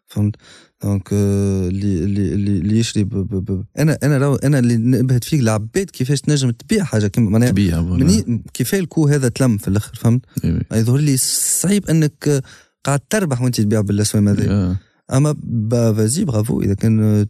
فهمت 0.08 0.36
دونك 0.84 1.10
آه، 1.14 1.68
اللي 1.68 2.04
اللي 2.04 2.34
اللي 2.34 2.80
يشري 2.80 3.04
ب 3.04 3.10
ب 3.10 3.52
ب 3.52 3.66
أنا 3.80 3.98
أنا 4.04 4.38
أنا 4.44 4.60
اللي 4.60 4.78
نبهت 4.78 5.24
فيك 5.24 5.40
العباد 5.40 5.90
كيفاش 5.90 6.22
تنجم 6.22 6.52
تبيع 6.52 6.84
حاجة 6.84 7.08
كيما 7.08 7.30
معناها 7.30 7.50
تبيع 7.50 7.80
ولا 7.80 8.06
مني 8.06 8.44
كيف 8.54 8.76
الكو 8.76 9.08
هذا 9.08 9.30
تلم 9.30 9.58
في 9.58 9.68
الأخر 9.68 9.96
فهمت. 9.96 10.22
يظهر 10.74 10.98
لي 10.98 11.18
صعيب 11.62 11.90
أنك 11.90 12.28
آه، 12.28 12.42
قاعد 12.84 13.00
تربح 13.00 13.42
وأنت 13.42 13.62
تبيع 13.62 13.82
بالاسوام 13.82 14.28
هذا 14.28 14.46
يا. 14.46 14.78
أما 15.14 15.36
فازي 15.96 16.26
برافو 16.26 16.62
إذا 16.62 16.74
كان 16.74 17.26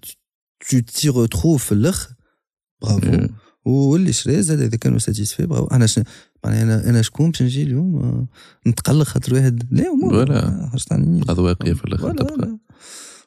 تو 0.70 0.80
تي 0.80 1.10
ريتروف 1.10 1.66
في 1.66 1.72
الأخر 1.72 2.10
برافو. 2.82 3.28
واللي 3.66 4.14
شرا 4.14 4.42
زاد 4.42 4.60
اذا 4.62 4.78
كانوا 4.78 5.00
ساتيسفي 5.00 5.46
برافو. 5.46 5.68
أنا 5.68 5.86
شن... 5.86 6.04
معناها 6.46 6.64
أنا 6.64 6.90
أنا 6.90 7.02
شكون 7.02 7.32
باش 7.32 7.42
نجي 7.42 7.64
اليوم؟ 7.64 7.96
آه، 7.96 8.28
نتقلق 8.70 9.04
خاطر 9.04 9.34
واحد. 9.34 9.68
لا 9.72 9.88
امور 9.92 10.14
ولا. 10.14 10.48
آه، 10.64 10.70
حاجة 10.70 10.82
تعنيني 10.84 11.22
الاذواقيه 11.22 11.74
في 11.74 11.86
الآخر 11.86 12.06
ولا- 12.06 12.24
تبقى. 12.24 12.34
ولا. 12.34 12.58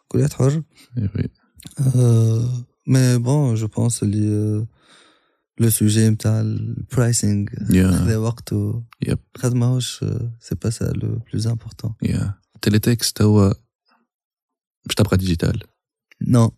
كل 0.09 0.19
واحد 0.19 0.33
حر. 0.33 0.63
أيوة. 0.99 1.29
آه، 1.97 2.65
mais 2.87 3.19
bon 3.19 3.55
je 3.55 3.67
pense 3.67 4.03
اللي 4.03 4.67
le 5.61 5.71
sujet 5.71 6.09
نتاع 6.11 6.41
ال 6.41 6.54
pricing 6.54 7.47
yeah 7.71 7.91
خذا 7.93 8.17
وقته 8.17 8.83
yep 9.07 9.19
خاطر 9.37 9.55
ماهوش 9.57 10.05
c'est 10.41 10.55
pas 10.63 10.71
ça 10.71 10.85
le 10.85 11.19
plus 11.33 11.47
important 11.47 11.95
yeah 12.03 12.35
تيليتكست 12.63 13.23
هو 13.23 13.55
باش 14.87 14.95
تبقى 14.97 15.17
digital 15.17 15.63
non 16.27 16.53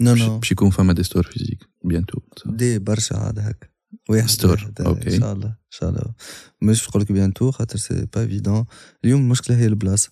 non 0.00 0.12
باش 0.12 0.22
non 0.22 0.38
باش 0.38 0.52
يكون 0.52 0.70
فما 0.70 0.92
des 0.92 1.02
stores 1.02 1.22
physiques. 1.22 1.68
bientôt 1.86 2.20
دي 2.46 2.78
برشا 2.78 3.16
عاد 3.16 3.38
هكا. 3.38 3.68
واحد 4.08 4.28
store، 4.28 4.72
OK. 4.80 5.14
إن 5.14 5.20
شاء 5.20 5.32
الله 5.32 5.46
إن 5.46 5.54
شاء 5.70 5.90
الله. 5.90 6.14
مش 6.62 6.88
نقول 6.88 7.02
لك 7.02 7.12
bientôt 7.12 7.50
خاطر 7.50 7.76
c'est 7.76 8.06
pas 8.14 8.20
évident 8.20 8.64
اليوم 9.04 9.20
المشكلة 9.20 9.56
هي 9.56 9.66
البلاصة. 9.66 10.10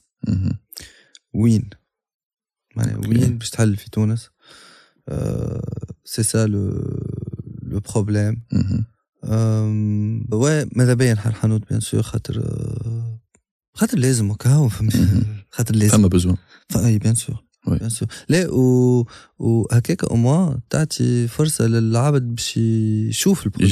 وين؟ 1.35 1.71
معناها. 2.77 3.09
وين 3.09 3.39
باش 3.39 3.51
تحل 3.51 3.77
في 3.77 3.91
تونس؟ 3.91 4.31
c'est 6.05 6.23
ça 6.23 6.47
le 6.47 6.71
le 7.63 7.81
problème 7.81 8.43
ouais 10.35 10.77
ماذا 10.77 10.95
بيا 10.95 11.15
نحل 11.15 11.33
حانوت 11.33 11.69
bien 11.69 11.81
sûr 11.81 12.03
خاطر 12.03 12.39
آه، 12.39 13.21
خاطر 13.75 13.99
لازم 13.99 14.25
مهم. 14.29 15.25
خاطر 15.51 15.75
لازم. 15.77 15.97
فما 15.97 16.09
besoin 16.09 16.37
اي 16.77 16.99
bien 16.99 17.15
sûr. 17.15 17.45
Oui. 17.67 17.71
bien 17.79 17.89
sûr 17.89 18.09
لا 18.29 18.51
و 18.51 19.07
وهكاك 19.39 20.05
أو 20.05 20.17
موان 20.17 20.59
تعطي 20.71 21.29
فرصه 21.29 21.67
للعبد 21.67 22.23
باش 22.23 22.57
يشوف 22.57 23.47
البرودوي 23.47 23.69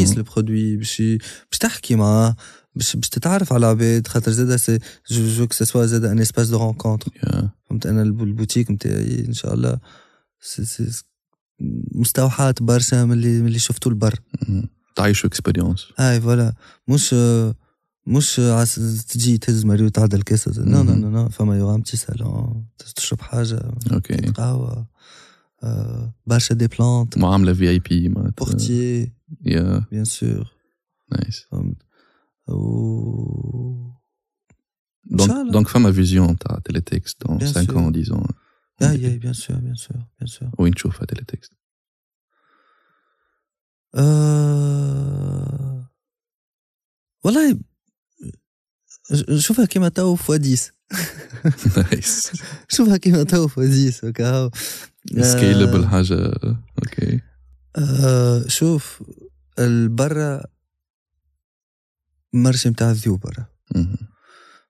يقيس. 0.00 0.16
البرودوي 0.16 0.76
باش 0.76 1.02
باش 1.50 1.58
تحكي 1.60 1.96
معاه 1.96 2.36
باش 2.74 2.96
باش 2.96 3.08
تتعرف 3.08 3.52
على 3.52 3.66
العباد 3.66 4.06
خاطر 4.06 4.30
زاد 4.30 4.56
سي 4.56 4.78
جو 5.10 5.26
جو 5.28 5.46
كو 5.46 5.64
سوا 5.64 5.86
زاد 5.86 6.04
ان 6.04 6.18
اسباس 6.20 6.48
دو 6.48 6.58
رونكونتر 6.58 7.12
فهمت 7.68 7.86
أنا 7.86 8.02
الب- 8.02 8.22
البوتيك 8.22 8.70
نتاعي 8.70 9.24
ان 9.28 9.32
شاء 9.32 9.54
الله 9.54 9.78
سي 10.40 10.64
سي 10.64 10.86
مستوحات 11.94 12.62
برشا 12.62 13.04
من 13.04 13.12
اللي 13.12 13.40
من 13.40 13.46
اللي 13.46 13.58
شفتو 13.58 13.90
البر. 13.90 14.14
تعيشوا 14.96 15.28
اكسبيريونس 15.28 15.86
هاي 15.98 16.20
فوالا 16.20 16.54
مش 16.88 17.14
مش 18.06 18.40
عس 18.40 18.74
تجي 19.06 19.38
تهز 19.38 19.64
مريو 19.64 19.88
تعدل 19.88 20.18
الكاسة 20.18 20.62
نو 20.64 20.82
نو 20.82 20.94
نو 20.94 21.10
نو 21.10 21.28
فما 21.28 21.58
يوغا 21.58 21.76
بتي 21.76 21.96
سالون 21.96 22.66
تشرب 22.96 23.20
حاجة 23.20 23.72
OK. 23.92 24.14
قهوة 24.16 24.86
آه، 25.62 26.14
برشا 26.26 26.54
des 26.54 26.66
plantes. 26.66 27.18
معاملة 27.18 27.54
VIP 27.54 28.08
بورتيي 28.08 29.12
yeah. 29.46 29.86
bien 29.90 30.04
sûr 30.04 30.52
nice 31.12 31.46
فهمت. 31.50 31.82
و 32.48 33.92
donc 35.04 35.30
إن 35.30 35.33
شاء 35.33 35.39
الله. 35.39 35.52
donc 35.52 35.68
فما 35.68 35.92
vision 35.92 36.38
تاع 36.38 36.58
تيليتكست 36.64 37.26
dans 37.26 37.38
Bien 37.38 37.42
5 37.42 37.66
sûr. 37.66 37.70
ans 37.76 37.90
10 37.92 38.14
ans. 38.16 38.32
yeah 38.80 38.92
yeah 38.92 39.16
bien 39.16 39.32
sûr 39.32 39.56
bien 39.56 39.74
sûr 39.74 39.96
bien 39.96 40.26
sûr 40.26 40.50
وين 40.58 40.74
تشوفها 40.74 41.06
تيليتكست 41.06 41.52
آه... 44.22 45.90
والله 47.24 47.52
ج- 47.52 47.60
شوفها 49.38 49.64
كيما 49.64 49.88
تو 49.88 50.14
في 50.16 50.32
وديس 50.32 50.72
نايس 51.76 52.32
شوفها 52.68 52.96
كيما 52.96 53.22
تو 53.22 53.48
في 53.48 53.60
وديس 53.60 54.04
هكا 54.04 54.26
هاو. 54.30 54.50
scalable 55.20 55.86
حاجة 55.88 56.32
okay 56.78 57.20
شوف 58.48 59.02
البرا 59.58 60.42
marché 62.32 62.70
متاع 62.70 62.90
الذيوب 62.90 63.20
برا. 63.20 63.46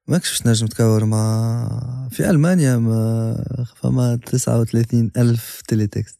ماكش 0.08 0.30
باش 0.30 0.46
نجم 0.46 0.66
تكور 0.66 1.04
مع 1.04 2.08
في 2.10 2.30
ألمانيا 2.30 2.76
ما 2.76 3.66
فما 3.76 4.16
39 4.16 5.10
ألف 5.16 5.60
تيليتكست 5.68 6.18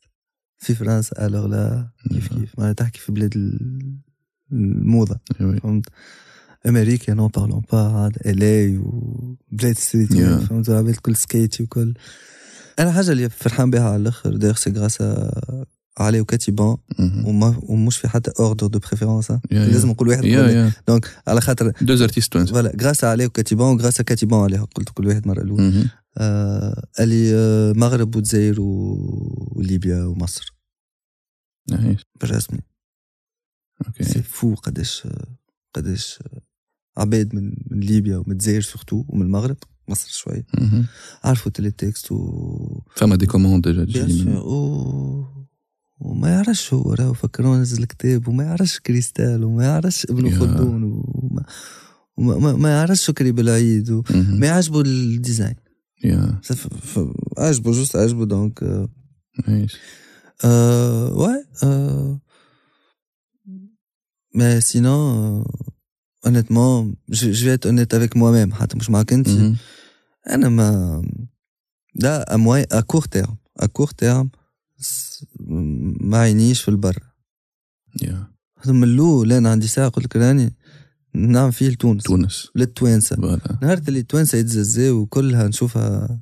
في 0.58 0.74
فرنسا 0.74 1.26
alors 1.26 1.46
لا 1.46 1.90
كيف 2.10 2.28
كيف. 2.28 2.58
ما 2.58 2.72
تحكي 2.72 2.98
في 3.00 3.12
بلاد 3.12 3.36
ال- 3.36 3.96
الموضة. 4.52 5.20
فهمت؟ 5.38 5.86
أمريكا 6.68 7.14
نو 7.14 7.28
بارلون 7.28 7.62
با 7.72 7.78
عاد 7.78 8.18
الي 8.26 8.78
وبلاد 8.78 9.78
ستريت 9.78 10.12
Yeah. 10.12 10.16
فهمت 10.48 10.70
عباد 10.70 10.96
كل 10.96 11.16
سكيتي 11.16 11.62
وكل 11.62 11.94
أنا 12.78 12.92
حاجة 12.92 13.12
اللي 13.12 13.28
فرحان 13.30 13.70
بها 13.70 13.88
على 13.88 13.96
الآخر 13.96 14.36
داير 14.36 14.54
سي 14.54 14.70
غراسا 14.70 15.30
علي 15.98 16.20
وكاتبان. 16.20 16.76
وما 17.26 17.60
ومش 17.62 17.96
في 17.96 18.08
حتى 18.08 18.30
اوردر 18.40 18.66
دو 18.66 18.78
بريفيرونس 18.78 19.32
لازم 19.50 19.88
نقول 19.90 20.08
واحد 20.08 20.24
يقول 20.24 20.50
يا 20.50 20.72
دونك 20.88 21.16
على 21.26 21.40
خاطر 21.40 21.72
دوز 21.80 22.02
ارتيست 22.02 22.38
فوالا 22.38 22.76
غراسا 22.82 23.06
عليه 23.06 23.26
وكاتبان 23.26 23.66
وغراسا 23.68 24.02
كاتبان 24.02 24.40
عليها 24.40 24.64
قلت 24.64 24.88
كل 24.88 25.06
واحد 25.06 25.26
مره 25.28 25.42
الاولى. 25.42 25.84
آه 26.18 26.84
اللي 27.00 27.32
مغرب 27.80 28.16
والجزائر 28.16 28.60
و- 28.60 29.52
وليبيا 29.56 30.04
ومصر 30.04 30.54
بالرسمي 32.20 32.60
c'est 33.82 33.86
okay 33.86 34.22
فو 34.22 34.54
قداش 34.54 35.08
قداش 35.74 36.18
عباد 36.96 37.34
من 37.34 37.54
من 37.70 37.80
ليبيا 37.80 38.16
ومن 38.16 38.32
الجزائر 38.32 38.60
surtout 38.60 39.04
ومن 39.08 39.22
المغرب 39.22 39.56
مصر 39.88 40.08
شوي 40.10 40.44
مهم. 40.58 40.86
عرفوا 41.24 41.52
تيليتكست 41.52 42.12
و 42.12 42.82
فما 42.96 43.16
des 43.16 43.26
commandes 43.26 43.68
déjà 43.68 44.38
و 44.38 45.24
وما 46.00 46.28
يعرفش 46.28 46.74
هو 46.74 46.92
راهو 46.92 47.12
فكروا 47.12 47.56
نزل 47.56 47.84
كتاب 47.84 48.28
وما 48.28 48.44
يعرفش 48.44 48.80
كريستال 48.80 49.44
وما 49.44 49.64
يعرفش 49.64 50.06
ابن. 50.10 50.38
خلدون 50.38 50.82
وما 50.84 51.44
وما 52.16 52.38
ما, 52.38 52.52
ما 52.52 52.70
يعرفش 52.70 53.04
شكري 53.06 53.32
بالعيد 53.32 53.90
و... 53.90 54.02
مهم. 54.10 54.40
ما 54.40 54.46
يعجبه 54.46 54.80
ال 54.80 54.91
design 54.91 55.54
يا 56.04 56.40
ف... 56.42 56.52
ف... 56.52 56.98
عجبه 57.38 57.72
juste 57.72 57.96
عجبه 57.96 58.24
donc 58.24 58.62
آه... 58.62 58.88
Euh, 60.44 61.10
ouais. 61.12 61.42
Euh... 61.62 62.16
Mais 64.34 64.60
sinon, 64.60 65.00
euh, 65.40 65.71
honnêtement, 66.24 66.90
je, 67.08 67.32
je 67.32 67.44
vais 67.44 67.54
être 67.54 67.66
honnête 67.66 67.94
avec 67.94 68.14
moi-même. 68.14 68.52
أنا 70.30 70.48
ما 70.48 71.02
لا 71.94 72.24
à 72.34 72.36
moyen 72.36 72.66
à 72.70 72.82
court 72.82 73.08
terme. 73.08 73.36
À 73.58 73.68
court 73.68 73.94
terme 73.94 74.28
ما 76.00 76.18
عينيش 76.18 76.62
في 76.62 76.68
البر 76.68 76.98
هذا 78.58 78.72
من 78.72 78.84
الأول 78.84 79.32
أنا 79.32 79.50
عندي 79.50 79.66
ساعه 79.66 79.88
قلت 79.88 80.04
لك 80.04 80.16
راني 80.16 80.54
نعمل 81.14 81.52
فيه 81.52 81.68
لتونس 81.68 82.02
تونس 82.02 82.48
للتوانسه 82.56 83.16
نهار 83.62 83.78
اللي 83.88 83.98
التوانسه 83.98 84.38
يتززاو 84.38 84.96
وكلها 84.96 85.48
نشوفها 85.48 86.20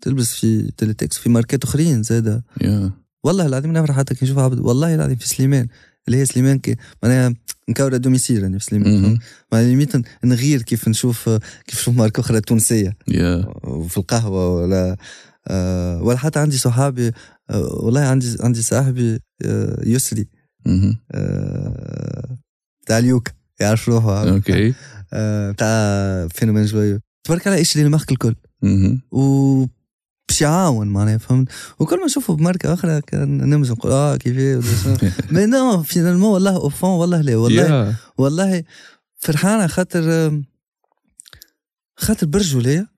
تلبس 0.00 0.34
في 0.34 0.70
تيليتكس 0.76 1.18
في 1.18 1.28
ماركات 1.28 1.64
اخرين 1.64 2.02
زاده 2.02 2.44
يا 2.60 2.92
والله 3.24 3.46
العظيم 3.46 3.72
نفرح 3.72 3.96
حتى 3.96 4.14
كي 4.14 4.24
نشوف 4.24 4.38
عبد 4.38 4.58
والله 4.58 4.94
العظيم 4.94 5.16
في 5.16 5.28
سليمان 5.28 5.68
اللي 6.08 6.18
هي 6.18 6.24
سليمان 6.24 6.58
كي 6.58 6.76
معناها 7.02 7.34
encore 7.68 7.96
domicile 7.96 8.42
راني 8.42 8.58
في 8.58 8.64
سليمان 8.64 9.02
مهم. 9.02 9.18
معناها 9.52 9.68
limite 9.68 9.92
نغير 10.24 10.62
كيف 10.62 10.88
نشوف 10.88 11.28
كيف 11.66 11.78
نشوف 11.80 11.96
ماركه 11.96 12.20
أخرى 12.20 12.40
تونسيه 12.40 12.96
يا. 13.08 13.46
وفي 13.64 13.96
القهوة 13.98 14.54
ولا 14.54 14.96
آه 15.48 16.02
ولا 16.02 16.18
حتى 16.18 16.38
عندي 16.38 16.58
صحابي 16.58 17.12
آه 17.50 17.74
والله 17.84 18.00
عندي 18.00 18.36
عندي 18.40 18.62
صاحبي 18.62 19.20
آه 19.44 19.82
يسري 19.86 20.28
تاع 22.86 22.98
اليوكا 22.98 23.32
يعرف 23.60 23.88
روحه. 23.88 24.28
okay. 24.30 24.74
تاع 25.56 26.26
فينومين 26.28 26.64
جويو 26.64 27.00
تبارك 27.24 27.46
الله 27.46 27.58
يشري 27.58 27.82
الماركه 27.82 28.12
الكل. 28.12 28.34
و 29.12 29.66
باش 30.28 30.42
يعاون 30.42 30.88
معناها 30.88 31.18
فهمت؟ 31.18 31.48
وكل 31.78 31.98
ما 32.00 32.04
نشوفه 32.06 32.34
بماركه 32.36 32.72
أخرى 32.74 33.00
كان 33.00 33.50
نمزح 33.50 33.70
نقول 33.72 33.92
آه 33.92 34.18
شنو. 34.24 34.96
mais 35.30 35.46
non 35.46 35.82
finalement 35.82 36.30
والله 36.30 36.56
au 36.56 36.68
fond 36.68 36.90
والله 36.90 37.20
لا 37.20 37.36
والله 37.36 37.94
والله 38.18 38.64
فرحانة 39.16 39.66
خاطر 39.66 40.30
خاطر 41.96 42.26
برجوليه 42.26 42.88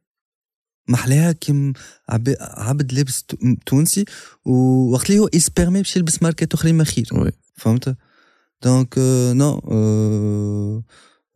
محلاها 0.88 1.32
كيم 1.32 1.72
عب- 2.08 2.36
عبد 2.40 2.92
لابس 2.92 3.22
تو- 3.22 3.54
تونسي 3.66 4.04
ووقت 4.44 5.10
اللي 5.10 5.18
هو 5.20 5.28
se 5.34 5.45
permet 5.45 5.78
باش 5.78 5.96
يلبس 5.96 6.22
ماركات 6.22 6.54
أخرين 6.54 6.74
ما 6.74 6.84
خير 6.84 7.08
فهمت؟ 7.56 7.96
donc 8.62 8.94
non 9.32 9.62
آه، 9.70 10.82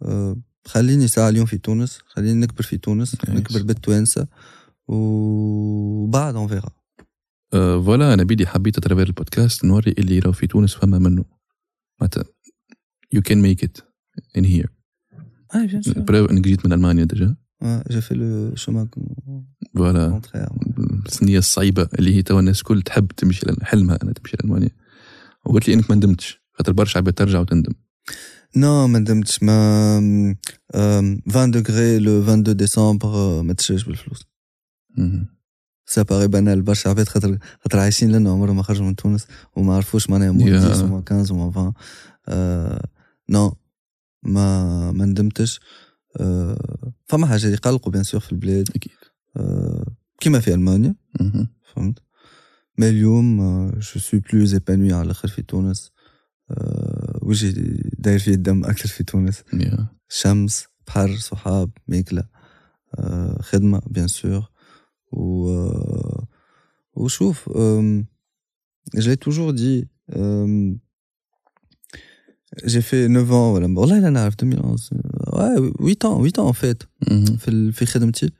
آه، 0.02 0.36
خليني 0.64 1.08
ساعة 1.08 1.28
اليوم 1.28 1.46
في 1.46 1.58
تونس 1.58 1.98
خليني 2.06 2.40
نكبر 2.40 2.62
في 2.62 2.76
تونس. 2.76 3.16
نكبر 3.28 3.62
بالتوانسة 3.62 4.26
وبعد 4.88 6.36
on 6.36 6.48
verra 6.48 6.68
آه، 7.54 7.82
voilà 7.82 8.14
أنا 8.14 8.22
بيدي 8.24 8.46
حبيت 8.46 8.78
à 8.78 8.82
travers 8.82 9.06
ال 9.06 9.13
podcast 9.13 9.64
نوري 9.64 9.94
اللي 9.98 10.18
راهو 10.18 10.32
في 10.32 10.46
تونس 10.46 10.74
فما 10.74 10.98
منه 10.98 11.24
معناتها 12.00 12.24
you 13.12 13.22
can 13.22 13.42
make 13.42 13.64
it 13.64 13.78
in 14.36 14.44
here 14.44 14.72
براو 15.96 16.24
انك 16.24 16.40
جيت 16.44 16.66
من 16.66 16.72
المانيا 16.72 17.04
déjà 17.04 17.36
je 17.90 18.00
fais 18.00 18.14
le 18.14 18.54
chemin 18.54 18.88
voilà 19.76 20.08
contraire 20.08 20.46
الثنية 21.06 21.38
الصعيبة 21.38 21.88
اللي 21.98 22.16
هي 22.16 22.22
توا 22.22 22.40
الناس 22.40 22.58
الكل 22.58 22.82
تحب 22.82 23.06
تمشي 23.06 23.46
حلمها 23.62 23.98
أنا 24.02 24.12
تمشي 24.12 24.36
لألمانيا. 24.40 24.68
وقلت 25.46 25.68
لي 25.68 25.74
إنك 25.74 25.90
ما 25.90 25.96
ندمتش. 25.96 26.42
خاطر 26.52 26.72
برشا 26.72 26.98
عباد 26.98 27.14
ترجع 27.14 27.40
وتندم. 27.40 27.72
non 28.56 28.86
ما 28.86 28.98
ندمتش. 28.98 29.42
ما 29.42 29.96
آم، 30.74 31.18
20 31.28 31.50
degrés 31.50 31.98
le 31.98 32.20
22 32.22 32.56
ديسمبر 32.56 33.42
ما 33.42 33.52
تشريش 33.52 33.84
بالفلوس. 33.84 34.24
ça 35.86 36.02
paraît 36.02 36.28
banal 36.28 36.62
برشا 36.62 36.90
عباد 36.90 37.08
خاطر 37.08 37.38
خاطر 37.60 37.78
عايشين 37.78 38.12
لنا. 38.12 38.30
عمرهم 38.30 38.56
ما 38.56 38.62
خرجوا 38.62 38.86
من 38.86 38.96
تونس. 38.96 39.26
وما 39.56 39.74
عرفوش 39.76 40.10
معناها 40.10 40.32
مو 40.32 40.46
Yeah. 40.46 40.64
10 40.64 40.84
وما 40.84 41.02
15 41.10 41.34
وما 41.34 41.50
20 41.50 41.72
آه، 42.28 42.84
non 43.28 43.56
ما 44.22 44.92
ما 44.92 45.04
ندمتش. 45.04 45.60
آه، 46.20 46.92
فما 47.06 47.26
حاجة 47.26 47.46
يقلقوا 47.46 47.92
bien 47.92 48.02
sûr 48.02 48.20
في 48.20 48.32
البلاد. 48.32 48.68
أكيد. 48.76 48.92
آه، 49.36 49.86
كيما 50.20 50.40
في 50.40 50.54
ألمانيا. 50.54 50.94
فهمت؟ 51.74 51.98
mais 52.78 52.88
اليوم 52.88 53.38
je 53.70 54.00
suis 54.00 54.20
plus 54.20 54.52
épanoui 54.54 54.92
على 54.92 55.02
الأخر 55.02 55.28
في 55.28 55.42
تونس. 55.42 55.90
آه، 56.50 57.18
وجهي 57.22 57.52
داير 57.98 58.18
فيه 58.18 58.34
الدم 58.34 58.64
أكثر 58.64 58.88
في 58.88 59.04
تونس. 59.04 59.42
يا 59.52 59.86
شمس 60.08 60.64
بحر 60.86 61.16
صحاب 61.16 61.70
ماكلة 61.88 62.24
آه، 62.98 63.38
خدمة 63.42 63.82
bien 63.86 64.06
sûr 64.08 64.51
و 65.12 65.48
آه، 65.50 66.26
وشوف 66.94 67.50
j'ai 68.98 69.16
toujours 69.16 69.50
dit 69.50 69.88
j'ai 72.66 72.80
fait 72.82 73.08
9 73.08 73.26
ans 73.26 73.30
ولا 73.54 73.78
والله 73.80 73.98
لا 73.98 74.10
نعرف 74.10 74.34
2011 74.34 74.96
ouais 75.26 75.72
8 75.78 76.04
ans 76.04 76.18
8 76.18 76.38
ans 76.38 76.48
en 76.48 76.52
fait. 76.62 76.86
مهم. 77.10 77.36
في 77.36 77.48
ال- 77.48 77.72
في 77.72 77.86
خدمتي 77.86 78.30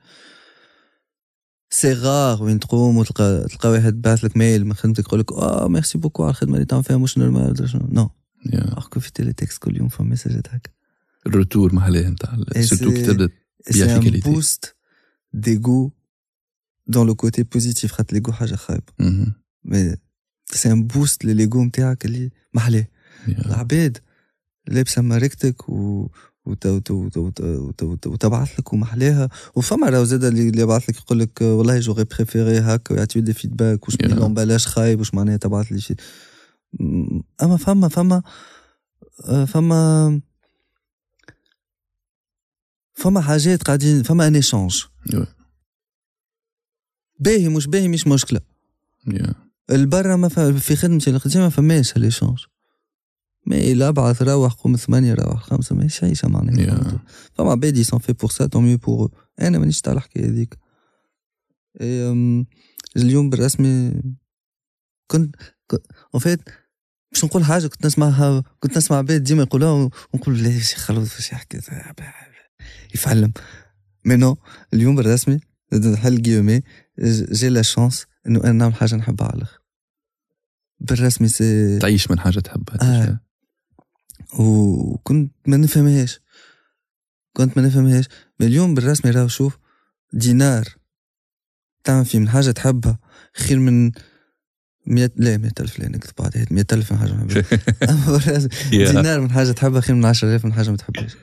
c'est 1.69 1.93
rare 1.93 2.43
وين 2.43 2.59
تقوم 2.59 2.97
وتلقى 2.97 3.45
تلقى 3.49 3.69
واحد 3.69 4.01
بعث 4.01 4.23
لك 4.25 4.37
mail 4.37 4.65
من 4.65 4.73
خدمتك 4.73 5.05
يقول 5.07 5.19
لك 5.19 5.31
آه 5.31 5.67
merci 5.67 5.97
beaucoup 5.97 6.23
على 6.23 6.29
الخدمه 6.31 6.53
اللي 6.55 6.65
تعمل 6.65 6.83
فيها 6.83 6.97
مش 6.97 7.17
normal 7.17 7.49
ولا 7.59 7.67
شنو 7.67 7.87
non 7.91 8.09
يا 8.53 8.75
alors 8.75 8.83
que 8.95 8.99
في 8.99 9.11
تيليتكست 9.13 9.57
كل 9.63 9.77
يوم 9.77 9.87
فما 9.89 10.09
ميساجات 10.09 10.47
هكا 10.49 10.69
ال 11.27 11.34
retour 11.34 11.75
محلاه 11.75 12.09
نتاع 12.09 12.37
Et 12.55 12.59
surtout 12.59 12.91
que 12.93 13.03
c'est- 13.03 13.07
تبدا 13.07 13.29
Et 13.69 13.73
Bien 13.73 13.85
c'est 13.87 13.91
un 13.91 14.01
fidélité. 14.01 14.29
Dans 16.87 17.05
le 17.05 17.13
côté 17.13 17.43
positif 17.43 17.85
خاطر 17.91 18.31
حاجة 18.31 18.55
خايبة 18.55 18.83
مهم. 18.99 19.33
mais 19.67 19.95
c'est 20.55 20.69
un 20.69 20.81
boost 20.93 21.25
لليجو 21.25 21.63
نتاعك 21.63 22.05
اللي 22.05 22.29
محلاه. 22.53 22.87
العباد 23.27 23.97
لابسة 24.67 25.01
ماركتك 25.01 25.69
و 25.69 26.07
وت- 26.45 26.65
وت- 26.65 26.91
وت- 26.91 27.17
وت- 27.17 27.41
وت- 27.41 27.83
وت- 27.83 28.07
وتبعث 28.07 28.59
لك 28.59 28.73
ومحلاها 28.73 29.29
وفما 29.55 29.89
راهو 29.89 30.03
زاد 30.03 30.23
اللي 30.23 30.61
يبعث 30.61 30.89
لك 30.89 30.97
يقول 30.97 31.19
لك 31.19 31.41
والله 31.41 31.79
j'aurais 31.79 32.03
préféré 32.03 32.59
هكا 32.59 32.93
ويعطيو 32.93 33.21
des 33.21 33.33
feedback 33.33 33.87
وش 33.87 33.95
Yeah. 33.95 34.05
l'emballage 34.05 34.65
خايب 34.65 34.99
وش 34.99 35.13
معناها 35.13 35.37
تبعث 35.37 35.71
لي 35.71 35.79
شي 35.81 35.95
أما 37.43 37.57
فما 37.57 37.87
فما 37.87 38.23
فما 39.45 40.21
فما 42.93 43.21
حاجات 43.21 43.63
قاعدين 43.63 44.03
فما 44.03 44.27
un 44.27 44.35
échange 44.35 44.83
Ouais. 45.09 45.15
باهي 47.19 47.49
مش 47.49 47.67
باهي 47.67 47.87
مش 47.87 48.07
مشكلة. 48.07 48.39
Yeah. 49.09 49.33
البرا 49.71 50.15
ما 50.15 50.27
ف... 50.27 50.39
في 50.39 50.75
خدمتي 50.75 51.09
القديمه 51.09 51.43
ما 51.43 51.49
فماش 51.49 51.97
هال 51.97 52.06
échange 52.06 52.39
mais 53.47 53.73
لا 53.73 53.87
ابعث 53.87 54.21
روح 54.21 54.53
قوم 54.53 54.75
ثمانية 54.75 55.13
روح 55.13 55.43
خمسة 55.43 55.75
ماهيش 55.75 56.03
عيشة 56.03 56.27
معناها. 56.27 56.77
Yeah. 56.77 56.95
فما 57.33 57.51
عباد 57.51 57.77
يسون 57.77 57.99
في 57.99 58.13
بور 58.13 58.29
سا 58.29 58.45
طون 58.45 58.63
ميو 58.63 58.77
بور 58.77 59.11
أنا 59.41 59.59
مانيش 59.59 59.81
تاع 59.81 59.93
الحكاية 59.93 60.25
هذيك. 60.25 60.57
أم، 61.81 62.45
اليوم 62.97 63.29
بالرسمي 63.29 64.01
كنت 65.07 65.35
اون 66.13 66.21
فيت 66.21 66.39
باش 67.11 67.25
نقول 67.25 67.43
حاجة 67.43 67.67
كنت 67.67 67.85
نسمعها 67.85 68.43
كنت 68.59 68.77
نسمع 68.77 68.97
عباد 68.97 69.23
ديما 69.23 69.43
يقولوها 69.43 69.89
ونقول 70.13 70.43
لا 70.43 70.59
شي 70.59 70.75
خلوص 70.75 71.15
باش 71.15 71.31
يحكي 71.31 71.59
يفعلم. 72.95 73.33
مي 74.05 74.15
نو 74.15 74.37
اليوم 74.73 74.95
بالرسمي 74.95 75.39
هل 75.97 76.21
جيومي 76.21 76.61
جي 77.31 77.49
لا 77.49 77.61
شانس 77.61 78.05
انه 78.27 78.43
أنا 78.43 78.51
نعمل 78.51 78.73
حاجة 78.75 78.95
نحبها 78.95 79.27
على 79.27 79.35
الآخر 79.37 79.59
بالرسمي 80.79 81.27
سي 81.27 81.79
تعيش 81.79 82.11
من 82.11 82.19
حاجة 82.19 82.39
تحبها 82.39 82.77
آه. 82.81 83.19
وكنت 84.39 85.31
ما 85.47 85.57
نفهمهاش. 85.57 86.19
كنت 87.33 87.57
ما 87.57 87.63
نفهمهاش. 87.63 88.05
ما 88.39 88.45
اليوم 88.45 88.73
بالرسمي 88.73 89.11
راهو 89.11 89.27
شوف 89.27 89.57
دينار 90.13 90.67
تعمل 91.83 92.05
فيه 92.05 92.19
من 92.19 92.29
حاجة 92.29 92.51
تحبها 92.51 92.99
خير 93.35 93.59
من 93.59 93.91
مية 94.87 95.11
لا 95.15 95.37
مية 95.37 95.51
ألف 95.59 95.79
لا 95.79 95.89
نكذب 95.89 96.13
عليك 96.19 96.51
مية 96.51 96.65
ألف 96.73 96.91
من 96.91 96.99
حاجة 96.99 97.13
ما 97.13 97.23
نحبهاش. 97.23 98.43
دينار 98.71 99.19
من 99.21 99.31
حاجة 99.31 99.51
تحبها 99.51 99.81
خير 99.81 99.95
من 99.95 100.05
عشرة 100.05 100.29
آلاف 100.29 100.45
من 100.45 100.53
حاجة 100.53 100.69
ما 100.71 100.77
تحبهاش. 100.77 101.15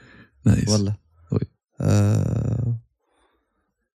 Nice 0.47 0.69
والله. 0.69 0.97
Oui. 1.33 1.41
آه. 1.81 2.70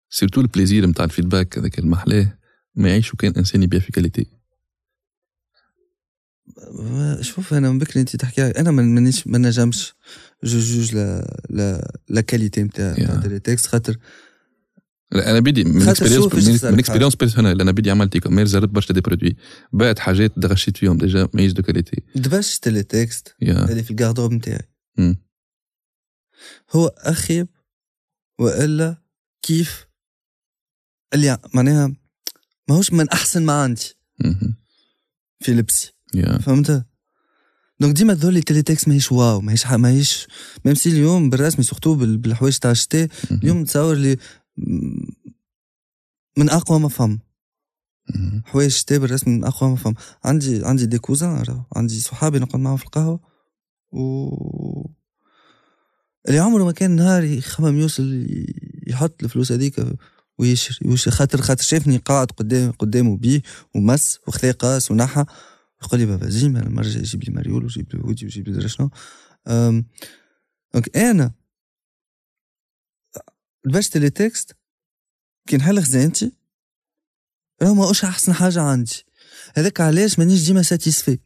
surtout 0.09 0.41
ال 0.41 0.47
plaisir 0.47 0.85
نتاع 0.85 1.05
ال 1.05 1.11
feedback 1.11 1.57
هذاك 1.57 1.79
محلاه 1.79 2.37
ما 2.75 2.89
يعيش 2.89 3.13
وكان 3.13 3.33
انسان 3.37 3.63
يبيع 3.63 3.79
في 3.79 3.91
qualité 3.91 4.25
شوف 7.21 7.53
أنا 7.53 7.71
من 7.71 7.79
بكري 7.79 8.01
انت 8.01 8.15
تحكي 8.15 8.41
أنا 8.41 8.71
ما 8.71 8.81
مانيش 8.81 9.27
ما 9.27 9.37
نجمش 9.37 9.93
je 10.43 10.59
juge 10.59 10.95
la 10.95 11.37
la 11.49 11.97
la 12.09 12.21
qualité 12.21 12.63
نتاع 12.63 12.95
Yeah. 12.95 13.27
Teletext 13.27 13.65
خاطر 13.65 13.97
أنا 15.13 15.39
بدي 15.39 15.63
من 15.63 15.87
expérience 15.87 17.15
personnelle 17.15 17.61
أنا 17.61 17.71
بدي 17.71 17.91
عملت 17.91 18.15
e-commerce 18.15 18.51
جربت 18.51 18.69
برشا 18.69 18.93
des 18.93 19.01
produits 19.01 19.35
بعت 19.73 19.99
حاجات 19.99 20.33
دغشيت 20.37 20.77
فيهم 20.77 20.97
déjà 20.97 21.29
ماهيش 21.33 21.51
de 21.51 21.61
qualité 21.61 22.03
دبش 22.15 22.67
Teletext 22.67 23.35
اللي 23.41 23.83
في 23.83 23.91
ال 23.91 23.95
garde-robe 23.95 24.33
نتاعي. 24.33 24.69
هو 26.71 26.87
اخيب 26.87 27.47
والا 28.39 28.97
كيف 29.41 29.84
اللي 31.15 31.37
معناها 31.53 31.93
ماهوش 32.69 32.93
من 32.93 33.09
أحسن 33.09 33.45
ما 33.45 33.53
عندي. 33.63 33.93
في 35.39 35.53
لبسي 35.53 35.93
يا 36.13 36.37
فهمت 36.37 36.85
donc 37.79 37.95
ديما 37.95 38.13
تظهر 38.13 38.33
لي 38.33 38.41
Teletext 38.41 38.87
ماهيش 38.87 39.11
wow 39.11 39.41
ماهيش 39.41 39.65
ماهيش 39.67 40.27
même 40.65 40.75
si 40.75 40.89
اليوم 40.89 41.29
بالرسمي 41.29 41.63
surtout 41.63 41.95
بال- 41.95 42.17
بالحوايج 42.17 42.57
تاع 42.57 42.71
الشتاء. 42.71 43.07
اليوم 43.31 43.63
تظهر 43.63 43.95
لي 43.95 44.17
من 46.37 46.49
أقوى 46.49 46.79
ما 46.79 46.89
فهم. 46.89 47.19
حوايج 48.45 48.65
الشتاء 48.71 48.99
بالرسمي 48.99 49.33
من 49.37 49.43
أقوى 49.43 49.69
ما 49.69 49.75
فهم 49.75 49.95
عندي 50.23 50.65
عندي 50.65 50.85
des 50.85 50.97
cousins 50.99 51.63
عندي 51.75 51.99
صحابي 51.99 52.39
نقعد 52.39 52.61
معاهم 52.61 52.77
في 52.77 52.85
القهوة 52.85 53.19
و 53.91 54.29
اللي 56.27 56.39
عمره 56.39 56.63
ما 56.63 56.71
كان 56.71 56.91
نهار 56.91 57.23
يخمم 57.23 57.79
يوصل 57.79 58.27
يحط 58.87 59.23
الفلوس 59.23 59.51
هذيك 59.51 59.75
ويشري 60.37 60.89
ويشري 60.89 61.11
خاطر 61.11 61.41
خاطر 61.41 61.63
شافني 61.63 61.97
قاعد 61.97 62.31
قدام 62.31 62.71
قدامه 62.71 63.17
بيه 63.17 63.41
ومس 63.75 64.19
وخذا 64.27 64.51
قاس 64.51 64.91
ونحى 64.91 65.25
يقول 65.83 65.99
لي 65.99 66.05
بابا 66.05 66.29
زيم 66.29 66.57
أنا 66.57 66.67
المره 66.67 66.85
الجايه 66.85 67.03
جيب 67.03 67.23
لي 67.23 67.33
مريول 67.33 67.65
وجيب 67.65 67.95
لي 67.95 68.03
هودي 68.03 68.25
وجيب 68.25 68.49
لي 68.49 68.69
شنو. 68.69 68.89
donc 70.73 70.97
أنا 70.97 71.31
لبست 73.65 73.97
Teletext 73.97 74.55
كي 75.47 75.57
نحل 75.57 75.83
خزانتي 75.83 76.31
راه 77.61 77.73
ماهوش 77.73 78.03
أحسن 78.03 78.33
حاجة 78.33 78.61
عندي. 78.61 79.05
هذاك 79.55 79.81
علاش 79.81 80.19
مانيش 80.19 80.45
ديما 80.45 80.61
satisfait 80.61 81.19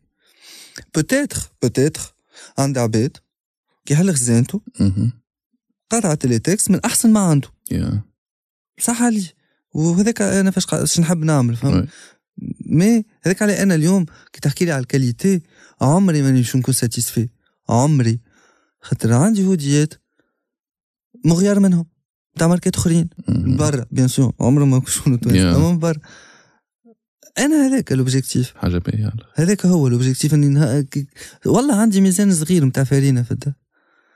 peut-être 0.96 1.52
peut-être 1.62 2.16
عندي 2.58 2.80
عباد 2.80 3.18
كي 3.86 3.94
يحل 3.94 4.14
خزانته. 4.14 4.62
قطع 5.90 6.14
Teletext 6.14 6.72
من 6.72 6.80
أحسن 6.86 7.14
ما 7.14 7.20
عنده. 7.20 7.50
يا 7.72 8.09
صح 8.80 9.04
علي. 9.04 9.24
وهذاك 9.74 10.22
أنا 10.22 10.52
فاش 10.52 10.66
قا- 10.66 11.00
نحب 11.00 11.24
نعمل 11.24 11.56
فهمت. 11.56 11.90
mais 12.66 13.06
هذاك 13.24 13.42
علي 13.42 13.64
أنا 13.64 13.76
اليوم 13.76 14.06
كي 14.34 14.40
تحكي 14.42 14.66
لي 14.66 14.72
على 14.72 14.82
ال 14.82 14.89
qualité 14.89 15.42
عمري 15.82 16.22
ماني 16.22 16.38
باش 16.42 16.56
نكون 16.56 16.74
satisfait 16.74 17.30
عمري. 17.70 18.20
خاطر 18.82 19.14
عندي 19.14 19.46
هوديات 19.46 19.94
ما 21.26 21.32
خير 21.32 21.60
منهم. 21.60 21.86
تاع 22.38 22.48
ماركات 22.48 22.76
أخرين. 22.76 23.10
برا 23.28 23.86
bien 23.92 24.08
sûr 24.08 24.34
عمرهم 24.40 24.72
ما 24.72 24.82
Yeah. 24.82 25.28
اما 25.36 25.72
من 25.72 25.80
برا. 25.80 26.00
أنا 27.40 27.68
هذاك 27.68 27.92
ال 27.92 27.99
objectif 27.99 28.54
حاجة 28.56 28.78
باهية 28.78 29.14
هذاك 29.36 29.66
هو 29.66 29.88
ال 29.88 29.93
objectif 29.93 30.34
أني 30.34 30.48
نها... 30.48 30.86
والله 31.46 31.76
عندي 31.76 32.02
ميزان 32.02 32.34
صغير 32.34 32.66
نتاع 32.66 32.84
فارينة 32.84 33.24
في 33.24 33.32
الدار 33.32 33.54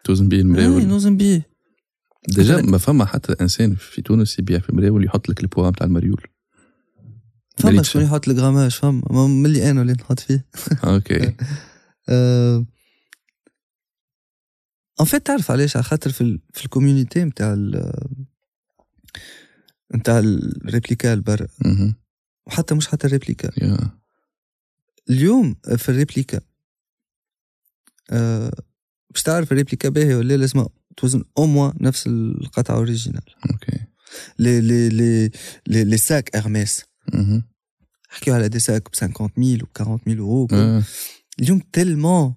توزن 0.03 0.29
بيه 0.29 0.37
اي 0.37 0.41
المراول 0.41 0.85
نوزن 0.87 1.17
بيه. 1.17 1.52
déjà 2.27 2.61
ما 2.61 2.77
فما 2.77 3.05
حتى 3.05 3.33
انسان 3.41 3.75
في 3.75 4.01
تونس 4.01 4.39
يبيع 4.39 4.59
في 4.59 4.75
مراول 4.75 5.05
يحط 5.05 5.29
لك 5.29 5.39
البوا 5.39 5.69
نتاع 5.69 5.87
المريول. 5.87 6.27
فما 7.57 7.83
شكون. 7.83 8.01
يحط 8.01 8.29
ال 8.29 8.34
grammage 8.34 8.71
فما 8.71 9.01
ما 9.09 9.27
ملي 9.27 9.69
أنا 9.71 9.81
اللي 9.81 9.93
نحط 9.93 10.19
فيه. 10.19 10.45
OK. 10.83 11.35
en 14.99 15.05
fait 15.05 15.25
تعرف 15.25 15.51
علاش؟ 15.51 15.75
على 15.75 15.83
خاطر 15.83 16.11
في. 16.11 16.39
في 16.53 16.65
ال 16.65 16.71
community 16.71 17.23
نتاع 17.23 17.53
ال... 17.53 17.93
نتاع 19.95 20.19
ال 20.19 20.31
replica 20.31 21.15
برا 21.15 21.47
مهم. 21.65 21.95
وحتى 22.47 22.75
مش 22.75 22.87
حتى 22.87 23.07
ال 23.07 23.12
replica. 23.12 23.49
اليوم 25.09 25.55
في 25.77 25.89
ال 25.89 25.96
replica 25.96 26.41
أه... 28.09 28.53
باش 29.09 29.23
تعرف 29.23 29.51
ال 29.51 29.56
replica 29.56 29.89
باهي 29.89 30.15
ولا 30.15 30.37
لازم 30.37 30.65
توزن 30.97 31.23
au 31.37 31.45
moins 31.45 31.73
نفس 31.81 32.07
القطعة 32.07 32.75
originale 32.75 33.21
OK 33.51 33.79
les 34.39 34.61
les 34.61 34.89
les 34.89 35.31
les, 35.67 35.83
les 35.83 35.97
sacs 35.97 36.35
Hermès 36.35 36.81
مهم. 37.13 37.43
نحكيو 38.11 38.33
على 38.33 38.49
des 38.49 38.59
sacs 38.59 38.89
ب 38.91 38.95
50000 38.95 39.63
و 39.63 39.67
40000 39.83 40.19
اورو 40.19 40.47
آه. 40.51 40.83
اليوم 41.39 41.61
tellement 41.73 42.33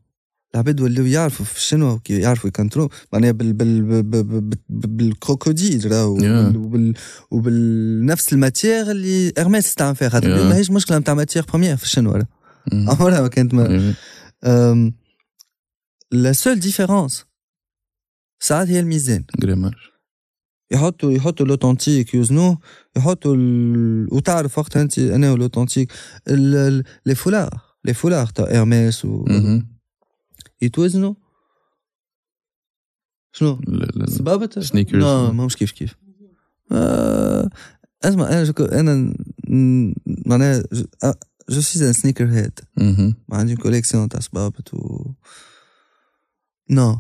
العباد 0.54 0.80
ولاو 0.80 1.04
يعرفوا 1.06 1.44
في 1.46 1.56
الشنو 1.56 1.98
كي 1.98 2.20
يعرفوا 2.20 2.48
يكنترو 2.48 2.88
معناها 3.12 3.30
بال 3.32 3.52
بال 3.52 3.82
بال- 3.82 4.02
بال- 4.02 4.40
بال- 4.40 4.58
بال 4.68 4.91
crocodile 4.91 5.92
راهو 5.92 6.18
Yeah. 6.18 6.22
وبال- 6.22 6.56
وبال 6.56 6.94
وبالنفس 7.30 8.32
ال 8.32 8.40
matière 8.40 8.90
اللي 8.90 9.32
Hermès 9.38 9.64
تستعمل 9.64 9.96
فيها 9.96 10.08
خاطر 10.08 10.26
Yeah. 10.26 10.30
اليوم 10.32 10.48
ماهيش 10.48 10.70
مشكله 10.70 10.98
نتاع 10.98 11.14
matière 11.14 11.44
première 11.48 11.76
في 11.76 11.84
الشنو 11.84 12.12
راه 12.12 12.26
مهم. 12.72 12.90
عمرها 12.90 13.20
ما 13.20 13.28
كانت 13.28 13.54
ما 13.54 13.70
إيه. 13.70 13.94
أم، 14.44 14.94
la 16.12 16.32
seule 16.32 16.60
différence 16.60 17.24
ساعات 18.40 18.68
هي 18.68 18.80
الميزان. 18.80 19.24
grammage 19.38 19.72
يحطوا 20.70 21.12
يحطوا 21.12 21.46
ال 21.46 21.52
authentique 21.52 22.14
يوزنوه 22.14 22.58
يحطوا 22.96 23.34
ال... 23.36 24.14
وتعرف 24.14 24.58
وقتها 24.58 24.82
انت 24.82 24.98
أنا 24.98 25.32
وال 25.32 25.42
authentique 25.42 25.92
ال- 26.28 26.84
les 27.06 27.14
foulards 27.14 27.60
les 27.84 27.94
foulards 27.94 28.26
تاع 28.26 28.44
Hermès 28.60 29.04
و... 29.04 29.24
يتوزنوا 30.62 31.14
شنو؟ 33.32 33.60
لا- 33.66 33.84
لا- 33.84 34.06
لا. 34.98 35.32
مش 35.46 35.56
كيف 35.56 35.70
كيف. 35.72 35.96
آه... 36.72 37.50
اسمع 38.04 38.28
أنا 38.28 38.44
je... 38.44 38.64
أنا 38.64 39.14
معناها 40.26 40.62
je- 40.72 40.84
suis 41.48 41.88
un 41.88 41.92
sneakerhead. 41.92 42.60
ما 43.28 43.36
عندي 43.36 43.56
collection 43.56 44.08
تاع 44.08 44.20
سبابت 44.20 44.74
و 44.74 45.12
نو. 46.70 46.98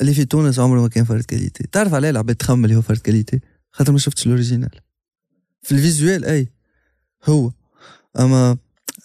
اللي 0.00 0.14
في 0.14 0.24
تونس 0.24 0.58
عمره 0.58 0.80
ما 0.80 0.88
كان 0.88 1.04
فرد 1.04 1.22
qualité 1.24 1.64
تعرف 1.72 1.94
عليه 1.94 2.10
العباد 2.10 2.36
تخمم 2.36 2.64
اللي 2.64 2.76
هو 2.76 2.82
فرد 2.82 2.98
qualité 2.98 3.40
خاطر 3.72 3.92
ما 3.92 3.98
شفتش 3.98 4.26
ال 4.26 4.30
original. 4.30 4.70
في 5.62 5.72
ال 5.72 5.79
visuel 5.79 6.24
أي. 6.24 6.48
هو. 7.24 7.52
أما 8.18 8.56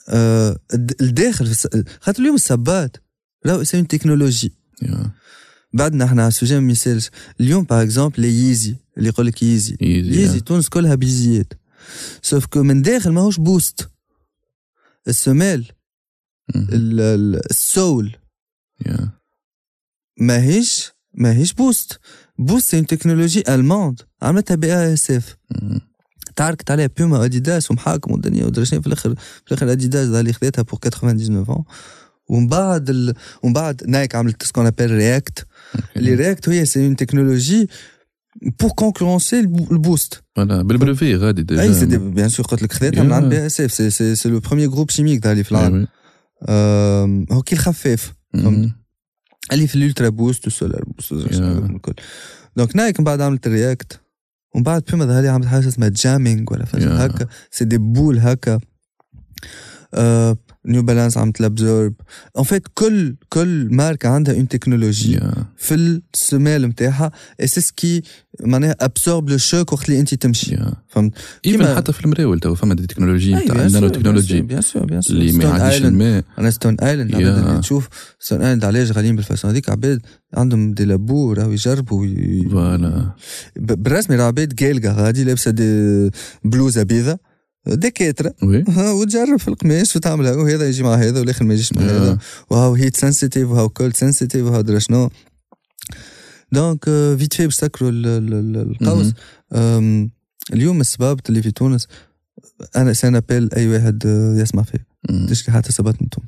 آه 0.09 0.59
الد- 0.73 1.01
الداخل. 1.01 1.55
خاطر 2.01 2.21
اليوم 2.21 2.35
السبات. 2.35 2.97
راهو 3.45 3.61
يسمي 3.61 3.83
technologie. 3.83 4.51
Yeah. 4.81 5.11
بعدنا 5.73 6.05
إحنا 6.05 6.21
على 6.21 6.27
ال 6.27 6.32
sujet 6.32 6.59
ما 6.59 6.71
يسالش 6.71 7.09
اليوم 7.41 7.63
par 7.63 7.81
exemple 7.83 8.21
les 8.21 8.27
Yeezy 8.27 8.75
اللي 8.97 9.09
يقول 9.09 9.25
لك 9.27 9.43
Yeezy 9.43 9.77
Yeezy 9.81 10.21
Yeezy 10.21 10.39
تونس 10.39 10.69
كلها 10.69 10.95
ييزيات. 10.95 11.53
sauf 12.21 12.45
que 12.45 12.63
من 12.63 12.81
داخل 12.81 13.09
ماهوش 13.11 13.39
Boost 13.39 13.89
ال 15.07 15.14
semelle 15.15 15.65
ال- 16.55 17.01
ال- 17.01 17.49
ال 17.51 17.62
sole. 17.62 18.15
Yeah. 18.85 19.09
ماهيش 20.19 20.91
ماهيش 21.13 21.53
Boost. 21.53 21.99
Boost 22.39 22.69
c'est 22.69 22.81
technologie 22.81 23.43
allemande 23.49 24.01
عملتها 24.21 24.55
BASF. 24.55 25.35
تعركت 26.35 26.71
عليها 26.71 26.89
Puma 26.97 27.25
Adidas 27.25 27.71
ومحاكم 27.71 28.11
والدنيا 28.11 28.45
ودرا 28.45 28.63
في 28.63 28.87
الآخر 28.87 29.15
في 29.15 29.51
الآخر 29.51 29.71
أديداس 29.71 30.07
اللي 30.07 30.33
خذيتها 30.33 30.61
pour 30.61 30.79
99 30.79 31.63
ومن 32.29 32.47
بعد 32.47 32.89
ال... 32.89 33.13
ومن 33.43 33.53
بعد 33.53 33.83
Nike 33.87 34.15
عملت 34.15 34.43
ce 34.43 34.49
qu'on 34.49 34.65
appelle 34.65 34.91
React 34.91 35.47
اللي 35.97 36.13
React 36.13 36.49
هي 36.49 36.65
c'est 36.65 36.85
une 36.85 36.95
technologie 36.95 37.69
pour 38.59 38.71
concurrencer 38.71 39.39
ال 39.39 39.53
Boost 39.53 40.23
voilà 40.35 40.61
بال 40.61 40.75
brevet 40.75 41.15
غادي 41.15 41.43
déjà 41.43 41.61
أي 41.61 41.73
c'est 41.73 41.85
bien 41.85 42.29
sûr 42.29 42.45
قلت 42.45 42.61
لك 42.63 42.73
خذيتها 42.73 43.03
من 43.03 43.11
عند 43.13 43.29
BASF. 43.29 43.73
c'est 43.73 43.89
c'est 43.89 44.15
c'est 44.15 44.29
le 44.29 44.39
premier 44.39 44.69
groupe 44.69 44.89
chimique 44.89 45.27
اللي 45.27 45.43
في 45.43 45.51
العالم. 45.51 45.87
هو 47.31 47.41
كي 47.41 47.55
الخفاف 47.55 48.13
فهمت؟ 48.33 48.69
اللي 49.51 49.67
في 49.67 49.75
ال 49.75 50.09
Ultraboost 50.09 50.45
وال 50.45 50.83
Solarboost 50.83 51.11
الكل 51.11 51.93
donc 52.57 52.75
Nike 52.75 52.99
من 52.99 53.03
بعد 53.03 53.21
عملت 53.21 53.47
React 53.47 53.99
ومن 54.55 54.63
بعد 54.63 54.83
بيما 54.91 55.05
ظهر 55.05 55.21
لي 55.21 55.27
عملت 55.27 55.47
حاجة 55.47 55.67
اسمها 55.67 55.89
Jamming 55.89 56.51
ولا 56.51 56.65
فجاه 56.65 57.03
هكا 57.05 57.27
c'est 57.51 57.65
des 57.65 57.77
boules 57.77 58.19
هكا 58.19 58.59
New 60.65 60.81
Balance 60.83 61.17
عملت 61.17 61.31
Abzorb 61.31 61.93
en 62.39 62.43
fait 62.43 62.63
كل 62.73 63.15
كل 63.29 63.67
ماركة 63.71 64.09
عندها 64.09 64.35
une 64.35 64.47
technologie 64.47 65.17
Yeah. 65.19 65.37
في 65.57 65.99
السمال 66.13 66.61
نتاعها 66.61 67.11
et 67.41 67.47
c'est 67.47 67.61
ce 67.61 67.77
qui 67.77 68.01
معناها 68.41 68.75
absorbe 68.81 69.29
le 69.29 69.37
choc 69.37 69.73
وقت 69.73 69.89
اللي 69.89 69.99
انت 69.99 70.13
تمشي. 70.13 70.55
Yeah. 70.57 70.73
فهمت؟ 70.89 71.13
كيما- 71.43 71.75
حتى 71.75 71.93
في 71.93 72.05
المراول 72.05 72.39
تو 72.39 72.55
فما 72.55 72.73
des 72.73 72.87
technologies 72.87 73.35
نتاع 73.35 73.55
sûr, 73.55 73.59
ال 73.59 73.87
nanotechnologie. 73.87 74.41
bien 74.41 74.61
sûr 74.61 74.85
bien 74.85 75.01
sûr 75.01 75.15
اللي 75.17 75.31
ما 75.31 75.43
يعديش 75.43 75.61
ايلاند 75.73 75.85
الماء. 76.01 76.23
أنا 76.39 76.49
Stone 76.51 76.75
Island 76.79 77.11
Yeah. 77.11 77.15
العباد 77.15 77.47
اللي 77.47 77.59
تشوف. 77.61 77.89
Stone 78.19 78.41
Island 78.41 78.65
علاش 78.65 78.91
غاليين 78.91 79.15
بال 79.15 79.26
façon 79.26 79.51
هذيك 79.51 79.69
عباد 79.69 80.01
عندهم 80.33 80.73
des 80.73 80.85
labos 80.85 81.33
راهو 81.33 81.51
يجربوا 81.51 82.07
voilà 82.51 83.11
بالرسمي 83.55 84.15
راه 84.15 84.23
عباد 84.23 84.63
قالقة 84.63 84.91
غادي 84.93 85.23
لابسة 85.23 85.51
بلوزة 86.43 86.83
بيضة. 86.83 87.19
دكاتره 87.67 88.33
وي. 88.43 88.63
وتجرب 88.77 89.39
في 89.39 89.47
القماش 89.47 89.95
وتعملها 89.95 90.35
وهذا 90.35 90.67
يجي 90.67 90.83
مع 90.83 90.93
هذا 90.95 91.19
والآخر 91.19 91.45
ما 91.45 91.53
يجيش 91.53 91.73
مع 91.73 91.81
هذا. 91.81 92.17
وهاو 92.49 92.73
هيت 92.73 92.95
سنسيتيف 92.97 93.49
وهاو 93.49 93.69
كولد 93.69 93.95
سنسيتيف 93.95 94.45
وهاو 94.45 94.61
درا 94.61 94.79
شنو. 94.79 95.09
دونك 96.51 96.85
فيت 97.17 97.33
في 97.33 97.43
باش 97.45 97.55
تسكروا 97.57 97.89
ال- 97.89 98.05
ال- 98.07 98.33
ال- 98.33 98.75
القوس. 98.81 99.13
اليوم 100.53 100.81
السباب 100.81 101.19
اللي 101.29 101.41
في 101.41 101.51
تونس 101.51 101.87
أنا 102.75 102.93
سنابيل 102.93 103.49
أي 103.53 103.67
واحد 103.67 104.03
آه، 104.07 104.41
يسمع 104.41 104.63
فيه. 104.63 104.85
مم. 105.09 105.27
تشري 105.29 105.53
حتى 105.53 105.71
سبات 105.71 106.01
من 106.01 106.09
تونس. 106.09 106.27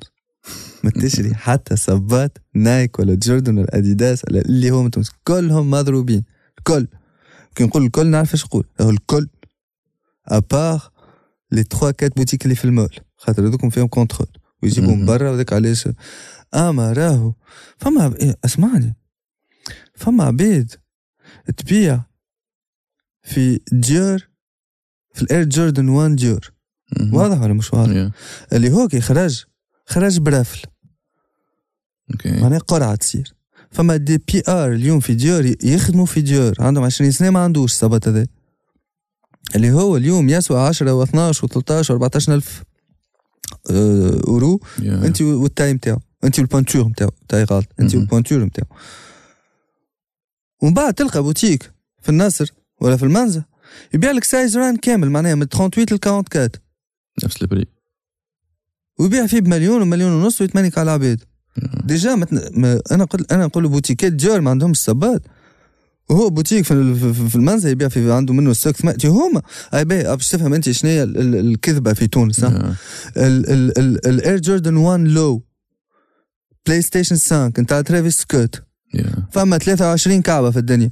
ما 0.84 0.90
تشري 0.90 1.34
حتى 1.46 1.76
سبات 1.76 2.38
نايك 2.54 2.98
ولا 2.98 3.14
جوردن 3.14 3.58
ولا 3.58 3.76
أديداس 3.78 4.22
ولا 4.24 4.40
اللي 4.40 4.70
هو 4.70 4.82
من 4.82 4.90
تونس. 4.90 5.10
كلهم 5.24 5.70
مضروبين. 5.70 6.24
الكل 6.58 6.86
كي 7.54 7.64
نقول 7.64 7.84
الكل 7.84 8.06
نعرف 8.06 8.34
إيش 8.34 8.44
نقول. 8.44 8.64
هو 8.80 8.90
الكل. 8.90 9.28
à 10.28 10.40
part 10.40 10.90
les 11.50 11.62
3 11.62 11.86
4 11.86 12.10
boutiques 12.16 12.44
اللي 12.44 12.54
في 12.54 12.64
المول. 12.64 12.96
خاطر 13.16 13.48
هذوكم 13.48 13.70
فيهم 13.70 13.86
contrôle. 13.86 14.28
مهم. 14.62 15.06
برا 15.06 15.30
وذاك 15.30 15.52
علاش؟ 15.52 15.88
اما 16.54 16.92
راهو. 16.92 17.34
فما 17.78 18.14
إيه، 18.16 18.36
اسمعني. 18.44 18.96
فما 19.94 20.24
عبيد 20.24 20.72
تبيع 21.56 22.04
في 23.22 23.60
ديور 23.72 24.28
في 25.14 25.22
الإير 25.22 25.44
جوردن 25.44 25.88
1 25.88 26.16
ديور. 26.16 26.52
واضح 27.12 27.40
ولا 27.40 27.52
مش 27.52 27.74
واضح؟ 27.74 27.92
Yeah. 27.92 28.12
اللي 28.52 28.72
هو 28.72 28.88
كي 28.88 29.00
خرج 29.00 29.44
خرج 29.86 30.18
par 30.18 30.31
raffle. 30.31 30.62
OK 32.10 32.40
معناها 32.40 32.58
قرعة 32.58 32.94
تصير. 32.94 33.34
فما 33.70 33.96
des 33.96 34.18
PR 34.18 34.72
اليوم 34.72 35.00
في 35.00 35.14
ديور 35.14 35.54
يخدموا 35.64 36.06
في 36.06 36.20
ديور 36.20 36.54
عندهم 36.58 36.84
20 36.84 37.10
سنة 37.10 37.30
ما 37.30 37.40
عندوش 37.40 37.72
الصبات 37.72 38.08
هذا. 38.08 38.26
اللي 39.54 39.72
هو 39.72 39.96
اليوم 39.96 40.28
يسوى 40.28 40.60
10 40.60 41.04
و12 41.04 41.08
و13 41.34 41.86
و14 41.86 42.28
الف 42.28 42.62
أورو. 44.28 44.60
أنت 44.82 45.22
وال 45.22 45.35
taille 45.35 45.72
نتاعو 45.72 45.98
أنت 46.24 46.38
وال 46.38 46.48
pointure 46.48 46.88
نتاعو 46.88 47.10
taille 47.28 47.44
غلط. 47.44 47.66
أنت 47.80 47.94
مهم. 47.94 48.00
وال 48.00 48.09
pointure 48.09 48.44
نتاعو 48.44 48.68
ومن 50.62 50.74
بعد 50.74 50.94
تلقى 50.94 51.22
بوتيك 51.22 51.72
في 52.02 52.08
النصر 52.08 52.52
ولا 52.80 52.96
في 52.96 53.02
المنزه 53.02 53.44
يبيع 53.94 54.10
لك 54.10 54.24
size 54.24 54.56
run 54.56 54.76
كامل 54.76 55.10
معناها 55.10 55.34
من 55.34 55.46
38 55.46 55.84
ل 55.90 56.00
44 56.06 56.48
نفس 57.24 57.42
ال 57.42 57.46
prix. 57.46 57.66
ويبيع 58.98 59.26
فيه 59.26 59.40
بمليون 59.40 59.82
ومليون 59.82 60.12
ونص 60.12 60.40
ويتمنك 60.40 60.78
على 60.78 60.90
العباد. 60.90 61.20
déjà 61.84 62.14
متن... 62.14 62.60
ما 62.60 62.80
أنا 62.90 63.04
قلت 63.04 63.32
أنا 63.32 63.46
نقول 63.46 63.68
boutiquet 63.68 64.12
ديور 64.12 64.40
ما 64.40 64.50
عندهمش 64.50 64.78
صبات. 64.78 65.22
وهو 66.10 66.30
بوتيك 66.30 66.64
في, 66.64 66.94
في, 67.28 67.34
المنزل 67.36 67.70
يبيع 67.70 67.88
في 67.88 68.12
عنده 68.12 68.34
منه 68.34 68.52
stock. 68.52 68.76
ثم- 68.76 68.90
تي 68.90 69.08
هما 69.08 69.42
أي 69.74 69.84
باهي 69.84 70.02
باش 70.16 70.28
تفهم 70.28 70.54
أنت 70.54 70.70
شنو 70.70 70.90
هي 70.90 71.02
ال- 71.02 71.18
ال- 71.18 71.34
الكذبة 71.52 71.92
في 71.92 72.06
تونس. 72.06 72.44
الاير 73.16 74.38
جوردن 74.40 74.76
1 74.76 75.00
لو 75.00 75.42
بلاي 76.66 76.82
ستيشن 76.82 77.16
5 77.16 77.46
نتاع 77.58 77.80
ترافيس 77.80 78.18
سكوت. 78.20 78.62
فما 79.32 79.58
23 79.58 80.22
كعبة 80.22 80.50
في 80.50 80.58
الدنيا. 80.58 80.90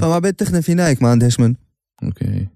فما 0.00 0.14
عباد 0.14 0.34
تخدم 0.34 0.60
في 0.60 0.74
نايك 0.74 1.02
ما 1.02 1.08
عندهاش 1.08 1.40
من. 1.40 1.54
OK. 2.02 2.48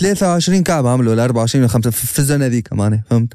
23 0.00 0.62
كعبة 0.62 0.90
عملوا 0.90 1.12
ولا 1.12 1.24
24 1.24 1.62
ولا 1.64 1.72
5 1.72 1.90
في 1.90 2.18
ال 2.18 2.24
zone 2.24 2.46
هذيك 2.46 2.72
معناها 2.72 3.04
فهمت؟ 3.10 3.32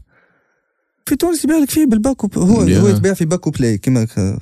في 1.05 1.15
تونس 1.15 1.43
يبيع 1.43 1.57
لك 1.57 1.69
فيه 1.69 1.85
بالباكو 1.85 2.30
هو. 2.39 2.61
هو 2.61 2.88
يتباع 2.88 3.13
في 3.13 3.26
باكو 3.26 3.51
بلاي 3.51 3.80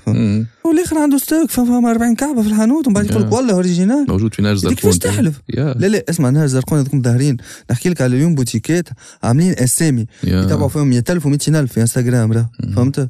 مم. 0.07 0.47
والآخر 0.65 0.97
عنده 0.97 1.17
stock 1.17 1.49
فما 1.51 1.91
40 1.91 2.15
كعبة 2.15 2.41
في 2.41 2.47
الحانوت 2.47 2.87
ومن 2.87 2.93
بعد 2.93 3.05
يقول 3.05 3.23
لك. 3.23 3.33
والله 3.33 3.53
original. 3.53 4.05
موجود 4.09 4.33
في 4.33 4.41
نهج 4.41 4.65
انت 4.65 4.73
كيفاش 4.73 4.93
زرقون 4.93 5.13
تحلف. 5.13 5.41
لا 5.53 5.87
لا 5.87 6.03
اسمع 6.09 6.29
نهار 6.29 6.47
زرقون 6.47 6.79
هذوكم 6.79 7.01
ظاهرين 7.01 7.37
نحكي 7.71 7.89
لك 7.89 8.01
على 8.01 8.15
اليوم 8.15 8.35
بوتيكات 8.35 8.89
عاملين 9.23 9.53
أسامي. 9.59 10.05
يتابعوا 10.23 10.69
فيهم 10.69 10.87
100000 10.89 11.27
و200000 11.27 11.65
في 11.65 11.81
إنستغرام 11.81 12.31
راه. 12.31 12.49
فهمت؟ 12.75 13.09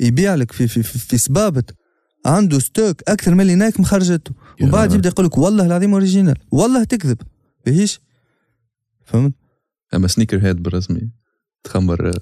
يبيع 0.00 0.34
لك 0.34 0.52
في 0.52 0.68
في 0.68 0.82
في, 0.82 0.98
في 0.98 1.18
سبابت 1.18 1.74
عنده 2.26 2.58
stock 2.58 3.02
أكثر 3.08 3.34
من 3.34 3.40
اللي 3.40 3.54
نايك 3.54 3.80
مخرجته 3.80 4.30
يا. 4.60 4.66
وبعد 4.66 4.92
يبدأ 4.92 5.08
يقول 5.08 5.26
لك 5.26 5.38
والله 5.38 5.66
العظيم 5.66 5.92
original. 5.92 6.36
والله 6.50 6.84
تكذب. 6.84 7.18
بهيش 7.66 8.00
فهمت؟ 9.04 9.32
أما 9.94 10.08
sneakerhead 10.08 10.62
بالرسمي 10.62 11.10
تخمر. 11.66 12.10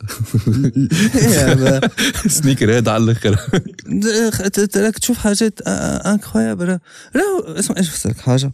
sneakerhead 2.28 2.88
على 2.88 3.04
الآخر. 3.04 3.36
راك 4.76 4.98
تشوف 4.98 5.18
حاجات 5.18 5.60
incroyables 5.62 6.78
راهو 7.16 7.40
اسمع 7.40 7.76
إيش 7.76 7.88
بفسرك 7.88 8.18
حاجة. 8.18 8.52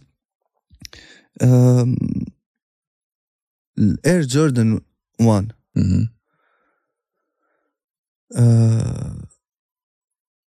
الاير 3.77 4.21
جوردن 4.21 4.79
1 5.21 5.51
مهم. 5.75 6.09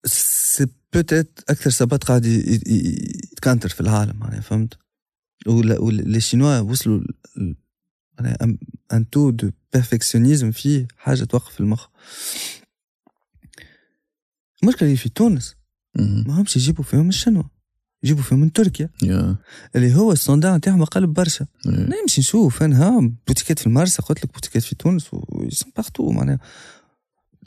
سي 0.06 0.66
بوتيت 0.92 1.40
أكثر 1.48 1.70
سبات 1.70 2.04
قاعد 2.04 2.24
يتكانتر 2.24 3.68
في 3.68 3.80
العالم 3.80 4.18
معناها 4.18 4.40
فهمت؟ 4.40 4.78
ولي 5.46 6.20
شينوا 6.20 6.60
وصلوا 6.60 7.00
معناها 8.18 8.36
ان- 8.92 9.10
تو 9.10 9.30
دو 9.30 9.50
بيرفكسيونيزم 9.72 10.50
فيه 10.50 10.86
حاجة 10.96 11.24
توقف 11.24 11.60
المخ. 11.60 11.86
المشكلة 14.62 14.86
اللي 14.88 14.96
في 14.96 15.08
تونس. 15.08 15.56
ما 15.98 16.40
همش 16.40 16.56
يجيبوا 16.56 16.84
فيهم 16.84 17.08
الشنوا 17.08 17.42
يجيبوا 18.02 18.22
فيهم 18.22 18.40
من 18.40 18.52
تركيا. 18.52 18.88
يا. 19.02 19.36
اللي 19.76 19.94
هو 19.94 20.12
الصنداع 20.12 20.56
نتاعهم 20.56 20.82
أقل 20.82 21.06
برشا. 21.06 21.46
إيه. 21.66 21.72
نمشي 22.02 22.20
نشوف 22.20 22.62
أنا 22.62 22.82
ها 22.82 23.10
بوتيكات 23.28 23.58
في 23.58 23.66
المرسى 23.66 24.02
قلت 24.02 24.24
لك 24.24 24.32
بوتيكات 24.32 24.62
في 24.62 24.74
تونس 24.74 25.06
ويسم 25.12 25.70
بارتو 25.76 26.10
معناها. 26.10 26.38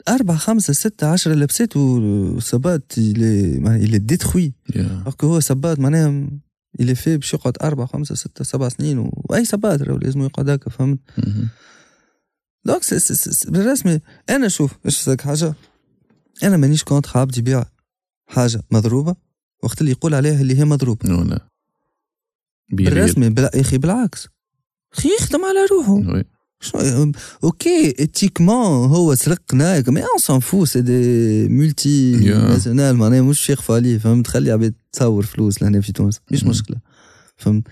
أربعة 0.08 0.36
خمسة 0.36 0.72
ستة 0.72 1.06
عشرة 1.06 1.34
لبسات 1.34 1.76
وسبات 1.76 2.92
اللي 2.98 3.98
ديتخوي 3.98 4.52
يا. 4.76 5.04
Alors 5.06 5.12
que 5.12 5.24
هو 5.24 5.40
سبات 5.40 5.78
معناها 5.78 6.28
اللي 6.80 6.94
فيه 6.94 7.16
باش 7.16 7.34
يقعد 7.34 7.56
أربعة 7.62 7.86
خمسة 7.86 8.14
ستة 8.14 8.44
سبع 8.44 8.68
سنين. 8.68 9.10
وأي 9.12 9.44
سبات 9.44 9.80
لازم 9.80 10.22
يقعد 10.22 10.50
هكا 10.50 10.70
فهمت. 10.70 10.98
donc 12.64 12.82
بالرسمي 13.48 14.00
أنا 14.30 14.48
شوف 14.48 14.72
إيش 14.86 15.08
لك 15.08 15.20
حاجة 15.20 15.54
أنا 16.42 16.56
مانيش 16.56 16.84
contre 16.84 17.18
عبد 17.18 17.38
يبيع 17.38 17.64
حاجة 18.26 18.62
مضروبة 18.70 19.16
وقت 19.62 19.80
اللي 19.80 19.90
يقول 19.92 20.14
عليها 20.14 20.40
اللي 20.40 20.58
هي 20.58 20.64
مضروبة. 20.64 21.08
بالرسمي 22.72 23.28
بلا 23.30 23.50
يا 23.54 23.60
أخي 23.60 23.78
بالعكس 23.78 24.28
أخي 24.94 25.08
يخدم 25.20 25.44
على 25.44 25.66
روحه 25.72 26.24
أوكي 27.44 27.94
اتيكمون 28.02 28.88
هو 28.90 29.14
سرق 29.14 29.54
نايك. 29.54 29.88
مي 29.88 30.00
اون 30.00 30.18
سان 30.18 30.40
فو 30.40 30.64
سي 30.64 30.80
دي 30.80 31.48
مولتي 31.48 32.20
Yeah. 32.20 32.50
ناسيونال 32.50 32.96
معناها 32.96 33.22
مش 33.22 33.50
يخفى 33.50 33.72
عليه 33.72 33.98
فهمت؟ 33.98 34.26
خلي 34.26 34.50
عباد 34.52 34.74
تصور 34.92 35.26
فلوس 35.26 35.62
لهنا 35.62 35.80
في 35.80 35.92
تونس. 35.92 36.20
مش. 36.32 36.44
مشكلة. 36.44 36.76
فهمت؟ 37.36 37.64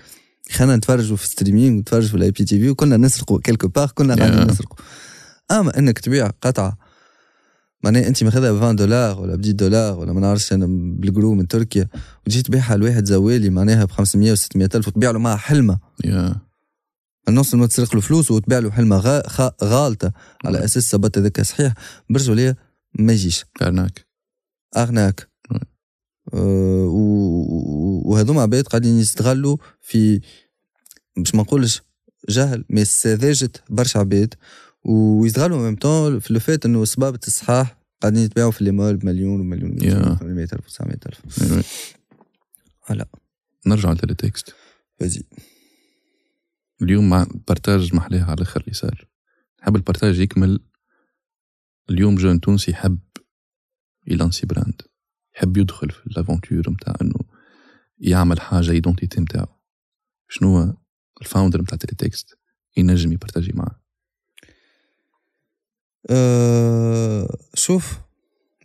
خلينا 0.52 0.76
نتفرجوا 0.76 1.16
في 1.16 1.26
ستريمينغ 1.28 1.76
ونتفرجوا 1.76 2.08
في 2.08 2.14
الاي 2.14 2.30
بي 2.30 2.44
تي 2.44 2.60
في 2.60 2.70
وكلنا 2.70 2.96
نسرقوا 2.96 3.40
كيلكو 3.40 3.68
بار 3.68 3.90
كلنا 3.94 4.14
قاعدين 4.14 4.38
Yeah. 4.44 4.50
نسرقوا. 4.50 4.76
أما 5.50 5.78
إنك 5.78 5.98
تبيع 5.98 6.30
قطعة 6.42 6.78
معناها 7.84 8.08
أنت 8.08 8.24
ماخذها 8.24 8.52
ب 8.52 8.56
20 8.56 8.76
دولار 8.76 9.20
ولا 9.20 9.36
ب 9.36 9.40
10 9.40 9.50
دولار 9.52 9.98
ولا 9.98 10.12
ما 10.12 10.20
نعرفش 10.20 10.52
أنا 10.52 10.66
بالجرو 11.00 11.34
من 11.34 11.48
تركيا 11.48 11.88
وتجي 12.26 12.42
تبيعها 12.42 12.76
لواحد 12.76 13.04
زوالي 13.04 13.50
معناها 13.50 13.84
ب 13.84 13.90
500 13.90 14.32
و 14.32 14.34
600 14.34 14.68
ألف 14.74 14.88
وتبيع 14.88 15.10
له 15.10 15.18
معها 15.18 15.36
حلمة. 15.36 15.78
يا 16.04 16.36
نص 17.30 17.54
ما 17.54 17.66
تسرق 17.66 17.94
له 17.94 18.00
فلوس 18.00 18.30
وتبيع 18.30 18.58
له 18.58 18.70
حلمة 18.70 18.98
غا- 19.00 19.28
خا- 19.28 19.64
غالطة. 19.64 20.12
على 20.44 20.64
أساس 20.64 20.90
ثبت 20.92 21.18
هذاك 21.18 21.40
صحيح. 21.42 21.74
برجع 22.10 22.32
ليا 22.32 22.56
ما 22.98 23.12
يجيش. 23.12 23.44
ارناك. 24.76 25.28
آه، 26.34 26.84
و- 26.86 27.40
و- 27.40 28.02
وهذوما 28.04 28.42
عباد 28.42 28.66
قاعدين 28.66 28.98
يستغلوا 28.98 29.56
في 29.80 30.20
مش 31.16 31.34
ما 31.34 31.42
نقولش 31.42 31.82
جهل 32.28 32.64
مي 32.70 32.84
سذاجة 32.84 33.50
برشا 33.70 34.00
عباد. 34.00 34.34
ويستغلوا 34.84 35.58
ميم 35.58 35.76
طون 35.76 36.18
في 36.20 36.32
لو 36.34 36.40
فات 36.40 36.66
إنه 36.66 36.84
سبابة 36.84 37.18
الصحاح 37.26 37.78
قاعدين 38.02 38.22
يتباعوا 38.24 38.50
في 38.50 38.64
لي 38.64 38.70
مول 38.70 38.96
بمليون 38.96 39.40
ومليون 39.40 39.78
Yeah. 39.78 40.18
و800 40.18 40.52
ألف 40.52 40.66
و900 40.68 40.96
ألف. 41.06 41.20
Oui, 41.38 41.42
oui. 41.62 41.64
Voilà. 42.92 43.04
نرجع 43.66 43.90
للتكست. 43.92 44.54
vas-y 45.00 45.22
اليوم 46.82 47.08
مع 47.10 47.26
partage 47.48 47.94
محلاه 47.94 48.24
على 48.24 48.34
الآخر 48.34 48.60
اللي 48.60 48.72
صار 48.72 49.06
نحب 49.62 49.76
ال 49.76 49.82
partage 49.82 50.18
يكمل. 50.18 50.60
اليوم 51.90 52.14
jeune 52.14 52.40
تونسي 52.40 52.70
يحب 52.70 52.98
يلانسي 54.06 54.46
brand 54.46 54.82
يحب 55.36 55.56
يدخل 55.56 55.90
في 55.90 56.06
ال 56.06 56.14
aventure 56.14 56.70
نتاع 56.70 56.94
إنه 57.02 57.20
يعمل 57.98 58.40
حاجة 58.40 58.70
identité 58.70 59.20
نتاعو 59.20 59.46
شنو 60.28 60.74
ال 61.20 61.26
founder 61.26 61.62
نتاع 61.62 61.76
تكست 61.76 62.38
ينجم 62.76 63.12
يبارتاجي 63.12 63.52
معاه. 63.54 63.80
أه 66.10 67.36
شوف 67.54 67.98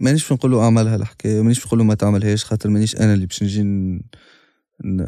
مانيش 0.02 0.34
نقول 0.34 0.52
له 0.52 0.64
اعملها 0.64 0.95
الحكاية 0.95 1.41
مانيش 1.41 1.65
نقول 1.68 1.80
له 1.80 1.85
ما 1.85 1.94
تعملهاش 1.95 2.45
خاطر 2.45 2.69
مانيش 2.69 2.95
أنا 2.95 3.14
اللي 3.14 3.26
باش 3.26 3.44
نجي 3.44 3.64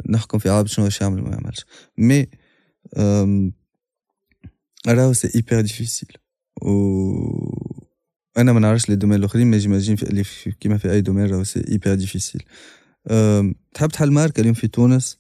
نحكم 0.10 0.38
في 0.38 0.50
عابد 0.50 0.68
شنو 0.68 0.86
باش 0.86 1.02
يعمل 1.02 1.20
وما 1.20 1.32
يعملش. 1.32 1.66
mais 1.98 2.28
راهو 4.88 5.14
c'est 5.14 5.32
hyper 5.36 5.62
difficile 5.62 6.10
و 6.62 6.70
أنا 8.38 8.54
ما 8.54 8.60
نعرفش 8.60 8.90
les 8.90 8.96
domaines 8.96 9.20
الاخرين 9.20 9.48
mais 9.48 9.58
j'imagine 9.58 9.96
في 9.96 10.24
في 10.24 10.52
كيما 10.52 10.78
في 10.78 10.92
أي 10.92 11.02
domaine 11.02 11.26
راهو 11.26 11.44
c'est 11.44 11.66
hyper 11.68 11.94
difficile 11.96 12.44
تحب 13.74 13.90
تحل 13.90 14.12
ماركه 14.12 14.42
اليوم 14.42 14.54
في 14.54 14.68
تونس 14.68 15.20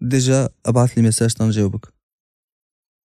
déjà 0.00 0.48
ابعث 0.66 0.92
لي 0.98 1.02
message 1.02 1.34
تنجاوبك 1.34 1.86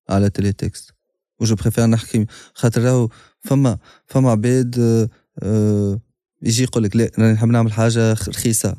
على 0.09 0.29
تيلي 0.29 0.53
تكست 0.53 0.93
وجو 1.39 1.55
بريفير 1.55 1.85
نحكي 1.85 2.25
خاطر 2.53 2.81
راهو 2.81 3.09
فما 3.39 3.77
فما 4.05 4.31
عباد 4.31 4.75
يجي 6.41 6.63
يقول 6.63 6.83
لك 6.83 6.95
لا 6.95 7.11
راني 7.19 7.33
نحب 7.33 7.47
نعمل 7.47 7.73
حاجة 7.73 8.13
رخيصه 8.13 8.77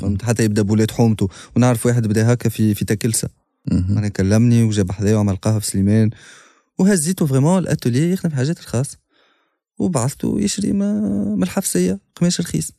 فهمت 0.00 0.22
حتى 0.22 0.44
يبدا 0.44 0.62
بولاد 0.62 0.90
حومته 0.90 1.28
ونعرف 1.56 1.86
واحد 1.86 2.06
بدا 2.06 2.32
هكا 2.32 2.48
في 2.48 2.74
في 2.74 2.84
تكلسه 2.84 3.28
أنا 3.72 4.08
كلمني 4.08 4.62
وجاب 4.62 4.92
حذايا 4.92 5.16
وعمل 5.16 5.36
قهوة 5.36 5.58
في 5.58 5.66
سليمان. 5.66 6.10
وهزيته 6.78 7.26
فريمون 7.26 7.58
الأتولي 7.58 8.12
يخدم 8.12 8.30
في 8.30 8.36
حاجات 8.36 8.60
رخاص 8.62 8.96
وبعثته 9.78 10.40
يشري 10.40 10.72
ما- 10.72 11.34
من 11.36 11.42
الحفصيه 11.42 12.00
قماش 12.16 12.40
رخيص. 12.40 12.72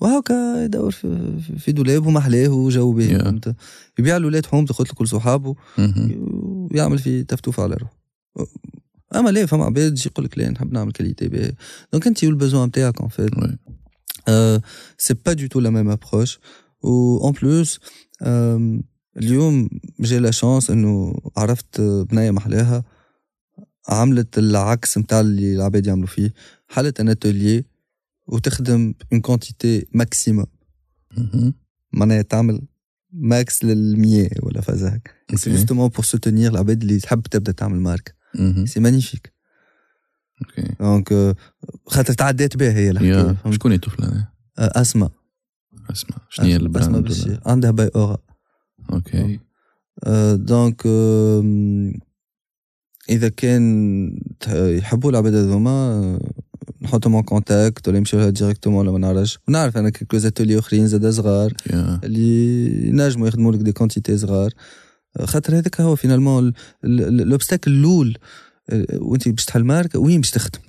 وهكا 0.00 0.64
يدور 0.64 0.90
في, 0.90 1.72
دولاب 1.72 2.06
ومحلاه 2.06 2.48
وجو 2.48 3.00
Yeah. 3.00 3.22
فهمت؟ 3.22 3.54
يبيع 3.98 4.16
له 4.16 4.42
حومته 4.46 4.74
قلت 4.74 4.90
لكل 4.90 5.08
صحابه. 5.08 5.54
ويعمل 5.78 6.98
في 6.98 7.24
تفتوف 7.24 7.60
على 7.60 7.74
روحه. 7.74 7.96
أما 9.14 9.30
لا 9.30 9.46
فما 9.46 9.64
عباد 9.64 9.92
يجي 9.92 10.08
يقول 10.08 10.24
لك 10.24 10.38
لا 10.38 10.50
نحب 10.50 10.72
نعمل 10.72 10.92
qualité 10.92 11.28
باهي 11.28 11.52
donc 11.92 12.06
أنت 12.06 12.24
وال 12.24 12.35
besoin 12.35 12.68
نتاعك 12.68 13.00
en 13.00 13.08
fait. 13.08 13.30
c'est 14.98 15.14
pas 15.14 15.32
du 15.32 15.46
tout 15.46 15.60
la 15.60 15.70
même 15.70 15.90
approche 15.90 16.38
et 16.82 17.18
en 17.18 17.32
plus 17.32 17.80
اليوم 19.16 19.68
جي 20.00 20.18
la 20.18 20.30
chance 20.30 20.70
إنه 20.70 21.14
عرفت 21.36 21.80
بناية 21.80 22.30
محلاها 22.30 22.84
عملت 23.88 24.38
العكس 24.38 24.98
نتاع 24.98 25.20
اللي 25.20 25.54
العباد 25.54 25.86
يعملوا 25.86 26.06
فيه. 26.06 26.34
حلت 26.68 27.00
un 27.00 27.08
atelier 27.08 27.64
وتخدم 28.26 28.94
en 29.12 29.20
quantité 29.20 29.86
maximum 29.94 30.46
معناها 31.92 32.22
تعمل 32.22 32.60
max 33.12 33.64
للمية 33.64 34.28
ولا 34.42 34.60
فازا 34.60 34.88
هكا 34.96 35.36
c'est. 35.36 35.50
justement 35.50 35.88
pour 35.88 36.04
soutenir 36.04 36.50
العباد 36.52 36.82
اللي 36.82 36.98
تحب 36.98 37.22
تبدأ 37.22 37.52
تعمل 37.52 37.80
ماركه 37.80 38.12
م- 38.34 38.66
c'est 38.66 38.80
magnifique 38.80 39.32
OK. 40.42 40.74
donc 40.80 41.12
آه، 41.12 41.36
خاطر 41.86 42.12
تعديت 42.14 42.56
بها 42.56 42.72
هي 42.72 42.90
الحكاية؟ 42.90 43.36
شكون 43.52 43.70
هي 43.70 43.76
الطفلة 43.76 44.28
أسماء. 44.58 45.10
اسمع 45.90 46.16
شنو 46.28 46.46
هي 46.46 46.56
أسماء 46.56 46.66
ال 46.66 46.78
brand 46.78 47.40
عندها 47.46 47.70
باي 47.70 47.90
أورا. 47.96 48.18
OK 48.92 49.40
آه، 50.04 50.34
donc 50.34 50.82
آم، 50.86 51.92
إذا 53.08 53.28
كان 53.28 54.16
يحبوا 54.48 55.10
العباد 55.10 55.34
هذوما 55.34 55.70
آه، 55.70 56.20
نحطهم 56.82 57.14
en 57.14 57.22
contact 57.22 57.88
ولا 57.88 57.98
يمشيو 57.98 58.20
لها 58.20 58.30
directement 58.30 58.80
ولا 58.88 58.92
ما 58.92 58.98
نعرفش. 58.98 59.38
ونعرف 59.48 59.76
أنا 59.76 59.90
quelques 59.90 60.16
ateliers 60.16 60.58
أخرين 60.58 60.86
زاد 60.86 61.10
صغار 61.10 61.52
يا 61.70 62.00
اللي 62.04 62.88
ينجموا 62.88 63.28
يخدموا 63.28 63.52
لك 63.52 63.58
des 63.58 63.72
quantités 63.72 64.18
صغار. 64.18 64.50
خاطر 65.22 65.58
هذاك 65.58 65.80
هو 65.80 65.96
finalement 65.96 66.52
l'obstacle 66.82 67.70
الأول 67.70 68.18
آه، 68.70 68.86
وأنت 68.92 69.28
باش 69.28 69.44
تحل 69.44 69.64
ماركه 69.64 69.98
وين 69.98 70.20
باش 70.20 70.30
تخدم. 70.30 70.60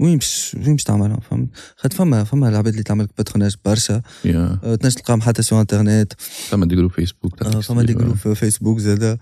وين 0.00 0.18
باش 0.18 0.54
وين 0.54 0.72
باش 0.72 0.84
تعملها؟ 0.84 1.20
فهمت؟ 1.20 1.48
خاطر 1.76 1.96
فما 1.96 2.24
فما 2.24 2.48
العباد 2.48 2.72
اللي 2.72 2.82
تعمل 2.82 3.08
patronage 3.16 3.56
برشا. 3.64 4.02
yeah. 4.24 4.60
آه، 4.64 4.74
تنجم 4.74 4.94
تلقاهم 4.96 5.20
حتى 5.20 5.42
sur 5.42 5.60
internet 5.60 6.12
فما 6.48 6.66
des 6.66 6.76
groupes 6.76 6.90
Facebook 6.90 7.42
آه، 7.42 7.60
فما 7.60 7.82
des 7.82 7.94
groupes 7.94 8.16
في 8.16 8.34
فيسبوك 8.34 8.78
زادا. 8.78 9.18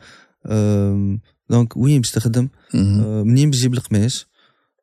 آم، 0.47 1.21
donc 1.51 1.77
وين 1.77 2.01
باش 2.01 2.11
تخدم؟ 2.11 2.49
مهم. 2.75 3.01
آه، 3.01 3.23
منين 3.23 3.51
باش 3.51 3.59
تجيب 3.59 3.75
القماش؟ 3.75 4.27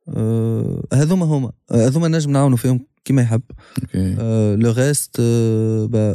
آه، 0.08 0.84
هذوما 0.94 1.26
هما. 1.26 1.52
هذوما 1.72 2.08
نجم 2.08 2.32
نعاونوا 2.32 2.58
فيهم 2.58 2.80
كيما 3.06 3.22
يحب. 3.22 3.42
OK 3.82 4.16
le 4.64 4.72
reste 4.72 5.16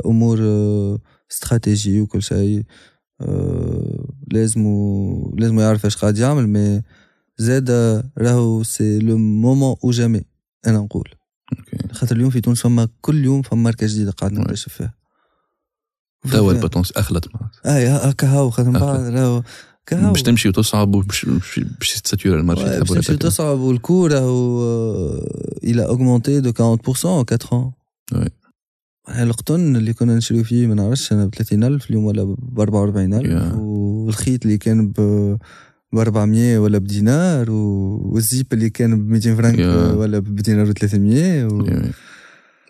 أمور 0.06 0.38
آه، 0.40 0.98
استراتيجي 1.30 2.00
وكل 2.00 2.22
شيء. 2.22 2.62
آه، 3.20 4.08
لازم 4.32 4.62
لازم 5.38 5.60
يعرف 5.60 5.84
إيش 5.84 5.96
قاعد 5.96 6.18
يعمل 6.18 6.46
mais 6.48 6.82
زاد 7.38 7.70
راهو 8.18 8.62
c'est 8.62 8.98
le 8.98 9.18
moment 9.18 9.76
ou 9.84 9.90
jamais 9.90 10.22
أنا 10.66 10.78
نقول. 10.78 11.08
OK. 11.58 11.94
خاطر 11.94 12.16
اليوم 12.16 12.30
في 12.30 12.40
تونس 12.40 12.60
فما 12.62 12.88
كل 13.00 13.24
يوم 13.24 13.42
فما 13.42 13.62
ماركه 13.62 13.86
جديده 13.86 14.10
قاعد 14.10 14.32
نكتشف 14.32 14.72
فيها 14.72 14.94
توا 16.32 16.52
البوتونس 16.52 16.92
اخلط 16.92 17.28
معك 17.34 17.50
اي 17.66 17.88
هكا 17.88 18.26
هاو 18.28 18.50
خاطر 18.50 18.70
من 18.70 18.80
بعد 18.80 19.00
راهو 19.00 19.42
كهو. 19.86 20.12
باش 20.12 20.22
تمشي 20.22 20.48
وتصعب 20.48 20.94
وباش 20.94 21.24
باش 21.80 22.00
ت 22.00 22.06
sature 22.06 22.38
ال 22.38 22.42
marché 22.42 22.64
باش 22.80 22.88
تمشي 22.88 23.02
تاكل. 23.02 23.18
تصعب 23.18 23.58
وال 23.58 23.74
cours 23.74 24.12
راهو 24.12 24.62
آه، 24.62 25.26
a 25.64 25.88
augmenté 25.92 26.42
de 26.46 26.52
40% 26.52 27.04
en 27.04 27.24
4 27.24 27.52
ans. 27.52 27.72
القطن 29.08 29.76
اللي 29.76 29.92
كنا 29.92 30.16
نشريو 30.16 30.44
فيه 30.44 30.66
ما 30.66 30.74
نعرفش 30.74 31.12
أنا 31.12 31.26
ب 31.26 31.34
30000 31.34 31.90
اليوم 31.90 32.04
ولا 32.04 32.24
ب 32.24 32.60
44000 32.60 33.22
Yeah. 33.26 33.54
والخيط 33.54 34.44
اللي 34.44 34.58
كان 34.58 34.88
ب 34.88 35.00
ب 35.96 35.98
400 35.98 36.58
ولا 36.58 36.78
بدينار 36.78 37.50
و- 37.50 38.10
وال 38.12 38.26
zip 38.26 38.46
اللي 38.52 38.70
كان 38.70 39.06
ب 39.06 39.08
200 39.10 39.34
فرنك 39.36 39.56
Yeah. 39.56 39.96
ولا 39.96 40.18
بدينار 40.18 40.68
و 40.70 40.72
300 40.72 41.44
و... 41.46 41.64
يعني 41.64 41.92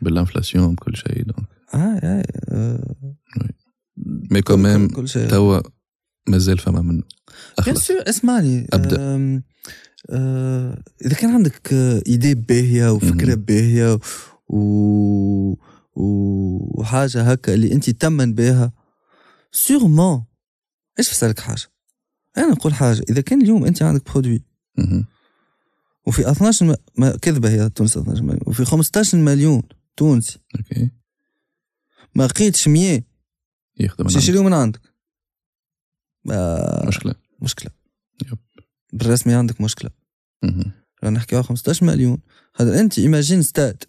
بال 0.02 0.15
inflation 0.15 0.74
بكل 0.74 0.96
شيء 0.96 1.22
donc 1.22 1.48
آه 1.74 1.78
آه 1.78 2.24
آه، 2.48 2.94
mais 4.30 4.42
كل 4.88 5.08
شيء. 5.08 5.28
توا 5.28 5.60
مازال 6.28 6.58
فما 6.58 6.82
منه 6.82 7.02
bien 7.64 7.76
sûr 7.76 7.96
اسمعني. 8.08 8.66
أم، 8.74 9.42
آه، 10.10 10.82
إذا 11.06 11.14
كان 11.14 11.30
عندك 11.30 11.72
آه، 11.72 12.02
idée 12.06 12.34
باهية 12.34 12.92
وفكرة. 12.92 13.34
باهية 13.34 13.98
و... 14.48 14.58
و- 15.96 16.80
وحاجة 16.80 17.22
هكا 17.22 17.54
اللي 17.54 17.72
انت 17.72 17.90
تمن 17.90 18.34
بها 18.34 18.72
sûrement 19.52 20.24
إيش 20.98 21.10
بسالك 21.10 21.40
حاجة؟ 21.40 21.62
أنا 22.38 22.46
نقول 22.46 22.74
حاجة 22.74 23.02
إذا 23.10 23.20
كان 23.20 23.42
اليوم 23.42 23.64
أنت 23.64 23.82
عندك 23.82 24.12
produit. 24.12 24.42
وفي 26.06 26.30
12 26.30 26.66
م... 26.66 26.74
ما 26.98 27.16
كذبة 27.16 27.50
هي 27.50 27.68
تونس 27.68 27.96
12 27.96 28.22
مليون 28.22 28.40
وفي 28.46 28.64
15 28.64 29.18
مليون 29.18 29.62
تونسي. 29.96 30.38
OK. 30.56 30.90
ما 32.14 32.24
لقيتش 32.24 32.68
100 32.68 33.02
يخدم 33.80 34.04
باش. 34.04 34.16
يشريو 34.16 34.42
من 34.42 34.52
عندك. 34.52 34.80
آه، 36.30 36.86
مشكلة. 36.88 37.14
مشكلة. 37.40 37.70
yep. 38.26 38.38
بالرسمي 38.92 39.34
عندك 39.34 39.60
مشكلة. 39.60 39.90
رانا 41.04 41.16
نحكيو 41.16 41.38
على 41.38 41.46
15 41.46 41.86
مليون. 41.86 42.18
هذا 42.56 42.80
أنت 42.80 42.98
imagine 42.98 43.42
stade 43.42 43.84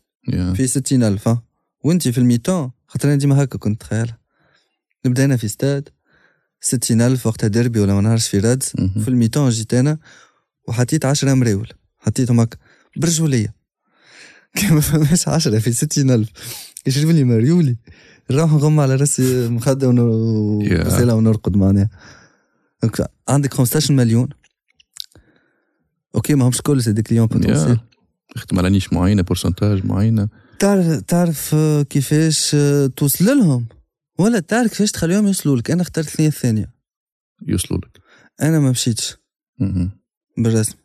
في 0.56 0.68
60000 0.68 1.28
ها. 1.28 1.44
وأنت 1.84 2.07
في 2.07 2.18
ال 2.18 2.23
mi-temps 2.23 2.72
خاطر 2.88 3.07
أنا 3.07 3.15
ديما 3.18 3.44
هكا 3.44 3.57
كنت 3.57 3.82
تخيلها. 3.82 4.19
نبدأ 5.06 5.26
أنا 5.26 5.38
في 5.38 5.48
ستاد 5.48 5.90
60000 6.61 7.27
وقتها 7.27 7.47
ديربي 7.47 7.79
ولا 7.79 7.93
ما 7.93 8.01
نعرفش 8.01 8.27
في 8.27 8.57
مهم. 8.79 9.03
في 9.03 9.07
ال 9.07 9.12
mi-temps 9.12 9.49
جيت 9.49 9.73
أنا 9.73 9.97
وحطيت 10.67 11.05
10 11.05 11.34
مراول 11.34 11.73
حطيتهم 11.99 12.39
هكا 12.39 12.57
برجولية. 12.97 13.53
كان 14.55 14.73
ما 14.73 14.81
فماش 14.81 15.27
عشرة 15.27 15.59
في 15.59 15.71
ستين 15.71 16.11
ألف. 16.11 16.29
يشرب 16.85 17.09
لي 17.09 17.23
مريولي. 17.23 17.77
نروح 18.31 18.51
نغم 18.53 18.79
على 18.79 18.95
راسي 18.95 19.47
مخدة 19.49 19.89
وسيلة 19.89 21.15
ونرقد 21.15 21.57
معناها. 21.57 21.89
عندك 23.29 23.53
15 23.53 23.93
مليون. 23.93 24.29
OK 26.15 26.35
ما 26.35 26.47
همش 26.47 26.61
كل 26.61 26.84
c'est 26.84 26.91
des 26.91 27.02
clients 27.02 27.27
potentiels 27.27 27.80
يخدم 28.35 28.59
على 28.59 28.69
niche 28.69 28.94
معينة 28.93 29.21
pourcentage 29.22 29.85
معينة. 29.85 30.27
تعرف 30.59 31.01
تعرف 31.01 31.55
كيفاش 31.89 32.55
توصل 32.95 33.25
لهم؟ 33.25 33.67
ولا 34.18 34.39
تعرف 34.39 34.69
كيفاش 34.72 34.91
تخليهم 34.91 35.27
يوصلوا 35.27 35.57
لك؟ 35.57 35.72
أنا 35.72 35.81
اخترت 35.81 36.07
الثانية 36.07 36.30
الثانية. 36.30 36.73
يوصلوا 37.48 37.80
لك. 37.80 37.99
أنا 38.41 38.60
ما 38.60 38.72
مشيتش. 38.72 39.18
بالرسم. 40.38 40.76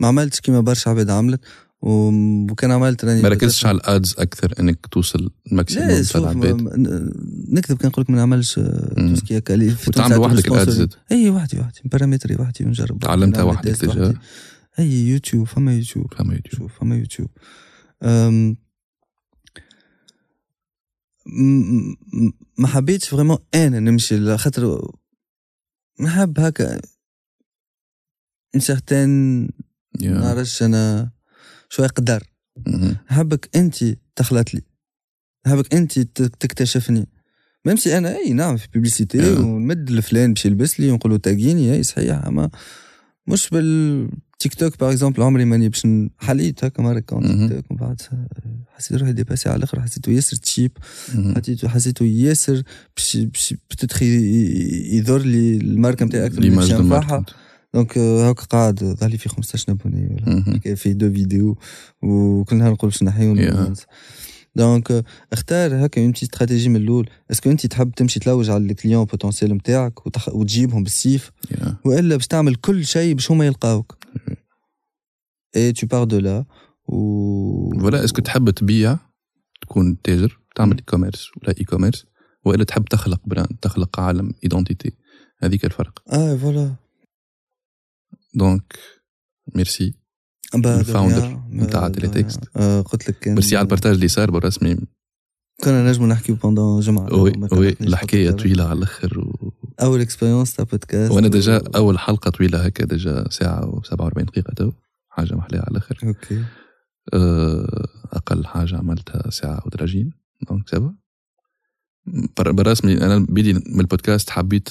ما 0.00 0.08
عملتش 0.08 0.40
كيما 0.40 0.60
برشا 0.60 0.90
عباد 0.90 1.10
عملت 1.10 1.40
وكان 1.80 2.70
عملت 2.70 3.04
راني 3.04 3.22
ما 3.22 3.28
ركزتش 3.28 3.66
على 3.66 3.76
ال 3.76 3.86
ads 3.86 4.14
أكثر 4.18 4.54
إنك 4.60 4.86
توصل 4.86 5.30
ال 5.52 5.58
maximum 5.58 6.02
تاع 6.02 6.20
العباد 6.20 6.62
نكذب 7.48 7.76
كان 7.76 7.88
نقول 7.88 8.02
لك 8.04 8.10
ما 8.10 8.16
نعملش 8.16 8.54
tout 8.96 9.15
ce 9.15 9.24
qui 9.24 9.38
هكا 9.38 9.76
وتعمل 9.88 10.16
وحدك 10.16 10.48
ال 10.48 10.58
ads 10.58 10.88
اي 11.12 11.30
وحدي 11.30 11.60
وحدي. 11.60 11.80
paramétrer 11.84 12.36
وحدي 12.36 12.64
ونجرب. 12.64 12.98
تعلمتها 12.98 13.42
وحدك 13.42 13.84
déjà 13.84 14.14
أي 14.78 15.08
يوتيوب 15.08 15.46
فما 15.46 15.76
يوتيوب. 15.76 16.14
فما 16.14 16.34
يوتيوب. 16.34 16.70
فما 16.70 16.96
يوتيوب. 16.96 17.28
ما 22.58 22.66
حبيتش 22.66 23.08
vraiment 23.08 23.38
أنا 23.54 23.80
نمشي 23.80 24.36
خاطر 24.36 24.92
نحب 26.00 26.40
هكا. 26.40 26.80
un 28.54 28.60
certain 28.60 29.48
نعرفش 30.00 30.62
أنا 30.62 31.10
شوية 31.68 31.88
قدر. 31.88 32.32
نحبك 33.10 33.56
أنت 33.56 33.84
تخلط 34.16 34.54
لي. 34.54 34.62
نحبك 35.46 35.74
أنت 35.74 35.98
تكتشفني. 35.98 37.08
même 37.64 37.76
si 37.76 37.98
أنا 37.98 38.16
أي 38.16 38.32
نعم 38.32 38.56
في 38.56 38.68
publicité 38.72 39.32
ونمد 39.32 39.90
الفلان 39.90 40.32
باش 40.32 40.46
يلبس 40.46 40.80
لي 40.80 40.90
ونقول 40.90 41.12
له 41.12 41.18
تاقيني 41.18 41.72
اي 41.72 41.82
صحيح 41.82 42.24
أما 42.26 42.50
مش 43.26 43.50
بال 43.50 44.10
TikTok 44.42 44.80
par 44.80 44.90
exemple 44.90 45.22
عمري 45.22 45.44
ماني 45.44 45.68
باش 45.68 45.86
حليت 46.18 46.64
هكا 46.64 46.82
مره 46.82 46.98
compte 46.98 47.26
TikTok 47.26 47.70
ومن 47.70 47.80
بعد 47.80 48.00
حسيت 48.74 48.98
روحي 48.98 49.12
dépassé 49.12 49.48
على 49.48 49.56
الآخر 49.56 49.80
حسيته 49.80 50.12
ياسر 50.12 50.36
cheap 50.36 50.70
حسيته 51.36 51.68
حسيته 51.68 52.04
ياسر 52.04 52.62
باش 52.96 53.16
باش 53.16 53.54
بتتخ 53.70 54.02
يضر 54.02 55.22
لي 55.22 55.56
الماركه 55.56 56.04
نتاعي 56.04 56.26
أكثر 56.26 56.40
من 56.40 56.62
ينفعها 56.80 57.24
donc 57.74 57.98
هاكا 57.98 58.42
قاعد 58.42 58.84
ظهر 58.84 59.10
لي 59.10 59.18
في 59.18 59.28
15 59.28 59.72
abonnés 59.72 60.06
ولا 60.06 60.74
في 60.74 60.92
deux 60.92 61.12
vidéos 61.12 61.58
وكل 62.02 62.56
نهار 62.56 62.72
نقول 62.72 62.90
باش 62.90 63.02
نحيهم 63.02 63.38
donc 64.56 65.04
اختار 65.32 65.86
هكا 65.86 66.02
une 66.02 66.10
petite 66.10 66.24
stratégie 66.26 66.68
من 66.68 66.76
الأول 66.76 67.08
est-ce 67.30 67.43
que 67.43 67.50
انت 67.50 67.66
تحب 67.66 67.90
تمشي 67.90 68.20
تلوج 68.20 68.50
على 68.50 68.64
ال 68.64 68.70
client 68.70 69.04
potentiel 69.04 69.54
نتاعك 69.54 70.06
وتجيبهم 70.28 70.82
بالسيف 70.82 71.30
والا 71.84 72.16
باش 72.16 72.26
تعمل 72.26 72.54
كل 72.54 72.86
شيء 72.86 73.14
باش 73.14 73.30
هما 73.30 73.46
يلقاوك 73.46 74.01
et 75.56 75.72
tout 75.72 75.86
part 75.86 76.04
de 76.04 76.18
là 76.18 76.44
et 76.86 77.80
voilà 77.80 78.04
est-ce 78.04 78.16
que 78.16 78.22
تحب 78.22 78.50
تبيع 78.50 78.98
تكون 79.60 80.02
تاجر 80.02 80.40
تعمل 80.54 80.76
e-commerce 80.76 81.30
ولا 81.36 81.54
e-commerce 81.60 82.06
والا 82.44 82.64
تحب 82.64 82.84
تخلق 82.84 83.20
brand 83.26 83.58
تخلق 83.62 84.00
عالم 84.00 84.32
identité 84.44 84.92
هذيك 85.38 85.64
الفرق 85.64 86.02
آه 86.12 86.36
voilà 86.36 86.74
donc 88.34 88.78
merci 89.54 89.94
ال 90.54 90.65
founder 90.65 91.40
نتاع 91.50 91.88
Teletext 91.88 92.44
قلت 92.58 93.08
لك 93.08 93.28
ميرسي 93.28 93.56
على 93.56 93.64
ال 93.64 93.68
partage 93.68 93.94
اللي 93.94 94.08
صار 94.08 94.30
بالرسمي 94.30 94.76
كنا 95.64 95.90
نجمو 95.90 96.06
نحكيو 96.06 96.34
pendant 96.34 96.80
جمعة 96.80 97.14
oui 97.14 97.32
oui 97.52 97.68
الحكاية 97.68 98.30
طويلة 98.30 98.64
على 98.64 98.78
الآخر 98.78 99.31
و... 99.82 99.86
أول 99.86 100.00
expérience 100.00 100.54
تاع 100.54 100.64
بودكاست 100.64 101.12
وأنا 101.12 101.28
déjà 101.28 101.56
و... 101.56 101.60
أول 101.76 101.98
حلقة 101.98 102.30
طويلة 102.30 102.64
هكا 102.66 102.84
déjà 102.84 103.28
ساعة 103.30 103.80
و47 103.80 104.22
دقيقة 104.22 104.54
تو. 104.54 104.72
حاجة 105.08 105.34
محلية 105.34 105.58
على 105.58 105.68
الآخر. 105.70 105.98
OK. 106.04 106.44
أقل 108.12 108.46
حاجة 108.46 108.76
عملتها 108.76 109.30
ساعة 109.30 109.62
ودراجين. 109.66 110.12
donc 110.48 110.68
ça 110.68 110.81
va 110.81 110.94
بالرسمي 112.36 112.92
أنا 113.04 113.18
بدي 113.28 113.52
من 113.52 113.80
البودكاست 113.80 114.30
حبيت 114.30 114.68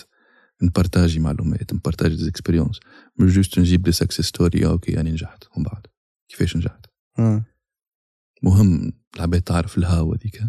نبارتاجي 0.62 1.20
معلومات 1.20 1.74
نبارتاجي 1.74 2.16
des 2.16 2.28
expériences 2.28 2.80
مش 3.18 3.34
juste 3.34 3.60
نجيب 3.60 3.86
لي 3.86 3.92
success 3.92 4.22
story 4.22 4.66
OK 4.66 4.92
يعني 4.92 5.12
نجحت. 5.12 5.44
ومن 5.56 5.64
بعد 5.64 5.88
كيفاش 6.30 6.58
نجحت؟ 6.58 6.86
آه. 7.20 7.46
مهم 8.44 8.94
العباد 9.16 9.42
تعرف 9.42 9.78
ال 9.78 9.87
how 9.87 10.14
هذيك 10.14 10.42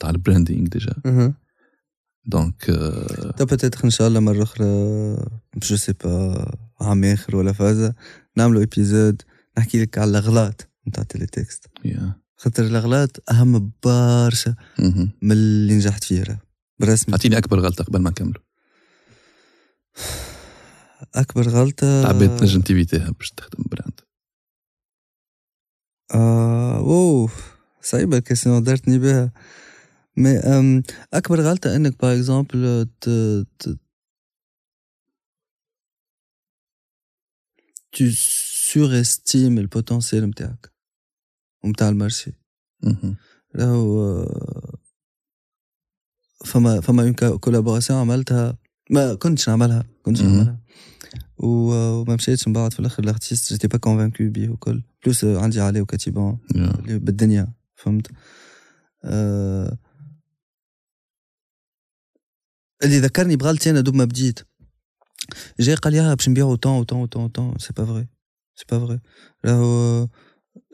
تاع 0.00 0.10
البراندينغ 0.10 0.68
ديجا. 0.68 0.94
دونك 2.26 2.64
تو 3.36 3.44
بتاتر 3.44 3.84
ان 3.84 3.90
شاء 3.90 4.08
الله 4.08 4.20
مره 4.20 4.42
أخرى 4.42 4.66
جو 5.56 5.76
سي 5.76 5.92
با 6.04 6.56
عام 6.80 7.04
اخر 7.04 7.36
ولا 7.36 7.52
فازة 7.52 7.94
نعملوا 8.36 8.60
épisode 8.60 9.22
نحكي 9.58 9.82
لك 9.82 9.98
على 9.98 10.10
الاغلاط 10.10 10.68
نتاع 10.88 11.02
تيليتكست 11.02 11.66
yeah. 11.86 12.24
خاطر 12.36 12.64
الاغلاط 12.64 13.30
اهم 13.30 13.72
برشا 13.84 14.54
من 15.22 15.32
اللي 15.32 15.74
نجحت 15.74 16.04
فيه 16.04 16.40
برسمي 16.80 17.14
اعطيني 17.14 17.38
اكبر 17.38 17.60
غلطه 17.60 17.84
قبل 17.84 17.98
ما 17.98 18.10
نكملوا 18.10 18.42
اكبر 21.14 21.48
غلطه 21.48 22.08
عبيت 22.08 22.30
تنجم 22.30 22.60
تيفيتيها 22.60 23.10
باش 23.10 23.30
تخدم 23.30 23.64
brand 23.66 24.00
آه 26.14 26.78
اوه 26.78 27.30
صعيبة 27.82 28.16
ال 28.16 28.21
question 28.21 28.62
دارتني 28.62 28.98
بها 28.98 29.32
mais 30.16 30.36
أم 30.38 30.82
اكبر 31.14 31.40
غلطة 31.40 31.76
انك 31.76 32.00
par 32.02 32.14
exemple 32.14 32.88
tu 37.96 38.04
surestimes 38.70 39.58
البوتنسيال 39.58 40.24
نتاعك 40.24 40.72
ومتاع 41.64 41.88
المارشي 41.88 42.32
راهو 43.56 44.24
فما 46.44 46.80
فما 46.80 47.02
اون 47.02 47.12
كولابوراسيون 47.38 47.98
عملتها 48.00 48.58
ما 48.90 49.14
كنتش 49.14 49.48
نعملها 49.48 49.84
كنتش 50.02 50.20
نعملها 50.22 50.60
وما 51.38 52.14
مشيتش 52.14 52.48
من 52.48 52.52
بعد 52.54 52.72
في 52.72 52.80
الآخر 52.80 53.02
الارتيست 53.02 53.52
جيتي 53.52 53.68
با 53.68 53.78
كونفانكو 53.78 54.28
بيه 54.30 54.48
وكل 54.48 54.82
بلوس 55.04 55.24
عندي 55.24 55.60
علي 55.60 55.80
وكاتيبون 55.80 56.38
اللي 56.54 56.98
بالدنيا 56.98 57.52
فهمت 57.74 58.10
آه 59.04 59.78
اللي 62.84 62.98
ذكرني 62.98 63.36
بغلطي 63.36 63.70
أنا 63.70 63.80
دوب 63.80 63.94
ما 63.94 64.04
بديت. 64.04 64.40
جاي 65.60 65.74
قال 65.74 65.92
لي 65.92 66.16
باش 66.16 66.28
نبيعو 66.28 66.54
tant 66.54 66.78
و 66.78 66.82
tant 66.82 67.00
و 67.02 67.06
tant 67.06 67.24
و 67.24 67.30
tant 67.30 67.54
c'est 67.58 67.72
pas 67.76 67.84
vrai 67.84 68.08
c'est 68.56 68.64
pas 68.70 68.86
vrai 68.86 69.00
راهو 69.44 70.08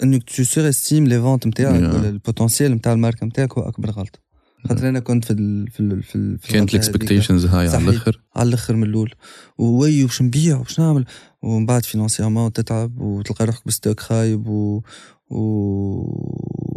إنك 0.03 0.23
tu 0.23 0.45
surestimes 0.45 1.07
les 1.07 1.21
ventes 1.21 1.47
نتاعك 1.47 1.95
ولا 1.95 2.09
ال 2.09 2.15
potentiel 2.15 2.73
نتاع 2.73 2.93
ال 2.93 2.98
marque 2.98 3.27
نتاعك 3.27 3.59
هو 3.59 3.69
أكبر 3.69 3.91
غلطه 3.91 4.19
خاطر 4.69 4.89
أنا 4.89 5.01
كنت 5.01 5.25
في 5.25 5.33
ال 5.33 5.71
في 5.71 5.81
ال 5.81 6.03
في, 6.03 6.15
ال 6.15 6.39
في 6.39 6.53
كانت 6.53 6.71
ال 6.71 6.77
expectations 6.77 7.47
high 7.47 7.69
على 7.69 7.89
الآخر؟ 7.89 8.23
على 8.37 8.49
الآخر 8.49 8.77
من 8.77 8.83
الأول. 8.83 9.15
oui 9.59 10.05
وش 10.05 10.23
نبيع 10.23 10.59
وش 10.59 10.81
نعمل. 10.81 11.05
ومن 11.43 11.67
بعد 11.67 11.85
financièrement 11.85 12.53
تتعب 12.53 13.01
وتلقى 13.01 13.45
روحك 13.45 13.67
ب 13.67 13.72
stock 13.72 14.01
خايب 14.01 14.49
و 14.49 14.83
و 15.31 15.39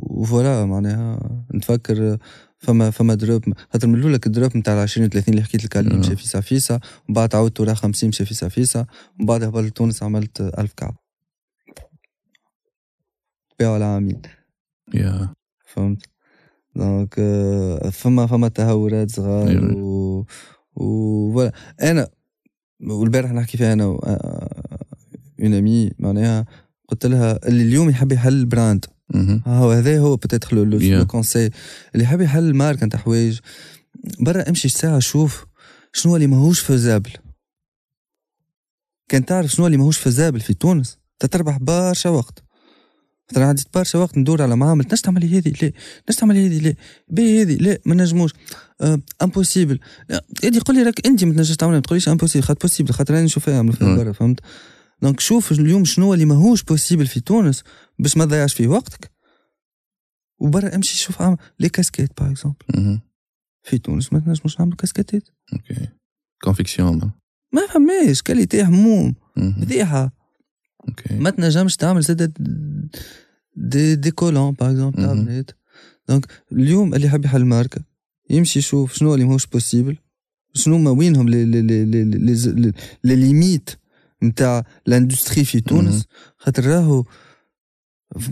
و 0.09 0.18
voilà 0.18 0.65
معناها. 0.65 1.19
نتفكر 1.53 2.17
فما 2.63 2.91
فما 2.91 3.13
drop 3.13 3.53
خاطر 3.73 3.87
من 3.87 3.95
الأول 3.95 4.13
ال 4.13 4.22
drop 4.22 4.57
نتاع 4.57 4.81
20 4.81 5.07
و 5.07 5.09
30 5.09 5.33
اللي 5.33 5.45
حكيت 5.45 5.65
لك 5.65 5.77
عليه 5.77 5.95
مشى 5.95 6.15
فيسا 6.15 6.41
فيسا 6.41 6.73
ومن 6.73 7.15
بعد 7.15 7.35
عاودت 7.35 7.59
وراه 7.59 7.73
50 7.73 8.09
مشى 8.09 8.25
فيسا 8.25 8.49
فيسا 8.49 8.85
ومن 9.19 9.25
بعد 9.25 9.43
هبطت 9.43 9.65
لتونس 9.65 10.03
عملت 10.03 10.41
1000 10.41 10.73
كعب 10.73 10.95
بيع 13.59 13.77
العامين 13.77 14.21
يا 14.93 15.33
فهمت 15.65 16.03
دونك 16.75 17.15
فما 17.91 18.27
فما 18.27 18.47
تهورات 18.47 19.11
صغار 19.11 19.75
و 19.75 20.25
و 20.75 21.49
أنا 21.81 22.07
والبارح 22.81 23.31
نحكي 23.31 23.57
فيها 23.57 23.73
أنا 23.73 23.83
اون 23.83 25.53
امي 25.53 25.91
معناها 25.99 26.45
قلت 26.87 27.05
لها 27.05 27.47
اللي 27.47 27.63
اليوم 27.63 27.89
يحب 27.89 28.11
يحل 28.11 28.33
البراند 28.33 28.85
هو 29.47 29.71
هذا 29.71 29.99
هو 29.99 30.15
بتيتر 30.15 30.65
لو 30.65 31.05
كونسي 31.05 31.49
اللي 31.93 32.03
يحب 32.03 32.21
يحل 32.21 32.43
الماركه 32.49 32.85
نتاع 32.85 32.99
حوايج 32.99 33.39
برا 34.19 34.49
امشي 34.49 34.69
ساعة 34.69 34.99
شوف 34.99 35.45
شنو 35.93 36.15
اللي 36.15 36.27
ماهوش 36.27 36.59
faisable 36.59 37.11
كان 39.09 39.25
تعرف 39.25 39.51
شنو 39.51 39.65
اللي 39.67 39.77
ماهوش 39.77 39.97
faisable 39.97 40.39
في 40.39 40.53
تونس؟ 40.53 40.97
تتربح 41.19 41.57
برشا 41.57 42.09
وقت. 42.09 42.43
خاطر 43.29 43.43
عندي 43.43 43.63
برشا 43.73 43.99
وقت 43.99 44.17
ندور 44.17 44.41
على 44.41 44.55
معامل 44.55 44.85
نجم 44.85 44.95
تعمل 44.95 45.23
هذه 45.23 45.53
لا. 45.61 45.71
نجم 46.09 46.19
تعمل 46.19 46.37
هذه 46.37 46.59
لا. 46.59 46.75
باهي 47.07 47.41
هذه 47.41 47.55
لا. 47.55 47.79
ما 47.85 47.95
نجموش. 47.95 48.33
impossible 49.21 49.79
يدي 50.43 50.59
قول 50.59 50.75
لي 50.75 50.83
راك 50.83 51.07
أنت 51.07 51.23
ما 51.23 51.33
تنجمش 51.33 51.55
تعملها 51.57 51.77
ما 51.77 51.81
تقوليش 51.81 52.09
impossible 52.09 52.45
خاطر 52.45 52.59
possible 52.61 52.93
خاطر 52.93 53.13
أنا 53.13 53.23
نشوفها 53.23 53.53
يعملوا 53.53 53.75
فيها 53.75 53.95
برا 53.95 54.11
فهمت؟ 54.11 54.39
donc 55.03 55.19
شوف 55.19 55.51
اليوم 55.51 55.85
شنو 55.85 56.13
اللي 56.13 56.25
ماهوش 56.25 56.63
possible 56.63 57.07
في 57.07 57.19
تونس 57.19 57.63
باش 57.99 58.17
ما 58.17 58.25
تضيعش 58.25 58.53
فيه 58.53 58.67
وقتك 58.67 59.11
وبرا 60.39 60.75
امشي 60.75 60.97
شوف 60.97 61.21
عم... 61.21 61.37
les 61.59 61.69
casquettes 61.69 62.21
par 62.21 62.31
exemple. 62.31 62.99
في 63.63 63.77
تونس 63.77 64.13
ما 64.13 64.19
تنجموش 64.19 64.59
نعملوا 64.59 64.77
كاسكيتات 64.77 65.23
OK 65.53 65.87
confection 66.43 66.97
ما. 66.97 67.11
ما 67.53 67.67
فماش 67.67 68.21
qualité 68.21 68.63
هموم 68.63 69.15
مهم. 69.37 69.53
فضيحه 69.61 70.11
OK 70.87 71.13
ما 71.17 71.29
تنجمش 71.29 71.75
تعمل 71.75 72.01
زاد 72.01 72.33
des 73.55 73.95
des 73.95 74.11
collants 74.11 74.51
par 74.51 74.71
exemple 74.71 75.03
تاع. 75.03 75.13
بنات 75.13 75.51
donc 76.09 76.25
اليوم 76.51 76.93
اللي 76.93 77.07
يحب 77.07 77.25
يحل 77.25 77.45
ماركة 77.45 77.83
يمشي 78.29 78.59
يشوف 78.59 78.93
شنو 78.93 79.13
اللي 79.13 79.25
ماهوش 79.25 79.45
possible 79.45 79.97
شنو 80.53 80.77
ما 80.77 80.91
وينهم 80.91 81.29
لي 81.29 81.45
لي, 81.45 81.61
لي, 81.61 82.73
لي 83.03 83.15
ليميت 83.15 83.69
نتاع 84.23 84.63
l'industrie 84.85 85.43
في. 85.45 85.59
تونس 85.61 86.03
خاطر 86.37 86.65
راهو 86.65 87.03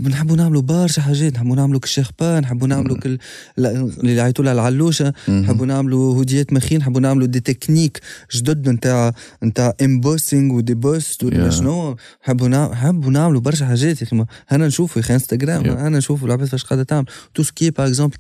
نحبوا 0.06 0.36
نعملوا 0.36 0.62
برشا 0.62 1.02
حاجات 1.02 1.34
نحبوا 1.34 1.56
نعملوا 1.56 1.80
كشيخ 1.80 2.12
با 2.20 2.40
نحبوا 2.40 2.68
نعملوا 2.68 2.98
كل 2.98 3.18
اللي 3.58 4.16
يعيطوا 4.16 4.46
لها 4.46 4.54
العلوشة. 4.54 5.14
نحبوا 5.30 5.66
نعملوا 5.66 6.14
هوديات 6.16 6.54
مخين 6.54 6.80
نحبوا 6.80 7.02
نعملوا 7.02 7.28
دي 7.28 7.40
تكنيك 7.40 8.00
جدد 8.36 8.70
نتاع 8.70 9.14
نتاع 9.44 9.74
امبوسينغ 9.82 10.54
ودي 10.56 10.74
بوست 10.74 11.24
ولا 11.24 11.50
Yeah. 11.50 11.54
شنو 11.54 11.96
نحبوا 12.24 12.48
نحبوا 12.48 13.12
نعملوا 13.12 13.42
برشا 13.42 13.66
حاجات 13.66 14.02
يا 14.02 14.08
أخي 14.08 14.26
أنا 14.52 14.68
نشوفوا 14.68 15.02
يا 15.02 15.06
أخي 15.06 15.14
انستغرام 15.14 15.64
Yeah. 15.64 15.68
أنا 15.68 15.98
نشوفوا 15.98 16.28
العباد 16.28 16.48
فاش 16.48 16.64
قاعدة 16.64 16.84
تعمل 16.84 17.06
تو 17.34 17.44
سكي 17.44 17.70
باغ 17.72 17.88
اكزومبل 17.88 18.18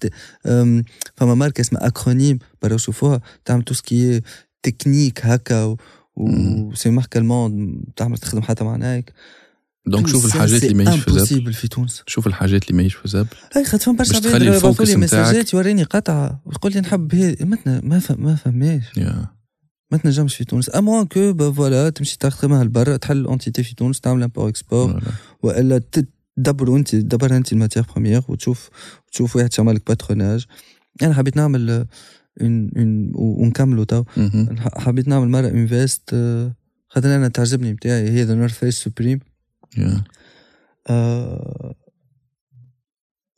فما 1.15 1.35
ماركة 1.35 1.61
اسمها 1.61 1.88
اكرونيم 1.88 2.39
برا 2.61 2.77
شوفوها 2.77 3.22
تعمل 3.45 3.64
تو 3.64 3.73
سكي 3.73 4.22
تكنيك 4.64 5.19
هكا 5.26 5.76
و 6.22 6.26
مم. 6.27 6.76
c'est 6.76 6.89
marque 6.89 7.18
allemande 7.18 7.84
تعمل 7.95 8.18
تخدم 8.18 8.41
حتى 8.41 8.64
مع 8.64 8.76
Nike 8.76 9.14
donc 9.85 10.07
شوف 10.07 10.26
الحاجات 10.26 10.64
اللي 10.64 10.84
ماهيش 10.84 11.03
فيزابل 11.03 11.53
في 11.53 11.68
تونس 11.68 12.03
شوف 12.07 12.27
الحاجات 12.27 12.64
اللي 12.64 12.77
ماهيش 12.77 12.93
فيزابل 12.95 13.30
اي 13.56 13.65
خاطر 13.65 13.85
فما 13.85 13.95
برشا 13.95 14.18
عباد 14.18 14.41
يبعثوا 14.41 14.85
لي. 14.85 14.95
مساجات 14.95 15.53
يوريني 15.53 15.84
قطعه 15.84 16.41
وتقول 16.45 16.73
لي 16.73 16.80
نحب 16.80 17.15
هذه 17.15 17.45
ما 17.45 18.02
ما 18.10 18.35
فماش 18.35 18.84
يا 18.98 19.27
ما 19.91 19.98
تنجمش 19.98 20.35
في 20.35 20.43
تونس 20.45 20.76
اموان 20.76 21.06
كو 21.06 21.34
با 21.34 21.52
فوالا 21.52 21.89
تمشي 21.89 22.18
تخدمها 22.18 22.64
لبرا 22.64 22.98
تحل 22.98 23.26
entité 23.26 23.64
في 23.64 23.76
تونس 23.76 23.99
تعمل 23.99 24.23
import 24.23 24.49
export. 24.49 25.03
والا 25.43 25.81
تدبروا 26.38 26.77
انت 26.77 26.95
دبر 26.95 27.38
انت 27.38 27.53
ال 27.53 27.57
matière 27.57 27.84
première 27.93 28.22
وتشوف 28.27 28.69
تشوف 29.11 29.35
واحد 29.35 29.53
شمال 29.53 29.76
لك 29.76 29.88
patronage 29.88 30.45
أنا 31.02 31.14
حبيت 31.14 31.38
نعمل 31.38 31.85
آه، 32.41 33.12
ونكملوا 33.16 33.84
تو. 33.84 34.03
حبيت 34.78 35.08
نعمل 35.08 35.30
مرة 35.30 35.48
انفيست 35.48 36.10
خاطر 36.90 37.16
أنا 37.16 37.28
تعجبني 37.28 37.74
بتاعي 37.74 38.10
هي 38.10 38.24
ذا 38.24 38.36
نورث 38.36 38.53
فيس 38.53 38.76
سوبريم 38.84 39.20
آه، 40.90 41.76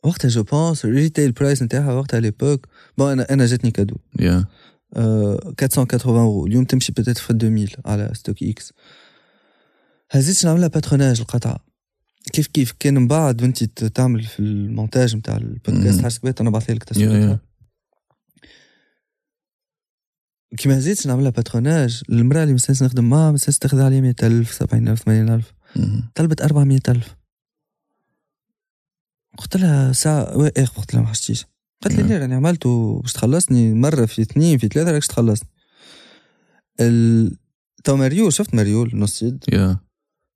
وقتها 0.04 0.28
جو 0.28 0.42
بونس 0.42 0.84
الريتيل 0.84 1.32
برايس 1.32 1.62
نتاعها 1.62 1.92
وقتها 1.92 2.20
ليبوك 2.20 2.66
بون 2.98 3.10
أنا 3.12 3.26
أنا 3.30 3.46
جاتني 3.46 3.70
كادو. 3.70 3.96
يا 4.20 4.44
آه، 4.96 5.54
480 5.58 6.18
اورو 6.20 6.46
اليوم 6.46 6.64
تمشي 6.64 6.92
بتاتر 6.92 7.20
في 7.22 7.30
2000 7.30 7.68
على 7.86 8.10
ستوك 8.14 8.42
إكس 8.42 8.72
هزيتش 10.10 10.44
نعملها 10.46 10.68
باتروناج 10.68 11.20
القطعة. 11.20 11.64
كيف 12.32 12.46
كيف؟ 12.46 12.72
كان 12.80 12.94
من 12.94 13.08
بعد 13.08 13.42
وانت 13.42 13.64
تعمل 13.64 14.22
في 14.22 14.40
المونتاج 14.40 15.16
نتاع 15.16 15.36
البودكاست 15.36 15.96
مم. 15.96 16.02
حاسبات 16.02 16.40
أنا 16.40 16.50
بعث 16.50 16.70
لك 16.70 16.84
تصويرها 16.84 17.16
يا. 17.18 17.38
كيما 20.56 20.78
هزيتش 20.78 21.06
نعملها 21.06 21.30
باتروناج 21.30 22.02
المرأة 22.08 22.42
اللي 22.42 22.54
مستانس 22.54 22.82
نخدم 22.82 23.08
معاها 23.10 23.32
مستانس 23.32 23.58
تاخذ 23.58 23.80
عليها 23.80 24.00
100000 24.00 24.52
70000 24.52 25.02
80000 25.02 25.52
مهم. 25.76 26.10
طلبت 26.14 26.42
400000 26.42 27.16
قلت 29.38 29.56
لها 29.56 29.92
ساعة 29.92 30.36
وي 30.36 30.50
إيه 30.56 30.66
قلت 30.66 30.94
لها 30.94 31.02
ما 31.02 31.08
حشتيش 31.08 31.44
قالت 31.82 31.96
لي. 32.00 32.02
لا 32.08 32.18
راني 32.18 32.34
عملته 32.34 33.00
باش 33.00 33.12
تخلصني 33.12 33.74
مرة 33.74 34.06
في 34.06 34.22
اثنين 34.22 34.58
في 34.58 34.68
ثلاثة 34.68 34.90
راكش 34.92 35.06
تخلصني 35.06 35.48
ال... 36.80 37.36
تو 37.84 37.96
ماريول 37.96 38.32
شفت 38.32 38.54
ماريول 38.54 38.90
نص 38.94 39.22
يد 39.22 39.44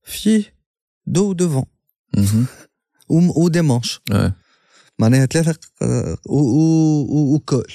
فيه 0.04 0.54
دو 1.06 1.32
ديفون 1.32 1.64
مهم. 2.16 2.46
و, 3.36 3.48
دي 3.48 3.62
مانش 3.62 4.00
آه. 4.12 4.34
معناها 4.98 5.26
ثلاثة 5.26 5.52
ق- 5.52 5.82
و, 6.30 6.38
و, 6.40 7.02
و, 7.02 7.34
وكول. 7.34 7.72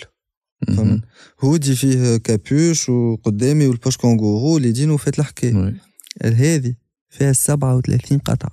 فهمت؟ 0.67 1.03
هودي 1.39 1.75
فيه 1.75 2.17
كابوش 2.17 2.89
وقدامي 2.89 3.67
والبوش 3.67 3.97
كونغورو 3.97 4.57
اللي 4.57 4.69
يدين 4.69 4.89
وفات 4.91 5.19
الحكاية 5.19 5.55
وي. 5.55 5.75
هذه 6.23 6.75
فيها 7.09 7.33
37 7.33 8.19
قطعة. 8.19 8.51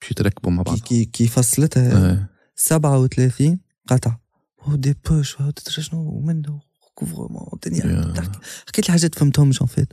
باش 0.00 0.10
يتركبوا 0.10 0.50
مع 0.50 0.62
بعض. 0.62 0.78
كي, 0.78 1.04
كي, 1.04 1.28
فصلتها 1.28 2.12
آه. 2.12 2.28
37 2.56 3.58
قطعة. 3.88 4.20
و 4.66 4.74
دي 4.74 4.94
بوش 5.10 5.40
و 5.40 5.50
تدري 5.50 5.82
شنو 5.82 6.20
منه 6.20 6.60
كوفرمون 6.94 7.48
الدنيا 7.52 8.14
حكيت 8.68 8.88
لي 8.88 8.92
حاجات 8.92 9.14
فهمتهمش 9.14 9.62
ان 9.62 9.66
فيت 9.66 9.88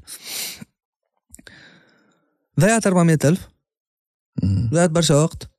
ضيعت 2.59 2.87
400 2.87 3.17
ألف. 3.25 3.47
مهم. 4.43 4.69
ضيعت 4.69 4.89
برشا 4.89 5.15
وقت. 5.15 5.51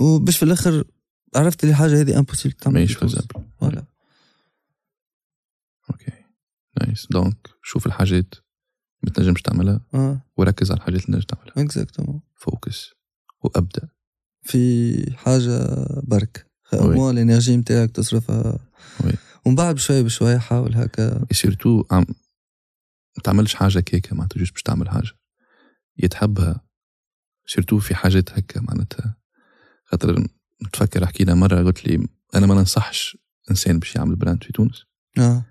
وباش 0.00 0.36
في 0.36 0.42
الآخر 0.42 0.84
عرفت 1.36 1.64
اللي 1.64 1.74
حاجة 1.74 2.00
هذه 2.00 2.18
impossible 2.18 2.54
تعمل 2.54 2.74
ماهيش. 2.74 2.96
faisable 2.96 3.44
voilà. 3.60 3.84
Okay. 5.90 6.12
Nice 6.80 7.06
donc 7.10 7.48
شوف 7.62 7.86
الحاجات 7.86 8.34
ما 9.02 9.10
تنجمش 9.10 9.42
تعملها. 9.42 9.80
آه. 9.94 10.20
وركز 10.36 10.70
على 10.70 10.78
الحاجات 10.78 11.04
اللي 11.04 11.20
تنجم 11.20 11.26
تعملها. 11.26 11.66
Exactement 11.66 12.20
focus 12.34 12.90
وأبدأ. 13.40 13.88
في 14.42 15.16
حاجة 15.16 15.66
برك. 16.02 16.46
مو 16.72 17.10
ال 17.10 17.17
energy 17.17 17.56
نتاعك 17.56 17.90
تصرفها. 17.90 18.58
Oui. 19.04 19.12
ومن 19.46 19.54
بعد 19.54 19.74
بشويه 19.74 20.02
بشويه 20.02 20.38
حاول 20.38 20.74
هكا. 20.74 21.26
Surtout 21.32 21.84
عم 21.90 22.06
ما 23.16 23.22
تعملش 23.24 23.54
حاجة 23.54 23.80
كيكة 23.80 24.16
معناتها 24.16 24.38
juste 24.38 24.52
باش 24.52 24.62
تعمل 24.62 24.88
حاجة. 24.88 25.10
يتحبها. 25.96 26.64
Surtout 27.46 27.78
في 27.78 27.94
حاجات 27.94 28.30
هكا 28.30 28.60
معناتها. 28.60 29.16
خاطر 29.84 30.26
نتفكر 30.66 31.06
حكينا 31.06 31.34
مرة 31.34 31.62
قلت 31.62 31.86
لي 31.86 32.08
أنا 32.34 32.46
ما 32.46 32.54
ننصحش 32.54 33.18
إنسان 33.50 33.78
باش 33.78 33.96
يعمل 33.96 34.16
brand 34.16 34.44
في 34.44 34.52
تونس. 34.52 34.84
آه. 35.18 35.44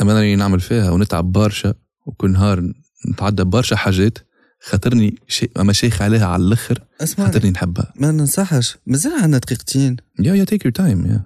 أما 0.00 0.12
أنا 0.12 0.20
راني 0.20 0.36
نعمل 0.36 0.60
فيها 0.60 0.90
ونتعب 0.90 1.32
برشا 1.32 1.74
وكل 2.06 2.30
نهار 2.30 2.72
نتعدى 3.10 3.44
برشا 3.44 3.76
حاجات 3.76 4.18
خاطرني 4.60 5.18
شيء 5.28 5.50
أما 5.60 5.72
شيخ 5.72 6.02
عليها 6.02 6.26
على 6.26 6.42
الآخر 6.42 6.84
خاطرني 7.16 7.50
نحبها. 7.50 7.92
ما 7.96 8.10
ننصحش. 8.10 8.78
مازال 8.86 9.12
عندنا 9.12 9.38
دقيقتين. 9.38 9.96
Yeah 10.20 10.34
yeah 10.34 10.44
take 10.44 10.64
your 10.64 10.74
time 10.74 11.06
yeah 11.06 11.24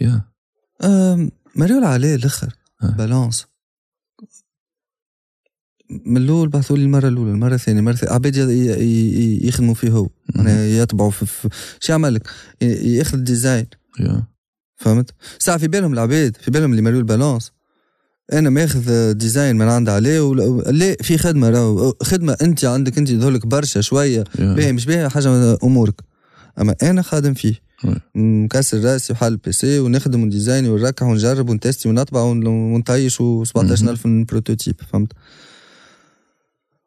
يا 0.00 0.22
آم، 0.84 1.30
مريول 1.56 1.84
عليه 1.84 2.14
الآخر. 2.14 2.54
آه. 2.82 2.90
Balance 2.90 3.46
من 5.90 6.16
الأول 6.16 6.48
بعثوا 6.48 6.76
لي 6.76 6.82
المرة 6.82 7.08
الأولى 7.08 7.30
المرة 7.30 7.54
الثانية 7.54 7.80
المرة 7.80 7.92
الثانية 7.92 8.14
عباد 8.14 8.36
يخدموا 9.44 9.74
فيه 9.74 9.90
هو. 9.90 10.08
معناها 10.34 10.64
يطبعوا 10.64 11.10
في, 11.10 11.26
في 11.26 11.48
شو 11.80 11.92
يعمل 11.92 12.14
لك 12.14 12.28
ياخذ 12.62 13.14
ال 13.18 13.24
design. 13.24 13.66
Yeah. 14.00 14.22
فهمت؟ 14.76 15.10
ساعة 15.38 15.58
في 15.58 15.68
بالهم 15.68 15.92
العباد 15.92 16.36
في 16.40 16.50
بالهم 16.50 16.70
اللي 16.70 16.82
مريول 16.82 17.02
Balance 17.04 17.52
أنا 18.32 18.50
ماخذ 18.50 19.12
design 19.12 19.56
من 19.56 19.68
عند 19.68 19.88
عليه 19.88 20.20
ولا 20.20 20.70
لا 20.70 20.96
في 21.02 21.18
خدمة 21.18 21.50
راهو. 21.50 21.94
خدمة 22.02 22.36
أنت 22.42 22.64
عندك 22.64 22.98
أنت 22.98 23.10
يظهرلك 23.10 23.46
برشا 23.46 23.80
شوية. 23.80 24.24
باهي 24.38 24.72
مش 24.72 24.86
باهي 24.86 25.08
حاجة 25.08 25.58
أمورك. 25.64 26.00
أما 26.60 26.74
أنا 26.82 27.02
خادم 27.02 27.34
فيه. 27.34 27.54
مكسر 28.14 28.84
رأسي 28.84 29.12
وحال 29.12 29.32
البيسي 29.32 29.78
ونخدم 29.78 30.22
ونديزاين 30.22 30.66
ونركح 30.66 31.06
ونجرب 31.06 31.50
ونتستي 31.50 31.88
ونطبع 31.88 32.20
ون- 32.22 32.46
ونطيش 32.46 33.20
و 33.20 33.44
17000 33.44 34.06
من 34.06 34.24
بروتوتيب 34.24 34.74
فهمت؟ 34.92 35.12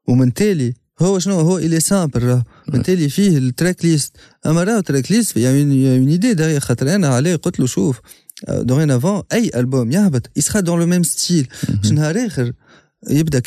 ومن 0.08 0.34
تالي 0.34 0.74
هو 1.00 1.20
شنو؟ 1.20 1.40
هو 1.40 1.58
إلي 1.58 1.80
سامبل 1.80 2.24
راهو 2.24 2.44
من 2.68 2.84
تالي 2.84 3.10
فيه 3.10 3.38
التراك 3.38 3.86
ليست. 3.86 4.16
أما 4.46 4.64
راهو 4.64 4.78
التراك 4.78 5.12
ليست 5.12 5.38
يعني 5.38 5.62
اون 5.98 6.08
ايدي 6.08 6.34
داريا 6.34 6.60
خاطر 6.60 6.96
أنا 6.96 7.08
عليه 7.08 7.36
قلت 7.36 7.60
له 7.60 7.66
شوف 7.66 8.02
دورين 8.50 8.92
أفون 8.92 9.24
أي 9.34 9.52
ألبوم 9.56 9.92
يهبط 9.92 10.30
يسخا 10.36 10.60
دون 10.60 10.80
لو 10.80 10.86
ميم 10.86 11.04
ستيل 11.04 11.48
باش 11.70 11.92
نهار 11.92 12.26
آخر؟ 12.26 12.54
يبدأ 13.10 13.42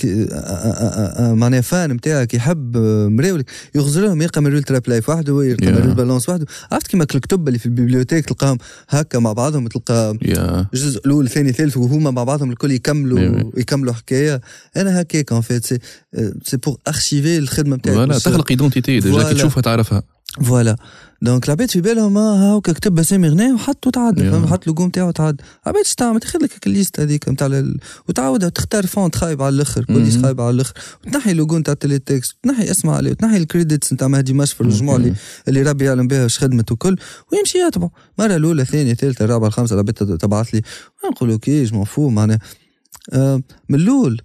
معناها 1.35 1.61
فان 1.61 1.93
نتاعك 1.93 2.35
يحب 2.35 2.77
آه، 2.77 3.09
مراولك 3.09 3.51
يغزرهم 3.75 4.23
يلقى 4.23 4.43
مريول 4.43 4.63
تراب 4.63 4.83
لايف 4.89 5.09
وحده 5.09 5.45
يلقى 5.45 5.67
Yeah. 5.67 5.71
مريول 5.71 5.95
بالانس 5.95 6.29
وحده. 6.29 6.47
عرفت 6.73 6.87
كيما 6.87 7.03
الكتب 7.15 7.49
اللي 7.49 7.59
في 7.59 7.67
البيبليوتيك 7.67 8.25
تلقاهم 8.25 8.59
هكا 8.89 9.19
مع 9.19 9.33
بعضهم 9.33 9.69
تلقى 9.69 10.19
يا. 10.23 10.67
الجزء 10.75 11.01
الأول 11.07 11.25
الثاني 11.25 11.51
الثالث 11.51 11.77
وهما 11.77 12.11
مع 12.11 12.25
بعضهم 12.25 12.51
الكل 12.51 12.71
يكملوا 12.71 13.19
Oui, 13.41 13.59
يكملوا 13.59 13.93
حكاية. 13.93 14.41
أنا 14.77 15.01
هكاك 15.01 15.33
ان 15.33 15.41
فيت 15.41 15.67
سي 15.67 15.79
بور 16.67 16.77
ارشيفي 16.89 17.39
الخدمة 17.39 17.77
نتاعك 17.77 17.97
فوالا 17.97 18.19
تخلق 18.19 18.47
ايدونتيتي 18.51 19.01
ديجا 19.01 19.23
كي. 19.29 19.35
تشوفها 19.35 19.61
تعرفها. 19.63 20.03
فوالا 20.39 20.77
دونك 21.23 21.45
العباد 21.45 21.71
في 21.71 21.81
بالهم 21.81 22.19
ها 22.19 22.57
هاكا 22.57 22.73
كتب 22.73 22.95
بسامي 22.95 23.29
غناه 23.29 23.55
وحط 23.55 23.97
يا. 23.97 24.31
فهمت 24.31 24.49
حط 24.49 24.67
لوجو 24.67 24.87
نتاعو 24.87 25.09
وتعدى 25.09 25.43
عباد 25.67 25.85
اش 25.85 25.95
تعمل 25.95 26.21
تاخذ 26.21 26.39
لك 26.43 26.67
الليست 26.67 27.01
هذيك 27.01 27.29
نتاع 27.29 27.63
وتعاودها 28.09 28.49
تختار 28.49 28.87
فونت 28.87 29.17
خايب 29.17 29.43
على 29.43 29.55
الآخر 29.55 29.85
بوليس 29.89 30.15
مهم. 30.15 30.23
خايب 30.23 30.41
على 30.41 30.51
الآخر 30.51 30.75
وتنحي 31.07 31.31
اللوجو 31.31 31.59
نتاع 31.59 31.73
التيلي 31.73 31.99
تكست 31.99 32.37
وتنحي 32.45 32.71
اسمه 32.71 32.95
عليه 32.95 33.11
وتنحي 33.11 33.37
الكريديتس 33.37 33.93
نتاع 33.93 34.09
مهدي 34.09 34.33
مشفر 34.33 34.65
الجموع 34.65 34.97
اللي 34.97 35.15
اللي 35.49 35.63
ربي 35.63 35.85
يعلم 35.85 36.09
بها 36.09 36.23
واش 36.23 36.39
خدمت 36.39 36.73
وكل 36.73 36.97
ويمشي 37.33 37.59
يتبع 37.59 37.89
مره 38.19 38.37
الاولى 38.37 38.63
الثانية 38.63 38.93
الثالثه 38.93 39.25
الرابعه 39.25 39.49
الخامسه 39.49 39.75
العباد 39.75 39.95
تبعث 39.95 40.55
لي 40.55 40.63
نقول 41.11 41.31
أوكي 41.31 41.65
جو 41.65 41.85
فو 41.85 42.09
معناها 42.09 42.39
من 43.69 43.75
الأول 43.81 44.21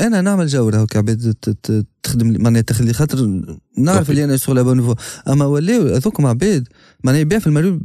أنا 0.00 0.20
نعمل 0.20 0.46
جوره 0.46 0.76
هكا 0.82 0.98
عباد 0.98 1.34
ت- 1.42 1.48
ت- 1.50 1.86
تخدم 2.02 2.42
معناها 2.42 2.62
تخلي 2.62 2.92
خاطر 2.92 3.42
نعرف. 3.78 4.10
اللي 4.10 4.24
أنا 4.24 4.36
سوغ 4.36 4.54
لا 4.54 4.62
بون 4.62 4.82
فوا 4.82 4.94
أما 5.32 5.44
ولاو 5.44 5.82
هذوكم 5.86 6.26
عباد 6.26 6.68
معناها 7.04 7.20
يبيع 7.20 7.38
في 7.38 7.46
المريول 7.46 7.80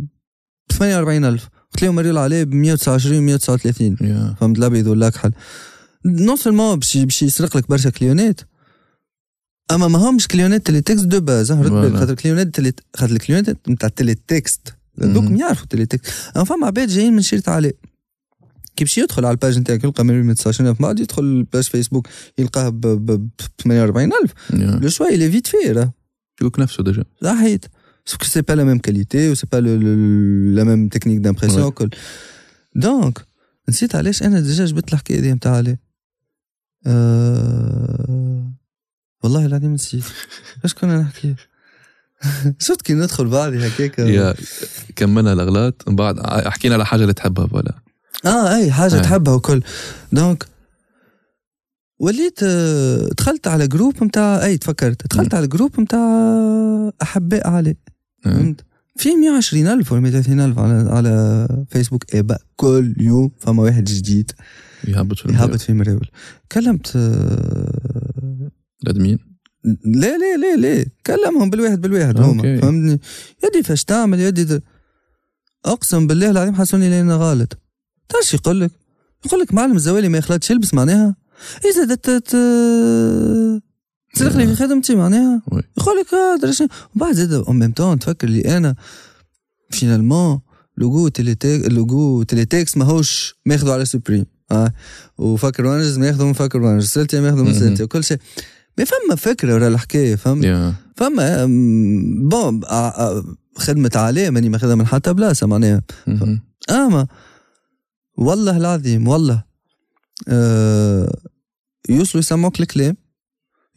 ب 0.69 0.71
48000 0.71 1.49
قلت 1.73 1.83
لهم 1.83 1.95
مريول 1.95 2.17
عليه 2.17 2.43
ب 2.43 2.53
129 2.53 3.21
139 3.23 3.97
يا. 4.01 4.35
فهمت؟ 4.39 4.57
الابيض 4.57 4.87
ولا 4.87 5.09
كحل 5.09 5.31
نون 6.05 6.35
سولمون 6.35 6.75
باش 6.79 6.97
باش 6.97 7.23
يسرق 7.23 7.57
لك 7.57 7.69
برشا 7.69 7.89
كليونات 7.89 8.41
أما 9.71 9.87
ما 9.87 9.99
همش 10.09 10.27
كليونات 10.27 10.65
تيلي 10.65 10.81
تكست 10.81 11.05
دو 11.05 11.19
باز 11.19 11.51
رد 11.51 11.71
بالك. 11.71 11.95
خاطر 11.95 12.13
كليونات 12.13 12.47
تيلي 12.55 12.73
خاطر 12.95 13.11
الكليونات 13.13 13.69
نتاع 13.69 13.89
تيلي 13.89 14.15
تكست 14.27 14.73
دوك 14.97 15.23
مهم. 15.23 15.35
يعرفوا 15.35 15.65
تيلي 15.69 15.85
تكست 15.85 16.11
أما 16.35 16.45
فما 16.45 16.67
عباد 16.67 16.87
جايين 16.87 17.13
من 17.13 17.21
شريط 17.21 17.49
عليه 17.49 17.73
كي 18.75 18.83
باش 18.83 18.97
يدخل 18.97 19.25
على 19.25 19.31
الباج 19.33 19.59
نتاعك 19.59 19.83
يلقى 19.83 20.05
مريول 20.05 20.23
129 20.23 20.73
بعد 20.73 20.99
يدخل 20.99 21.23
الباج 21.23 21.63
فيسبوك 21.63 22.07
يلقاه 22.37 22.69
ب 22.69 22.81
ب- 22.81 23.11
ب 23.11 23.29
48000 23.59 24.31
يا 24.53 24.79
لو 24.81 24.89
شوا 24.89 25.07
est 25.09 25.33
vite 25.33 25.49
fait 25.51 25.69
راه 25.69 25.93
يchoque 26.41 26.59
نفسه 26.59 26.83
déjà 26.83 27.03
صحيت 27.23 27.65
Sauf 28.09 28.17
que 28.17 28.25
c'est 28.33 28.45
pas 28.49 28.55
la 28.61 28.65
même 28.69 28.81
qualité 28.87 29.19
ou 29.29 29.35
c'est 29.39 29.51
pas 29.55 29.61
le, 29.67 29.73
le- 29.85 30.55
la 30.59 30.65
même 30.69 30.83
technique 30.95 31.21
d'impression 31.21 31.71
Ouais. 32.77 33.11
نسيت 33.69 33.95
علاش 33.95 34.23
أنا 34.23 34.39
déjà 34.39 34.65
جبت 34.65 34.93
الحكاية 34.93 35.19
دي 35.19 35.33
نتاع 35.33 35.55
عليه. 35.55 35.79
أه... 36.87 38.53
والله 39.23 39.45
العظيم 39.45 39.73
نسيت. 39.73 40.03
إيش 40.63 40.73
كنا 40.73 41.01
نحكي؟ 41.01 41.35
شفت 42.65 42.81
كي 42.81 42.93
ندخل 42.93 43.25
بعضي 43.27 43.67
هكاك. 43.67 43.99
Yeah 43.99 44.33
كملنا 44.95 45.33
الأغلاط 45.33 45.83
من 45.89 45.95
بعد 45.95 46.19
حكينا 46.47 46.75
على 46.75 46.85
حاجة 46.85 47.01
اللي 47.01 47.13
تحبها 47.13 47.47
ولا 47.51 47.75
آه 48.25 48.55
أي 48.55 48.71
حاجة 48.71 48.95
أي. 48.95 48.99
تحبها 49.01 49.33
وكل. 49.33 49.61
Donc 50.11 50.45
وليت 51.99 52.39
آه، 52.43 53.09
دخلت 53.17 53.47
على 53.47 53.67
جروب 53.67 54.03
نتاع 54.03 54.45
أي 54.45 54.57
تفكرت. 54.57 55.07
دخلت. 55.13 55.33
على 55.33 55.47
جروب 55.47 55.79
نتاع 55.81 55.99
أحباء 57.01 57.47
علي 57.47 57.75
آه. 58.25 58.29
فهمت؟ 58.29 58.61
في 58.95 59.15
120 59.15 59.67
ألف 59.67 59.91
ولا 59.91 60.01
130 60.01 60.39
ألف 60.39 60.59
على 60.59 60.89
على 60.91 61.47
فيسبوك 61.69 62.15
بقى؟ 62.15 62.41
كل 62.55 62.95
يوم 62.99 63.31
فما 63.39 63.63
واحد 63.63 63.83
جديد. 63.83 64.31
يهبط 64.87 65.17
في 65.19 65.27
يهبط 65.29 65.39
المريول. 65.39 65.59
في 65.59 65.73
مراول 65.73 66.07
كلمت 66.51 66.91
آه، 66.95 68.51
الادمين 68.83 69.19
لا 69.85 70.17
لا 70.17 70.37
لا 70.37 70.55
لا 70.55 70.85
كلمهم 71.05 71.49
بالواحد 71.49 71.81
بالواحد. 71.81 72.19
هما 72.19 72.41
فهمتني؟ 72.59 72.99
يدي 73.43 73.63
فاش 73.63 73.83
تعمل 73.83 74.19
يدي 74.19 74.59
أقسم 75.65 76.07
بالله 76.07 76.31
العظيم 76.31 76.55
حسوني 76.55 76.89
لي 76.89 77.01
أنا 77.01 77.15
غلط. 77.15 77.57
تعرف 78.11 78.33
يقول 78.33 78.61
لك 78.61 78.71
يقول 79.25 79.39
لك 79.39 79.53
معلم 79.53 79.75
الزوالي 79.75 80.09
ما 80.09 80.17
يخلطش 80.17 80.51
يلبس 80.51 80.73
معناها. 80.73 81.15
إذا 81.65 81.83
دت 81.83 82.09
تسرق 84.13 84.37
لي 84.37 84.47
في 84.47 84.55
خدمتي 84.55 84.95
معناها. 84.95 85.41
يقول 85.77 85.97
لك 85.97 86.13
آه 86.13 86.67
وبعد 86.95 87.13
زاد 87.13 87.33
اون 87.33 87.59
ميم 87.59 87.71
تون 87.71 87.99
تفكر 87.99 88.27
لي 88.27 88.57
أنا. 88.57 88.75
فينالمون 89.69 90.39
لوجو 90.77 91.07
تيلي 91.07 91.35
تيك 91.35 91.67
لوجو 91.71 92.23
تيلي 92.23 92.45
تكست 92.45 92.77
ماهوش 92.77 93.35
ماخذه 93.45 93.73
على 93.73 93.85
سوبريم 93.85 94.25
آه. 94.51 94.73
وفكر 95.17 95.65
وانجز 95.65 95.97
ماخذه 95.97 96.25
من 96.25 96.33
فكر 96.33 96.61
وانجز. 96.61 96.87
سلتي 96.87 97.21
ماخذه 97.21 97.43
من. 97.43 97.53
سلتي. 97.53 97.83
وكل 97.83 98.03
شيء. 98.03 98.17
ما 98.77 98.85
فما 98.85 99.15
فكرة 99.15 99.53
ورا 99.53 99.67
الحكاية 99.67 100.15
فهمت؟ 100.15 100.43
يا. 100.43 100.73
فما 100.95 101.45
بون 102.29 102.63
آه، 102.65 102.89
آه، 102.89 103.23
خدمة 103.57 103.91
عليه 103.95 104.29
ماني 104.29 104.49
ماخذها 104.49 104.75
من 104.75 104.87
حتى 104.87 105.13
بلاصة 105.13 105.47
معناها. 105.47 105.81
أما 106.69 107.07
والله 108.21 108.57
العظيم 108.57 109.07
والله. 109.07 109.43
آه 110.27 111.13
يوصلوا 111.89 112.19
يسمعوك 112.23 112.59
الكلام 112.59 112.97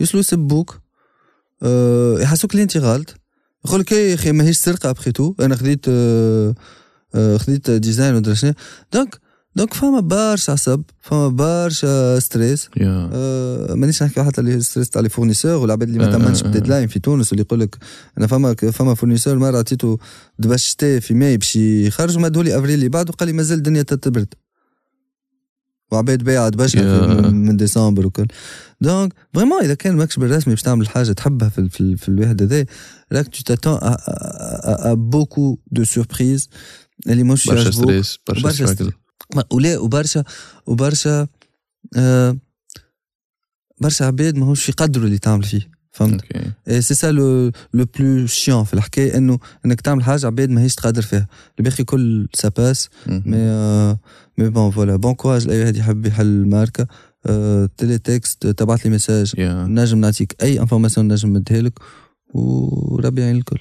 يوصلوا 0.00 0.20
يسبوك. 0.20 0.80
آه 1.62 2.18
يحسوك 2.20 2.52
اللي 2.52 2.62
انت 2.62 2.76
غلط 2.76 3.14
يقول 3.64 3.80
لك 3.80 3.92
يا 3.92 4.14
أخي 4.14 4.32
ماهيش 4.32 4.56
سرقة 4.56 4.90
ابخي 4.90 5.12
تو 5.12 5.34
أنا 5.40 5.56
خديت 5.56 5.84
آه 5.88 6.54
آه 7.14 7.36
خديت 7.36 7.70
ديزاين 7.70 8.14
ودرا 8.14 8.34
شنو. 8.34 8.52
دونك 8.92 9.20
دونك 9.56 9.74
فما 9.74 10.00
برشا 10.00 10.52
عصب 10.52 10.82
فما 11.00 11.28
برشا 11.28 12.18
ستريس. 12.18 12.68
آه، 13.12 13.74
مانيش 13.74 14.02
نحكي 14.02 14.22
حتى 14.22 14.40
اللي 14.40 14.60
ستريس 14.60 14.90
تاع 14.90 15.02
لي 15.02 15.08
فورنيسور 15.08 15.52
والعباد 15.52 15.88
اللي 15.88 15.98
ما 16.00 16.08
آه، 16.08 16.12
تمنش 16.18 16.42
آه، 16.42 16.46
آه. 16.46 16.48
بديدلاين 16.48 16.88
في 16.88 16.98
تونس 16.98 17.32
واللي 17.32 17.42
يقول 17.42 17.60
لك 17.60 17.76
أنا 18.18 18.26
فما 18.26 18.54
فما 18.54 18.94
فورنيسور 18.94 19.38
مرة 19.38 19.58
عطيته 19.58 19.98
دبشتي 20.38 21.00
في 21.00 21.14
ماي 21.14 21.36
باش 21.36 21.56
يخرج 21.56 22.18
مدهولي 22.18 22.58
أفريل 22.58 22.74
اللي 22.74 22.88
بعده 22.88 23.12
قال 23.12 23.28
لي 23.28 23.32
مازال 23.32 23.58
الدنيا 23.58 23.82
تتبرد. 23.82 24.34
وعباد 25.92 26.22
بايعة 26.24 26.48
برشا 26.50 26.80
من 27.30 27.56
ديسمبر 27.56 28.06
وكل. 28.06 28.26
دونك 28.80 29.12
فريمون 29.34 29.62
إذا 29.64 29.74
كان 29.74 29.96
ماكش 29.96 30.16
بالرسمي 30.18 30.54
باش 30.54 30.62
تعمل 30.62 30.88
حاجة 30.88 31.12
تحبها 31.12 31.48
في 31.48 31.68
في, 31.68 31.96
في 31.96 32.08
الواحد 32.08 32.42
هذا 32.42 32.64
راك 33.12 33.28
تو 33.28 33.42
تاتون 33.42 33.78
ا 33.82 34.94
بوكو 34.94 35.58
دو 35.72 35.84
سوربريز 35.84 36.48
اللي 37.08 37.22
مش 37.22 37.46
برشا 37.46 37.70
ستريس 37.70 38.18
برشا 38.28 38.64
ما- 38.64 38.90
ولا 39.52 39.78
وبرشا 39.78 40.24
وبرشا 40.66 41.26
آه 41.96 42.36
برشا 43.80 44.04
عباد 44.04 44.36
ماهوش 44.36 44.68
يقدروا 44.68 45.06
اللي 45.06 45.18
تعمل 45.18 45.44
فيه 45.44 45.70
فهمت؟ 45.92 46.22
Okay. 46.22 46.52
Et 46.68 46.82
c'est 46.82 46.94
ça 46.94 47.12
le 47.12 47.50
le 47.74 47.84
plus 47.98 48.26
chiant 48.26 48.64
في 48.64 48.74
الحكاية 48.74 49.16
إنه 49.16 49.38
إنك 49.66 49.80
تعمل 49.80 50.04
حاجة 50.04 50.26
عباد 50.26 50.50
ماهيش 50.50 50.74
تقدر 50.74 51.02
فيها. 51.02 51.28
الباقي 51.58 51.84
كل 51.84 52.28
ça 52.34 52.50
passe 52.50 52.88
مهم. 53.06 53.22
Mais 53.26 53.36
آه 53.36 53.98
mais 54.38 54.48
bon 54.50 54.70
voilà 54.70 54.96
bon 54.96 55.14
courage 55.14 55.46
لأي 55.46 55.60
واحد 55.60 55.76
يحب 55.76 56.06
يحل 56.06 56.26
الماركة. 56.26 56.86
آه 57.26 57.68
Teletext 57.76 58.46
تبعت 58.46 58.84
لي 58.84 58.90
message 58.90 59.32
يا 59.38 59.66
نجم 59.66 59.98
نعطيك 59.98 60.42
أي 60.42 60.60
information 60.60 61.08
نجم 61.12 61.36
نديها 61.36 61.60
لك 61.62 61.78
وربي 62.34 63.20
يعين 63.20 63.36
الكل. 63.36 63.60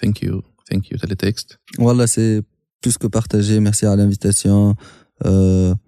Thank 0.00 0.22
you 0.22 0.42
thank 0.70 0.92
you 0.92 0.98
Teletext 0.98 1.58
والله 1.78 2.06
c'est 2.06 2.42
plus 2.84 2.96
que 2.96 3.08
partagé 3.08 3.60
merci 3.60 3.86
على 3.86 3.94
ال 3.94 4.01
invitation 4.01 4.74
آه 5.22 5.78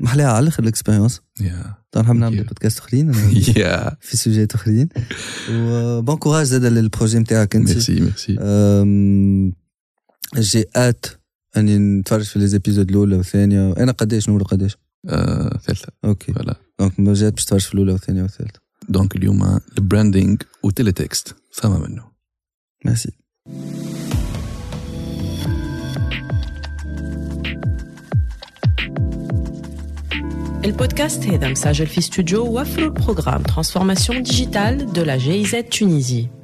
محلاها 0.00 0.26
على 0.26 0.42
الآخر 0.42 0.62
ال 0.62 0.67
expérience 0.67 1.20
يا 1.40 1.74
طبعا 1.90 2.04
نحب 2.04 2.14
Thank 2.16 2.18
نعمل 2.20 2.44
you. 2.44 2.48
podcast 2.48 2.78
اخرين 2.78 3.12
يا 3.56 3.96
في 4.00 4.16
سوجيات 4.16 4.54
اخرين 4.54 4.88
و 5.50 5.66
bon 5.66 6.16
courage 6.16 6.46
زاد 6.46 6.64
لل 6.64 6.77
projet 6.77 7.18
نتاعك 7.18 7.56
انت 7.56 7.68
merci 7.68 8.00
merci 8.00 8.36
أم، 8.40 9.52
جي 10.36 10.64
ات 10.76 11.06
اني 11.56 11.78
نتفرج 11.78 12.22
في 12.24 12.38
les 12.38 12.52
épisodes 12.52 12.90
الاولى 12.90 13.16
والثانيه 13.16 13.72
أنا 13.72 13.92
قداش 13.92 14.28
نور 14.28 14.42
قداش 14.42 14.76
آه، 15.08 15.58
ثالثه 15.58 15.88
OK 16.04 16.32
voilà 16.32 16.54
donc 16.80 17.00
ما 17.00 17.14
جات 17.14 17.32
باش 17.32 17.44
تتفرج 17.44 17.60
في 17.60 17.74
الاولى 17.74 17.92
والثانيه 17.92 18.22
والثالثه 18.22 18.60
donc 18.88 19.16
اليوم 19.16 19.60
ال 19.78 19.84
branding 19.84 20.30
و 20.30 20.36
Teletext 20.62 21.34
فما 21.52 21.78
منه 21.78 22.04
ميرسي 22.84 23.12
البودكاست 30.68 31.26
هذا 31.26 31.48
مسجل 31.48 31.86
في 31.86 31.98
استوديو 31.98 32.60
وفر 32.60 32.82
ال 32.82 32.88
programme 32.88 33.42
transformation 33.42 34.22
digitale 34.22 34.92
de 34.92 35.00
la 35.00 35.18
GIZ 35.18 35.78
Tunisie. 35.78 36.37